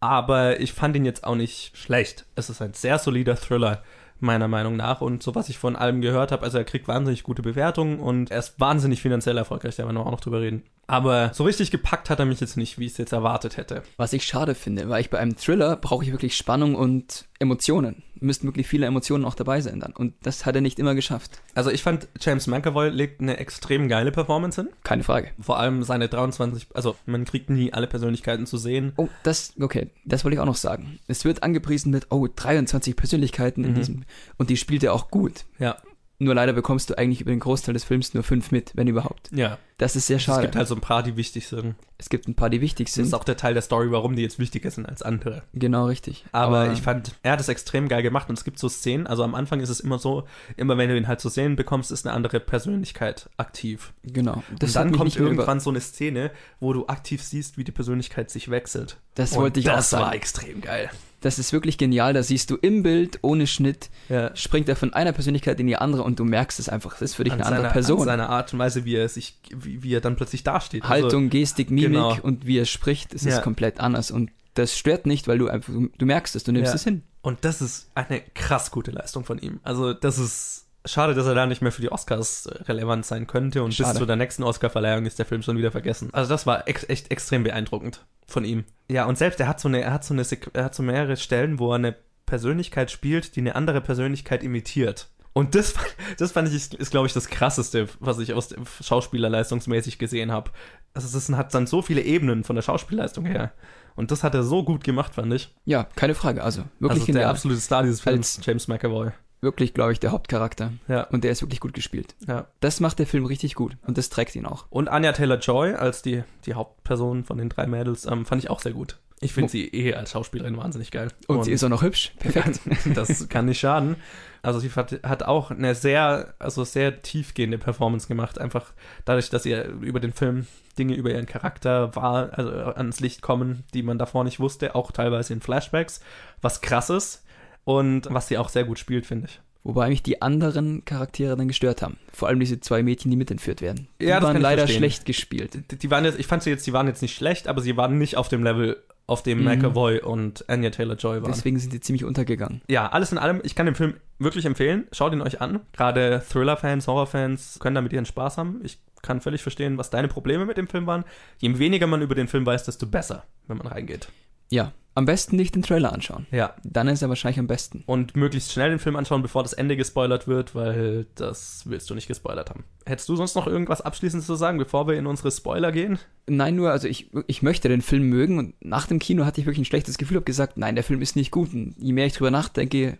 Aber 0.00 0.60
ich 0.60 0.72
fand 0.72 0.94
ihn 0.96 1.04
jetzt 1.04 1.24
auch 1.24 1.34
nicht 1.36 1.76
schlecht. 1.76 2.26
Es 2.34 2.50
ist 2.50 2.60
ein 2.62 2.74
sehr 2.74 2.98
solider 2.98 3.36
Thriller, 3.36 3.82
meiner 4.20 4.48
Meinung 4.48 4.76
nach. 4.76 5.00
Und 5.00 5.22
so 5.22 5.34
was 5.34 5.48
ich 5.48 5.58
von 5.58 5.76
allem 5.76 6.00
gehört 6.00 6.32
habe, 6.32 6.42
also 6.42 6.58
er 6.58 6.64
kriegt 6.64 6.88
wahnsinnig 6.88 7.22
gute 7.22 7.42
Bewertungen 7.42 7.98
und 7.98 8.30
er 8.30 8.38
ist 8.38 8.58
wahnsinnig 8.60 9.02
finanziell 9.02 9.38
erfolgreich, 9.38 9.76
da 9.76 9.84
werden 9.84 9.96
wir 9.96 10.06
auch 10.06 10.10
noch 10.10 10.20
drüber 10.20 10.40
reden. 10.40 10.62
Aber 10.86 11.32
so 11.34 11.44
richtig 11.44 11.70
gepackt 11.70 12.10
hat 12.10 12.20
er 12.20 12.26
mich 12.26 12.40
jetzt 12.40 12.56
nicht, 12.56 12.78
wie 12.78 12.86
ich 12.86 12.92
es 12.92 12.98
jetzt 12.98 13.12
erwartet 13.12 13.56
hätte. 13.56 13.82
Was 13.96 14.12
ich 14.12 14.24
schade 14.24 14.54
finde, 14.54 14.88
weil 14.88 15.00
ich 15.00 15.10
bei 15.10 15.18
einem 15.18 15.36
Thriller 15.36 15.76
brauche 15.76 16.04
ich 16.04 16.12
wirklich 16.12 16.36
Spannung 16.36 16.76
und 16.76 17.26
Emotionen. 17.38 18.02
Müssten 18.18 18.46
wirklich 18.46 18.66
viele 18.66 18.86
Emotionen 18.86 19.24
auch 19.26 19.34
dabei 19.34 19.60
sein 19.60 19.78
dann. 19.80 19.92
Und 19.92 20.14
das 20.22 20.46
hat 20.46 20.54
er 20.54 20.62
nicht 20.62 20.78
immer 20.78 20.94
geschafft. 20.94 21.42
Also 21.54 21.70
ich 21.70 21.82
fand, 21.82 22.08
James 22.20 22.46
McAvoy 22.46 22.88
legt 22.88 23.20
eine 23.20 23.36
extrem 23.36 23.88
geile 23.88 24.10
Performance 24.10 24.60
hin. 24.62 24.70
Keine 24.84 25.02
Frage. 25.04 25.30
Vor 25.40 25.58
allem 25.58 25.82
seine 25.82 26.08
23, 26.08 26.68
also 26.74 26.96
man 27.04 27.24
kriegt 27.26 27.50
nie 27.50 27.72
alle 27.72 27.86
Persönlichkeiten 27.86 28.46
zu 28.46 28.56
sehen. 28.56 28.92
Oh, 28.96 29.08
das, 29.22 29.52
okay, 29.60 29.88
das 30.04 30.24
wollte 30.24 30.36
ich 30.36 30.40
auch 30.40 30.46
noch 30.46 30.56
sagen. 30.56 30.98
Es 31.08 31.24
wird 31.26 31.42
angepriesen 31.42 31.90
mit, 31.92 32.06
oh, 32.10 32.26
23 32.34 32.96
Persönlichkeiten 32.96 33.64
in 33.64 33.72
Mhm. 33.72 33.74
diesem, 33.74 34.04
und 34.38 34.48
die 34.48 34.56
spielt 34.56 34.82
er 34.82 34.94
auch 34.94 35.10
gut. 35.10 35.44
Ja, 35.58 35.76
Nur 36.18 36.34
leider 36.34 36.54
bekommst 36.54 36.88
du 36.88 36.96
eigentlich 36.96 37.20
über 37.20 37.30
den 37.30 37.40
Großteil 37.40 37.74
des 37.74 37.84
Films 37.84 38.14
nur 38.14 38.22
fünf 38.22 38.50
mit, 38.50 38.72
wenn 38.74 38.86
überhaupt. 38.88 39.30
ja. 39.32 39.58
Das 39.78 39.94
ist 39.94 40.06
sehr 40.06 40.16
Es 40.16 40.22
schade. 40.22 40.40
gibt 40.40 40.56
halt 40.56 40.66
so 40.68 40.74
ein 40.74 40.80
paar, 40.80 41.02
die 41.02 41.18
wichtig 41.18 41.48
sind. 41.48 41.74
es 41.98 42.08
gibt 42.08 42.26
ein 42.28 42.34
paar, 42.34 42.48
die 42.48 42.62
wichtig 42.62 42.86
Das 42.86 42.94
sind. 42.94 43.04
ist 43.04 43.12
auch 43.12 43.24
der 43.24 43.36
Teil 43.36 43.52
der 43.52 43.60
Story, 43.60 43.90
warum 43.90 44.16
die 44.16 44.22
jetzt 44.22 44.38
wichtiger 44.38 44.70
sind 44.70 44.86
als 44.88 45.02
andere. 45.02 45.42
Genau 45.52 45.84
richtig. 45.84 46.24
Aber, 46.32 46.72
ich 46.72 46.80
fand, 46.80 47.12
er 47.22 47.32
hat 47.32 47.40
es 47.40 47.50
extrem 47.50 47.86
geil 47.88 48.02
gemacht 48.02 48.30
und 48.30 48.38
es 48.38 48.44
gibt 48.44 48.58
so 48.58 48.70
Szenen, 48.70 49.06
also 49.06 49.22
am 49.22 49.34
Anfang 49.34 49.60
ist 49.60 49.68
es 49.68 49.80
immer 49.80 49.98
so, 49.98 50.24
immer 50.56 50.78
wenn 50.78 50.88
du 50.88 50.96
ihn 50.96 51.06
halt 51.06 51.20
zu 51.20 51.28
sehen 51.28 51.56
bekommst, 51.56 51.90
ist 51.92 52.06
eine 52.06 52.14
andere 52.16 52.40
Persönlichkeit 52.40 53.28
aktiv. 53.36 53.92
genau. 54.02 54.42
Das 54.58 54.70
und 54.70 54.74
dann 54.76 54.92
kommt 54.92 55.14
irgendwann 55.14 55.60
so 55.60 55.68
eine 55.68 55.82
Szene, 55.82 56.30
wo 56.58 56.72
du 56.72 56.86
aktiv 56.86 57.22
siehst, 57.22 57.58
wie 57.58 57.64
die 57.64 57.72
Persönlichkeit 57.72 58.30
sich 58.30 58.50
wechselt. 58.50 58.96
Das 59.14 59.32
und 59.32 59.40
wollte 59.42 59.60
ich 59.60 59.68
auch 59.68 59.76
das 59.76 59.90
sagen. 59.90 60.04
war 60.06 60.14
extrem 60.14 60.62
geil. 60.62 60.88
Das 61.26 61.40
ist 61.40 61.52
wirklich 61.52 61.76
genial. 61.76 62.12
Da 62.14 62.22
siehst 62.22 62.50
du 62.50 62.56
im 62.56 62.82
Bild, 62.84 63.18
ohne 63.22 63.46
Schnitt, 63.48 63.90
Ja. 64.08 64.34
springt 64.36 64.68
er 64.68 64.76
von 64.76 64.92
einer 64.94 65.12
Persönlichkeit 65.12 65.58
in 65.58 65.66
die 65.66 65.76
andere 65.76 66.04
und 66.04 66.20
du 66.20 66.24
merkst 66.24 66.60
es 66.60 66.68
einfach. 66.68 66.94
Es 66.94 67.02
ist 67.02 67.14
für 67.16 67.24
dich 67.24 67.32
An 67.32 67.40
eine 67.40 67.46
andere 67.48 67.62
seiner, 67.62 67.72
Person. 67.72 67.98
An 68.00 68.04
seiner 68.06 68.28
Art 68.30 68.52
und 68.52 68.58
Weise, 68.60 68.84
wie 68.84 68.94
er 68.94 69.08
sich, 69.08 69.38
wie, 69.54 69.82
wie 69.82 69.92
er 69.94 70.00
dann 70.00 70.14
plötzlich 70.16 70.44
dasteht. 70.44 70.84
Also, 70.84 70.92
Haltung, 71.06 71.28
Gestik, 71.28 71.70
Mimik 71.70 71.90
genau. 71.92 72.16
und 72.22 72.46
wie 72.46 72.58
er 72.58 72.64
spricht, 72.64 73.12
es 73.12 73.24
Ja. 73.24 73.36
ist 73.36 73.42
komplett 73.42 73.80
anders. 73.80 74.10
Und 74.12 74.30
das 74.54 74.78
stört 74.78 75.04
nicht, 75.06 75.26
weil 75.28 75.38
du 75.38 75.48
einfach, 75.48 75.72
du 75.98 76.06
merkst 76.06 76.36
es, 76.36 76.44
du 76.44 76.52
nimmst 76.52 76.70
Ja. 76.70 76.74
es 76.76 76.84
hin. 76.84 77.02
Und 77.22 77.44
das 77.44 77.60
ist 77.60 77.90
eine 77.96 78.20
krass 78.34 78.70
gute 78.70 78.92
Leistung 78.92 79.24
von 79.24 79.38
ihm. 79.38 79.58
Also, 79.64 79.92
das 79.94 80.18
ist 80.18 80.65
schade, 80.86 81.14
dass 81.14 81.26
er 81.26 81.34
da 81.34 81.46
nicht 81.46 81.62
mehr 81.62 81.72
für 81.72 81.82
die 81.82 81.92
Oscars 81.92 82.46
äh, 82.46 82.62
relevant 82.64 83.04
sein 83.06 83.26
könnte. 83.26 83.62
Und 83.62 83.74
Schade. 83.74 83.90
bis 83.90 83.98
zu 83.98 84.06
der 84.06 84.16
nächsten 84.16 84.42
Oscarverleihung 84.42 85.06
ist 85.06 85.18
der 85.18 85.26
Film 85.26 85.42
schon 85.42 85.58
wieder 85.58 85.70
vergessen. 85.70 86.08
Also, 86.12 86.28
das 86.30 86.46
war 86.46 86.66
ex 86.68 86.88
echt 86.88 87.10
extrem 87.10 87.42
beeindruckend 87.44 88.04
von 88.26 88.44
ihm. 88.44 88.64
Ja, 88.90 89.04
und 89.06 89.18
selbst 89.18 89.40
er 89.40 89.48
hat 89.48 89.60
so 89.60 89.68
eine, 89.68 89.80
er 89.82 89.92
hat 89.92 90.04
so 90.04 90.14
eine, 90.14 90.22
Sequ- 90.24 90.50
er 90.54 90.64
hat 90.64 90.74
so 90.74 90.82
mehrere 90.82 91.16
Stellen, 91.16 91.58
wo 91.58 91.70
er 91.72 91.76
eine 91.76 91.96
Persönlichkeit 92.26 92.90
spielt, 92.90 93.36
die 93.36 93.40
eine 93.40 93.54
andere 93.54 93.80
Persönlichkeit 93.80 94.42
imitiert. 94.42 95.08
Und 95.32 95.54
das, 95.54 95.72
fand- 95.72 95.94
das 96.18 96.32
fand 96.32 96.48
ich, 96.48 96.54
ist, 96.54 96.74
ist 96.74 96.90
glaube 96.90 97.06
ich, 97.06 97.12
das 97.12 97.28
krasseste, 97.28 97.88
was 98.00 98.18
ich 98.18 98.32
aus 98.32 98.48
dem 98.48 98.64
Schauspielerleistungsmäßig 98.82 99.98
gesehen 99.98 100.32
habe. 100.32 100.50
Also, 100.94 101.06
es 101.08 101.14
ist, 101.14 101.34
hat 101.36 101.54
dann 101.54 101.66
so 101.66 101.82
viele 101.82 102.02
Ebenen 102.02 102.44
von 102.44 102.56
der 102.56 102.62
Schauspielleistung 102.62 103.24
her. 103.26 103.52
Und 103.94 104.10
das 104.10 104.22
hat 104.22 104.34
er 104.34 104.42
so 104.42 104.62
gut 104.62 104.84
gemacht, 104.84 105.14
fand 105.14 105.32
ich. 105.32 105.54
Ja, 105.64 105.84
keine 105.96 106.14
Frage. 106.14 106.42
Also 106.44 106.64
wirklich 106.80 107.00
also 107.02 107.12
der 107.14 107.30
absolute 107.30 107.60
Star 107.60 107.82
dieses 107.82 108.00
Films, 108.02 108.36
Als- 108.36 108.46
James 108.46 108.68
McAvoy. 108.68 109.10
Wirklich, 109.46 109.74
glaube 109.74 109.92
ich, 109.92 110.00
der 110.00 110.10
Hauptcharakter. 110.10 110.72
Ja, 110.88 111.04
Und 111.04 111.22
der 111.22 111.30
ist 111.30 111.40
wirklich 111.40 111.60
gut 111.60 111.72
gespielt. 111.72 112.16
ja. 112.26 112.46
Das 112.58 112.80
macht 112.80 112.98
der 112.98 113.06
Film 113.06 113.24
richtig 113.26 113.54
gut. 113.54 113.76
Und 113.86 113.96
das 113.96 114.08
trägt 114.10 114.34
ihn 114.34 114.44
auch. 114.44 114.66
Und 114.70 114.88
Anya 114.88 115.12
Taylor-Joy 115.12 115.74
als 115.74 116.02
die, 116.02 116.24
die 116.46 116.54
Hauptperson 116.54 117.22
von 117.24 117.38
den 117.38 117.48
drei 117.48 117.68
Mädels 117.68 118.06
ähm, 118.06 118.26
fand 118.26 118.42
ich 118.42 118.50
auch 118.50 118.58
sehr 118.58 118.72
gut. 118.72 118.98
Ich 119.20 119.32
finde 119.32 119.46
Oh. 119.46 119.52
sie 119.52 119.68
eh 119.68 119.94
als 119.94 120.10
Schauspielerin 120.10 120.56
wahnsinnig 120.56 120.90
geil. 120.90 121.12
Und, 121.28 121.44
sie 121.44 121.52
ist 121.52 121.62
auch 121.62 121.68
noch 121.68 121.82
hübsch. 121.82 122.12
Perfekt. 122.18 122.60
das 122.94 123.28
kann 123.28 123.44
nicht 123.46 123.60
schaden. 123.60 123.94
Also 124.42 124.58
sie 124.58 124.68
hat, 124.70 125.00
hat 125.04 125.22
auch 125.22 125.52
eine 125.52 125.76
sehr, 125.76 126.34
also 126.40 126.64
sehr 126.64 127.02
tiefgehende 127.02 127.56
Performance 127.58 128.08
gemacht. 128.08 128.40
Einfach 128.40 128.72
dadurch, 129.04 129.30
dass 129.30 129.46
ihr 129.46 129.64
über 129.80 130.00
den 130.00 130.12
Film 130.12 130.46
Dinge 130.76 130.94
über 130.96 131.10
ihren 131.12 131.26
Charakter 131.26 131.94
war, 131.94 132.36
also 132.36 132.50
ans 132.50 132.98
Licht 133.00 133.22
kommen, 133.22 133.62
die 133.74 133.82
man 133.84 133.96
davor 133.96 134.24
nicht 134.24 134.40
wusste, 134.40 134.74
auch 134.74 134.90
teilweise 134.90 135.32
in 135.32 135.40
Flashbacks, 135.40 136.00
was 136.42 136.60
krass 136.60 136.90
ist 136.90 137.22
und 137.66 138.06
was 138.10 138.28
sie 138.28 138.38
auch 138.38 138.48
sehr 138.48 138.64
gut 138.64 138.78
spielt, 138.78 139.04
finde 139.04 139.26
ich. 139.28 139.40
Wobei 139.64 139.88
mich 139.88 140.00
die 140.02 140.22
anderen 140.22 140.84
Charaktere 140.84 141.36
dann 141.36 141.48
gestört 141.48 141.82
haben. 141.82 141.98
Vor 142.12 142.28
allem 142.28 142.38
diese 142.38 142.60
zwei 142.60 142.84
Mädchen, 142.84 143.10
die 143.10 143.16
mitentführt 143.16 143.60
werden. 143.60 143.88
Die 144.00 144.04
Ja, 144.06 144.20
das 144.20 144.28
waren 144.28 144.40
leider 144.40 144.60
verstehen. 144.62 144.78
schlecht 144.78 145.04
gespielt. 145.04 145.58
Die, 145.72 145.76
die 145.76 145.90
waren 145.90 146.04
jetzt, 146.04 146.20
ich 146.20 146.28
fand 146.28 146.44
sie 146.44 146.50
jetzt, 146.50 146.64
die 146.68 146.72
waren 146.72 146.86
jetzt 146.86 147.02
nicht 147.02 147.16
schlecht, 147.16 147.48
aber 147.48 147.60
sie 147.60 147.76
waren 147.76 147.98
nicht 147.98 148.16
auf 148.16 148.28
dem 148.28 148.44
Level, 148.44 148.80
auf 149.08 149.24
dem 149.24 149.38
Mhm. 149.40 149.44
McAvoy 149.46 149.98
und 150.00 150.48
Anya 150.48 150.70
Taylor-Joy 150.70 151.22
waren. 151.22 151.32
Deswegen 151.32 151.58
sind 151.58 151.72
die 151.72 151.80
ziemlich 151.80 152.04
untergegangen. 152.04 152.62
ja, 152.68 152.88
alles 152.88 153.10
in 153.10 153.18
allem, 153.18 153.40
ich 153.42 153.56
kann 153.56 153.66
den 153.66 153.74
Film 153.74 153.94
wirklich 154.20 154.44
empfehlen. 154.46 154.86
Schaut 154.92 155.12
ihn 155.12 155.20
euch 155.20 155.40
an. 155.40 155.58
Gerade 155.72 156.22
Thriller-Fans, 156.30 156.86
Horror-Fans 156.86 157.58
können 157.60 157.74
damit 157.74 157.92
ihren 157.92 158.06
Spaß 158.06 158.38
haben. 158.38 158.60
Ich 158.62 158.78
kann 159.02 159.20
völlig 159.20 159.42
verstehen, 159.42 159.78
was 159.78 159.90
deine 159.90 160.06
Probleme 160.06 160.46
mit 160.46 160.56
dem 160.58 160.68
Film 160.68 160.86
waren. 160.86 161.04
Je 161.38 161.58
weniger 161.58 161.88
man 161.88 162.02
über 162.02 162.14
den 162.14 162.28
Film 162.28 162.46
weiß, 162.46 162.62
desto 162.64 162.86
besser, 162.86 163.24
wenn 163.48 163.58
man 163.58 163.66
reingeht. 163.66 164.08
Ja, 164.50 164.72
am 164.96 165.04
besten 165.04 165.36
nicht 165.36 165.54
den 165.54 165.62
Trailer 165.62 165.92
anschauen. 165.92 166.26
Ja. 166.30 166.54
Dann 166.64 166.88
ist 166.88 167.02
er 167.02 167.10
wahrscheinlich 167.10 167.38
am 167.38 167.46
besten. 167.46 167.84
Und 167.84 168.16
möglichst 168.16 168.52
schnell 168.52 168.70
den 168.70 168.78
Film 168.78 168.96
anschauen, 168.96 169.20
bevor 169.20 169.42
das 169.42 169.52
Ende 169.52 169.76
gespoilert 169.76 170.26
wird, 170.26 170.54
weil 170.54 171.06
das 171.16 171.64
willst 171.66 171.90
du 171.90 171.94
nicht 171.94 172.08
gespoilert 172.08 172.48
haben. 172.48 172.64
Hättest 172.86 173.10
du 173.10 173.14
sonst 173.14 173.34
noch 173.34 173.46
irgendwas 173.46 173.82
Abschließendes 173.82 174.26
zu 174.26 174.36
sagen, 174.36 174.56
bevor 174.56 174.88
wir 174.88 174.94
in 174.94 175.06
unsere 175.06 175.30
Spoiler 175.30 175.70
gehen? 175.70 175.98
Nein, 176.26 176.56
nur, 176.56 176.70
also 176.70 176.88
ich, 176.88 177.10
ich 177.26 177.42
möchte 177.42 177.68
den 177.68 177.82
Film 177.82 178.04
mögen 178.04 178.38
und 178.38 178.54
nach 178.64 178.86
dem 178.86 178.98
Kino 178.98 179.26
hatte 179.26 179.38
ich 179.38 179.46
wirklich 179.46 179.60
ein 179.60 179.66
schlechtes 179.66 179.98
Gefühl, 179.98 180.16
habe 180.16 180.24
gesagt, 180.24 180.56
nein, 180.56 180.76
der 180.76 180.84
Film 180.84 181.02
ist 181.02 181.14
nicht 181.14 181.30
gut. 181.30 181.52
Und 181.52 181.74
je 181.76 181.92
mehr 181.92 182.06
ich 182.06 182.14
drüber 182.14 182.30
nachdenke, 182.30 182.96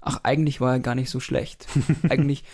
ach, 0.00 0.20
eigentlich 0.22 0.60
war 0.60 0.74
er 0.74 0.80
gar 0.80 0.94
nicht 0.94 1.10
so 1.10 1.18
schlecht. 1.18 1.66
eigentlich, 2.08 2.44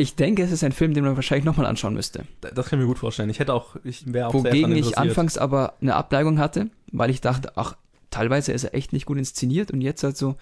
ich 0.00 0.16
denke, 0.16 0.42
es 0.42 0.50
ist 0.50 0.64
ein 0.64 0.72
Film, 0.72 0.94
den 0.94 1.04
man 1.04 1.16
wahrscheinlich 1.16 1.44
nochmal 1.44 1.66
anschauen 1.66 1.94
müsste. 1.94 2.24
Das 2.40 2.68
kann 2.68 2.78
ich 2.78 2.84
mir 2.84 2.88
gut 2.88 2.98
vorstellen. 2.98 3.30
Ich 3.30 3.38
hätte 3.38 3.52
auch, 3.52 3.76
ich 3.84 4.12
wäre 4.12 4.28
auch 4.28 4.34
Wogegen 4.34 4.74
ich 4.74 4.96
anfangs 4.96 5.38
aber 5.38 5.74
eine 5.80 5.94
Ableigung 5.94 6.38
hatte, 6.38 6.70
weil 6.90 7.10
ich 7.10 7.20
dachte, 7.20 7.52
ach, 7.56 7.76
teilweise 8.10 8.52
ist 8.52 8.64
er 8.64 8.74
echt 8.74 8.92
nicht 8.92 9.06
gut 9.06 9.18
inszeniert 9.18 9.70
und 9.70 9.80
jetzt 9.80 10.02
halt 10.02 10.16
so, 10.16 10.36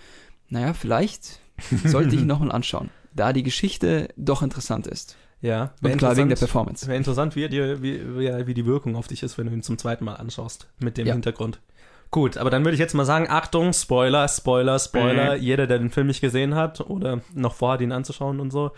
naja, 0.48 0.74
vielleicht 0.74 1.40
sollte 1.84 2.14
ich 2.14 2.22
ihn 2.22 2.26
nochmal 2.26 2.52
anschauen, 2.52 2.90
da 3.14 3.32
die 3.32 3.42
Geschichte 3.42 4.08
doch 4.16 4.42
interessant 4.42 4.86
ist. 4.86 5.16
Ja, 5.40 5.72
Und 5.82 5.98
klar, 5.98 6.16
wegen 6.16 6.28
der 6.28 6.36
Performance. 6.36 6.86
Wäre 6.86 6.96
interessant, 6.96 7.36
wie, 7.36 7.48
dir, 7.48 7.80
wie, 7.80 8.00
wie, 8.46 8.54
die 8.54 8.66
Wirkung 8.66 8.96
auf 8.96 9.06
dich 9.06 9.22
ist, 9.22 9.38
wenn 9.38 9.46
du 9.46 9.52
ihn 9.52 9.62
zum 9.62 9.78
zweiten 9.78 10.04
Mal 10.04 10.14
anschaust. 10.14 10.66
Mit 10.80 10.98
dem 10.98 11.06
Ja. 11.06 11.12
Hintergrund. 11.12 11.60
Gut, 12.10 12.38
aber 12.38 12.50
dann 12.50 12.64
würde 12.64 12.74
ich 12.74 12.80
jetzt 12.80 12.94
mal 12.94 13.04
sagen, 13.04 13.26
Achtung, 13.28 13.72
Spoiler, 13.72 14.26
Spoiler, 14.28 14.78
Spoiler. 14.78 15.36
Jeder, 15.36 15.66
der 15.66 15.78
den 15.78 15.90
Film 15.90 16.06
nicht 16.06 16.20
gesehen 16.20 16.54
hat 16.54 16.80
oder 16.80 17.20
noch 17.34 17.54
vorhat, 17.54 17.82
ihn 17.82 17.92
anzuschauen 17.92 18.40
und 18.40 18.50
so, 18.50 18.72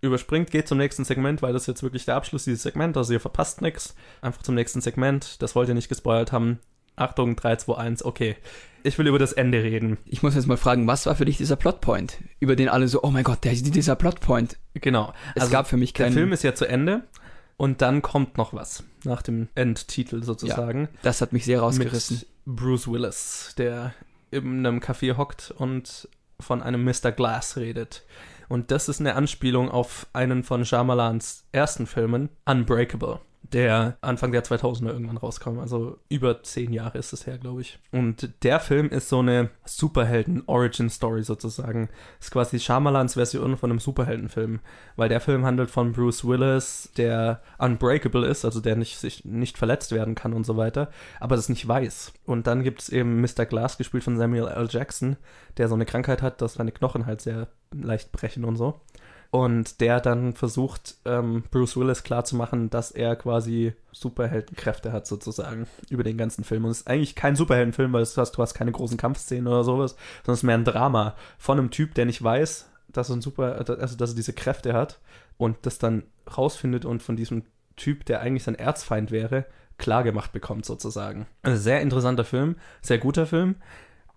überspringt, 0.00 0.50
geht 0.50 0.68
zum 0.68 0.78
nächsten 0.78 1.04
Segment, 1.04 1.42
weil 1.42 1.52
das 1.52 1.62
ist 1.62 1.68
jetzt 1.68 1.82
wirklich 1.82 2.04
der 2.04 2.16
Abschluss 2.16 2.44
dieses 2.44 2.62
Segment, 2.62 2.96
also 2.96 3.12
ihr 3.12 3.20
verpasst 3.20 3.62
nichts. 3.62 3.94
Einfach 4.20 4.42
zum 4.42 4.54
nächsten 4.54 4.80
Segment, 4.80 5.42
das 5.42 5.54
wollt 5.54 5.68
ihr 5.68 5.74
nicht 5.74 5.88
gespoilert 5.88 6.32
haben. 6.32 6.58
Achtung, 6.96 7.36
3, 7.36 7.56
2, 7.56 7.76
1, 7.76 8.04
okay. 8.04 8.36
Ich 8.82 8.98
will 8.98 9.06
über 9.06 9.18
das 9.18 9.32
Ende 9.32 9.62
reden. 9.62 9.98
Ich 10.06 10.22
muss 10.22 10.34
jetzt 10.34 10.46
mal 10.46 10.56
fragen, 10.56 10.86
was 10.86 11.06
war 11.06 11.14
für 11.14 11.24
dich 11.24 11.36
dieser 11.36 11.56
Plotpoint, 11.56 12.18
über 12.40 12.56
den 12.56 12.68
alle 12.68 12.88
so, 12.88 13.02
oh 13.02 13.10
mein 13.10 13.24
Gott, 13.24 13.44
der, 13.44 13.52
dieser 13.52 13.96
Plotpoint. 13.96 14.56
Genau. 14.74 15.12
Es 15.34 15.50
gab 15.50 15.66
für 15.66 15.76
mich 15.76 15.92
Der 15.92 16.06
keinen, 16.06 16.14
Film 16.14 16.32
ist 16.32 16.44
ja 16.44 16.54
zu 16.54 16.66
Ende 16.66 17.02
und 17.56 17.82
dann 17.82 18.00
kommt 18.02 18.38
noch 18.38 18.54
was 18.54 18.84
nach 19.04 19.22
dem 19.22 19.48
Endtitel 19.54 20.22
sozusagen. 20.22 20.88
das 21.02 21.20
hat 21.20 21.32
mich 21.32 21.44
sehr 21.44 21.60
rausgerissen. 21.60 22.18
Mit 22.18 22.56
Bruce 22.56 22.88
Willis, 22.88 23.54
der 23.58 23.94
in 24.30 24.64
einem 24.66 24.78
Café 24.80 25.16
hockt 25.16 25.50
und 25.50 26.08
von 26.40 26.62
einem 26.62 26.84
Mr. 26.84 27.12
Glass 27.12 27.56
redet. 27.56 28.04
Und 28.48 28.70
das 28.70 28.88
ist 28.88 29.00
eine 29.00 29.14
Anspielung 29.14 29.70
auf 29.70 30.06
einen 30.12 30.42
von 30.42 30.64
Shyamalans 30.64 31.44
ersten 31.52 31.86
Filmen, 31.86 32.28
Unbreakable, 32.44 33.20
der 33.52 33.96
Anfang 34.00 34.32
der 34.32 34.44
2000er 34.44 34.88
irgendwann 34.88 35.16
rauskam. 35.16 35.58
Also 35.58 35.98
über 36.08 36.42
zehn 36.42 36.72
Jahre 36.72 36.98
ist 36.98 37.12
es 37.12 37.26
her, 37.26 37.38
glaube 37.38 37.60
ich. 37.60 37.78
Und 37.92 38.30
der 38.42 38.60
Film 38.60 38.88
ist 38.88 39.08
so 39.08 39.20
eine 39.20 39.50
Superhelden-Origin-Story 39.64 41.22
sozusagen. 41.22 41.88
Ist 42.20 42.30
quasi 42.30 42.58
Shyamalans 42.58 43.14
Version 43.14 43.56
von 43.56 43.70
einem 43.70 43.80
Superheldenfilm. 43.80 44.60
Weil 44.96 45.08
der 45.08 45.20
Film 45.20 45.44
handelt 45.44 45.70
von 45.70 45.92
Bruce 45.92 46.24
Willis, 46.24 46.90
der 46.96 47.42
unbreakable 47.58 48.26
ist, 48.26 48.44
also 48.44 48.60
der 48.60 48.76
nicht, 48.76 48.98
sich 48.98 49.24
nicht 49.24 49.58
verletzt 49.58 49.92
werden 49.92 50.14
kann 50.14 50.32
und 50.32 50.44
so 50.44 50.56
weiter, 50.56 50.90
aber 51.20 51.36
das 51.36 51.48
nicht 51.48 51.66
weiß. 51.66 52.12
Und 52.24 52.46
dann 52.46 52.62
gibt 52.62 52.82
es 52.82 52.88
eben 52.88 53.20
Mr. 53.20 53.46
Glass, 53.46 53.78
gespielt 53.78 54.04
von 54.04 54.16
Samuel 54.16 54.48
L. 54.48 54.68
Jackson, 54.70 55.16
der 55.56 55.68
so 55.68 55.74
eine 55.74 55.86
Krankheit 55.86 56.22
hat, 56.22 56.40
dass 56.40 56.54
seine 56.54 56.72
Knochen 56.72 57.06
halt 57.06 57.20
sehr 57.20 57.48
leicht 57.72 58.12
brechen 58.12 58.44
und 58.44 58.56
so. 58.56 58.80
Und 59.30 59.80
der 59.80 60.00
dann 60.00 60.34
versucht, 60.34 60.96
ähm, 61.04 61.44
Bruce 61.50 61.76
Willis 61.76 62.02
klarzumachen, 62.02 62.70
dass 62.70 62.90
er 62.90 63.16
quasi 63.16 63.74
Superheldenkräfte 63.92 64.92
hat, 64.92 65.06
sozusagen, 65.06 65.66
über 65.90 66.04
den 66.04 66.16
ganzen 66.16 66.44
Film. 66.44 66.64
Und 66.64 66.70
es 66.70 66.80
ist 66.80 66.86
eigentlich 66.86 67.14
kein 67.14 67.36
Superheldenfilm, 67.36 67.92
weil 67.92 68.04
du 68.04 68.16
hast, 68.16 68.32
du 68.32 68.42
hast 68.42 68.54
keine 68.54 68.72
großen 68.72 68.96
Kampfszenen 68.96 69.46
oder 69.46 69.64
sowas, 69.64 69.96
sondern 70.24 70.34
es 70.34 70.40
ist 70.40 70.44
mehr 70.44 70.58
ein 70.58 70.64
Drama 70.64 71.14
von 71.38 71.58
einem 71.58 71.70
Typ, 71.70 71.94
der 71.94 72.06
nicht 72.06 72.22
weiß, 72.22 72.68
dass 72.88 73.10
er 73.10 73.16
ein 73.16 73.22
Super, 73.22 73.56
also 73.56 73.96
dass 73.96 74.10
er 74.10 74.16
diese 74.16 74.32
Kräfte 74.32 74.72
hat 74.72 75.00
und 75.36 75.56
das 75.62 75.78
dann 75.78 76.04
rausfindet 76.36 76.84
und 76.84 77.02
von 77.02 77.16
diesem 77.16 77.44
Typ, 77.76 78.04
der 78.06 78.20
eigentlich 78.20 78.44
sein 78.44 78.54
Erzfeind 78.54 79.10
wäre, 79.10 79.44
klargemacht 79.78 80.32
bekommt, 80.32 80.64
sozusagen. 80.64 81.26
Also 81.42 81.60
sehr 81.62 81.82
interessanter 81.82 82.24
Film, 82.24 82.56
sehr 82.80 82.98
guter 82.98 83.26
Film. 83.26 83.56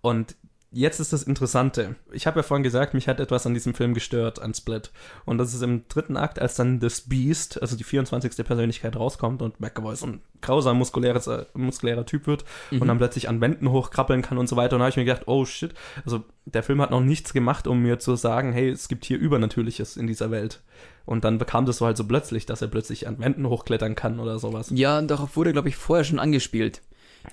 Und 0.00 0.36
jetzt 0.72 1.00
ist 1.00 1.12
das 1.12 1.22
Interessante. 1.22 1.96
Ich 2.12 2.26
habe 2.26 2.40
ja 2.40 2.42
vorhin 2.42 2.62
gesagt, 2.62 2.94
mich 2.94 3.08
hat 3.08 3.20
etwas 3.20 3.46
an 3.46 3.54
diesem 3.54 3.74
Film 3.74 3.94
gestört, 3.94 4.40
an 4.40 4.54
Split. 4.54 4.90
Und 5.24 5.38
das 5.38 5.52
ist 5.54 5.62
im 5.62 5.86
dritten 5.88 6.16
Akt, 6.16 6.38
als 6.38 6.54
dann 6.54 6.80
das 6.80 7.02
Beast, 7.02 7.60
also 7.60 7.76
die 7.76 7.84
24. 7.84 8.44
Persönlichkeit 8.46 8.96
rauskommt 8.96 9.42
und 9.42 9.60
McAvoy 9.60 9.96
so 9.96 10.06
ein 10.06 10.20
grausam 10.40 10.78
muskuläres, 10.78 11.26
äh, 11.26 11.44
muskulärer 11.54 12.06
Typ 12.06 12.26
wird 12.26 12.44
mhm. 12.70 12.82
und 12.82 12.88
dann 12.88 12.98
plötzlich 12.98 13.28
an 13.28 13.40
Wänden 13.40 13.70
hochkrabbeln 13.70 14.22
kann 14.22 14.38
und 14.38 14.48
so 14.48 14.56
weiter. 14.56 14.76
Und 14.76 14.80
da 14.80 14.84
habe 14.84 14.90
ich 14.90 14.96
mir 14.96 15.04
gedacht, 15.04 15.26
oh 15.26 15.44
shit, 15.44 15.74
also 16.04 16.24
der 16.44 16.62
Film 16.62 16.80
hat 16.80 16.90
noch 16.90 17.00
nichts 17.00 17.32
gemacht, 17.32 17.66
um 17.66 17.82
mir 17.82 17.98
zu 17.98 18.16
sagen, 18.16 18.52
hey, 18.52 18.68
es 18.70 18.88
gibt 18.88 19.04
hier 19.04 19.18
Übernatürliches 19.18 19.96
in 19.96 20.06
dieser 20.06 20.30
Welt. 20.30 20.62
Und 21.04 21.24
dann 21.24 21.38
bekam 21.38 21.66
das 21.66 21.78
so 21.78 21.86
halt 21.86 21.96
so 21.96 22.04
plötzlich, 22.04 22.46
dass 22.46 22.62
er 22.62 22.68
plötzlich 22.68 23.08
an 23.08 23.18
Wänden 23.18 23.48
hochklettern 23.48 23.96
kann 23.96 24.20
oder 24.20 24.38
sowas. 24.38 24.70
Ja, 24.72 25.02
darauf 25.02 25.36
wurde, 25.36 25.52
glaube 25.52 25.68
ich, 25.68 25.76
vorher 25.76 26.04
schon 26.04 26.20
angespielt 26.20 26.82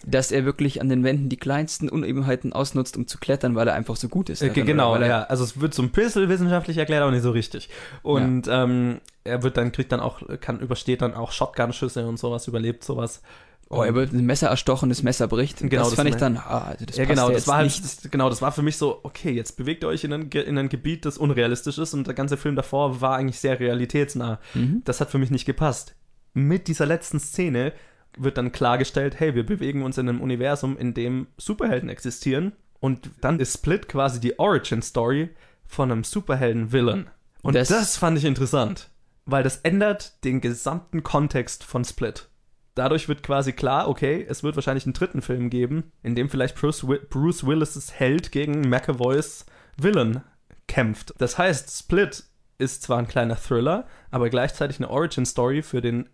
dass 0.06 0.32
er 0.32 0.46
wirklich 0.46 0.82
an 0.82 0.90
den 0.90 1.04
Wänden 1.04 1.30
die 1.30 1.38
kleinsten 1.38 1.90
Unebenheiten 1.90 2.54
ausnutzt, 2.54 2.98
um 2.98 3.08
zu 3.08 3.18
klettern, 3.18 3.56
weil 3.56 3.68
er 3.68 3.74
einfach 3.74 3.96
so 3.96 4.10
gut 4.10 4.30
ist. 4.30 4.42
Darin, 4.42 4.66
genau, 4.66 4.98
ja. 4.98 5.24
Also 5.24 5.44
es 5.44 5.60
wird 5.60 5.74
so 5.74 5.82
ein 5.82 5.92
bisschen 5.92 6.30
wissenschaftlich 6.30 6.78
erklärt, 6.78 7.02
aber 7.02 7.12
nicht 7.12 7.24
so 7.24 7.32
richtig. 7.32 7.70
Und 8.04 8.48
ja. 8.48 8.64
ähm, 8.64 9.00
er 9.24 9.44
wird 9.44 9.58
dann, 9.58 9.72
kriegt 9.72 9.92
dann 9.92 10.00
auch, 10.00 10.22
kann, 10.42 10.60
übersteht 10.60 11.02
dann 11.02 11.14
auch 11.14 11.32
Shotgun-Schüsse 11.32 12.08
und 12.08 12.20
sowas, 12.20 12.48
überlebt 12.48 12.84
sowas. 12.84 13.22
Oh, 13.70 13.84
er 13.84 13.94
wird 13.96 14.14
ein 14.14 14.26
Messer 14.26 14.48
erstochen, 14.48 14.88
das 14.88 15.04
Messer 15.04 15.28
bricht. 15.28 15.60
Genau, 15.60 15.70
das, 15.82 15.90
das 15.90 15.96
fand 15.96 16.10
ich 16.10 16.16
dann, 16.16 16.38
ah, 16.38 16.68
also 16.70 16.86
das 16.86 16.96
ja, 16.96 17.04
genau, 17.04 17.30
das 17.30 17.48
war 17.48 17.58
halt, 17.58 17.84
das, 17.84 18.10
genau, 18.10 18.30
das 18.30 18.42
war 18.42 18.54
für 18.54 18.62
mich 18.62 18.78
so, 18.78 19.02
okay, 19.04 19.32
jetzt 19.32 19.58
bewegt 19.58 19.84
ihr 19.84 19.90
euch 19.90 20.06
in 20.06 20.14
ein, 20.14 20.30
in 20.30 20.58
ein 20.58 20.70
Gebiet, 20.70 21.06
das 21.06 21.18
unrealistisch 21.18 21.78
ist 21.78 21.94
und 21.94 22.08
der 22.08 22.14
ganze 22.14 22.38
Film 22.38 22.56
davor 22.56 23.02
war 23.02 23.18
eigentlich 23.18 23.40
sehr 23.40 23.60
realitätsnah. 23.60 24.40
Mhm. 24.54 24.84
Das 24.86 25.02
hat 25.02 25.12
für 25.12 25.18
mich 25.18 25.32
nicht 25.32 25.46
gepasst. 25.46 25.96
Mit 26.34 26.70
dieser 26.70 26.86
letzten 26.86 27.20
Szene 27.20 27.74
wird 28.18 28.38
dann 28.38 28.52
klargestellt, 28.52 29.20
hey, 29.20 29.36
wir 29.36 29.46
bewegen 29.46 29.84
uns 29.84 29.98
in 29.98 30.10
einem 30.10 30.22
Universum, 30.22 30.78
in 30.78 30.94
dem 30.94 31.28
Superhelden 31.38 31.90
existieren. 31.90 32.54
Und 32.80 33.10
dann 33.22 33.40
ist 33.40 33.54
Split 33.54 33.88
quasi 33.88 34.20
die 34.20 34.38
Origin-Story 34.38 35.30
von 35.66 35.92
einem 35.92 36.04
Superhelden-Villain. 36.04 37.10
Und 37.42 37.56
das, 37.56 37.70
das 37.70 37.98
fand 37.98 38.18
ich 38.18 38.26
interessant, 38.26 38.90
weil 39.26 39.44
das 39.44 39.58
ändert 39.58 40.24
den 40.24 40.42
gesamten 40.42 41.04
Kontext 41.04 41.64
von 41.64 41.84
Split. 41.84 42.30
Dadurch 42.76 43.08
wird 43.08 43.24
quasi 43.24 43.54
klar, 43.54 43.90
okay, 43.90 44.26
es 44.30 44.44
wird 44.44 44.56
wahrscheinlich 44.56 44.86
einen 44.86 44.94
dritten 44.94 45.22
Film 45.22 45.50
geben, 45.50 45.92
in 46.04 46.14
dem 46.14 46.30
vielleicht 46.30 46.56
Bruce, 46.56 46.86
Bruce 47.10 47.46
Willis' 47.46 47.92
Held 47.94 48.32
gegen 48.32 48.62
McAvoys 48.70 49.46
Villain 49.78 50.22
kämpft. 50.68 51.14
Das 51.18 51.38
heißt, 51.38 51.76
Split 51.76 52.24
ist 52.60 52.84
zwar 52.84 53.00
ein 53.00 53.08
kleiner 53.08 53.36
Thriller, 53.36 53.88
aber 54.12 54.30
gleichzeitig 54.30 54.78
eine 54.78 54.90
Origin-Story 54.90 55.64
für 55.64 55.82
den 55.82 56.10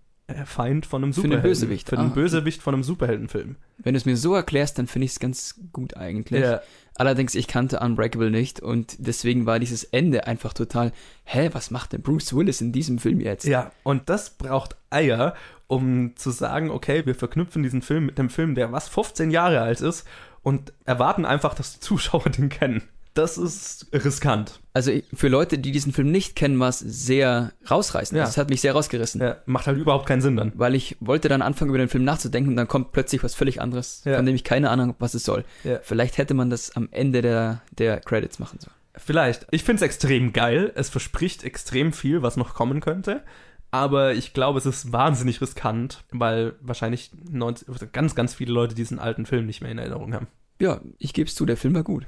Feind 0.46 0.86
von 0.86 1.04
einem 1.04 1.12
Superhelden. 1.12 1.42
Für 1.42 1.48
den 1.48 1.52
Bösewicht. 1.52 1.90
Für 1.90 1.98
den 1.98 2.12
ah, 2.12 2.14
Bösewicht 2.14 2.62
von 2.62 2.74
einem 2.74 2.84
Superheldenfilm. 2.84 3.58
Wenn 3.80 3.94
du 3.94 3.98
es 3.98 4.06
mir 4.06 4.16
so 4.16 4.34
erklärst, 4.34 4.78
dann 4.80 4.88
finde 4.88 5.06
ich 5.06 5.12
es 5.12 5.20
ganz 5.20 5.60
gut 5.74 5.98
eigentlich. 5.98 6.42
Ja. 6.42 6.62
Allerdings, 6.96 7.36
ich 7.36 7.48
kannte 7.48 7.80
Unbreakable 7.80 8.32
nicht 8.32 8.62
und 8.62 8.96
deswegen 9.00 9.46
war 9.46 9.60
dieses 9.60 9.84
Ende 9.84 10.26
einfach 10.26 10.54
total, 10.54 10.94
hä, 11.26 11.50
was 11.52 11.72
macht 11.72 11.92
denn 11.92 12.02
Bruce 12.02 12.34
Willis 12.36 12.62
in 12.62 12.72
diesem 12.72 13.00
Film 13.00 13.20
jetzt? 13.20 13.46
Ja, 13.46 13.72
und 13.84 14.10
das 14.10 14.30
braucht 14.30 14.78
Eier, 14.90 15.36
um 15.68 16.16
zu 16.16 16.32
sagen, 16.32 16.70
okay, 16.70 17.06
wir 17.06 17.16
verknüpfen 17.16 17.64
diesen 17.64 17.82
Film 17.82 18.06
mit 18.06 18.18
dem 18.18 18.30
Film, 18.30 18.56
der 18.56 18.72
was 18.72 18.88
15 18.88 19.30
Jahre 19.30 19.60
alt 19.60 19.82
ist 19.82 20.08
und 20.42 20.72
erwarten 20.86 21.26
einfach, 21.26 21.54
dass 21.54 21.74
die 21.74 21.80
Zuschauer 21.82 22.30
den 22.30 22.48
kennen 22.50 22.84
das 23.14 23.38
ist 23.38 23.88
riskant. 23.94 24.60
Also 24.74 24.92
für 25.14 25.28
Leute, 25.28 25.60
die 25.60 25.72
diesen 25.72 25.94
Film 25.94 26.12
nicht 26.12 26.36
kennen, 26.36 26.60
war 26.60 26.70
es 26.70 26.80
sehr 26.80 27.52
rausreißend. 27.70 28.18
Ja. 28.18 28.26
Das 28.26 28.38
hat 28.38 28.50
mich 28.50 28.62
sehr 28.62 28.74
rausgerissen. 28.74 29.22
Ja, 29.22 29.38
macht 29.46 29.68
halt 29.68 29.78
überhaupt 29.78 30.08
keinen 30.08 30.22
Sinn 30.22 30.36
dann. 30.36 30.52
Weil 30.56 30.74
ich 30.74 30.98
wollte 31.00 31.30
dann 31.30 31.42
anfangen, 31.42 31.70
über 31.70 31.78
den 31.78 31.90
Film 31.90 32.04
nachzudenken 32.04 32.52
und 32.52 32.56
dann 32.56 32.68
kommt 32.68 32.92
plötzlich 32.92 33.24
was 33.24 33.36
völlig 33.36 33.62
anderes, 33.62 34.02
ja. 34.06 34.16
von 34.16 34.26
dem 34.26 34.36
ich 34.36 34.44
keine 34.44 34.70
Ahnung 34.70 34.90
habe, 34.90 34.98
was 35.00 35.14
es 35.14 35.24
soll. 35.26 35.46
Ja. 35.64 35.80
Vielleicht 35.84 36.18
hätte 36.18 36.34
man 36.34 36.50
das 36.50 36.76
am 36.76 36.90
Ende 36.92 37.22
der, 37.22 37.62
der 37.78 38.00
Credits 38.00 38.40
machen 38.40 38.60
sollen. 38.60 38.76
Vielleicht. 38.96 39.48
Ich 39.52 39.64
finde 39.64 39.78
es 39.78 39.82
extrem 39.84 40.34
geil. 40.34 40.72
Es 40.76 40.90
verspricht 40.90 41.44
extrem 41.44 41.94
viel, 41.94 42.22
was 42.22 42.38
noch 42.38 42.54
kommen 42.54 42.80
könnte. 42.80 43.24
Aber 43.72 44.14
ich 44.14 44.34
glaube, 44.34 44.60
es 44.60 44.68
ist 44.68 44.92
wahnsinnig 44.92 45.42
riskant, 45.42 46.04
weil 46.12 46.54
wahrscheinlich 46.62 47.12
90, 47.28 47.92
ganz, 47.92 48.14
ganz 48.14 48.36
viele 48.36 48.54
Leute 48.54 48.76
diesen 48.76 49.00
alten 49.00 49.26
Film 49.26 49.48
nicht 49.48 49.62
mehr 49.62 49.72
in 49.72 49.80
Erinnerung 49.80 50.14
haben. 50.14 50.28
Ja, 50.60 50.80
ich 51.00 51.14
gebe 51.14 51.28
es 51.28 51.34
zu, 51.34 51.46
der 51.48 51.58
Film 51.58 51.74
war 51.74 51.84
gut. 51.84 52.06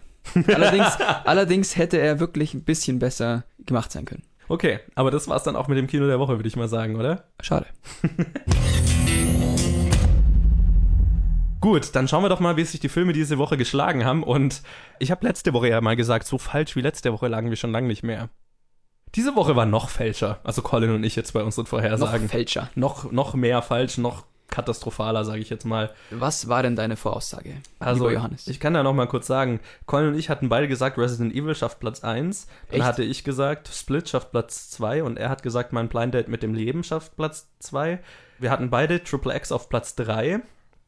Allerdings, 0.47 0.97
allerdings 1.25 1.75
hätte 1.75 1.97
er 1.97 2.19
wirklich 2.19 2.53
ein 2.53 2.63
bisschen 2.63 2.99
besser 2.99 3.43
gemacht 3.65 3.91
sein 3.91 4.05
können. 4.05 4.23
Okay, 4.47 4.79
aber 4.93 5.09
das 5.11 5.27
war 5.27 5.37
es 5.37 5.43
dann 5.43 5.55
auch 5.55 5.67
mit 5.67 5.77
dem 5.77 5.87
Kino 5.87 6.05
der 6.07 6.19
Woche, 6.19 6.37
würde 6.37 6.47
ich 6.47 6.55
mal 6.55 6.67
sagen, 6.67 6.95
oder? 6.95 7.23
Schade. 7.41 7.65
Gut, 11.61 11.95
dann 11.95 12.07
schauen 12.07 12.23
wir 12.23 12.29
doch 12.29 12.39
mal, 12.39 12.57
wie 12.57 12.63
sich 12.63 12.79
die 12.79 12.89
Filme 12.89 13.11
diese 13.11 13.39
Woche 13.39 13.57
geschlagen 13.57 14.05
haben. 14.05 14.21
Und 14.21 14.61
ich 14.99 15.09
habe 15.09 15.25
letzte 15.25 15.51
Woche 15.51 15.69
ja 15.69 15.81
mal 15.81 15.95
gesagt, 15.95 16.27
so 16.27 16.37
falsch 16.37 16.75
wie 16.75 16.81
letzte 16.81 17.11
Woche 17.11 17.27
lagen 17.27 17.49
wir 17.49 17.57
schon 17.57 17.71
lange 17.71 17.87
nicht 17.87 18.03
mehr. 18.03 18.29
Diese 19.15 19.35
Woche 19.35 19.55
war 19.55 19.65
noch 19.65 19.89
fälscher. 19.89 20.39
Also 20.43 20.61
Colin 20.61 20.91
und 20.91 21.03
ich 21.03 21.15
jetzt 21.15 21.33
bei 21.33 21.41
unseren 21.41 21.65
Vorhersagen. 21.65 22.25
Noch 22.25 22.31
fälscher. 22.31 22.69
Noch, 22.75 23.11
noch 23.11 23.33
mehr 23.33 23.63
falsch, 23.63 23.97
noch 23.97 24.25
katastrophaler, 24.55 25.25
sage 25.25 25.41
ich 25.41 25.49
jetzt 25.49 25.65
mal. 25.65 25.91
Was 26.11 26.47
war 26.47 26.63
denn 26.63 26.77
deine 26.77 26.95
Voraussage, 26.95 27.55
also, 27.79 28.09
Johannes? 28.09 28.47
Ich 28.47 28.61
kann 28.61 28.73
da 28.73 28.83
noch 28.83 28.93
mal 28.93 29.07
kurz 29.07 29.27
sagen, 29.27 29.59
Colin 29.85 30.13
und 30.13 30.19
ich 30.19 30.29
hatten 30.29 30.47
beide 30.47 30.69
gesagt, 30.69 30.97
Resident 30.97 31.35
Evil 31.35 31.55
schafft 31.55 31.81
Platz 31.81 32.03
1. 32.03 32.47
Dann 32.69 32.79
Echt? 32.79 32.85
hatte 32.85 33.03
ich 33.03 33.25
gesagt, 33.25 33.67
Split 33.67 34.07
schafft 34.07 34.31
Platz 34.31 34.69
2 34.69 35.03
und 35.03 35.17
er 35.17 35.29
hat 35.29 35.43
gesagt, 35.43 35.73
mein 35.73 35.89
Blind 35.89 36.13
Date 36.13 36.29
mit 36.29 36.41
dem 36.41 36.53
Leben 36.53 36.83
schafft 36.83 37.17
Platz 37.17 37.47
2. 37.59 37.99
Wir 38.39 38.49
hatten 38.49 38.69
beide 38.69 39.03
Triple 39.03 39.35
X 39.35 39.51
auf 39.51 39.67
Platz 39.67 39.95
3. 39.95 40.41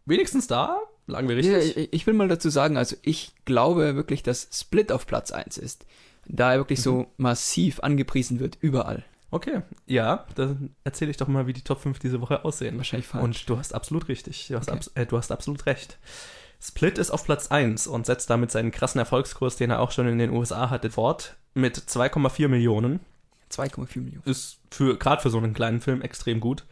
Wenigstens 0.06 0.48
da 0.48 0.80
lagen 1.08 1.28
wir 1.28 1.36
richtig. 1.36 1.76
Ja, 1.76 1.84
ich 1.92 2.08
will 2.08 2.14
mal 2.14 2.28
dazu 2.28 2.50
sagen, 2.50 2.78
also 2.78 2.96
ich 3.02 3.34
glaube 3.46 3.96
wirklich, 3.96 4.24
dass 4.24 4.48
Split 4.54 4.92
auf 4.92 5.08
Platz 5.08 5.32
1 5.32 5.58
ist. 5.58 5.86
Da 6.26 6.54
er 6.54 6.60
wirklich 6.60 6.80
mhm. 6.80 6.84
so 6.84 7.08
massiv 7.18 7.80
angepriesen 7.82 8.40
wird, 8.40 8.58
überall. 8.62 9.04
Okay, 9.30 9.62
ja, 9.86 10.26
dann 10.36 10.76
erzähle 10.84 11.12
ich 11.12 11.18
doch 11.18 11.28
mal, 11.28 11.48
wie 11.48 11.54
die 11.54 11.64
Top 11.64 11.82
5 11.82 12.00
diese 12.00 12.22
Woche 12.22 12.46
aussehen. 12.46 12.78
Wahrscheinlich 12.78 13.08
falsch. 13.08 13.24
Und 13.24 13.50
du 13.50 13.58
hast 13.58 13.76
absolut 13.76 14.08
richtig. 14.08 14.48
Du 14.48 14.56
hast, 14.56 14.70
okay. 14.70 14.78
abs 14.78 14.88
äh, 14.96 15.06
du 15.06 15.18
hast 15.18 15.32
absolut 15.32 15.66
recht. 15.66 15.98
Split 16.62 16.98
ist 16.98 17.12
auf 17.12 17.26
Platz 17.26 17.48
1 17.50 17.88
und 17.88 18.06
setzt 18.06 18.30
damit 18.30 18.52
seinen 18.52 18.72
krassen 18.72 19.00
Erfolgskurs, 19.00 19.58
den 19.58 19.70
er 19.70 19.80
auch 19.80 19.92
schon 19.92 20.08
in 20.08 20.18
den 20.18 20.32
USA 20.32 20.70
hatte, 20.70 20.90
fort 20.90 21.36
mit 21.54 21.78
2,4 21.78 22.48
Millionen. 22.48 23.00
2,4 23.52 24.00
Millionen. 24.00 24.24
Ist 24.26 24.60
für 24.72 24.98
gerade 24.98 25.22
für 25.22 25.30
so 25.30 25.38
einen 25.38 25.54
kleinen 25.54 25.82
Film 25.82 26.02
extrem 26.02 26.40
gut. 26.40 26.66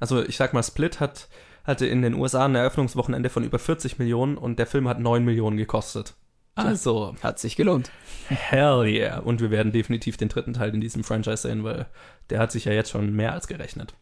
Also 0.00 0.22
ich 0.22 0.36
sag 0.36 0.52
mal, 0.52 0.62
Split 0.62 1.00
hat, 1.00 1.28
hatte 1.64 1.86
in 1.86 2.02
den 2.02 2.14
USA 2.14 2.44
ein 2.44 2.54
Eröffnungswochenende 2.54 3.30
von 3.30 3.44
über 3.44 3.58
40 3.58 3.98
Millionen 3.98 4.36
und 4.36 4.58
der 4.58 4.66
Film 4.66 4.88
hat 4.88 5.00
9 5.00 5.24
Millionen 5.24 5.56
gekostet. 5.56 6.14
Also. 6.54 7.14
Hat 7.22 7.38
sich 7.38 7.56
gelohnt. 7.56 7.90
Hell 8.28 8.86
yeah. 8.86 9.18
Und 9.18 9.40
wir 9.40 9.50
werden 9.50 9.72
definitiv 9.72 10.16
den 10.16 10.28
dritten 10.28 10.52
Teil 10.52 10.74
in 10.74 10.80
diesem 10.80 11.04
Franchise 11.04 11.48
sehen, 11.48 11.64
weil 11.64 11.86
der 12.30 12.38
hat 12.38 12.52
sich 12.52 12.64
ja 12.64 12.72
jetzt 12.72 12.90
schon 12.90 13.12
mehr 13.12 13.32
als 13.32 13.46
gerechnet. 13.46 13.94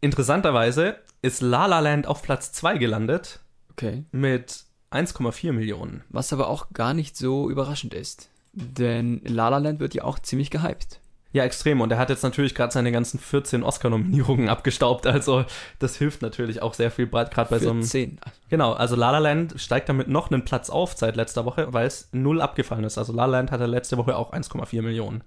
Interessanterweise 0.00 0.96
ist 1.22 1.42
La 1.42 1.66
La 1.66 1.80
Land 1.80 2.06
auf 2.06 2.22
Platz 2.22 2.52
2 2.52 2.78
gelandet. 2.78 3.40
Okay. 3.72 4.04
Mit 4.12 4.64
1,4 4.90 5.52
Millionen. 5.52 6.04
Was 6.08 6.32
aber 6.32 6.48
auch 6.48 6.70
gar 6.72 6.94
nicht 6.94 7.16
so 7.16 7.50
überraschend 7.50 7.94
ist. 7.94 8.30
Denn 8.52 9.20
La 9.24 9.48
La 9.48 9.58
Land 9.58 9.80
wird 9.80 9.94
ja 9.94 10.04
auch 10.04 10.18
ziemlich 10.18 10.50
gehypt. 10.50 11.00
Ja, 11.32 11.44
extrem. 11.44 11.80
Und 11.82 11.92
er 11.92 11.98
hat 11.98 12.08
jetzt 12.08 12.22
natürlich 12.22 12.54
gerade 12.54 12.72
seine 12.72 12.90
ganzen 12.90 13.18
14 13.18 13.62
Oscar-Nominierungen 13.62 14.48
abgestaubt. 14.48 15.06
Also 15.06 15.44
das 15.78 15.96
hilft 15.96 16.22
natürlich 16.22 16.62
auch 16.62 16.72
sehr 16.74 16.90
viel, 16.90 17.06
gerade 17.06 17.30
bei 17.30 17.58
14. 17.58 17.60
so 17.60 17.70
einem... 17.70 17.82
10. 17.82 18.20
Genau, 18.48 18.72
also 18.72 18.96
La 18.96 19.10
La 19.10 19.18
Land 19.18 19.54
steigt 19.60 19.88
damit 19.88 20.08
noch 20.08 20.30
einen 20.30 20.44
Platz 20.44 20.70
auf 20.70 20.94
seit 20.96 21.16
letzter 21.16 21.44
Woche, 21.44 21.72
weil 21.72 21.86
es 21.86 22.08
null 22.12 22.40
abgefallen 22.40 22.84
ist. 22.84 22.96
Also 22.96 23.12
La 23.12 23.26
La 23.26 23.38
Land 23.38 23.50
hatte 23.50 23.66
letzte 23.66 23.98
Woche 23.98 24.16
auch 24.16 24.32
1,4 24.32 24.80
Millionen. 24.82 25.22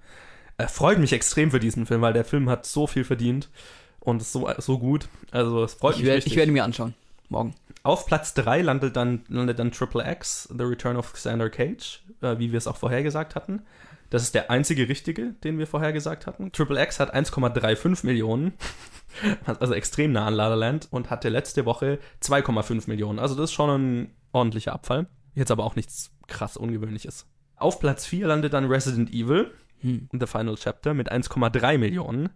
Er 0.57 0.69
freut 0.69 0.97
mich 0.97 1.13
extrem 1.13 1.51
für 1.51 1.59
diesen 1.59 1.85
Film, 1.85 2.01
weil 2.01 2.13
der 2.13 2.25
Film 2.25 2.49
hat 2.49 2.65
so 2.65 2.87
viel 2.87 3.03
verdient 3.03 3.49
und 3.99 4.21
ist 4.21 4.31
so, 4.31 4.49
so 4.57 4.79
gut. 4.79 5.07
Also 5.31 5.63
es 5.63 5.75
freut 5.75 5.95
ich 5.95 6.01
mich 6.01 6.07
werd, 6.07 6.25
Ich 6.25 6.35
werde 6.35 6.51
ihn 6.51 6.53
mir 6.53 6.63
anschauen. 6.63 6.95
Morgen. 7.29 7.53
Auf 7.83 8.05
Platz 8.05 8.33
3 8.33 8.61
landet 8.61 8.95
dann, 8.95 9.21
landet 9.29 9.57
dann 9.59 9.71
Triple 9.71 10.03
X, 10.11 10.49
The 10.55 10.63
Return 10.63 10.97
of 10.97 11.13
Xander 11.13 11.49
Cage, 11.49 12.01
äh, 12.21 12.37
wie 12.37 12.51
wir 12.51 12.57
es 12.57 12.67
auch 12.67 12.77
vorher 12.77 13.03
gesagt 13.03 13.35
hatten. 13.35 13.61
Das 14.11 14.21
ist 14.21 14.35
der 14.35 14.51
einzige 14.51 14.87
richtige, 14.87 15.33
den 15.43 15.57
wir 15.57 15.65
vorher 15.65 15.93
gesagt 15.93 16.27
hatten. 16.27 16.51
Triple 16.51 16.81
X 16.83 16.99
hat 16.99 17.15
1,35 17.15 18.05
Millionen, 18.05 18.53
also 19.59 19.73
extrem 19.73 20.11
nah 20.11 20.27
an 20.27 20.35
La 20.35 20.49
La 20.49 20.55
Land 20.55 20.87
und 20.91 21.09
hatte 21.09 21.29
letzte 21.29 21.65
Woche 21.65 21.97
2,5 22.21 22.87
Millionen. 22.87 23.17
Also 23.17 23.33
das 23.33 23.45
ist 23.45 23.53
schon 23.53 23.69
ein 23.69 24.15
ordentlicher 24.31 24.73
Abfall. 24.73 25.07
Jetzt 25.33 25.49
aber 25.49 25.63
auch 25.63 25.75
nichts 25.75 26.11
krass 26.27 26.55
Ungewöhnliches. 26.55 27.25
Auf 27.55 27.79
Platz 27.79 28.05
4 28.05 28.27
landet 28.27 28.53
dann 28.53 28.65
Resident 28.65 29.11
Evil 29.11 29.51
Hm. 29.81 30.09
The 30.11 30.27
Final 30.27 30.55
Chapter 30.55 30.93
mit 30.93 31.11
1,3 31.11 31.77
Millionen. 31.77 32.29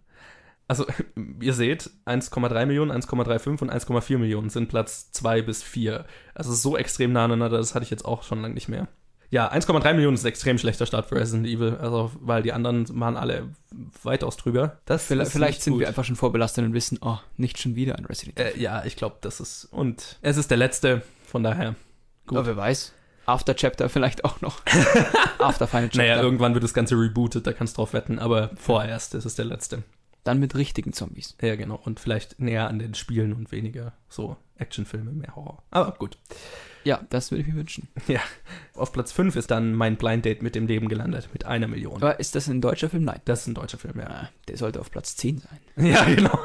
Also, 0.68 0.84
ihr 1.40 1.54
seht, 1.54 1.90
1,3 2.06 2.66
Millionen, 2.66 2.90
1,35 2.90 3.62
und 3.62 3.72
1,4 3.72 4.18
Millionen 4.18 4.50
sind 4.50 4.68
Platz 4.68 5.12
2 5.12 5.42
bis 5.42 5.62
4. 5.62 6.04
Also 6.34 6.52
so 6.52 6.76
extrem 6.76 7.12
nah 7.12 7.24
aneinander, 7.24 7.58
das 7.58 7.74
hatte 7.74 7.84
ich 7.84 7.90
jetzt 7.90 8.04
auch 8.04 8.22
schon 8.22 8.42
lange 8.42 8.54
nicht 8.54 8.68
mehr. 8.68 8.88
Ja, 9.30 9.50
1,3 9.52 9.94
Millionen 9.94 10.14
ist 10.14 10.24
ein 10.24 10.28
extrem 10.28 10.58
schlechter 10.58 10.86
Start 10.86 11.06
für 11.06 11.16
Resident 11.16 11.46
Evil, 11.46 11.76
also 11.80 12.12
weil 12.20 12.42
die 12.42 12.52
anderen 12.52 12.86
waren 13.00 13.16
alle 13.16 13.48
weitaus 14.02 14.36
drüber. 14.36 14.78
Das 14.84 15.06
Vielleicht, 15.06 15.32
vielleicht 15.32 15.62
sind 15.62 15.74
gut. 15.74 15.80
wir 15.80 15.88
einfach 15.88 16.04
schon 16.04 16.16
vorbelastet 16.16 16.64
und 16.64 16.74
wissen, 16.74 16.98
oh, 17.02 17.18
nicht 17.36 17.58
schon 17.60 17.74
wieder 17.74 17.96
ein 17.96 18.04
Resident 18.04 18.38
Evil. 18.38 18.52
Äh, 18.56 18.60
ja, 18.60 18.84
ich 18.84 18.96
glaube, 18.96 19.16
das 19.20 19.40
ist. 19.40 19.64
Und 19.66 20.18
es 20.22 20.36
ist 20.36 20.50
der 20.50 20.58
letzte, 20.58 21.02
von 21.26 21.42
daher. 21.42 21.74
gut. 22.26 22.38
Aber 22.38 22.46
wer 22.46 22.56
weiß. 22.56 22.92
After 23.26 23.56
Chapter 23.56 23.88
vielleicht 23.88 24.24
auch 24.24 24.40
noch. 24.40 24.60
After 25.40 25.66
Final 25.66 25.88
Chapter. 25.88 25.98
Naja, 25.98 26.22
irgendwann 26.22 26.54
wird 26.54 26.62
das 26.62 26.72
Ganze 26.74 26.94
rebootet, 26.94 27.46
da 27.46 27.52
kannst 27.52 27.76
du 27.76 27.78
drauf 27.78 27.92
wetten, 27.92 28.20
aber 28.20 28.50
vorerst 28.56 29.14
ist 29.14 29.24
es 29.24 29.34
der 29.34 29.46
letzte. 29.46 29.82
Dann 30.26 30.40
mit 30.40 30.56
richtigen 30.56 30.92
Zombies. 30.92 31.36
Ja, 31.40 31.54
genau. 31.54 31.80
Und 31.84 32.00
vielleicht 32.00 32.40
näher 32.40 32.66
an 32.66 32.80
den 32.80 32.94
Spielen 32.94 33.32
und 33.32 33.52
weniger 33.52 33.92
so 34.08 34.36
Actionfilme, 34.56 35.12
mehr 35.12 35.36
Horror. 35.36 35.62
Aber 35.70 35.92
gut. 35.92 36.18
Ja, 36.82 37.00
das 37.10 37.30
würde 37.30 37.42
ich 37.42 37.48
mir 37.48 37.54
wünschen. 37.54 37.88
Ja. 38.08 38.20
Auf 38.74 38.92
Platz 38.92 39.12
5 39.12 39.36
ist 39.36 39.52
dann 39.52 39.74
mein 39.74 39.96
Blind 39.96 40.24
Date 40.24 40.42
mit 40.42 40.56
dem 40.56 40.66
Leben 40.66 40.88
gelandet, 40.88 41.28
mit 41.32 41.46
einer 41.46 41.68
Million. 41.68 41.96
Aber 41.96 42.18
ist 42.18 42.34
das 42.34 42.48
ein 42.48 42.60
deutscher 42.60 42.90
Film? 42.90 43.04
Nein. 43.04 43.20
Das 43.24 43.42
ist 43.42 43.46
ein 43.46 43.54
deutscher 43.54 43.78
Film, 43.78 44.00
ja. 44.00 44.06
Ah, 44.08 44.28
der 44.48 44.56
sollte 44.56 44.80
auf 44.80 44.90
Platz 44.90 45.16
10 45.16 45.38
sein. 45.38 45.60
Ja, 45.86 46.04
genau. 46.04 46.38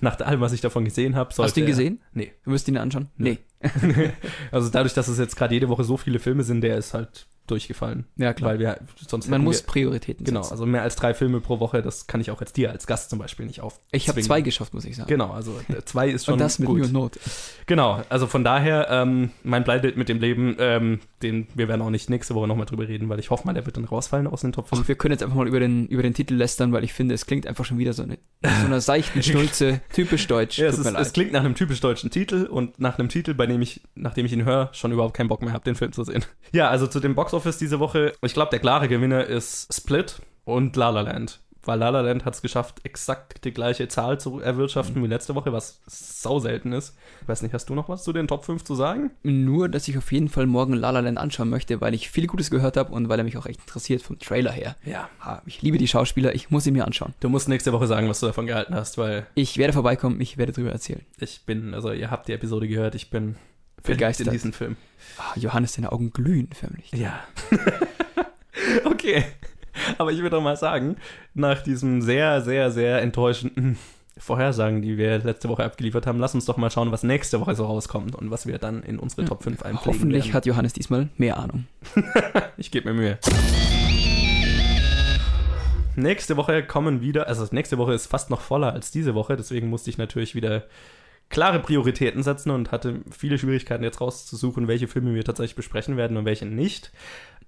Nach 0.00 0.20
allem, 0.20 0.40
was 0.40 0.52
ich 0.52 0.60
davon 0.60 0.84
gesehen 0.84 1.16
habe, 1.16 1.32
sollte 1.32 1.48
Hast 1.48 1.56
du 1.56 1.60
ihn 1.62 1.66
gesehen? 1.66 2.00
Nee. 2.12 2.32
Du 2.44 2.52
wirst 2.52 2.68
ihn 2.68 2.76
anschauen? 2.76 3.08
Nee. 3.16 3.38
also 4.52 4.68
dadurch, 4.68 4.94
dass 4.94 5.08
es 5.08 5.18
jetzt 5.18 5.34
gerade 5.34 5.54
jede 5.54 5.68
Woche 5.68 5.82
so 5.82 5.96
viele 5.96 6.18
Filme 6.18 6.44
sind, 6.44 6.60
der 6.60 6.76
ist 6.76 6.94
halt 6.94 7.26
durchgefallen. 7.46 8.06
Ja, 8.16 8.32
klar. 8.32 8.52
Weil 8.52 8.58
wir 8.58 8.78
sonst 9.06 9.28
Man 9.28 9.42
muss 9.42 9.62
wir, 9.62 9.66
Prioritäten 9.66 10.24
Genau, 10.24 10.42
setzen. 10.42 10.52
also 10.52 10.66
mehr 10.66 10.82
als 10.82 10.96
drei 10.96 11.14
Filme 11.14 11.40
pro 11.40 11.60
Woche, 11.60 11.82
das 11.82 12.06
kann 12.06 12.20
ich 12.20 12.30
auch 12.30 12.40
jetzt 12.40 12.56
dir 12.56 12.70
als 12.70 12.86
Gast 12.86 13.10
zum 13.10 13.18
Beispiel 13.18 13.46
nicht 13.46 13.60
auf. 13.60 13.80
Ich 13.90 14.08
habe 14.08 14.20
zwei 14.22 14.40
geschafft, 14.40 14.74
muss 14.74 14.84
ich 14.84 14.96
sagen. 14.96 15.08
Genau, 15.08 15.30
also 15.30 15.52
äh, 15.68 15.82
zwei 15.84 16.08
ist 16.08 16.24
schon 16.26 16.34
und 16.34 16.40
das 16.40 16.58
mit 16.58 16.68
gut. 16.68 16.76
Mühe 16.78 16.86
und 16.86 16.92
Not. 16.92 17.18
Genau, 17.66 18.02
also 18.08 18.26
von 18.26 18.44
daher, 18.44 18.88
ähm, 18.90 19.30
mein 19.42 19.64
Bleibild 19.64 19.96
mit 19.96 20.08
dem 20.08 20.20
Leben, 20.20 20.56
ähm, 20.58 21.00
den, 21.22 21.46
wir 21.54 21.68
werden 21.68 21.82
auch 21.82 21.90
nicht 21.90 22.10
nächste 22.10 22.34
Woche 22.34 22.46
nochmal 22.48 22.66
drüber 22.66 22.86
reden, 22.88 23.08
weil 23.08 23.18
ich 23.18 23.30
hoffe 23.30 23.46
mal, 23.46 23.52
der 23.54 23.66
wird 23.66 23.76
dann 23.76 23.84
rausfallen 23.84 24.26
aus 24.26 24.40
den 24.42 24.52
Top 24.52 24.68
5. 24.68 24.82
Ach, 24.82 24.88
wir 24.88 24.94
können 24.94 25.12
jetzt 25.12 25.22
einfach 25.22 25.36
mal 25.36 25.48
über 25.48 25.60
den, 25.60 25.86
über 25.86 26.02
den 26.02 26.14
Titel 26.14 26.34
lästern, 26.34 26.72
weil 26.72 26.84
ich 26.84 26.92
finde, 26.92 27.14
es 27.14 27.26
klingt 27.26 27.46
einfach 27.46 27.64
schon 27.64 27.78
wieder 27.78 27.92
so 27.92 28.02
eine, 28.02 28.18
so 28.42 28.66
einer 28.66 28.80
seichten 28.80 29.22
Schnulze, 29.22 29.80
typisch 29.92 30.26
deutsch. 30.26 30.58
Ja, 30.58 30.66
es, 30.68 30.78
ist, 30.78 30.86
es 30.86 31.12
klingt 31.12 31.32
nach 31.32 31.44
einem 31.44 31.54
typisch 31.54 31.80
deutschen 31.80 32.10
Titel 32.10 32.46
und 32.46 32.80
nach 32.80 32.98
einem 32.98 33.08
Titel, 33.08 33.34
bei 33.34 33.46
dem 33.46 33.62
ich, 33.62 33.80
nachdem 33.94 34.26
ich 34.26 34.32
ihn 34.32 34.44
höre, 34.44 34.70
schon 34.72 34.92
überhaupt 34.92 35.14
keinen 35.14 35.28
Bock 35.28 35.42
mehr 35.42 35.52
habe, 35.52 35.64
den 35.64 35.74
Film 35.74 35.92
zu 35.92 36.04
sehen. 36.04 36.24
Ja, 36.52 36.68
also 36.68 36.86
zu 36.86 37.00
dem 37.00 37.14
Boxoffice 37.32 37.56
diese 37.56 37.80
Woche, 37.80 38.12
ich 38.20 38.34
glaube, 38.34 38.50
der 38.50 38.58
klare 38.58 38.88
Gewinner 38.88 39.24
ist 39.24 39.72
Split 39.74 40.20
und 40.44 40.76
La 40.76 40.90
La 40.90 41.00
Land. 41.00 41.40
Weil 41.64 41.78
La 41.78 41.88
La 41.88 42.02
Land 42.02 42.26
hat 42.26 42.34
es 42.34 42.42
geschafft, 42.42 42.80
exakt 42.82 43.46
die 43.46 43.52
gleiche 43.52 43.88
Zahl 43.88 44.20
zu 44.20 44.40
erwirtschaften 44.40 45.02
wie 45.02 45.06
letzte 45.06 45.34
Woche, 45.34 45.50
was 45.50 45.80
sau 45.86 46.40
selten 46.40 46.72
ist. 46.72 46.94
Ich 47.22 47.28
weiß 47.28 47.40
nicht, 47.40 47.54
hast 47.54 47.70
du 47.70 47.74
noch 47.74 47.88
was 47.88 48.04
zu 48.04 48.12
den 48.12 48.28
Top 48.28 48.44
5 48.44 48.64
zu 48.64 48.74
sagen? 48.74 49.12
Nur, 49.22 49.70
dass 49.70 49.88
ich 49.88 49.96
auf 49.96 50.12
jeden 50.12 50.28
Fall 50.28 50.44
morgen 50.44 50.74
La 50.74 50.90
La 50.90 51.00
Land 51.00 51.16
anschauen 51.16 51.48
möchte, 51.48 51.80
weil 51.80 51.94
ich 51.94 52.10
viel 52.10 52.26
Gutes 52.26 52.50
gehört 52.50 52.76
habe 52.76 52.92
und 52.92 53.08
weil 53.08 53.18
er 53.18 53.24
mich 53.24 53.38
auch 53.38 53.46
echt 53.46 53.60
interessiert 53.60 54.02
vom 54.02 54.18
Trailer 54.18 54.52
her. 54.52 54.76
Ja. 54.84 55.08
Ich 55.46 55.62
liebe 55.62 55.78
die 55.78 55.88
Schauspieler, 55.88 56.34
ich 56.34 56.50
muss 56.50 56.66
ihn 56.66 56.74
mir 56.74 56.84
anschauen. 56.84 57.14
Du 57.20 57.30
musst 57.30 57.48
nächste 57.48 57.72
Woche 57.72 57.86
sagen, 57.86 58.10
was 58.10 58.20
du 58.20 58.26
davon 58.26 58.46
gehalten 58.46 58.74
hast, 58.74 58.98
weil 58.98 59.26
Ich 59.36 59.56
werde 59.56 59.72
vorbeikommen, 59.72 60.20
ich 60.20 60.36
werde 60.36 60.52
drüber 60.52 60.72
erzählen. 60.72 61.00
ich 61.18 61.46
bin, 61.46 61.72
also 61.72 61.92
ihr 61.92 62.10
habt 62.10 62.28
die 62.28 62.32
Episode 62.32 62.68
gehört, 62.68 62.94
ich 62.94 63.08
bin 63.08 63.36
Begeistert. 63.82 64.28
in 64.28 64.32
diesen 64.32 64.52
Film. 64.52 64.76
Ah, 65.18 65.32
Johannes, 65.36 65.74
deine 65.74 65.92
Augen 65.92 66.12
glühen 66.12 66.48
förmlich. 66.52 66.90
Ja. 66.92 67.20
okay. 68.84 69.24
Aber 69.98 70.12
ich 70.12 70.18
würde 70.18 70.36
doch 70.36 70.42
mal 70.42 70.56
sagen, 70.56 70.96
nach 71.34 71.62
diesem 71.62 72.02
sehr, 72.02 72.40
sehr, 72.42 72.70
sehr 72.70 73.00
enttäuschenden 73.02 73.78
Vorhersagen, 74.18 74.82
die 74.82 74.98
wir 74.98 75.18
letzte 75.18 75.48
Woche 75.48 75.64
abgeliefert 75.64 76.06
haben, 76.06 76.18
lass 76.18 76.34
uns 76.34 76.44
doch 76.44 76.56
mal 76.56 76.70
schauen, 76.70 76.92
was 76.92 77.02
nächste 77.02 77.40
Woche 77.40 77.54
so 77.54 77.64
rauskommt 77.64 78.14
und 78.14 78.30
was 78.30 78.46
wir 78.46 78.58
dann 78.58 78.82
in 78.82 78.98
unsere 78.98 79.24
Top 79.24 79.42
5 79.42 79.62
einpflegen 79.62 79.84
Hoffentlich 79.98 80.24
werden. 80.26 80.34
hat 80.34 80.46
Johannes 80.46 80.72
diesmal 80.74 81.08
mehr 81.16 81.38
Ahnung. 81.38 81.66
Ich 82.58 82.70
gebe 82.70 82.92
mir 82.92 83.00
Mühe. 83.00 83.18
Nächste 85.96 86.36
Woche 86.36 86.62
kommen 86.64 87.00
wieder, 87.00 87.26
also 87.26 87.46
nächste 87.50 87.76
Woche 87.78 87.92
ist 87.94 88.06
fast 88.06 88.30
noch 88.30 88.40
voller 88.40 88.72
als 88.72 88.90
diese 88.90 89.14
Woche, 89.14 89.36
deswegen 89.36 89.68
musste 89.68 89.90
ich 89.90 89.98
natürlich 89.98 90.34
wieder 90.34 90.64
klare 91.28 91.60
Prioritäten 91.60 92.22
setzen 92.22 92.50
und 92.50 92.72
hatte 92.72 93.00
viele 93.10 93.38
Schwierigkeiten 93.38 93.84
jetzt 93.84 94.00
rauszusuchen, 94.00 94.68
welche 94.68 94.88
Filme 94.88 95.14
wir 95.14 95.24
tatsächlich 95.24 95.56
besprechen 95.56 95.96
werden 95.96 96.16
und 96.16 96.24
welche 96.24 96.46
nicht. 96.46 96.92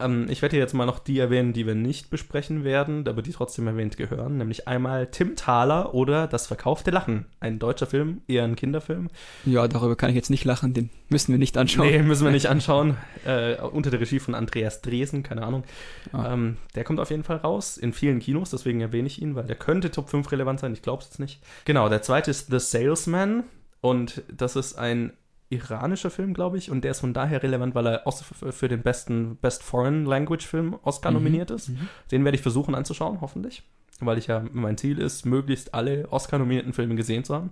Ähm, 0.00 0.26
ich 0.28 0.42
werde 0.42 0.56
jetzt 0.56 0.74
mal 0.74 0.86
noch 0.86 0.98
die 0.98 1.18
erwähnen, 1.18 1.52
die 1.52 1.66
wir 1.66 1.74
nicht 1.74 2.10
besprechen 2.10 2.64
werden, 2.64 3.06
aber 3.08 3.22
die 3.22 3.32
trotzdem 3.32 3.66
erwähnt 3.66 3.96
gehören, 3.96 4.38
nämlich 4.38 4.68
einmal 4.68 5.06
Tim 5.06 5.36
Thaler 5.36 5.94
oder 5.94 6.26
Das 6.26 6.46
verkaufte 6.46 6.90
Lachen, 6.90 7.26
ein 7.40 7.58
deutscher 7.58 7.86
Film, 7.86 8.22
eher 8.26 8.44
ein 8.44 8.56
Kinderfilm. 8.56 9.08
Ja, 9.44 9.68
darüber 9.68 9.96
kann 9.96 10.10
ich 10.10 10.16
jetzt 10.16 10.30
nicht 10.30 10.44
lachen, 10.44 10.74
den 10.74 10.90
müssen 11.08 11.32
wir 11.32 11.38
nicht 11.38 11.56
anschauen. 11.56 11.88
Nee, 11.88 12.02
müssen 12.02 12.24
wir 12.24 12.32
nicht 12.32 12.46
anschauen. 12.50 12.96
Äh, 13.24 13.56
unter 13.60 13.90
der 13.90 14.00
Regie 14.00 14.18
von 14.18 14.34
Andreas 14.34 14.82
Dresen, 14.82 15.22
keine 15.22 15.42
Ahnung. 15.42 15.64
Ah. 16.12 16.32
Ähm, 16.32 16.56
der 16.74 16.84
kommt 16.84 17.00
auf 17.00 17.10
jeden 17.10 17.24
Fall 17.24 17.38
raus 17.38 17.76
in 17.76 17.92
vielen 17.92 18.20
Kinos, 18.20 18.50
deswegen 18.50 18.80
erwähne 18.80 19.06
ich 19.06 19.20
ihn, 19.20 19.34
weil 19.34 19.44
der 19.44 19.56
könnte 19.56 19.90
Top 19.90 20.08
5 20.08 20.30
relevant 20.32 20.60
sein, 20.60 20.72
ich 20.72 20.82
glaube 20.82 21.02
es 21.02 21.08
jetzt 21.08 21.20
nicht. 21.20 21.40
Genau, 21.64 21.88
der 21.88 22.02
zweite 22.02 22.30
ist 22.30 22.50
The 22.50 22.58
Salesman 22.58 23.44
und 23.84 24.22
das 24.34 24.56
ist 24.56 24.78
ein 24.78 25.12
iranischer 25.50 26.10
Film, 26.10 26.32
glaube 26.32 26.56
ich, 26.56 26.70
und 26.70 26.82
der 26.84 26.92
ist 26.92 27.00
von 27.00 27.12
daher 27.12 27.42
relevant, 27.42 27.74
weil 27.74 27.86
er 27.86 28.06
auch 28.06 28.16
für 28.24 28.50
für 28.50 28.68
den 28.68 28.82
besten 28.82 29.36
Best 29.36 29.62
Foreign 29.62 30.06
Language 30.06 30.46
Film 30.46 30.76
Oscar 30.82 31.10
Mhm. 31.10 31.16
nominiert 31.18 31.50
ist. 31.50 31.70
Den 32.10 32.24
werde 32.24 32.36
ich 32.36 32.42
versuchen 32.42 32.74
anzuschauen, 32.74 33.20
hoffentlich, 33.20 33.62
weil 34.00 34.16
ich 34.16 34.26
ja 34.26 34.42
mein 34.52 34.78
Ziel 34.78 34.98
ist, 34.98 35.26
möglichst 35.26 35.74
alle 35.74 36.08
Oscar-nominierten 36.10 36.72
Filme 36.72 36.94
gesehen 36.94 37.24
zu 37.24 37.34
haben. 37.34 37.50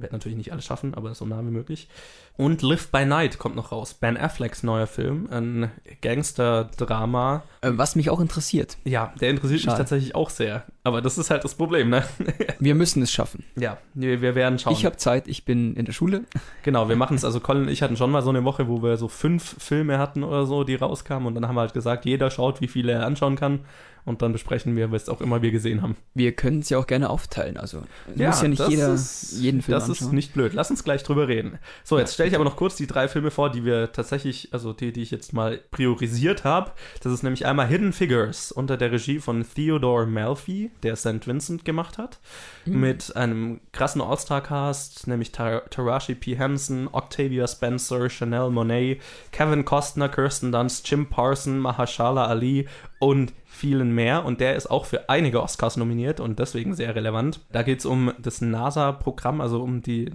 Werde 0.00 0.14
natürlich 0.14 0.38
nicht 0.38 0.52
alles 0.52 0.64
schaffen, 0.64 0.94
aber 0.94 1.14
so 1.14 1.26
nah 1.26 1.40
wie 1.42 1.50
möglich. 1.50 1.88
Und 2.36 2.62
Live 2.62 2.88
by 2.88 3.04
Night 3.04 3.38
kommt 3.38 3.54
noch 3.56 3.70
raus. 3.70 3.92
Ben 3.94 4.16
Afflecks 4.16 4.62
neuer 4.62 4.86
Film, 4.86 5.28
ein 5.30 5.70
Gangster-Drama. 6.00 7.42
Äh, 7.60 7.72
Was 7.74 7.96
mich 7.96 8.10
auch 8.10 8.20
interessiert. 8.20 8.78
Ja, 8.84 9.12
der 9.20 9.30
interessiert 9.30 9.60
Schade. 9.60 9.72
mich 9.72 9.78
tatsächlich 9.78 10.14
auch 10.14 10.30
sehr. 10.30 10.64
Aber 10.84 11.02
das 11.02 11.18
ist 11.18 11.30
halt 11.30 11.44
das 11.44 11.54
Problem, 11.54 11.90
ne? 11.90 12.04
Wir 12.58 12.74
müssen 12.74 13.02
es 13.02 13.12
schaffen. 13.12 13.44
ja, 13.56 13.78
wir, 13.94 14.22
wir 14.22 14.34
werden 14.34 14.58
schauen. 14.58 14.72
Ich 14.72 14.84
habe 14.84 14.96
Zeit, 14.96 15.28
ich 15.28 15.44
bin 15.44 15.74
in 15.74 15.84
der 15.84 15.92
Schule. 15.92 16.24
Genau, 16.62 16.88
wir 16.90 16.96
machen 16.96 17.16
es. 17.16 17.24
Also 17.24 17.40
Colin 17.40 17.62
und 17.62 17.68
ich 17.70 17.82
hatten 17.82 17.96
schon 17.96 18.10
mal 18.10 18.20
so 18.22 18.28
eine 18.28 18.44
Woche, 18.44 18.68
wo 18.68 18.82
wir 18.82 18.98
so 18.98 19.08
fünf 19.08 19.56
Filme 19.62 19.98
hatten 19.98 20.22
oder 20.22 20.44
so, 20.44 20.62
die 20.62 20.74
rauskamen. 20.74 21.26
Und 21.26 21.34
dann 21.34 21.48
haben 21.48 21.54
wir 21.54 21.62
halt 21.62 21.72
gesagt, 21.72 22.04
jeder 22.04 22.30
schaut, 22.30 22.60
wie 22.60 22.68
viele 22.68 22.92
er 22.92 23.06
anschauen 23.06 23.36
kann. 23.36 23.60
Und 24.04 24.22
dann 24.22 24.32
besprechen 24.32 24.76
wir, 24.76 24.90
was 24.92 25.08
auch 25.08 25.20
immer 25.20 25.42
wir 25.42 25.50
gesehen 25.50 25.82
haben. 25.82 25.96
Wir 26.14 26.32
können 26.32 26.60
es 26.60 26.70
ja 26.70 26.78
auch 26.78 26.86
gerne 26.86 27.10
aufteilen. 27.10 27.56
Also 27.56 27.82
muss 28.16 28.42
ja 28.42 28.48
nicht 28.48 28.60
das 28.60 28.68
jeder 28.70 28.94
ist- 28.94 29.32
jeden 29.40 29.62
Film 29.62 29.78
Das 29.78 29.88
anschauen. 29.88 30.08
ist 30.08 30.12
nicht 30.12 30.32
blöd. 30.32 30.52
Lass 30.54 30.70
uns 30.70 30.84
gleich 30.84 31.02
drüber 31.02 31.28
reden. 31.28 31.58
So, 31.84 31.98
jetzt 31.98 32.14
stelle 32.14 32.28
ich 32.28 32.34
aber 32.34 32.44
noch 32.44 32.56
kurz 32.56 32.76
die 32.76 32.86
drei 32.86 33.08
Filme 33.08 33.30
vor, 33.30 33.50
die 33.50 33.64
wir 33.64 33.92
tatsächlich, 33.92 34.48
also 34.52 34.72
die, 34.72 34.92
die 34.92 35.02
ich 35.02 35.10
jetzt 35.10 35.32
mal 35.32 35.60
priorisiert 35.70 36.44
habe. 36.44 36.72
Das 37.02 37.12
ist 37.12 37.22
nämlich 37.22 37.46
einmal 37.46 37.66
Hidden 37.66 37.92
Figures 37.92 38.52
unter 38.52 38.76
der 38.76 38.90
Regie 38.92 39.18
von 39.18 39.44
Theodore 39.54 40.06
Melfi, 40.06 40.70
der 40.82 40.96
St. 40.96 41.26
Vincent 41.26 41.64
gemacht 41.64 41.98
hat. 41.98 42.18
Mhm. 42.64 42.80
Mit 42.80 43.16
einem 43.16 43.60
krassen 43.72 44.00
All-Star-Cast, 44.00 45.06
nämlich 45.06 45.32
Tar 45.32 45.68
Taraji 45.70 46.14
P. 46.14 46.36
Henson, 46.36 46.88
Octavia 46.92 47.46
Spencer, 47.46 48.08
Chanel 48.08 48.50
Monet, 48.50 49.00
Kevin 49.32 49.64
Costner, 49.64 50.08
Kirsten 50.08 50.52
Dunst, 50.52 50.88
Jim 50.90 51.06
Parson, 51.06 51.58
Mahershala 51.58 52.26
Ali 52.26 52.66
und 52.98 53.32
vielen 53.60 53.94
mehr. 53.94 54.24
Und 54.24 54.40
der 54.40 54.56
ist 54.56 54.70
auch 54.70 54.86
für 54.86 55.08
einige 55.10 55.42
Oscars 55.42 55.76
nominiert 55.76 56.18
und 56.18 56.38
deswegen 56.38 56.74
sehr 56.74 56.94
relevant. 56.94 57.40
Da 57.52 57.62
geht 57.62 57.80
es 57.80 57.86
um 57.86 58.12
das 58.18 58.40
NASA-Programm, 58.40 59.40
also 59.40 59.62
um 59.62 59.82
die 59.82 60.10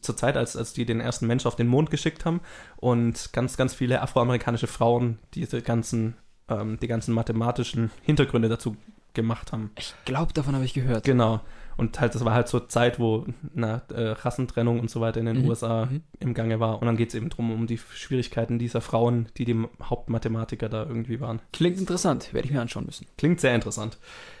zur 0.00 0.16
Zeit, 0.16 0.36
als, 0.36 0.56
als 0.56 0.72
die 0.72 0.86
den 0.86 1.00
ersten 1.00 1.26
Mensch 1.26 1.44
auf 1.44 1.56
den 1.56 1.66
Mond 1.66 1.90
geschickt 1.90 2.24
haben 2.24 2.40
und 2.76 3.32
ganz, 3.32 3.56
ganz 3.56 3.74
viele 3.74 4.00
afroamerikanische 4.00 4.66
Frauen 4.66 5.18
diese 5.34 5.60
ganzen, 5.60 6.16
ähm, 6.48 6.78
die 6.80 6.88
ganzen 6.88 7.12
mathematischen 7.12 7.90
Hintergründe 8.02 8.48
dazu 8.48 8.76
gemacht 9.12 9.52
haben. 9.52 9.70
Ich 9.78 9.94
glaube, 10.06 10.32
davon 10.32 10.54
habe 10.54 10.64
ich 10.64 10.74
gehört. 10.74 11.04
Genau. 11.04 11.40
Und 11.76 12.00
halt, 12.00 12.14
das 12.14 12.24
war 12.24 12.32
halt 12.32 12.48
zur 12.48 12.68
Zeit, 12.68 12.98
wo 12.98 13.26
na, 13.54 13.82
äh, 13.92 14.08
Rassentrennung 14.08 14.80
und 14.80 14.90
so 14.90 15.00
weiter 15.00 15.20
in 15.20 15.26
den 15.26 15.42
Mhm. 15.42 15.48
USA 15.48 15.86
Mhm. 15.86 16.02
im 16.20 16.32
Gange 16.34 16.58
war. 16.58 16.80
Und 16.80 16.86
dann 16.86 16.96
geht 16.96 17.10
es 17.10 17.14
eben 17.14 17.28
drum 17.28 17.50
um 17.52 17.66
die 17.66 17.78
Schwierigkeiten 17.78 18.58
dieser 18.58 18.80
Frauen, 18.80 19.26
die 19.36 19.44
die 19.44 19.56
Hauptmathematiker 19.82 20.68
da 20.68 20.84
irgendwie 20.86 21.20
waren. 21.20 21.40
Klingt 21.52 21.78
interessant, 21.78 22.32
werde 22.32 22.46
ich 22.48 22.54
mir 22.54 22.60
anschauen 22.62 22.86
müssen. 22.86 23.06
Klingt 23.18 23.40
sehr 23.40 23.54
interessant. 23.54 23.98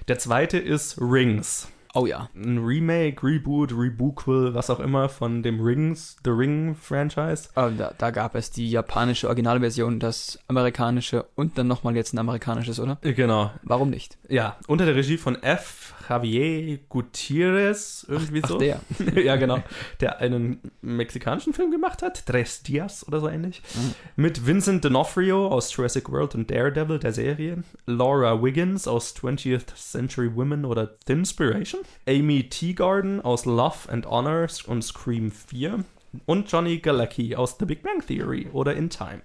Der 0.08 0.18
zweite 0.18 0.56
ist 0.58 0.98
Rings. 1.00 1.68
Oh 1.96 2.04
ja. 2.04 2.28
ein 2.34 2.58
Remake, 2.58 3.26
Reboot, 3.26 3.72
Rebooquel, 3.72 4.52
was 4.52 4.68
auch 4.68 4.80
immer 4.80 5.08
von 5.08 5.42
dem 5.42 5.60
Rings, 5.60 6.16
The 6.24 6.30
Ring 6.30 6.74
Franchise. 6.74 7.48
Ähm, 7.56 7.78
da, 7.78 7.94
da 7.96 8.10
gab 8.10 8.34
es 8.34 8.50
die 8.50 8.70
japanische 8.70 9.28
Originalversion, 9.28 9.98
das 9.98 10.38
amerikanische 10.46 11.24
und 11.36 11.56
dann 11.56 11.68
nochmal 11.68 11.96
jetzt 11.96 12.12
ein 12.12 12.18
amerikanisches, 12.18 12.78
oder? 12.80 12.98
Genau. 13.00 13.50
Warum 13.62 13.88
nicht? 13.88 14.18
Ja, 14.28 14.56
unter 14.66 14.84
der 14.84 14.94
Regie 14.94 15.16
von 15.16 15.42
F. 15.42 15.94
Javier 16.08 16.78
Gutierrez, 16.88 18.06
irgendwie 18.08 18.40
Ach, 18.44 18.48
so. 18.48 18.58
der. 18.58 18.80
ja, 19.16 19.36
genau. 19.36 19.62
Der 20.00 20.20
einen 20.20 20.60
mexikanischen 20.80 21.52
Film 21.52 21.70
gemacht 21.70 22.02
hat, 22.02 22.26
Tres 22.26 22.62
Dias 22.62 23.06
oder 23.08 23.20
so 23.20 23.28
ähnlich. 23.28 23.62
Mhm. 23.74 23.94
Mit 24.16 24.46
Vincent 24.46 24.84
D'Onofrio 24.84 25.48
aus 25.48 25.74
Jurassic 25.74 26.10
World 26.10 26.34
und 26.34 26.50
Daredevil, 26.50 26.98
der 26.98 27.12
Serie. 27.12 27.62
Laura 27.86 28.42
Wiggins 28.42 28.86
aus 28.86 29.16
20th 29.16 29.74
Century 29.74 30.34
Women 30.34 30.64
oder 30.64 30.98
Thinspiration. 31.00 31.80
Amy 32.06 32.48
Teagarden 32.48 33.20
aus 33.20 33.44
Love 33.44 33.90
and 33.90 34.06
Honor 34.06 34.46
und 34.66 34.82
Scream 34.82 35.30
4. 35.30 35.84
Und 36.24 36.50
Johnny 36.50 36.78
Galecki 36.78 37.36
aus 37.36 37.56
The 37.58 37.66
Big 37.66 37.82
Bang 37.82 38.04
Theory 38.06 38.48
oder 38.52 38.74
In 38.74 38.88
Time. 38.88 39.22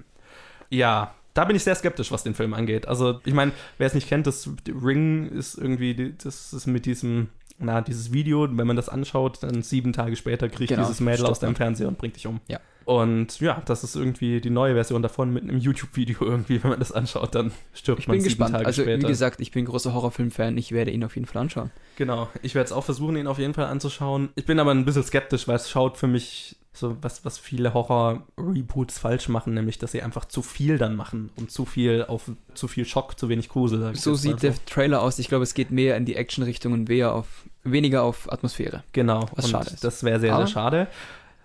Ja, 0.70 1.14
da 1.34 1.46
bin 1.46 1.56
ich 1.56 1.64
sehr 1.64 1.76
skeptisch, 1.76 2.12
was 2.12 2.24
den 2.24 2.34
Film 2.34 2.54
angeht. 2.54 2.88
Also, 2.88 3.22
ich 3.26 3.34
meine, 3.34 3.54
wer 3.78 3.88
es 3.88 3.94
nicht 3.94 4.10
kennt, 4.10 4.28
das 4.28 4.50
Ring 4.68 5.30
ist 5.30 5.58
irgendwie, 5.58 6.14
das 6.22 6.54
ist 6.54 6.68
mit 6.68 6.86
diesem, 6.86 7.30
na, 7.62 7.82
dieses 7.82 8.12
Video, 8.12 8.48
wenn 8.50 8.68
man 8.68 8.76
das 8.76 8.90
anschaut, 8.90 9.44
dann 9.44 9.62
sieben 9.62 9.94
Tage 9.94 10.16
später 10.16 10.50
kriegt 10.50 10.70
Genau, 10.70 10.82
dieses 10.84 11.00
Mädel 11.00 11.26
aus 11.26 11.40
deinem. 11.40 11.56
Fernseher 11.56 11.88
und 11.88 11.98
bringt 11.98 12.16
dich 12.16 12.28
um. 12.28 12.40
Ja. 12.48 12.60
Und 12.86 13.40
ja, 13.40 13.62
das 13.66 13.84
ist 13.84 13.96
irgendwie 13.96 14.42
die 14.42 14.50
neue 14.50 14.74
Version 14.74 15.02
davon 15.04 15.32
mit 15.32 15.44
einem 15.44 15.58
YouTube-Video 15.60 16.18
irgendwie, 16.22 16.64
wenn 16.64 16.72
man 16.72 16.80
das 16.80 16.92
anschaut, 16.92 17.36
dann 17.36 17.52
stirbt 17.74 18.00
Ich 18.02 18.08
man 18.08 18.16
bin 18.16 18.22
sieben 18.22 18.30
gespannt. 18.32 18.54
Tage 18.54 18.66
Also, 18.66 18.82
später. 18.82 19.04
wie 19.04 19.08
gesagt, 19.08 19.40
ich 19.40 19.52
bin 19.52 19.66
großer 19.66 19.94
Horrorfilm-Fan. 19.94 20.58
Ich 20.58 20.72
werde 20.72 20.90
ihn 20.92 21.04
auf 21.04 21.16
jeden 21.16 21.28
Fall 21.28 21.42
anschauen. 21.44 21.70
Genau, 21.96 22.28
ich 22.42 22.56
werde 22.56 22.66
es 22.66 22.72
auch 22.72 22.84
versuchen, 22.84 23.16
ihn 23.18 23.28
auf 23.28 23.38
jeden 23.38 23.54
Fall 23.54 23.66
anzuschauen. 23.66 24.30
Ich 24.36 24.46
bin 24.46 24.60
aber 24.60 24.72
ein 24.72 24.84
bisschen 24.84 25.04
skeptisch, 25.04 25.48
weil 25.48 25.58
es 25.58 25.70
schaut 25.70 25.98
für 25.98 26.08
mich 26.08 26.58
so 26.74 26.98
was, 27.02 27.24
was 27.26 27.38
viele 27.38 27.74
Horror-Reboots 27.74 28.98
falsch 28.98 29.28
machen, 29.30 29.54
nämlich 29.54 29.78
dass 29.78 29.92
sie 29.92 30.02
einfach 30.02 30.26
zu 30.26 30.42
viel 30.42 30.78
dann 30.78 30.96
machen 30.96 31.30
und 31.36 31.52
zu 31.52 31.66
viel 31.66 32.06
auf 32.08 32.32
zu 32.54 32.68
viel 32.68 32.86
Schock, 32.86 33.20
zu 33.20 33.30
wenig 33.30 33.50
Grusel. 33.50 33.94
So 33.96 34.16
sieht 34.16 34.42
der 34.42 34.56
Trailer 34.66 35.02
aus. 35.02 35.20
Ich 35.20 35.28
glaube, 35.28 35.44
es 35.44 35.54
geht 35.54 35.72
mehr 35.72 35.98
in 35.98 36.06
die 36.06 36.16
Action-Richtung 36.16 36.74
und 36.74 36.88
weniger 36.90 37.14
auf, 37.14 37.28
weniger 37.64 38.04
auf 38.04 38.32
Atmosphäre. 38.32 38.84
Genau, 38.94 39.26
Was 39.36 39.46
und 39.46 39.52
schade 39.52 39.70
ist. 39.72 39.84
das 39.84 40.04
wäre 40.04 40.20
sehr, 40.20 40.34
Aber- 40.34 40.46
sehr 40.48 40.54
schade. 40.54 40.88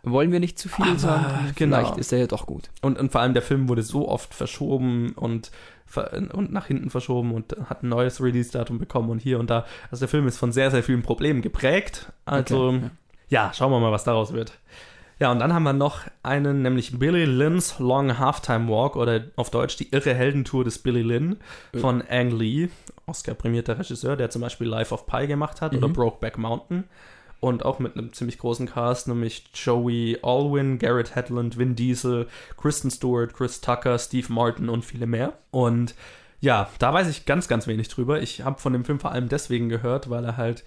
Wollen 0.09 0.31
wir 0.31 0.39
nicht 0.39 0.57
zu 0.57 0.69
viel 0.69 0.85
Aber, 0.87 0.99
sagen? 1.01 1.53
genau. 1.57 1.79
Vielleicht 1.79 1.99
ist 1.99 2.13
er 2.13 2.21
ja 2.21 2.27
doch 2.29 2.47
gut. 2.47 2.71
Und, 2.81 2.97
und 2.97 3.11
vor 3.11 3.23
allem 3.23 3.33
der 3.35 3.43
Film 3.43 3.69
wurde 3.69 3.83
so 3.83 4.09
oft 4.09 4.33
verschoben 4.35 5.11
und, 5.17 5.51
und 6.33 6.53
nach 6.53 6.67
hinten 6.67 6.91
verschoben 6.91 7.33
und 7.35 7.57
hat 7.69 7.83
ein 7.83 7.89
neues 7.89 8.23
Release-Datum 8.23 8.79
bekommen 8.79 9.11
und 9.11 9.19
hier 9.19 9.41
und 9.41 9.51
da. 9.51 9.67
Also 9.91 10.03
der 10.03 10.09
Film 10.09 10.29
ist 10.29 10.39
von 10.39 10.53
sehr, 10.53 10.71
sehr 10.71 10.85
vielen 10.85 11.03
Problemen 11.03 11.43
geprägt. 11.43 12.13
Also 12.25 12.69
Okay, 12.69 12.91
ja, 13.31 13.51
schauen 13.53 13.73
wir 13.73 13.81
mal, 13.81 13.91
was 13.91 14.05
daraus 14.05 14.33
wird. 14.33 14.53
Ja, 15.19 15.33
und 15.33 15.39
dann 15.39 15.55
haben 15.55 15.63
wir 15.63 15.73
noch 15.73 16.01
einen, 16.23 16.61
nämlich 16.61 16.99
Billy 16.99 17.25
Lynn's 17.25 17.79
Long 17.79 18.19
Halftime 18.19 18.69
Walk 18.69 18.97
oder 18.97 19.23
auf 19.37 19.51
Deutsch 19.51 19.77
die 19.77 19.91
irre 19.91 20.13
Heldentour 20.15 20.63
des 20.65 20.79
Billy 20.79 21.01
Lynn 21.03 21.37
von 21.75 22.03
Ang 22.07 22.33
Lee, 22.33 22.69
Oscar-prämierter 23.07 23.79
Regisseur, 23.79 24.17
der 24.17 24.29
zum 24.29 24.43
Beispiel 24.43 24.67
Life 24.67 24.93
of 24.93 25.07
Pi 25.07 25.27
gemacht 25.27 25.63
hat 25.63 25.75
oder 25.75 25.89
Mhm. 25.89 25.93
Brokeback 25.95 26.37
Mountain. 26.37 26.85
Und 27.41 27.65
auch 27.65 27.79
mit 27.79 27.97
einem 27.97 28.13
ziemlich 28.13 28.39
großen 28.39 28.67
Cast, 28.67 29.09
nämlich 29.09 29.45
Joey 29.55 30.19
Alwyn, 30.23 30.79
Garrett 30.79 31.15
Hedlund, 31.15 31.57
Vin 31.59 31.77
Diesel, 31.77 32.27
Kristen 32.57 32.91
Stewart, 32.91 33.33
Chris 33.35 33.61
Tucker, 33.61 33.99
Steve 33.99 34.33
Martin 34.33 34.69
und 34.69 34.85
viele 34.85 35.07
mehr. 35.07 35.35
Und 35.51 35.95
ja, 36.41 36.69
da 36.79 36.93
weiß 36.93 37.09
ich 37.09 37.25
ganz, 37.27 37.47
ganz 37.47 37.67
wenig 37.67 37.89
drüber. 37.89 38.21
Ich 38.21 38.43
habe 38.43 38.59
von 38.59 38.73
dem 38.73 38.85
Film 38.85 39.01
vor 39.01 39.13
allem 39.13 39.29
deswegen 39.29 39.69
gehört, 39.69 40.11
weil 40.11 40.25
er 40.25 40.37
halt 40.37 40.65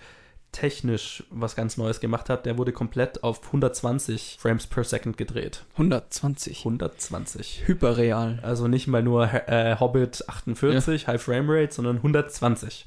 technisch 0.52 1.24
was 1.30 1.56
ganz 1.56 1.78
Neues 1.78 2.00
gemacht 2.00 2.30
hat. 2.30 2.46
Der 2.46 2.58
wurde 2.58 2.72
komplett 2.72 3.24
auf 3.24 3.46
120 3.48 4.38
Frames 4.40 4.66
per 4.68 4.84
Second 4.84 5.18
gedreht. 5.18 5.64
120. 5.74 6.60
120. 6.60 7.64
Hyperreal. 7.68 8.40
Also 8.42 8.68
nicht 8.68 8.88
mal 8.88 9.04
nur 9.04 9.32
äh, 9.48 9.76
Hobbit 9.80 10.28
48, 10.28 11.08
High 11.08 11.22
Frame 11.22 11.50
Rate, 11.50 11.74
sondern 11.74 11.98
120. 11.98 12.86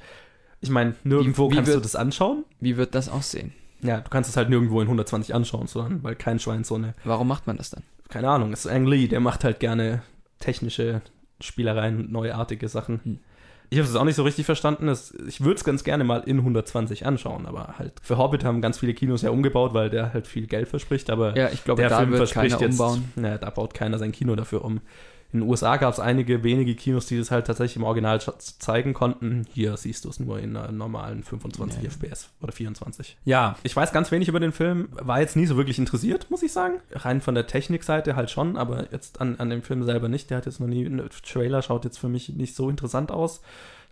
Ich 0.60 0.70
meine, 0.70 0.94
nirgendwo 1.04 1.50
wie 1.50 1.54
kannst 1.56 1.70
du 1.70 1.74
wird- 1.74 1.84
das 1.84 1.96
anschauen. 1.96 2.44
Wie 2.60 2.76
wird 2.76 2.94
das 2.94 3.08
aussehen? 3.08 3.52
Ja, 3.80 4.00
du 4.00 4.10
kannst 4.10 4.30
es 4.30 4.36
halt 4.36 4.48
nirgendwo 4.48 4.80
in 4.80 4.86
120 4.86 5.34
anschauen, 5.34 5.66
sondern 5.66 6.04
weil 6.04 6.14
kein 6.14 6.38
Schwein 6.38 6.62
so 6.62 6.76
eine, 6.76 6.94
Warum 7.04 7.26
macht 7.26 7.46
man 7.48 7.56
das 7.56 7.70
dann? 7.70 7.82
keine 8.08 8.28
Ahnung, 8.28 8.52
es 8.52 8.66
ist 8.66 8.70
Ang 8.70 8.86
Lee, 8.86 9.08
der 9.08 9.20
macht 9.20 9.42
halt 9.42 9.58
gerne 9.58 10.02
technische 10.38 11.00
Spielereien 11.40 11.98
und 11.98 12.12
neuartige 12.12 12.68
Sachen. 12.68 13.00
Hm. 13.04 13.18
Ich 13.72 13.78
habe 13.78 13.88
es 13.88 13.96
auch 13.96 14.04
nicht 14.04 14.16
so 14.16 14.22
richtig 14.22 14.44
verstanden. 14.44 14.86
Es, 14.88 15.14
ich 15.26 15.40
würde 15.40 15.54
es 15.54 15.64
ganz 15.64 15.82
gerne 15.82 16.04
mal 16.04 16.18
in 16.26 16.36
120 16.40 17.06
anschauen, 17.06 17.46
aber 17.46 17.76
halt 17.78 17.94
für 18.02 18.18
Hobbit 18.18 18.44
haben 18.44 18.60
ganz 18.60 18.78
viele 18.78 18.92
Kinos 18.92 19.22
ja 19.22 19.30
umgebaut, 19.30 19.72
weil 19.72 19.88
der 19.88 20.12
halt 20.12 20.26
viel 20.26 20.46
Geld 20.46 20.68
verspricht, 20.68 21.08
aber 21.08 21.34
Ja, 21.34 21.48
ich 21.48 21.64
glaube, 21.64 21.80
der 21.80 21.88
da 21.88 22.00
Film 22.00 22.10
wird 22.10 22.18
verspricht 22.18 22.58
keiner 22.58 22.66
jetzt, 22.66 22.78
umbauen. 22.78 23.10
Ja, 23.16 23.38
da 23.38 23.48
baut 23.48 23.72
keiner 23.72 23.98
sein 23.98 24.12
Kino 24.12 24.36
dafür 24.36 24.62
um. 24.62 24.82
In 25.32 25.40
den 25.40 25.48
USA 25.48 25.78
gab 25.78 25.92
es 25.92 25.98
einige 25.98 26.44
wenige 26.44 26.74
Kinos, 26.74 27.06
die 27.06 27.16
das 27.16 27.30
halt 27.30 27.46
tatsächlich 27.46 27.76
im 27.76 27.84
Original 27.84 28.20
zeigen 28.20 28.92
konnten. 28.92 29.46
Hier 29.54 29.76
siehst 29.78 30.04
du 30.04 30.10
es 30.10 30.20
nur 30.20 30.38
in 30.38 30.54
einer 30.56 30.70
normalen 30.72 31.24
25 31.24 31.82
Ja. 31.82 31.88
FPS 31.90 32.28
oder 32.42 32.52
24. 32.52 33.16
Ja, 33.24 33.56
ich 33.62 33.74
weiß 33.74 33.92
ganz 33.92 34.10
wenig 34.10 34.28
über 34.28 34.40
den 34.40 34.52
Film. 34.52 34.88
War 34.92 35.20
jetzt 35.20 35.34
nie 35.36 35.46
so 35.46 35.56
wirklich 35.56 35.78
interessiert, 35.78 36.30
muss 36.30 36.42
ich 36.42 36.52
sagen. 36.52 36.80
Rein 36.92 37.20
von 37.22 37.34
der 37.34 37.46
Technikseite 37.46 38.14
halt 38.14 38.30
schon, 38.30 38.58
aber 38.58 38.92
jetzt 38.92 39.20
an, 39.22 39.36
an 39.38 39.48
dem 39.48 39.62
Film 39.62 39.82
selber 39.84 40.08
nicht. 40.08 40.28
Der 40.28 40.36
hat 40.36 40.46
jetzt 40.46 40.60
noch 40.60 40.66
nie, 40.68 40.84
ein 40.84 41.02
Trailer 41.26 41.62
schaut 41.62 41.84
jetzt 41.84 41.98
für 41.98 42.08
mich 42.10 42.28
nicht 42.30 42.54
so 42.54 42.68
interessant 42.68 43.10
aus. 43.10 43.40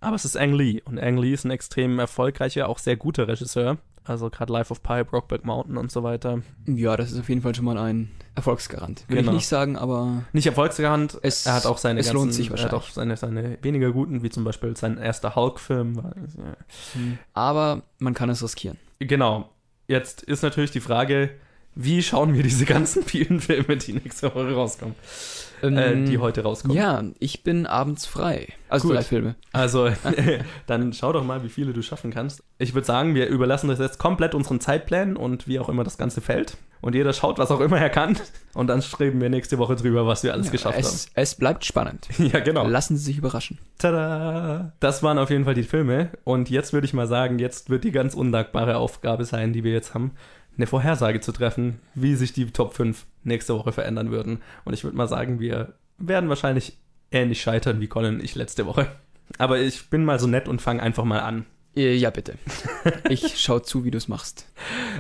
Aber 0.01 0.17
es 0.17 0.25
ist 0.25 0.37
Ang 0.37 0.53
Lee 0.55 0.81
und 0.85 0.99
Ang 0.99 1.19
Lee 1.19 1.33
ist 1.33 1.45
ein 1.45 1.51
extrem 1.51 1.99
erfolgreicher, 1.99 2.69
auch 2.69 2.79
sehr 2.79 2.97
guter 2.97 3.29
Regisseur. 3.29 3.79
Also 4.03 4.31
gerade 4.31 4.51
Life 4.53 4.71
of 4.73 4.83
Pi, 4.83 5.05
Brokeback 5.05 5.45
Mountain 5.45 5.77
und 5.77 5.93
so 5.93 6.03
weiter. 6.03 6.41
Ja, 6.67 6.97
das 6.97 7.13
ist 7.13 7.21
auf 7.21 7.29
jeden 7.29 7.43
Fall 7.43 7.55
schon 7.55 7.67
mal 7.67 7.77
ein 7.77 8.11
Erfolgsgarant. 8.35 9.05
Will 9.09 9.19
Genau. 9.19 9.33
ich 9.33 9.37
nicht 9.37 9.47
sagen, 9.49 9.77
aber 9.77 10.25
Nicht 10.33 10.47
erfolgsgarant. 10.47 11.19
Es- 11.23 11.45
er 11.45 11.53
hat 11.55 11.67
auch 11.67 11.77
seine 11.77 12.01
es 12.01 12.07
ganzen, 12.07 12.17
lohnt 12.17 12.33
sich 12.35 12.47
Er 12.47 12.53
hat 12.55 12.63
wahrscheinlich. 12.73 12.89
auch 12.89 12.95
seine, 12.95 13.17
seine 13.19 13.59
weniger 13.63 13.93
guten, 13.93 14.23
wie 14.23 14.31
zum 14.31 14.43
Beispiel 14.45 14.75
sein 14.77 14.97
erster 14.97 15.35
Hulk-Film. 15.37 15.97
ja. 16.39 16.57
aber 17.35 17.83
man 17.99 18.15
kann 18.15 18.31
es 18.31 18.43
riskieren. 18.43 18.79
Genau. 19.01 19.51
Jetzt 19.87 20.23
ist 20.23 20.43
natürlich 20.43 20.71
die 20.71 20.81
Frage, 20.81 21.31
wie 21.75 22.03
schauen 22.03 22.35
wir 22.35 22.43
diese 22.43 22.65
ganzen 22.65 23.03
vielen 23.07 23.41
Filme, 23.41 23.77
die 23.77 23.93
nächste 23.95 24.35
Woche 24.35 24.53
rauskommen? 24.53 24.95
äh, 25.63 26.05
die 26.05 26.17
heute 26.19 26.43
rauskommen. 26.43 26.75
Ähm, 26.77 26.83
Ja, 26.83 27.05
ich 27.19 27.43
bin 27.45 27.67
abends 27.67 28.07
frei. 28.07 28.49
Also 28.71 28.89
Gut. 28.89 28.97
drei 28.97 29.03
Filme. 29.03 29.35
Also, 29.53 29.91
dann 30.67 30.93
schau 30.95 31.13
doch 31.13 31.23
mal, 31.25 31.45
wie 31.45 31.49
viele 31.51 31.73
du 31.75 31.83
schaffen 31.83 32.11
kannst. 32.11 32.43
Ich 32.59 32.73
würde 32.75 32.87
sagen, 32.87 33.15
wir 33.15 33.27
überlassen 33.29 33.69
das 33.69 33.79
jetzt 33.79 33.99
komplett 33.99 34.35
unseren 34.35 34.61
Zeitplänen 34.61 35.17
und 35.17 35.47
wie 35.49 35.59
auch 35.59 35.69
immer 35.69 35.85
das 35.85 35.99
Ganze 35.99 36.21
fällt. 36.23 36.57
Und 36.81 36.95
jeder 36.95 37.13
schaut, 37.13 37.37
was 37.39 37.51
auch 37.51 37.61
immer 37.61 37.79
er 37.79 37.91
kann. 37.91 38.17
Und 38.55 38.69
dann 38.69 38.81
streben 38.81 39.21
wir 39.21 39.29
nächste 39.29 39.59
Woche 39.59 39.77
drüber, 39.77 40.07
was 40.07 40.23
wir 40.23 40.33
alles 40.33 40.47
Ja, 40.47 40.53
geschafft 40.53 40.79
es, 40.79 41.09
es 41.13 41.35
bleibt 41.35 41.67
spannend. 41.67 42.09
haben. 42.11 42.27
Ja, 42.33 42.41
genau. 42.41 42.67
Lassen 42.67 42.97
Sie 42.97 43.05
sich 43.05 43.19
überraschen. 43.19 43.59
Tada! 43.77 44.73
Das 44.81 45.03
waren 45.03 45.19
auf 45.19 45.29
jeden 45.29 45.45
Fall 45.45 45.53
die 45.55 45.63
Filme. 45.63 46.09
Und 46.25 46.49
jetzt 46.49 46.73
würde 46.73 46.87
ich 46.87 46.95
mal 46.95 47.07
sagen, 47.07 47.39
jetzt 47.39 47.69
wird 47.69 47.85
die 47.85 47.93
ganz 47.93 48.15
undankbare 48.15 48.79
Aufgabe 48.79 49.27
sein, 49.27 49.53
die 49.53 49.63
wir 49.63 49.73
jetzt 49.73 49.93
haben, 49.93 50.13
eine 50.61 50.67
Vorhersage 50.67 51.21
zu 51.21 51.33
treffen, 51.33 51.81
wie 51.95 52.15
sich 52.15 52.33
die 52.33 52.51
Top 52.51 52.75
5 52.75 53.07
nächste 53.25 53.55
Woche 53.55 53.73
verändern 53.73 54.11
würden. 54.11 54.43
Und 54.65 54.75
ich 54.75 54.85
würde 54.85 54.97
mal 54.97 55.09
sagen, 55.09 55.41
wir 55.41 55.75
werden 55.99 56.29
wahrscheinlich 56.29 56.77
ähnlich 57.11 57.41
scheitern 57.41 57.81
wie 57.81 57.89
Colin 57.89 58.17
und 58.17 58.25
ich 58.25 58.35
letzte 58.35 58.67
Woche. 58.67 58.87
Aber 59.39 59.59
ich 59.59 59.91
bin 59.91 60.05
mal 60.05 60.19
so 60.19 60.27
nett 60.27 60.49
und 60.49 60.61
fange 60.61 60.83
einfach 60.83 61.05
mal 61.05 61.21
an. 61.21 61.47
Äh, 61.75 61.95
Ja, 61.95 62.11
bitte. 62.11 62.35
Ich 63.09 63.41
schau 63.41 63.59
zu, 63.59 63.85
wie 63.85 63.91
du 63.91 63.97
es 63.99 64.09
machst. 64.09 64.47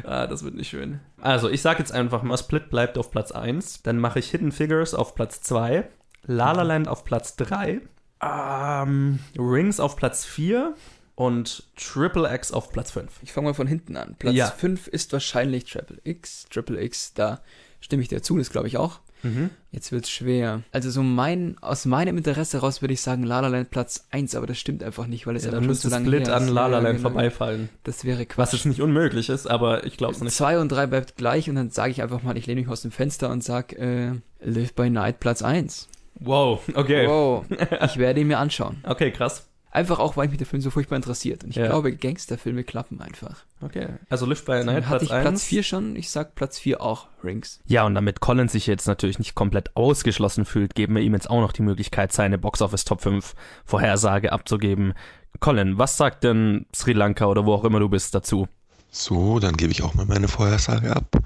Ah, 0.04 0.26
das 0.26 0.44
wird 0.44 0.54
nicht 0.54 0.70
schön. 0.70 1.00
Also, 1.20 1.50
ich 1.50 1.60
sage 1.62 1.80
jetzt 1.80 1.92
einfach 1.92 2.22
mal, 2.22 2.38
Split 2.38 2.70
bleibt 2.70 2.96
auf 2.96 3.10
Platz 3.10 3.32
1. 3.32 3.82
Dann 3.82 3.98
mache 3.98 4.18
ich 4.18 4.30
Hidden 4.30 4.52
Figures 4.52 4.94
auf 4.94 5.14
Platz 5.14 5.42
2. 5.42 5.88
La 6.24 6.52
La 6.52 6.62
Land 6.62 6.88
auf 6.88 7.04
Platz 7.04 7.36
3. 7.36 7.80
Ähm, 8.22 9.18
Rings 9.38 9.80
auf 9.80 9.96
Platz 9.96 10.24
4. 10.24 10.74
Und 11.20 11.64
Triple 11.76 12.34
X 12.34 12.50
auf 12.50 12.72
Platz 12.72 12.92
5. 12.92 13.10
Ich 13.22 13.32
fange 13.34 13.48
mal 13.48 13.52
von 13.54 13.66
hinten 13.66 13.94
an. 13.96 14.16
Platz 14.18 14.34
Ja. 14.34 14.46
5 14.46 14.86
ist 14.86 15.12
wahrscheinlich 15.12 15.64
Triple 15.66 15.98
X. 16.02 16.46
Triple 16.48 16.82
X, 16.82 17.12
da 17.12 17.42
stimme 17.80 18.00
ich 18.02 18.08
dir 18.08 18.22
zu, 18.22 18.38
das 18.38 18.48
glaube 18.48 18.68
ich 18.68 18.78
auch. 18.78 19.00
Mhm. 19.22 19.50
Jetzt 19.70 19.92
wird's 19.92 20.08
schwer. 20.08 20.62
Also 20.72 20.90
so 20.90 21.02
mein, 21.02 21.58
aus 21.60 21.84
meinem 21.84 22.16
Interesse 22.16 22.56
heraus 22.56 22.80
würde 22.80 22.94
ich 22.94 23.02
sagen 23.02 23.22
La 23.24 23.40
La 23.40 23.48
Land 23.48 23.68
Platz 23.70 24.06
1, 24.12 24.34
aber 24.34 24.46
das 24.46 24.56
stimmt 24.56 24.82
einfach 24.82 25.06
nicht, 25.06 25.26
weil 25.26 25.36
es 25.36 25.44
Ja, 25.44 25.50
dann 25.50 25.62
schon 25.64 25.74
zu 25.74 25.90
lange 25.90 26.06
Split 26.06 26.26
her 26.28 26.36
an 26.36 26.44
ist. 26.44 26.48
La 26.48 26.66
La 26.68 26.78
Ja, 26.78 26.82
Land 26.84 26.96
genau. 26.96 27.10
vorbeifallen. 27.10 27.68
Das 27.84 28.06
wäre 28.06 28.24
Quatsch. 28.24 28.38
Was 28.38 28.52
jetzt 28.52 28.64
nicht 28.64 28.80
unmöglich 28.80 29.28
ist, 29.28 29.46
aber 29.46 29.84
ich 29.84 29.98
glaube 29.98 30.14
es 30.14 30.22
nicht. 30.22 30.34
2 30.34 30.58
und 30.58 30.72
3 30.72 30.86
bleibt 30.86 31.16
gleich 31.16 31.50
und 31.50 31.56
dann 31.56 31.68
sage 31.68 31.90
ich 31.90 32.00
einfach 32.00 32.22
mal, 32.22 32.38
ich 32.38 32.46
lehne 32.46 32.62
mich 32.62 32.70
aus 32.70 32.80
dem 32.80 32.92
Fenster 32.92 33.28
und 33.28 33.44
sage 33.44 33.76
äh, 33.76 34.12
Live 34.42 34.72
by 34.72 34.88
Night 34.88 35.20
Platz 35.20 35.42
1. 35.42 35.86
Wow, 36.14 36.62
okay. 36.74 37.06
Wow, 37.06 37.44
ich 37.84 37.98
werde 37.98 38.20
ihn 38.22 38.28
mir 38.28 38.38
anschauen. 38.38 38.78
Okay, 38.88 39.10
krass. 39.10 39.49
Einfach 39.72 40.00
auch, 40.00 40.16
weil 40.16 40.28
mich 40.28 40.38
der 40.38 40.46
Film 40.48 40.60
so 40.62 40.70
furchtbar 40.70 40.96
interessiert. 40.96 41.44
Und 41.44 41.50
ich 41.50 41.56
Ja. 41.56 41.66
glaube, 41.66 41.94
Gangsterfilme 41.94 42.64
klappen 42.64 43.00
einfach. 43.00 43.44
Okay. 43.60 43.88
Also 44.08 44.26
Live 44.26 44.44
by 44.44 44.64
Night 44.64 44.86
Hatte 44.86 44.98
Platz 44.98 45.02
ich 45.04 45.12
1. 45.12 45.22
Platz 45.22 45.44
4 45.44 45.62
schon? 45.62 45.96
Ich 45.96 46.10
sag 46.10 46.34
Platz 46.34 46.58
4 46.58 46.80
auch, 46.80 47.06
Rings. 47.22 47.60
Ja, 47.66 47.84
und 47.84 47.94
damit 47.94 48.20
Colin 48.20 48.48
sich 48.48 48.66
jetzt 48.66 48.88
natürlich 48.88 49.18
nicht 49.20 49.36
komplett 49.36 49.76
ausgeschlossen 49.76 50.44
fühlt, 50.44 50.74
geben 50.74 50.96
wir 50.96 51.02
ihm 51.02 51.14
jetzt 51.14 51.30
auch 51.30 51.40
noch 51.40 51.52
die 51.52 51.62
Möglichkeit, 51.62 52.12
seine 52.12 52.36
Box 52.36 52.60
Office 52.62 52.84
Top 52.84 53.00
5 53.00 53.34
Vorhersage 53.64 54.32
abzugeben. 54.32 54.94
Colin, 55.38 55.78
was 55.78 55.96
sagt 55.96 56.24
denn 56.24 56.66
Sri 56.74 56.92
Lanka 56.92 57.26
oder 57.26 57.46
wo 57.46 57.54
auch 57.54 57.64
immer 57.64 57.78
du 57.78 57.88
bist 57.88 58.12
dazu? 58.14 58.48
So, 58.92 59.38
dann 59.38 59.56
gebe 59.56 59.70
ich 59.70 59.84
auch 59.84 59.94
mal 59.94 60.04
meine 60.04 60.26
Vorhersage 60.26 60.96
ab. 60.96 61.16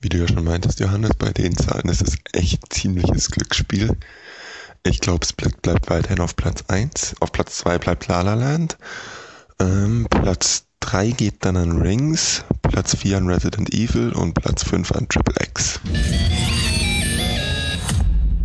Wie 0.00 0.10
du 0.10 0.18
ja 0.18 0.28
schon 0.28 0.44
meintest, 0.44 0.78
Johannes, 0.80 1.14
bei 1.18 1.30
den 1.32 1.56
Zahlen 1.56 1.88
ist 1.88 2.02
es 2.06 2.18
echt 2.34 2.70
ziemliches 2.70 3.30
Glücksspiel. 3.30 3.96
Ich 4.86 5.00
glaube, 5.00 5.24
Split 5.24 5.62
bleibt 5.62 5.88
weiterhin 5.88 6.20
auf 6.20 6.36
Platz 6.36 6.62
1. 6.68 7.16
Auf 7.20 7.32
Platz 7.32 7.56
2 7.56 7.78
bleibt 7.78 8.06
La 8.06 8.20
La 8.20 8.34
Land. 8.34 8.76
Ähm, 9.58 10.06
Platz 10.10 10.66
3 10.80 11.12
geht 11.12 11.42
dann 11.46 11.56
an 11.56 11.80
Rings, 11.80 12.44
Platz 12.60 12.94
4 12.94 13.16
an 13.16 13.28
Resident 13.30 13.72
Evil 13.72 14.12
und 14.12 14.34
Platz 14.34 14.62
5 14.62 14.92
an 14.92 15.08
Triple 15.08 15.42
X. 15.42 15.80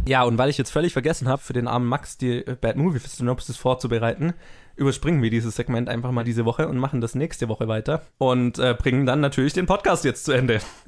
Ja, 0.07 0.23
und 0.23 0.37
weil 0.37 0.49
ich 0.49 0.57
jetzt 0.57 0.71
völlig 0.71 0.93
vergessen 0.93 1.27
habe, 1.27 1.41
für 1.41 1.51
den 1.51 1.67
armen 1.67 1.87
Max 1.87 2.17
die 2.17 2.37
äh, 2.37 2.55
Bad 2.59 2.77
Movie 2.77 2.99
Synopsis 2.99 3.57
vorzubereiten, 3.57 4.33
überspringen 4.77 5.21
wir 5.21 5.29
dieses 5.29 5.57
Segment 5.57 5.89
einfach 5.89 6.11
mal 6.11 6.23
diese 6.23 6.45
Woche 6.45 6.69
und 6.69 6.77
machen 6.77 7.01
das 7.01 7.15
nächste 7.15 7.49
Woche 7.49 7.67
weiter 7.67 8.03
und 8.17 8.59
äh, 8.59 8.73
bringen 8.79 9.05
dann 9.05 9.19
natürlich 9.19 9.51
den 9.51 9.65
Podcast 9.65 10.05
jetzt 10.05 10.23
zu 10.23 10.31
Ende. 10.31 10.61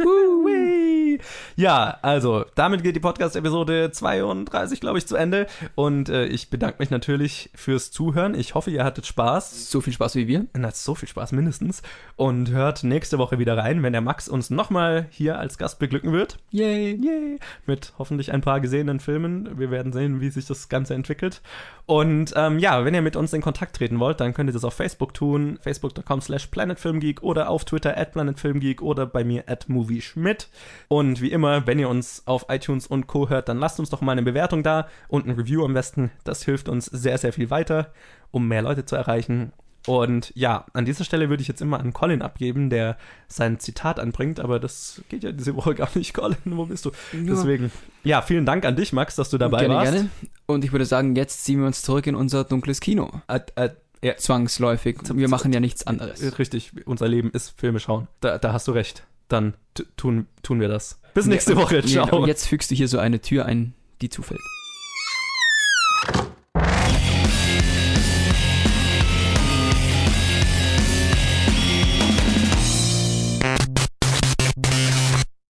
Ja, 1.55 1.97
also 2.01 2.45
damit 2.55 2.83
geht 2.83 2.95
die 2.95 2.99
Podcast-Episode 2.99 3.91
32, 3.91 4.79
glaube 4.79 4.97
ich, 4.97 5.07
zu 5.07 5.15
Ende. 5.15 5.47
Und 5.75 6.09
äh, 6.09 6.25
ich 6.25 6.49
bedanke 6.49 6.77
mich 6.79 6.89
natürlich 6.89 7.49
fürs 7.55 7.91
Zuhören. 7.91 8.35
Ich 8.35 8.55
hoffe, 8.55 8.71
ihr 8.71 8.83
hattet 8.83 9.05
Spaß. 9.05 9.69
So 9.69 9.81
viel 9.81 9.93
Spaß 9.93 10.15
wie 10.15 10.27
wir. 10.27 10.45
Na, 10.53 10.71
so 10.71 10.95
viel 10.95 11.09
Spaß 11.09 11.31
mindestens. 11.31 11.81
Und 12.15 12.51
hört 12.51 12.83
nächste 12.83 13.17
Woche 13.17 13.39
wieder 13.39 13.57
rein, 13.57 13.83
wenn 13.83 13.93
der 13.93 14.01
Max 14.01 14.29
uns 14.29 14.49
nochmal 14.49 15.07
hier 15.09 15.39
als 15.39 15.57
Gast 15.57 15.79
beglücken 15.79 16.11
wird. 16.11 16.37
Yay. 16.51 16.95
Yay. 16.95 17.39
Mit 17.65 17.93
hoffentlich 17.97 18.31
ein 18.31 18.41
paar 18.41 18.59
gesehenen 18.59 18.99
Filmen. 18.99 19.59
Wir 19.59 19.71
werden 19.71 19.93
sehen, 19.93 20.21
wie 20.21 20.29
sich 20.29 20.45
das 20.45 20.69
Ganze 20.69 20.93
entwickelt. 20.93 21.41
Und 21.85 22.33
ähm, 22.37 22.59
ja, 22.59 22.85
wenn 22.85 22.93
ihr 22.93 23.01
mit 23.01 23.15
uns 23.15 23.33
in 23.33 23.41
Kontakt 23.41 23.75
treten 23.75 23.99
wollt, 23.99 24.19
dann 24.21 24.33
könnt 24.33 24.49
ihr 24.49 24.53
das 24.53 24.63
auf 24.63 24.73
Facebook 24.73 25.13
tun, 25.13 25.59
facebook.com 25.61 26.21
slash 26.21 26.47
planetfilmgeek 26.47 27.21
oder 27.21 27.49
auf 27.49 27.65
Twitter 27.65 27.97
at 27.97 28.13
planetfilmgeek 28.13 28.81
oder 28.81 29.05
bei 29.05 29.23
mir 29.23 29.43
at 29.47 29.67
movieschmidt. 29.67 30.47
Und 30.87 31.00
wie 31.01 31.31
immer, 31.31 31.67
wenn 31.67 31.79
ihr 31.79 31.89
uns 31.89 32.23
auf 32.25 32.45
iTunes 32.49 32.87
und 32.87 33.07
Co. 33.07 33.29
hört, 33.29 33.49
dann 33.49 33.57
lasst 33.57 33.79
uns 33.79 33.89
doch 33.89 34.01
mal 34.01 34.13
eine 34.13 34.23
Bewertung 34.23 34.63
da 34.63 34.87
und 35.07 35.27
ein 35.27 35.31
Review 35.31 35.65
am 35.65 35.73
besten. 35.73 36.11
Das 36.23 36.43
hilft 36.43 36.69
uns 36.69 36.85
sehr, 36.85 37.17
sehr 37.17 37.33
viel 37.33 37.49
weiter, 37.49 37.91
um 38.31 38.47
mehr 38.47 38.61
Leute 38.61 38.85
zu 38.85 38.95
erreichen. 38.95 39.51
Und 39.87 40.31
ja, 40.35 40.65
an 40.73 40.85
dieser 40.85 41.03
Stelle 41.03 41.29
würde 41.29 41.41
ich 41.41 41.47
jetzt 41.47 41.61
immer 41.61 41.79
an 41.79 41.91
Colin 41.91 42.21
abgeben, 42.21 42.69
der 42.69 42.97
sein 43.27 43.59
Zitat 43.59 43.99
anbringt, 43.99 44.39
aber 44.39 44.59
das 44.59 45.01
geht 45.09 45.23
ja 45.23 45.31
diese 45.31 45.55
Woche 45.55 45.73
gar 45.75 45.89
nicht, 45.95 46.13
Colin. 46.13 46.37
Wo 46.45 46.65
bist 46.65 46.85
du? 46.85 46.91
Ja. 47.13 47.19
Deswegen, 47.23 47.71
ja, 48.03 48.21
vielen 48.21 48.45
Dank 48.45 48.65
an 48.65 48.75
dich, 48.75 48.93
Max, 48.93 49.15
dass 49.15 49.29
du 49.29 49.37
dabei 49.37 49.61
gerne, 49.61 49.75
warst. 49.75 49.91
gerne. 49.93 50.09
Und 50.45 50.63
ich 50.63 50.71
würde 50.71 50.85
sagen, 50.85 51.15
jetzt 51.15 51.43
ziehen 51.43 51.59
wir 51.59 51.67
uns 51.67 51.81
zurück 51.81 52.05
in 52.05 52.15
unser 52.15 52.43
dunkles 52.43 52.79
Kino. 52.79 53.21
Äh, 53.27 53.39
äh, 53.55 53.69
ja, 54.03 54.17
Zwangsläufig. 54.17 54.97
Wir 55.13 55.29
machen 55.29 55.53
ja 55.53 55.59
nichts 55.59 55.85
anderes. 55.85 56.39
Richtig, 56.39 56.71
unser 56.85 57.07
Leben 57.07 57.31
ist 57.31 57.59
Filme 57.59 57.79
schauen. 57.79 58.07
Da, 58.19 58.37
da 58.39 58.53
hast 58.53 58.67
du 58.67 58.71
recht 58.71 59.03
dann 59.31 59.53
tun, 59.97 60.27
tun 60.43 60.59
wir 60.59 60.67
das. 60.67 60.99
Bis 61.13 61.25
nächste 61.25 61.55
Woche. 61.55 61.83
Ciao. 61.83 62.05
Nee, 62.05 62.11
und 62.11 62.27
jetzt 62.27 62.47
fügst 62.47 62.71
du 62.71 62.75
hier 62.75 62.87
so 62.87 62.99
eine 62.99 63.21
Tür 63.21 63.45
ein, 63.45 63.73
die 64.01 64.09
zufällt. 64.09 64.41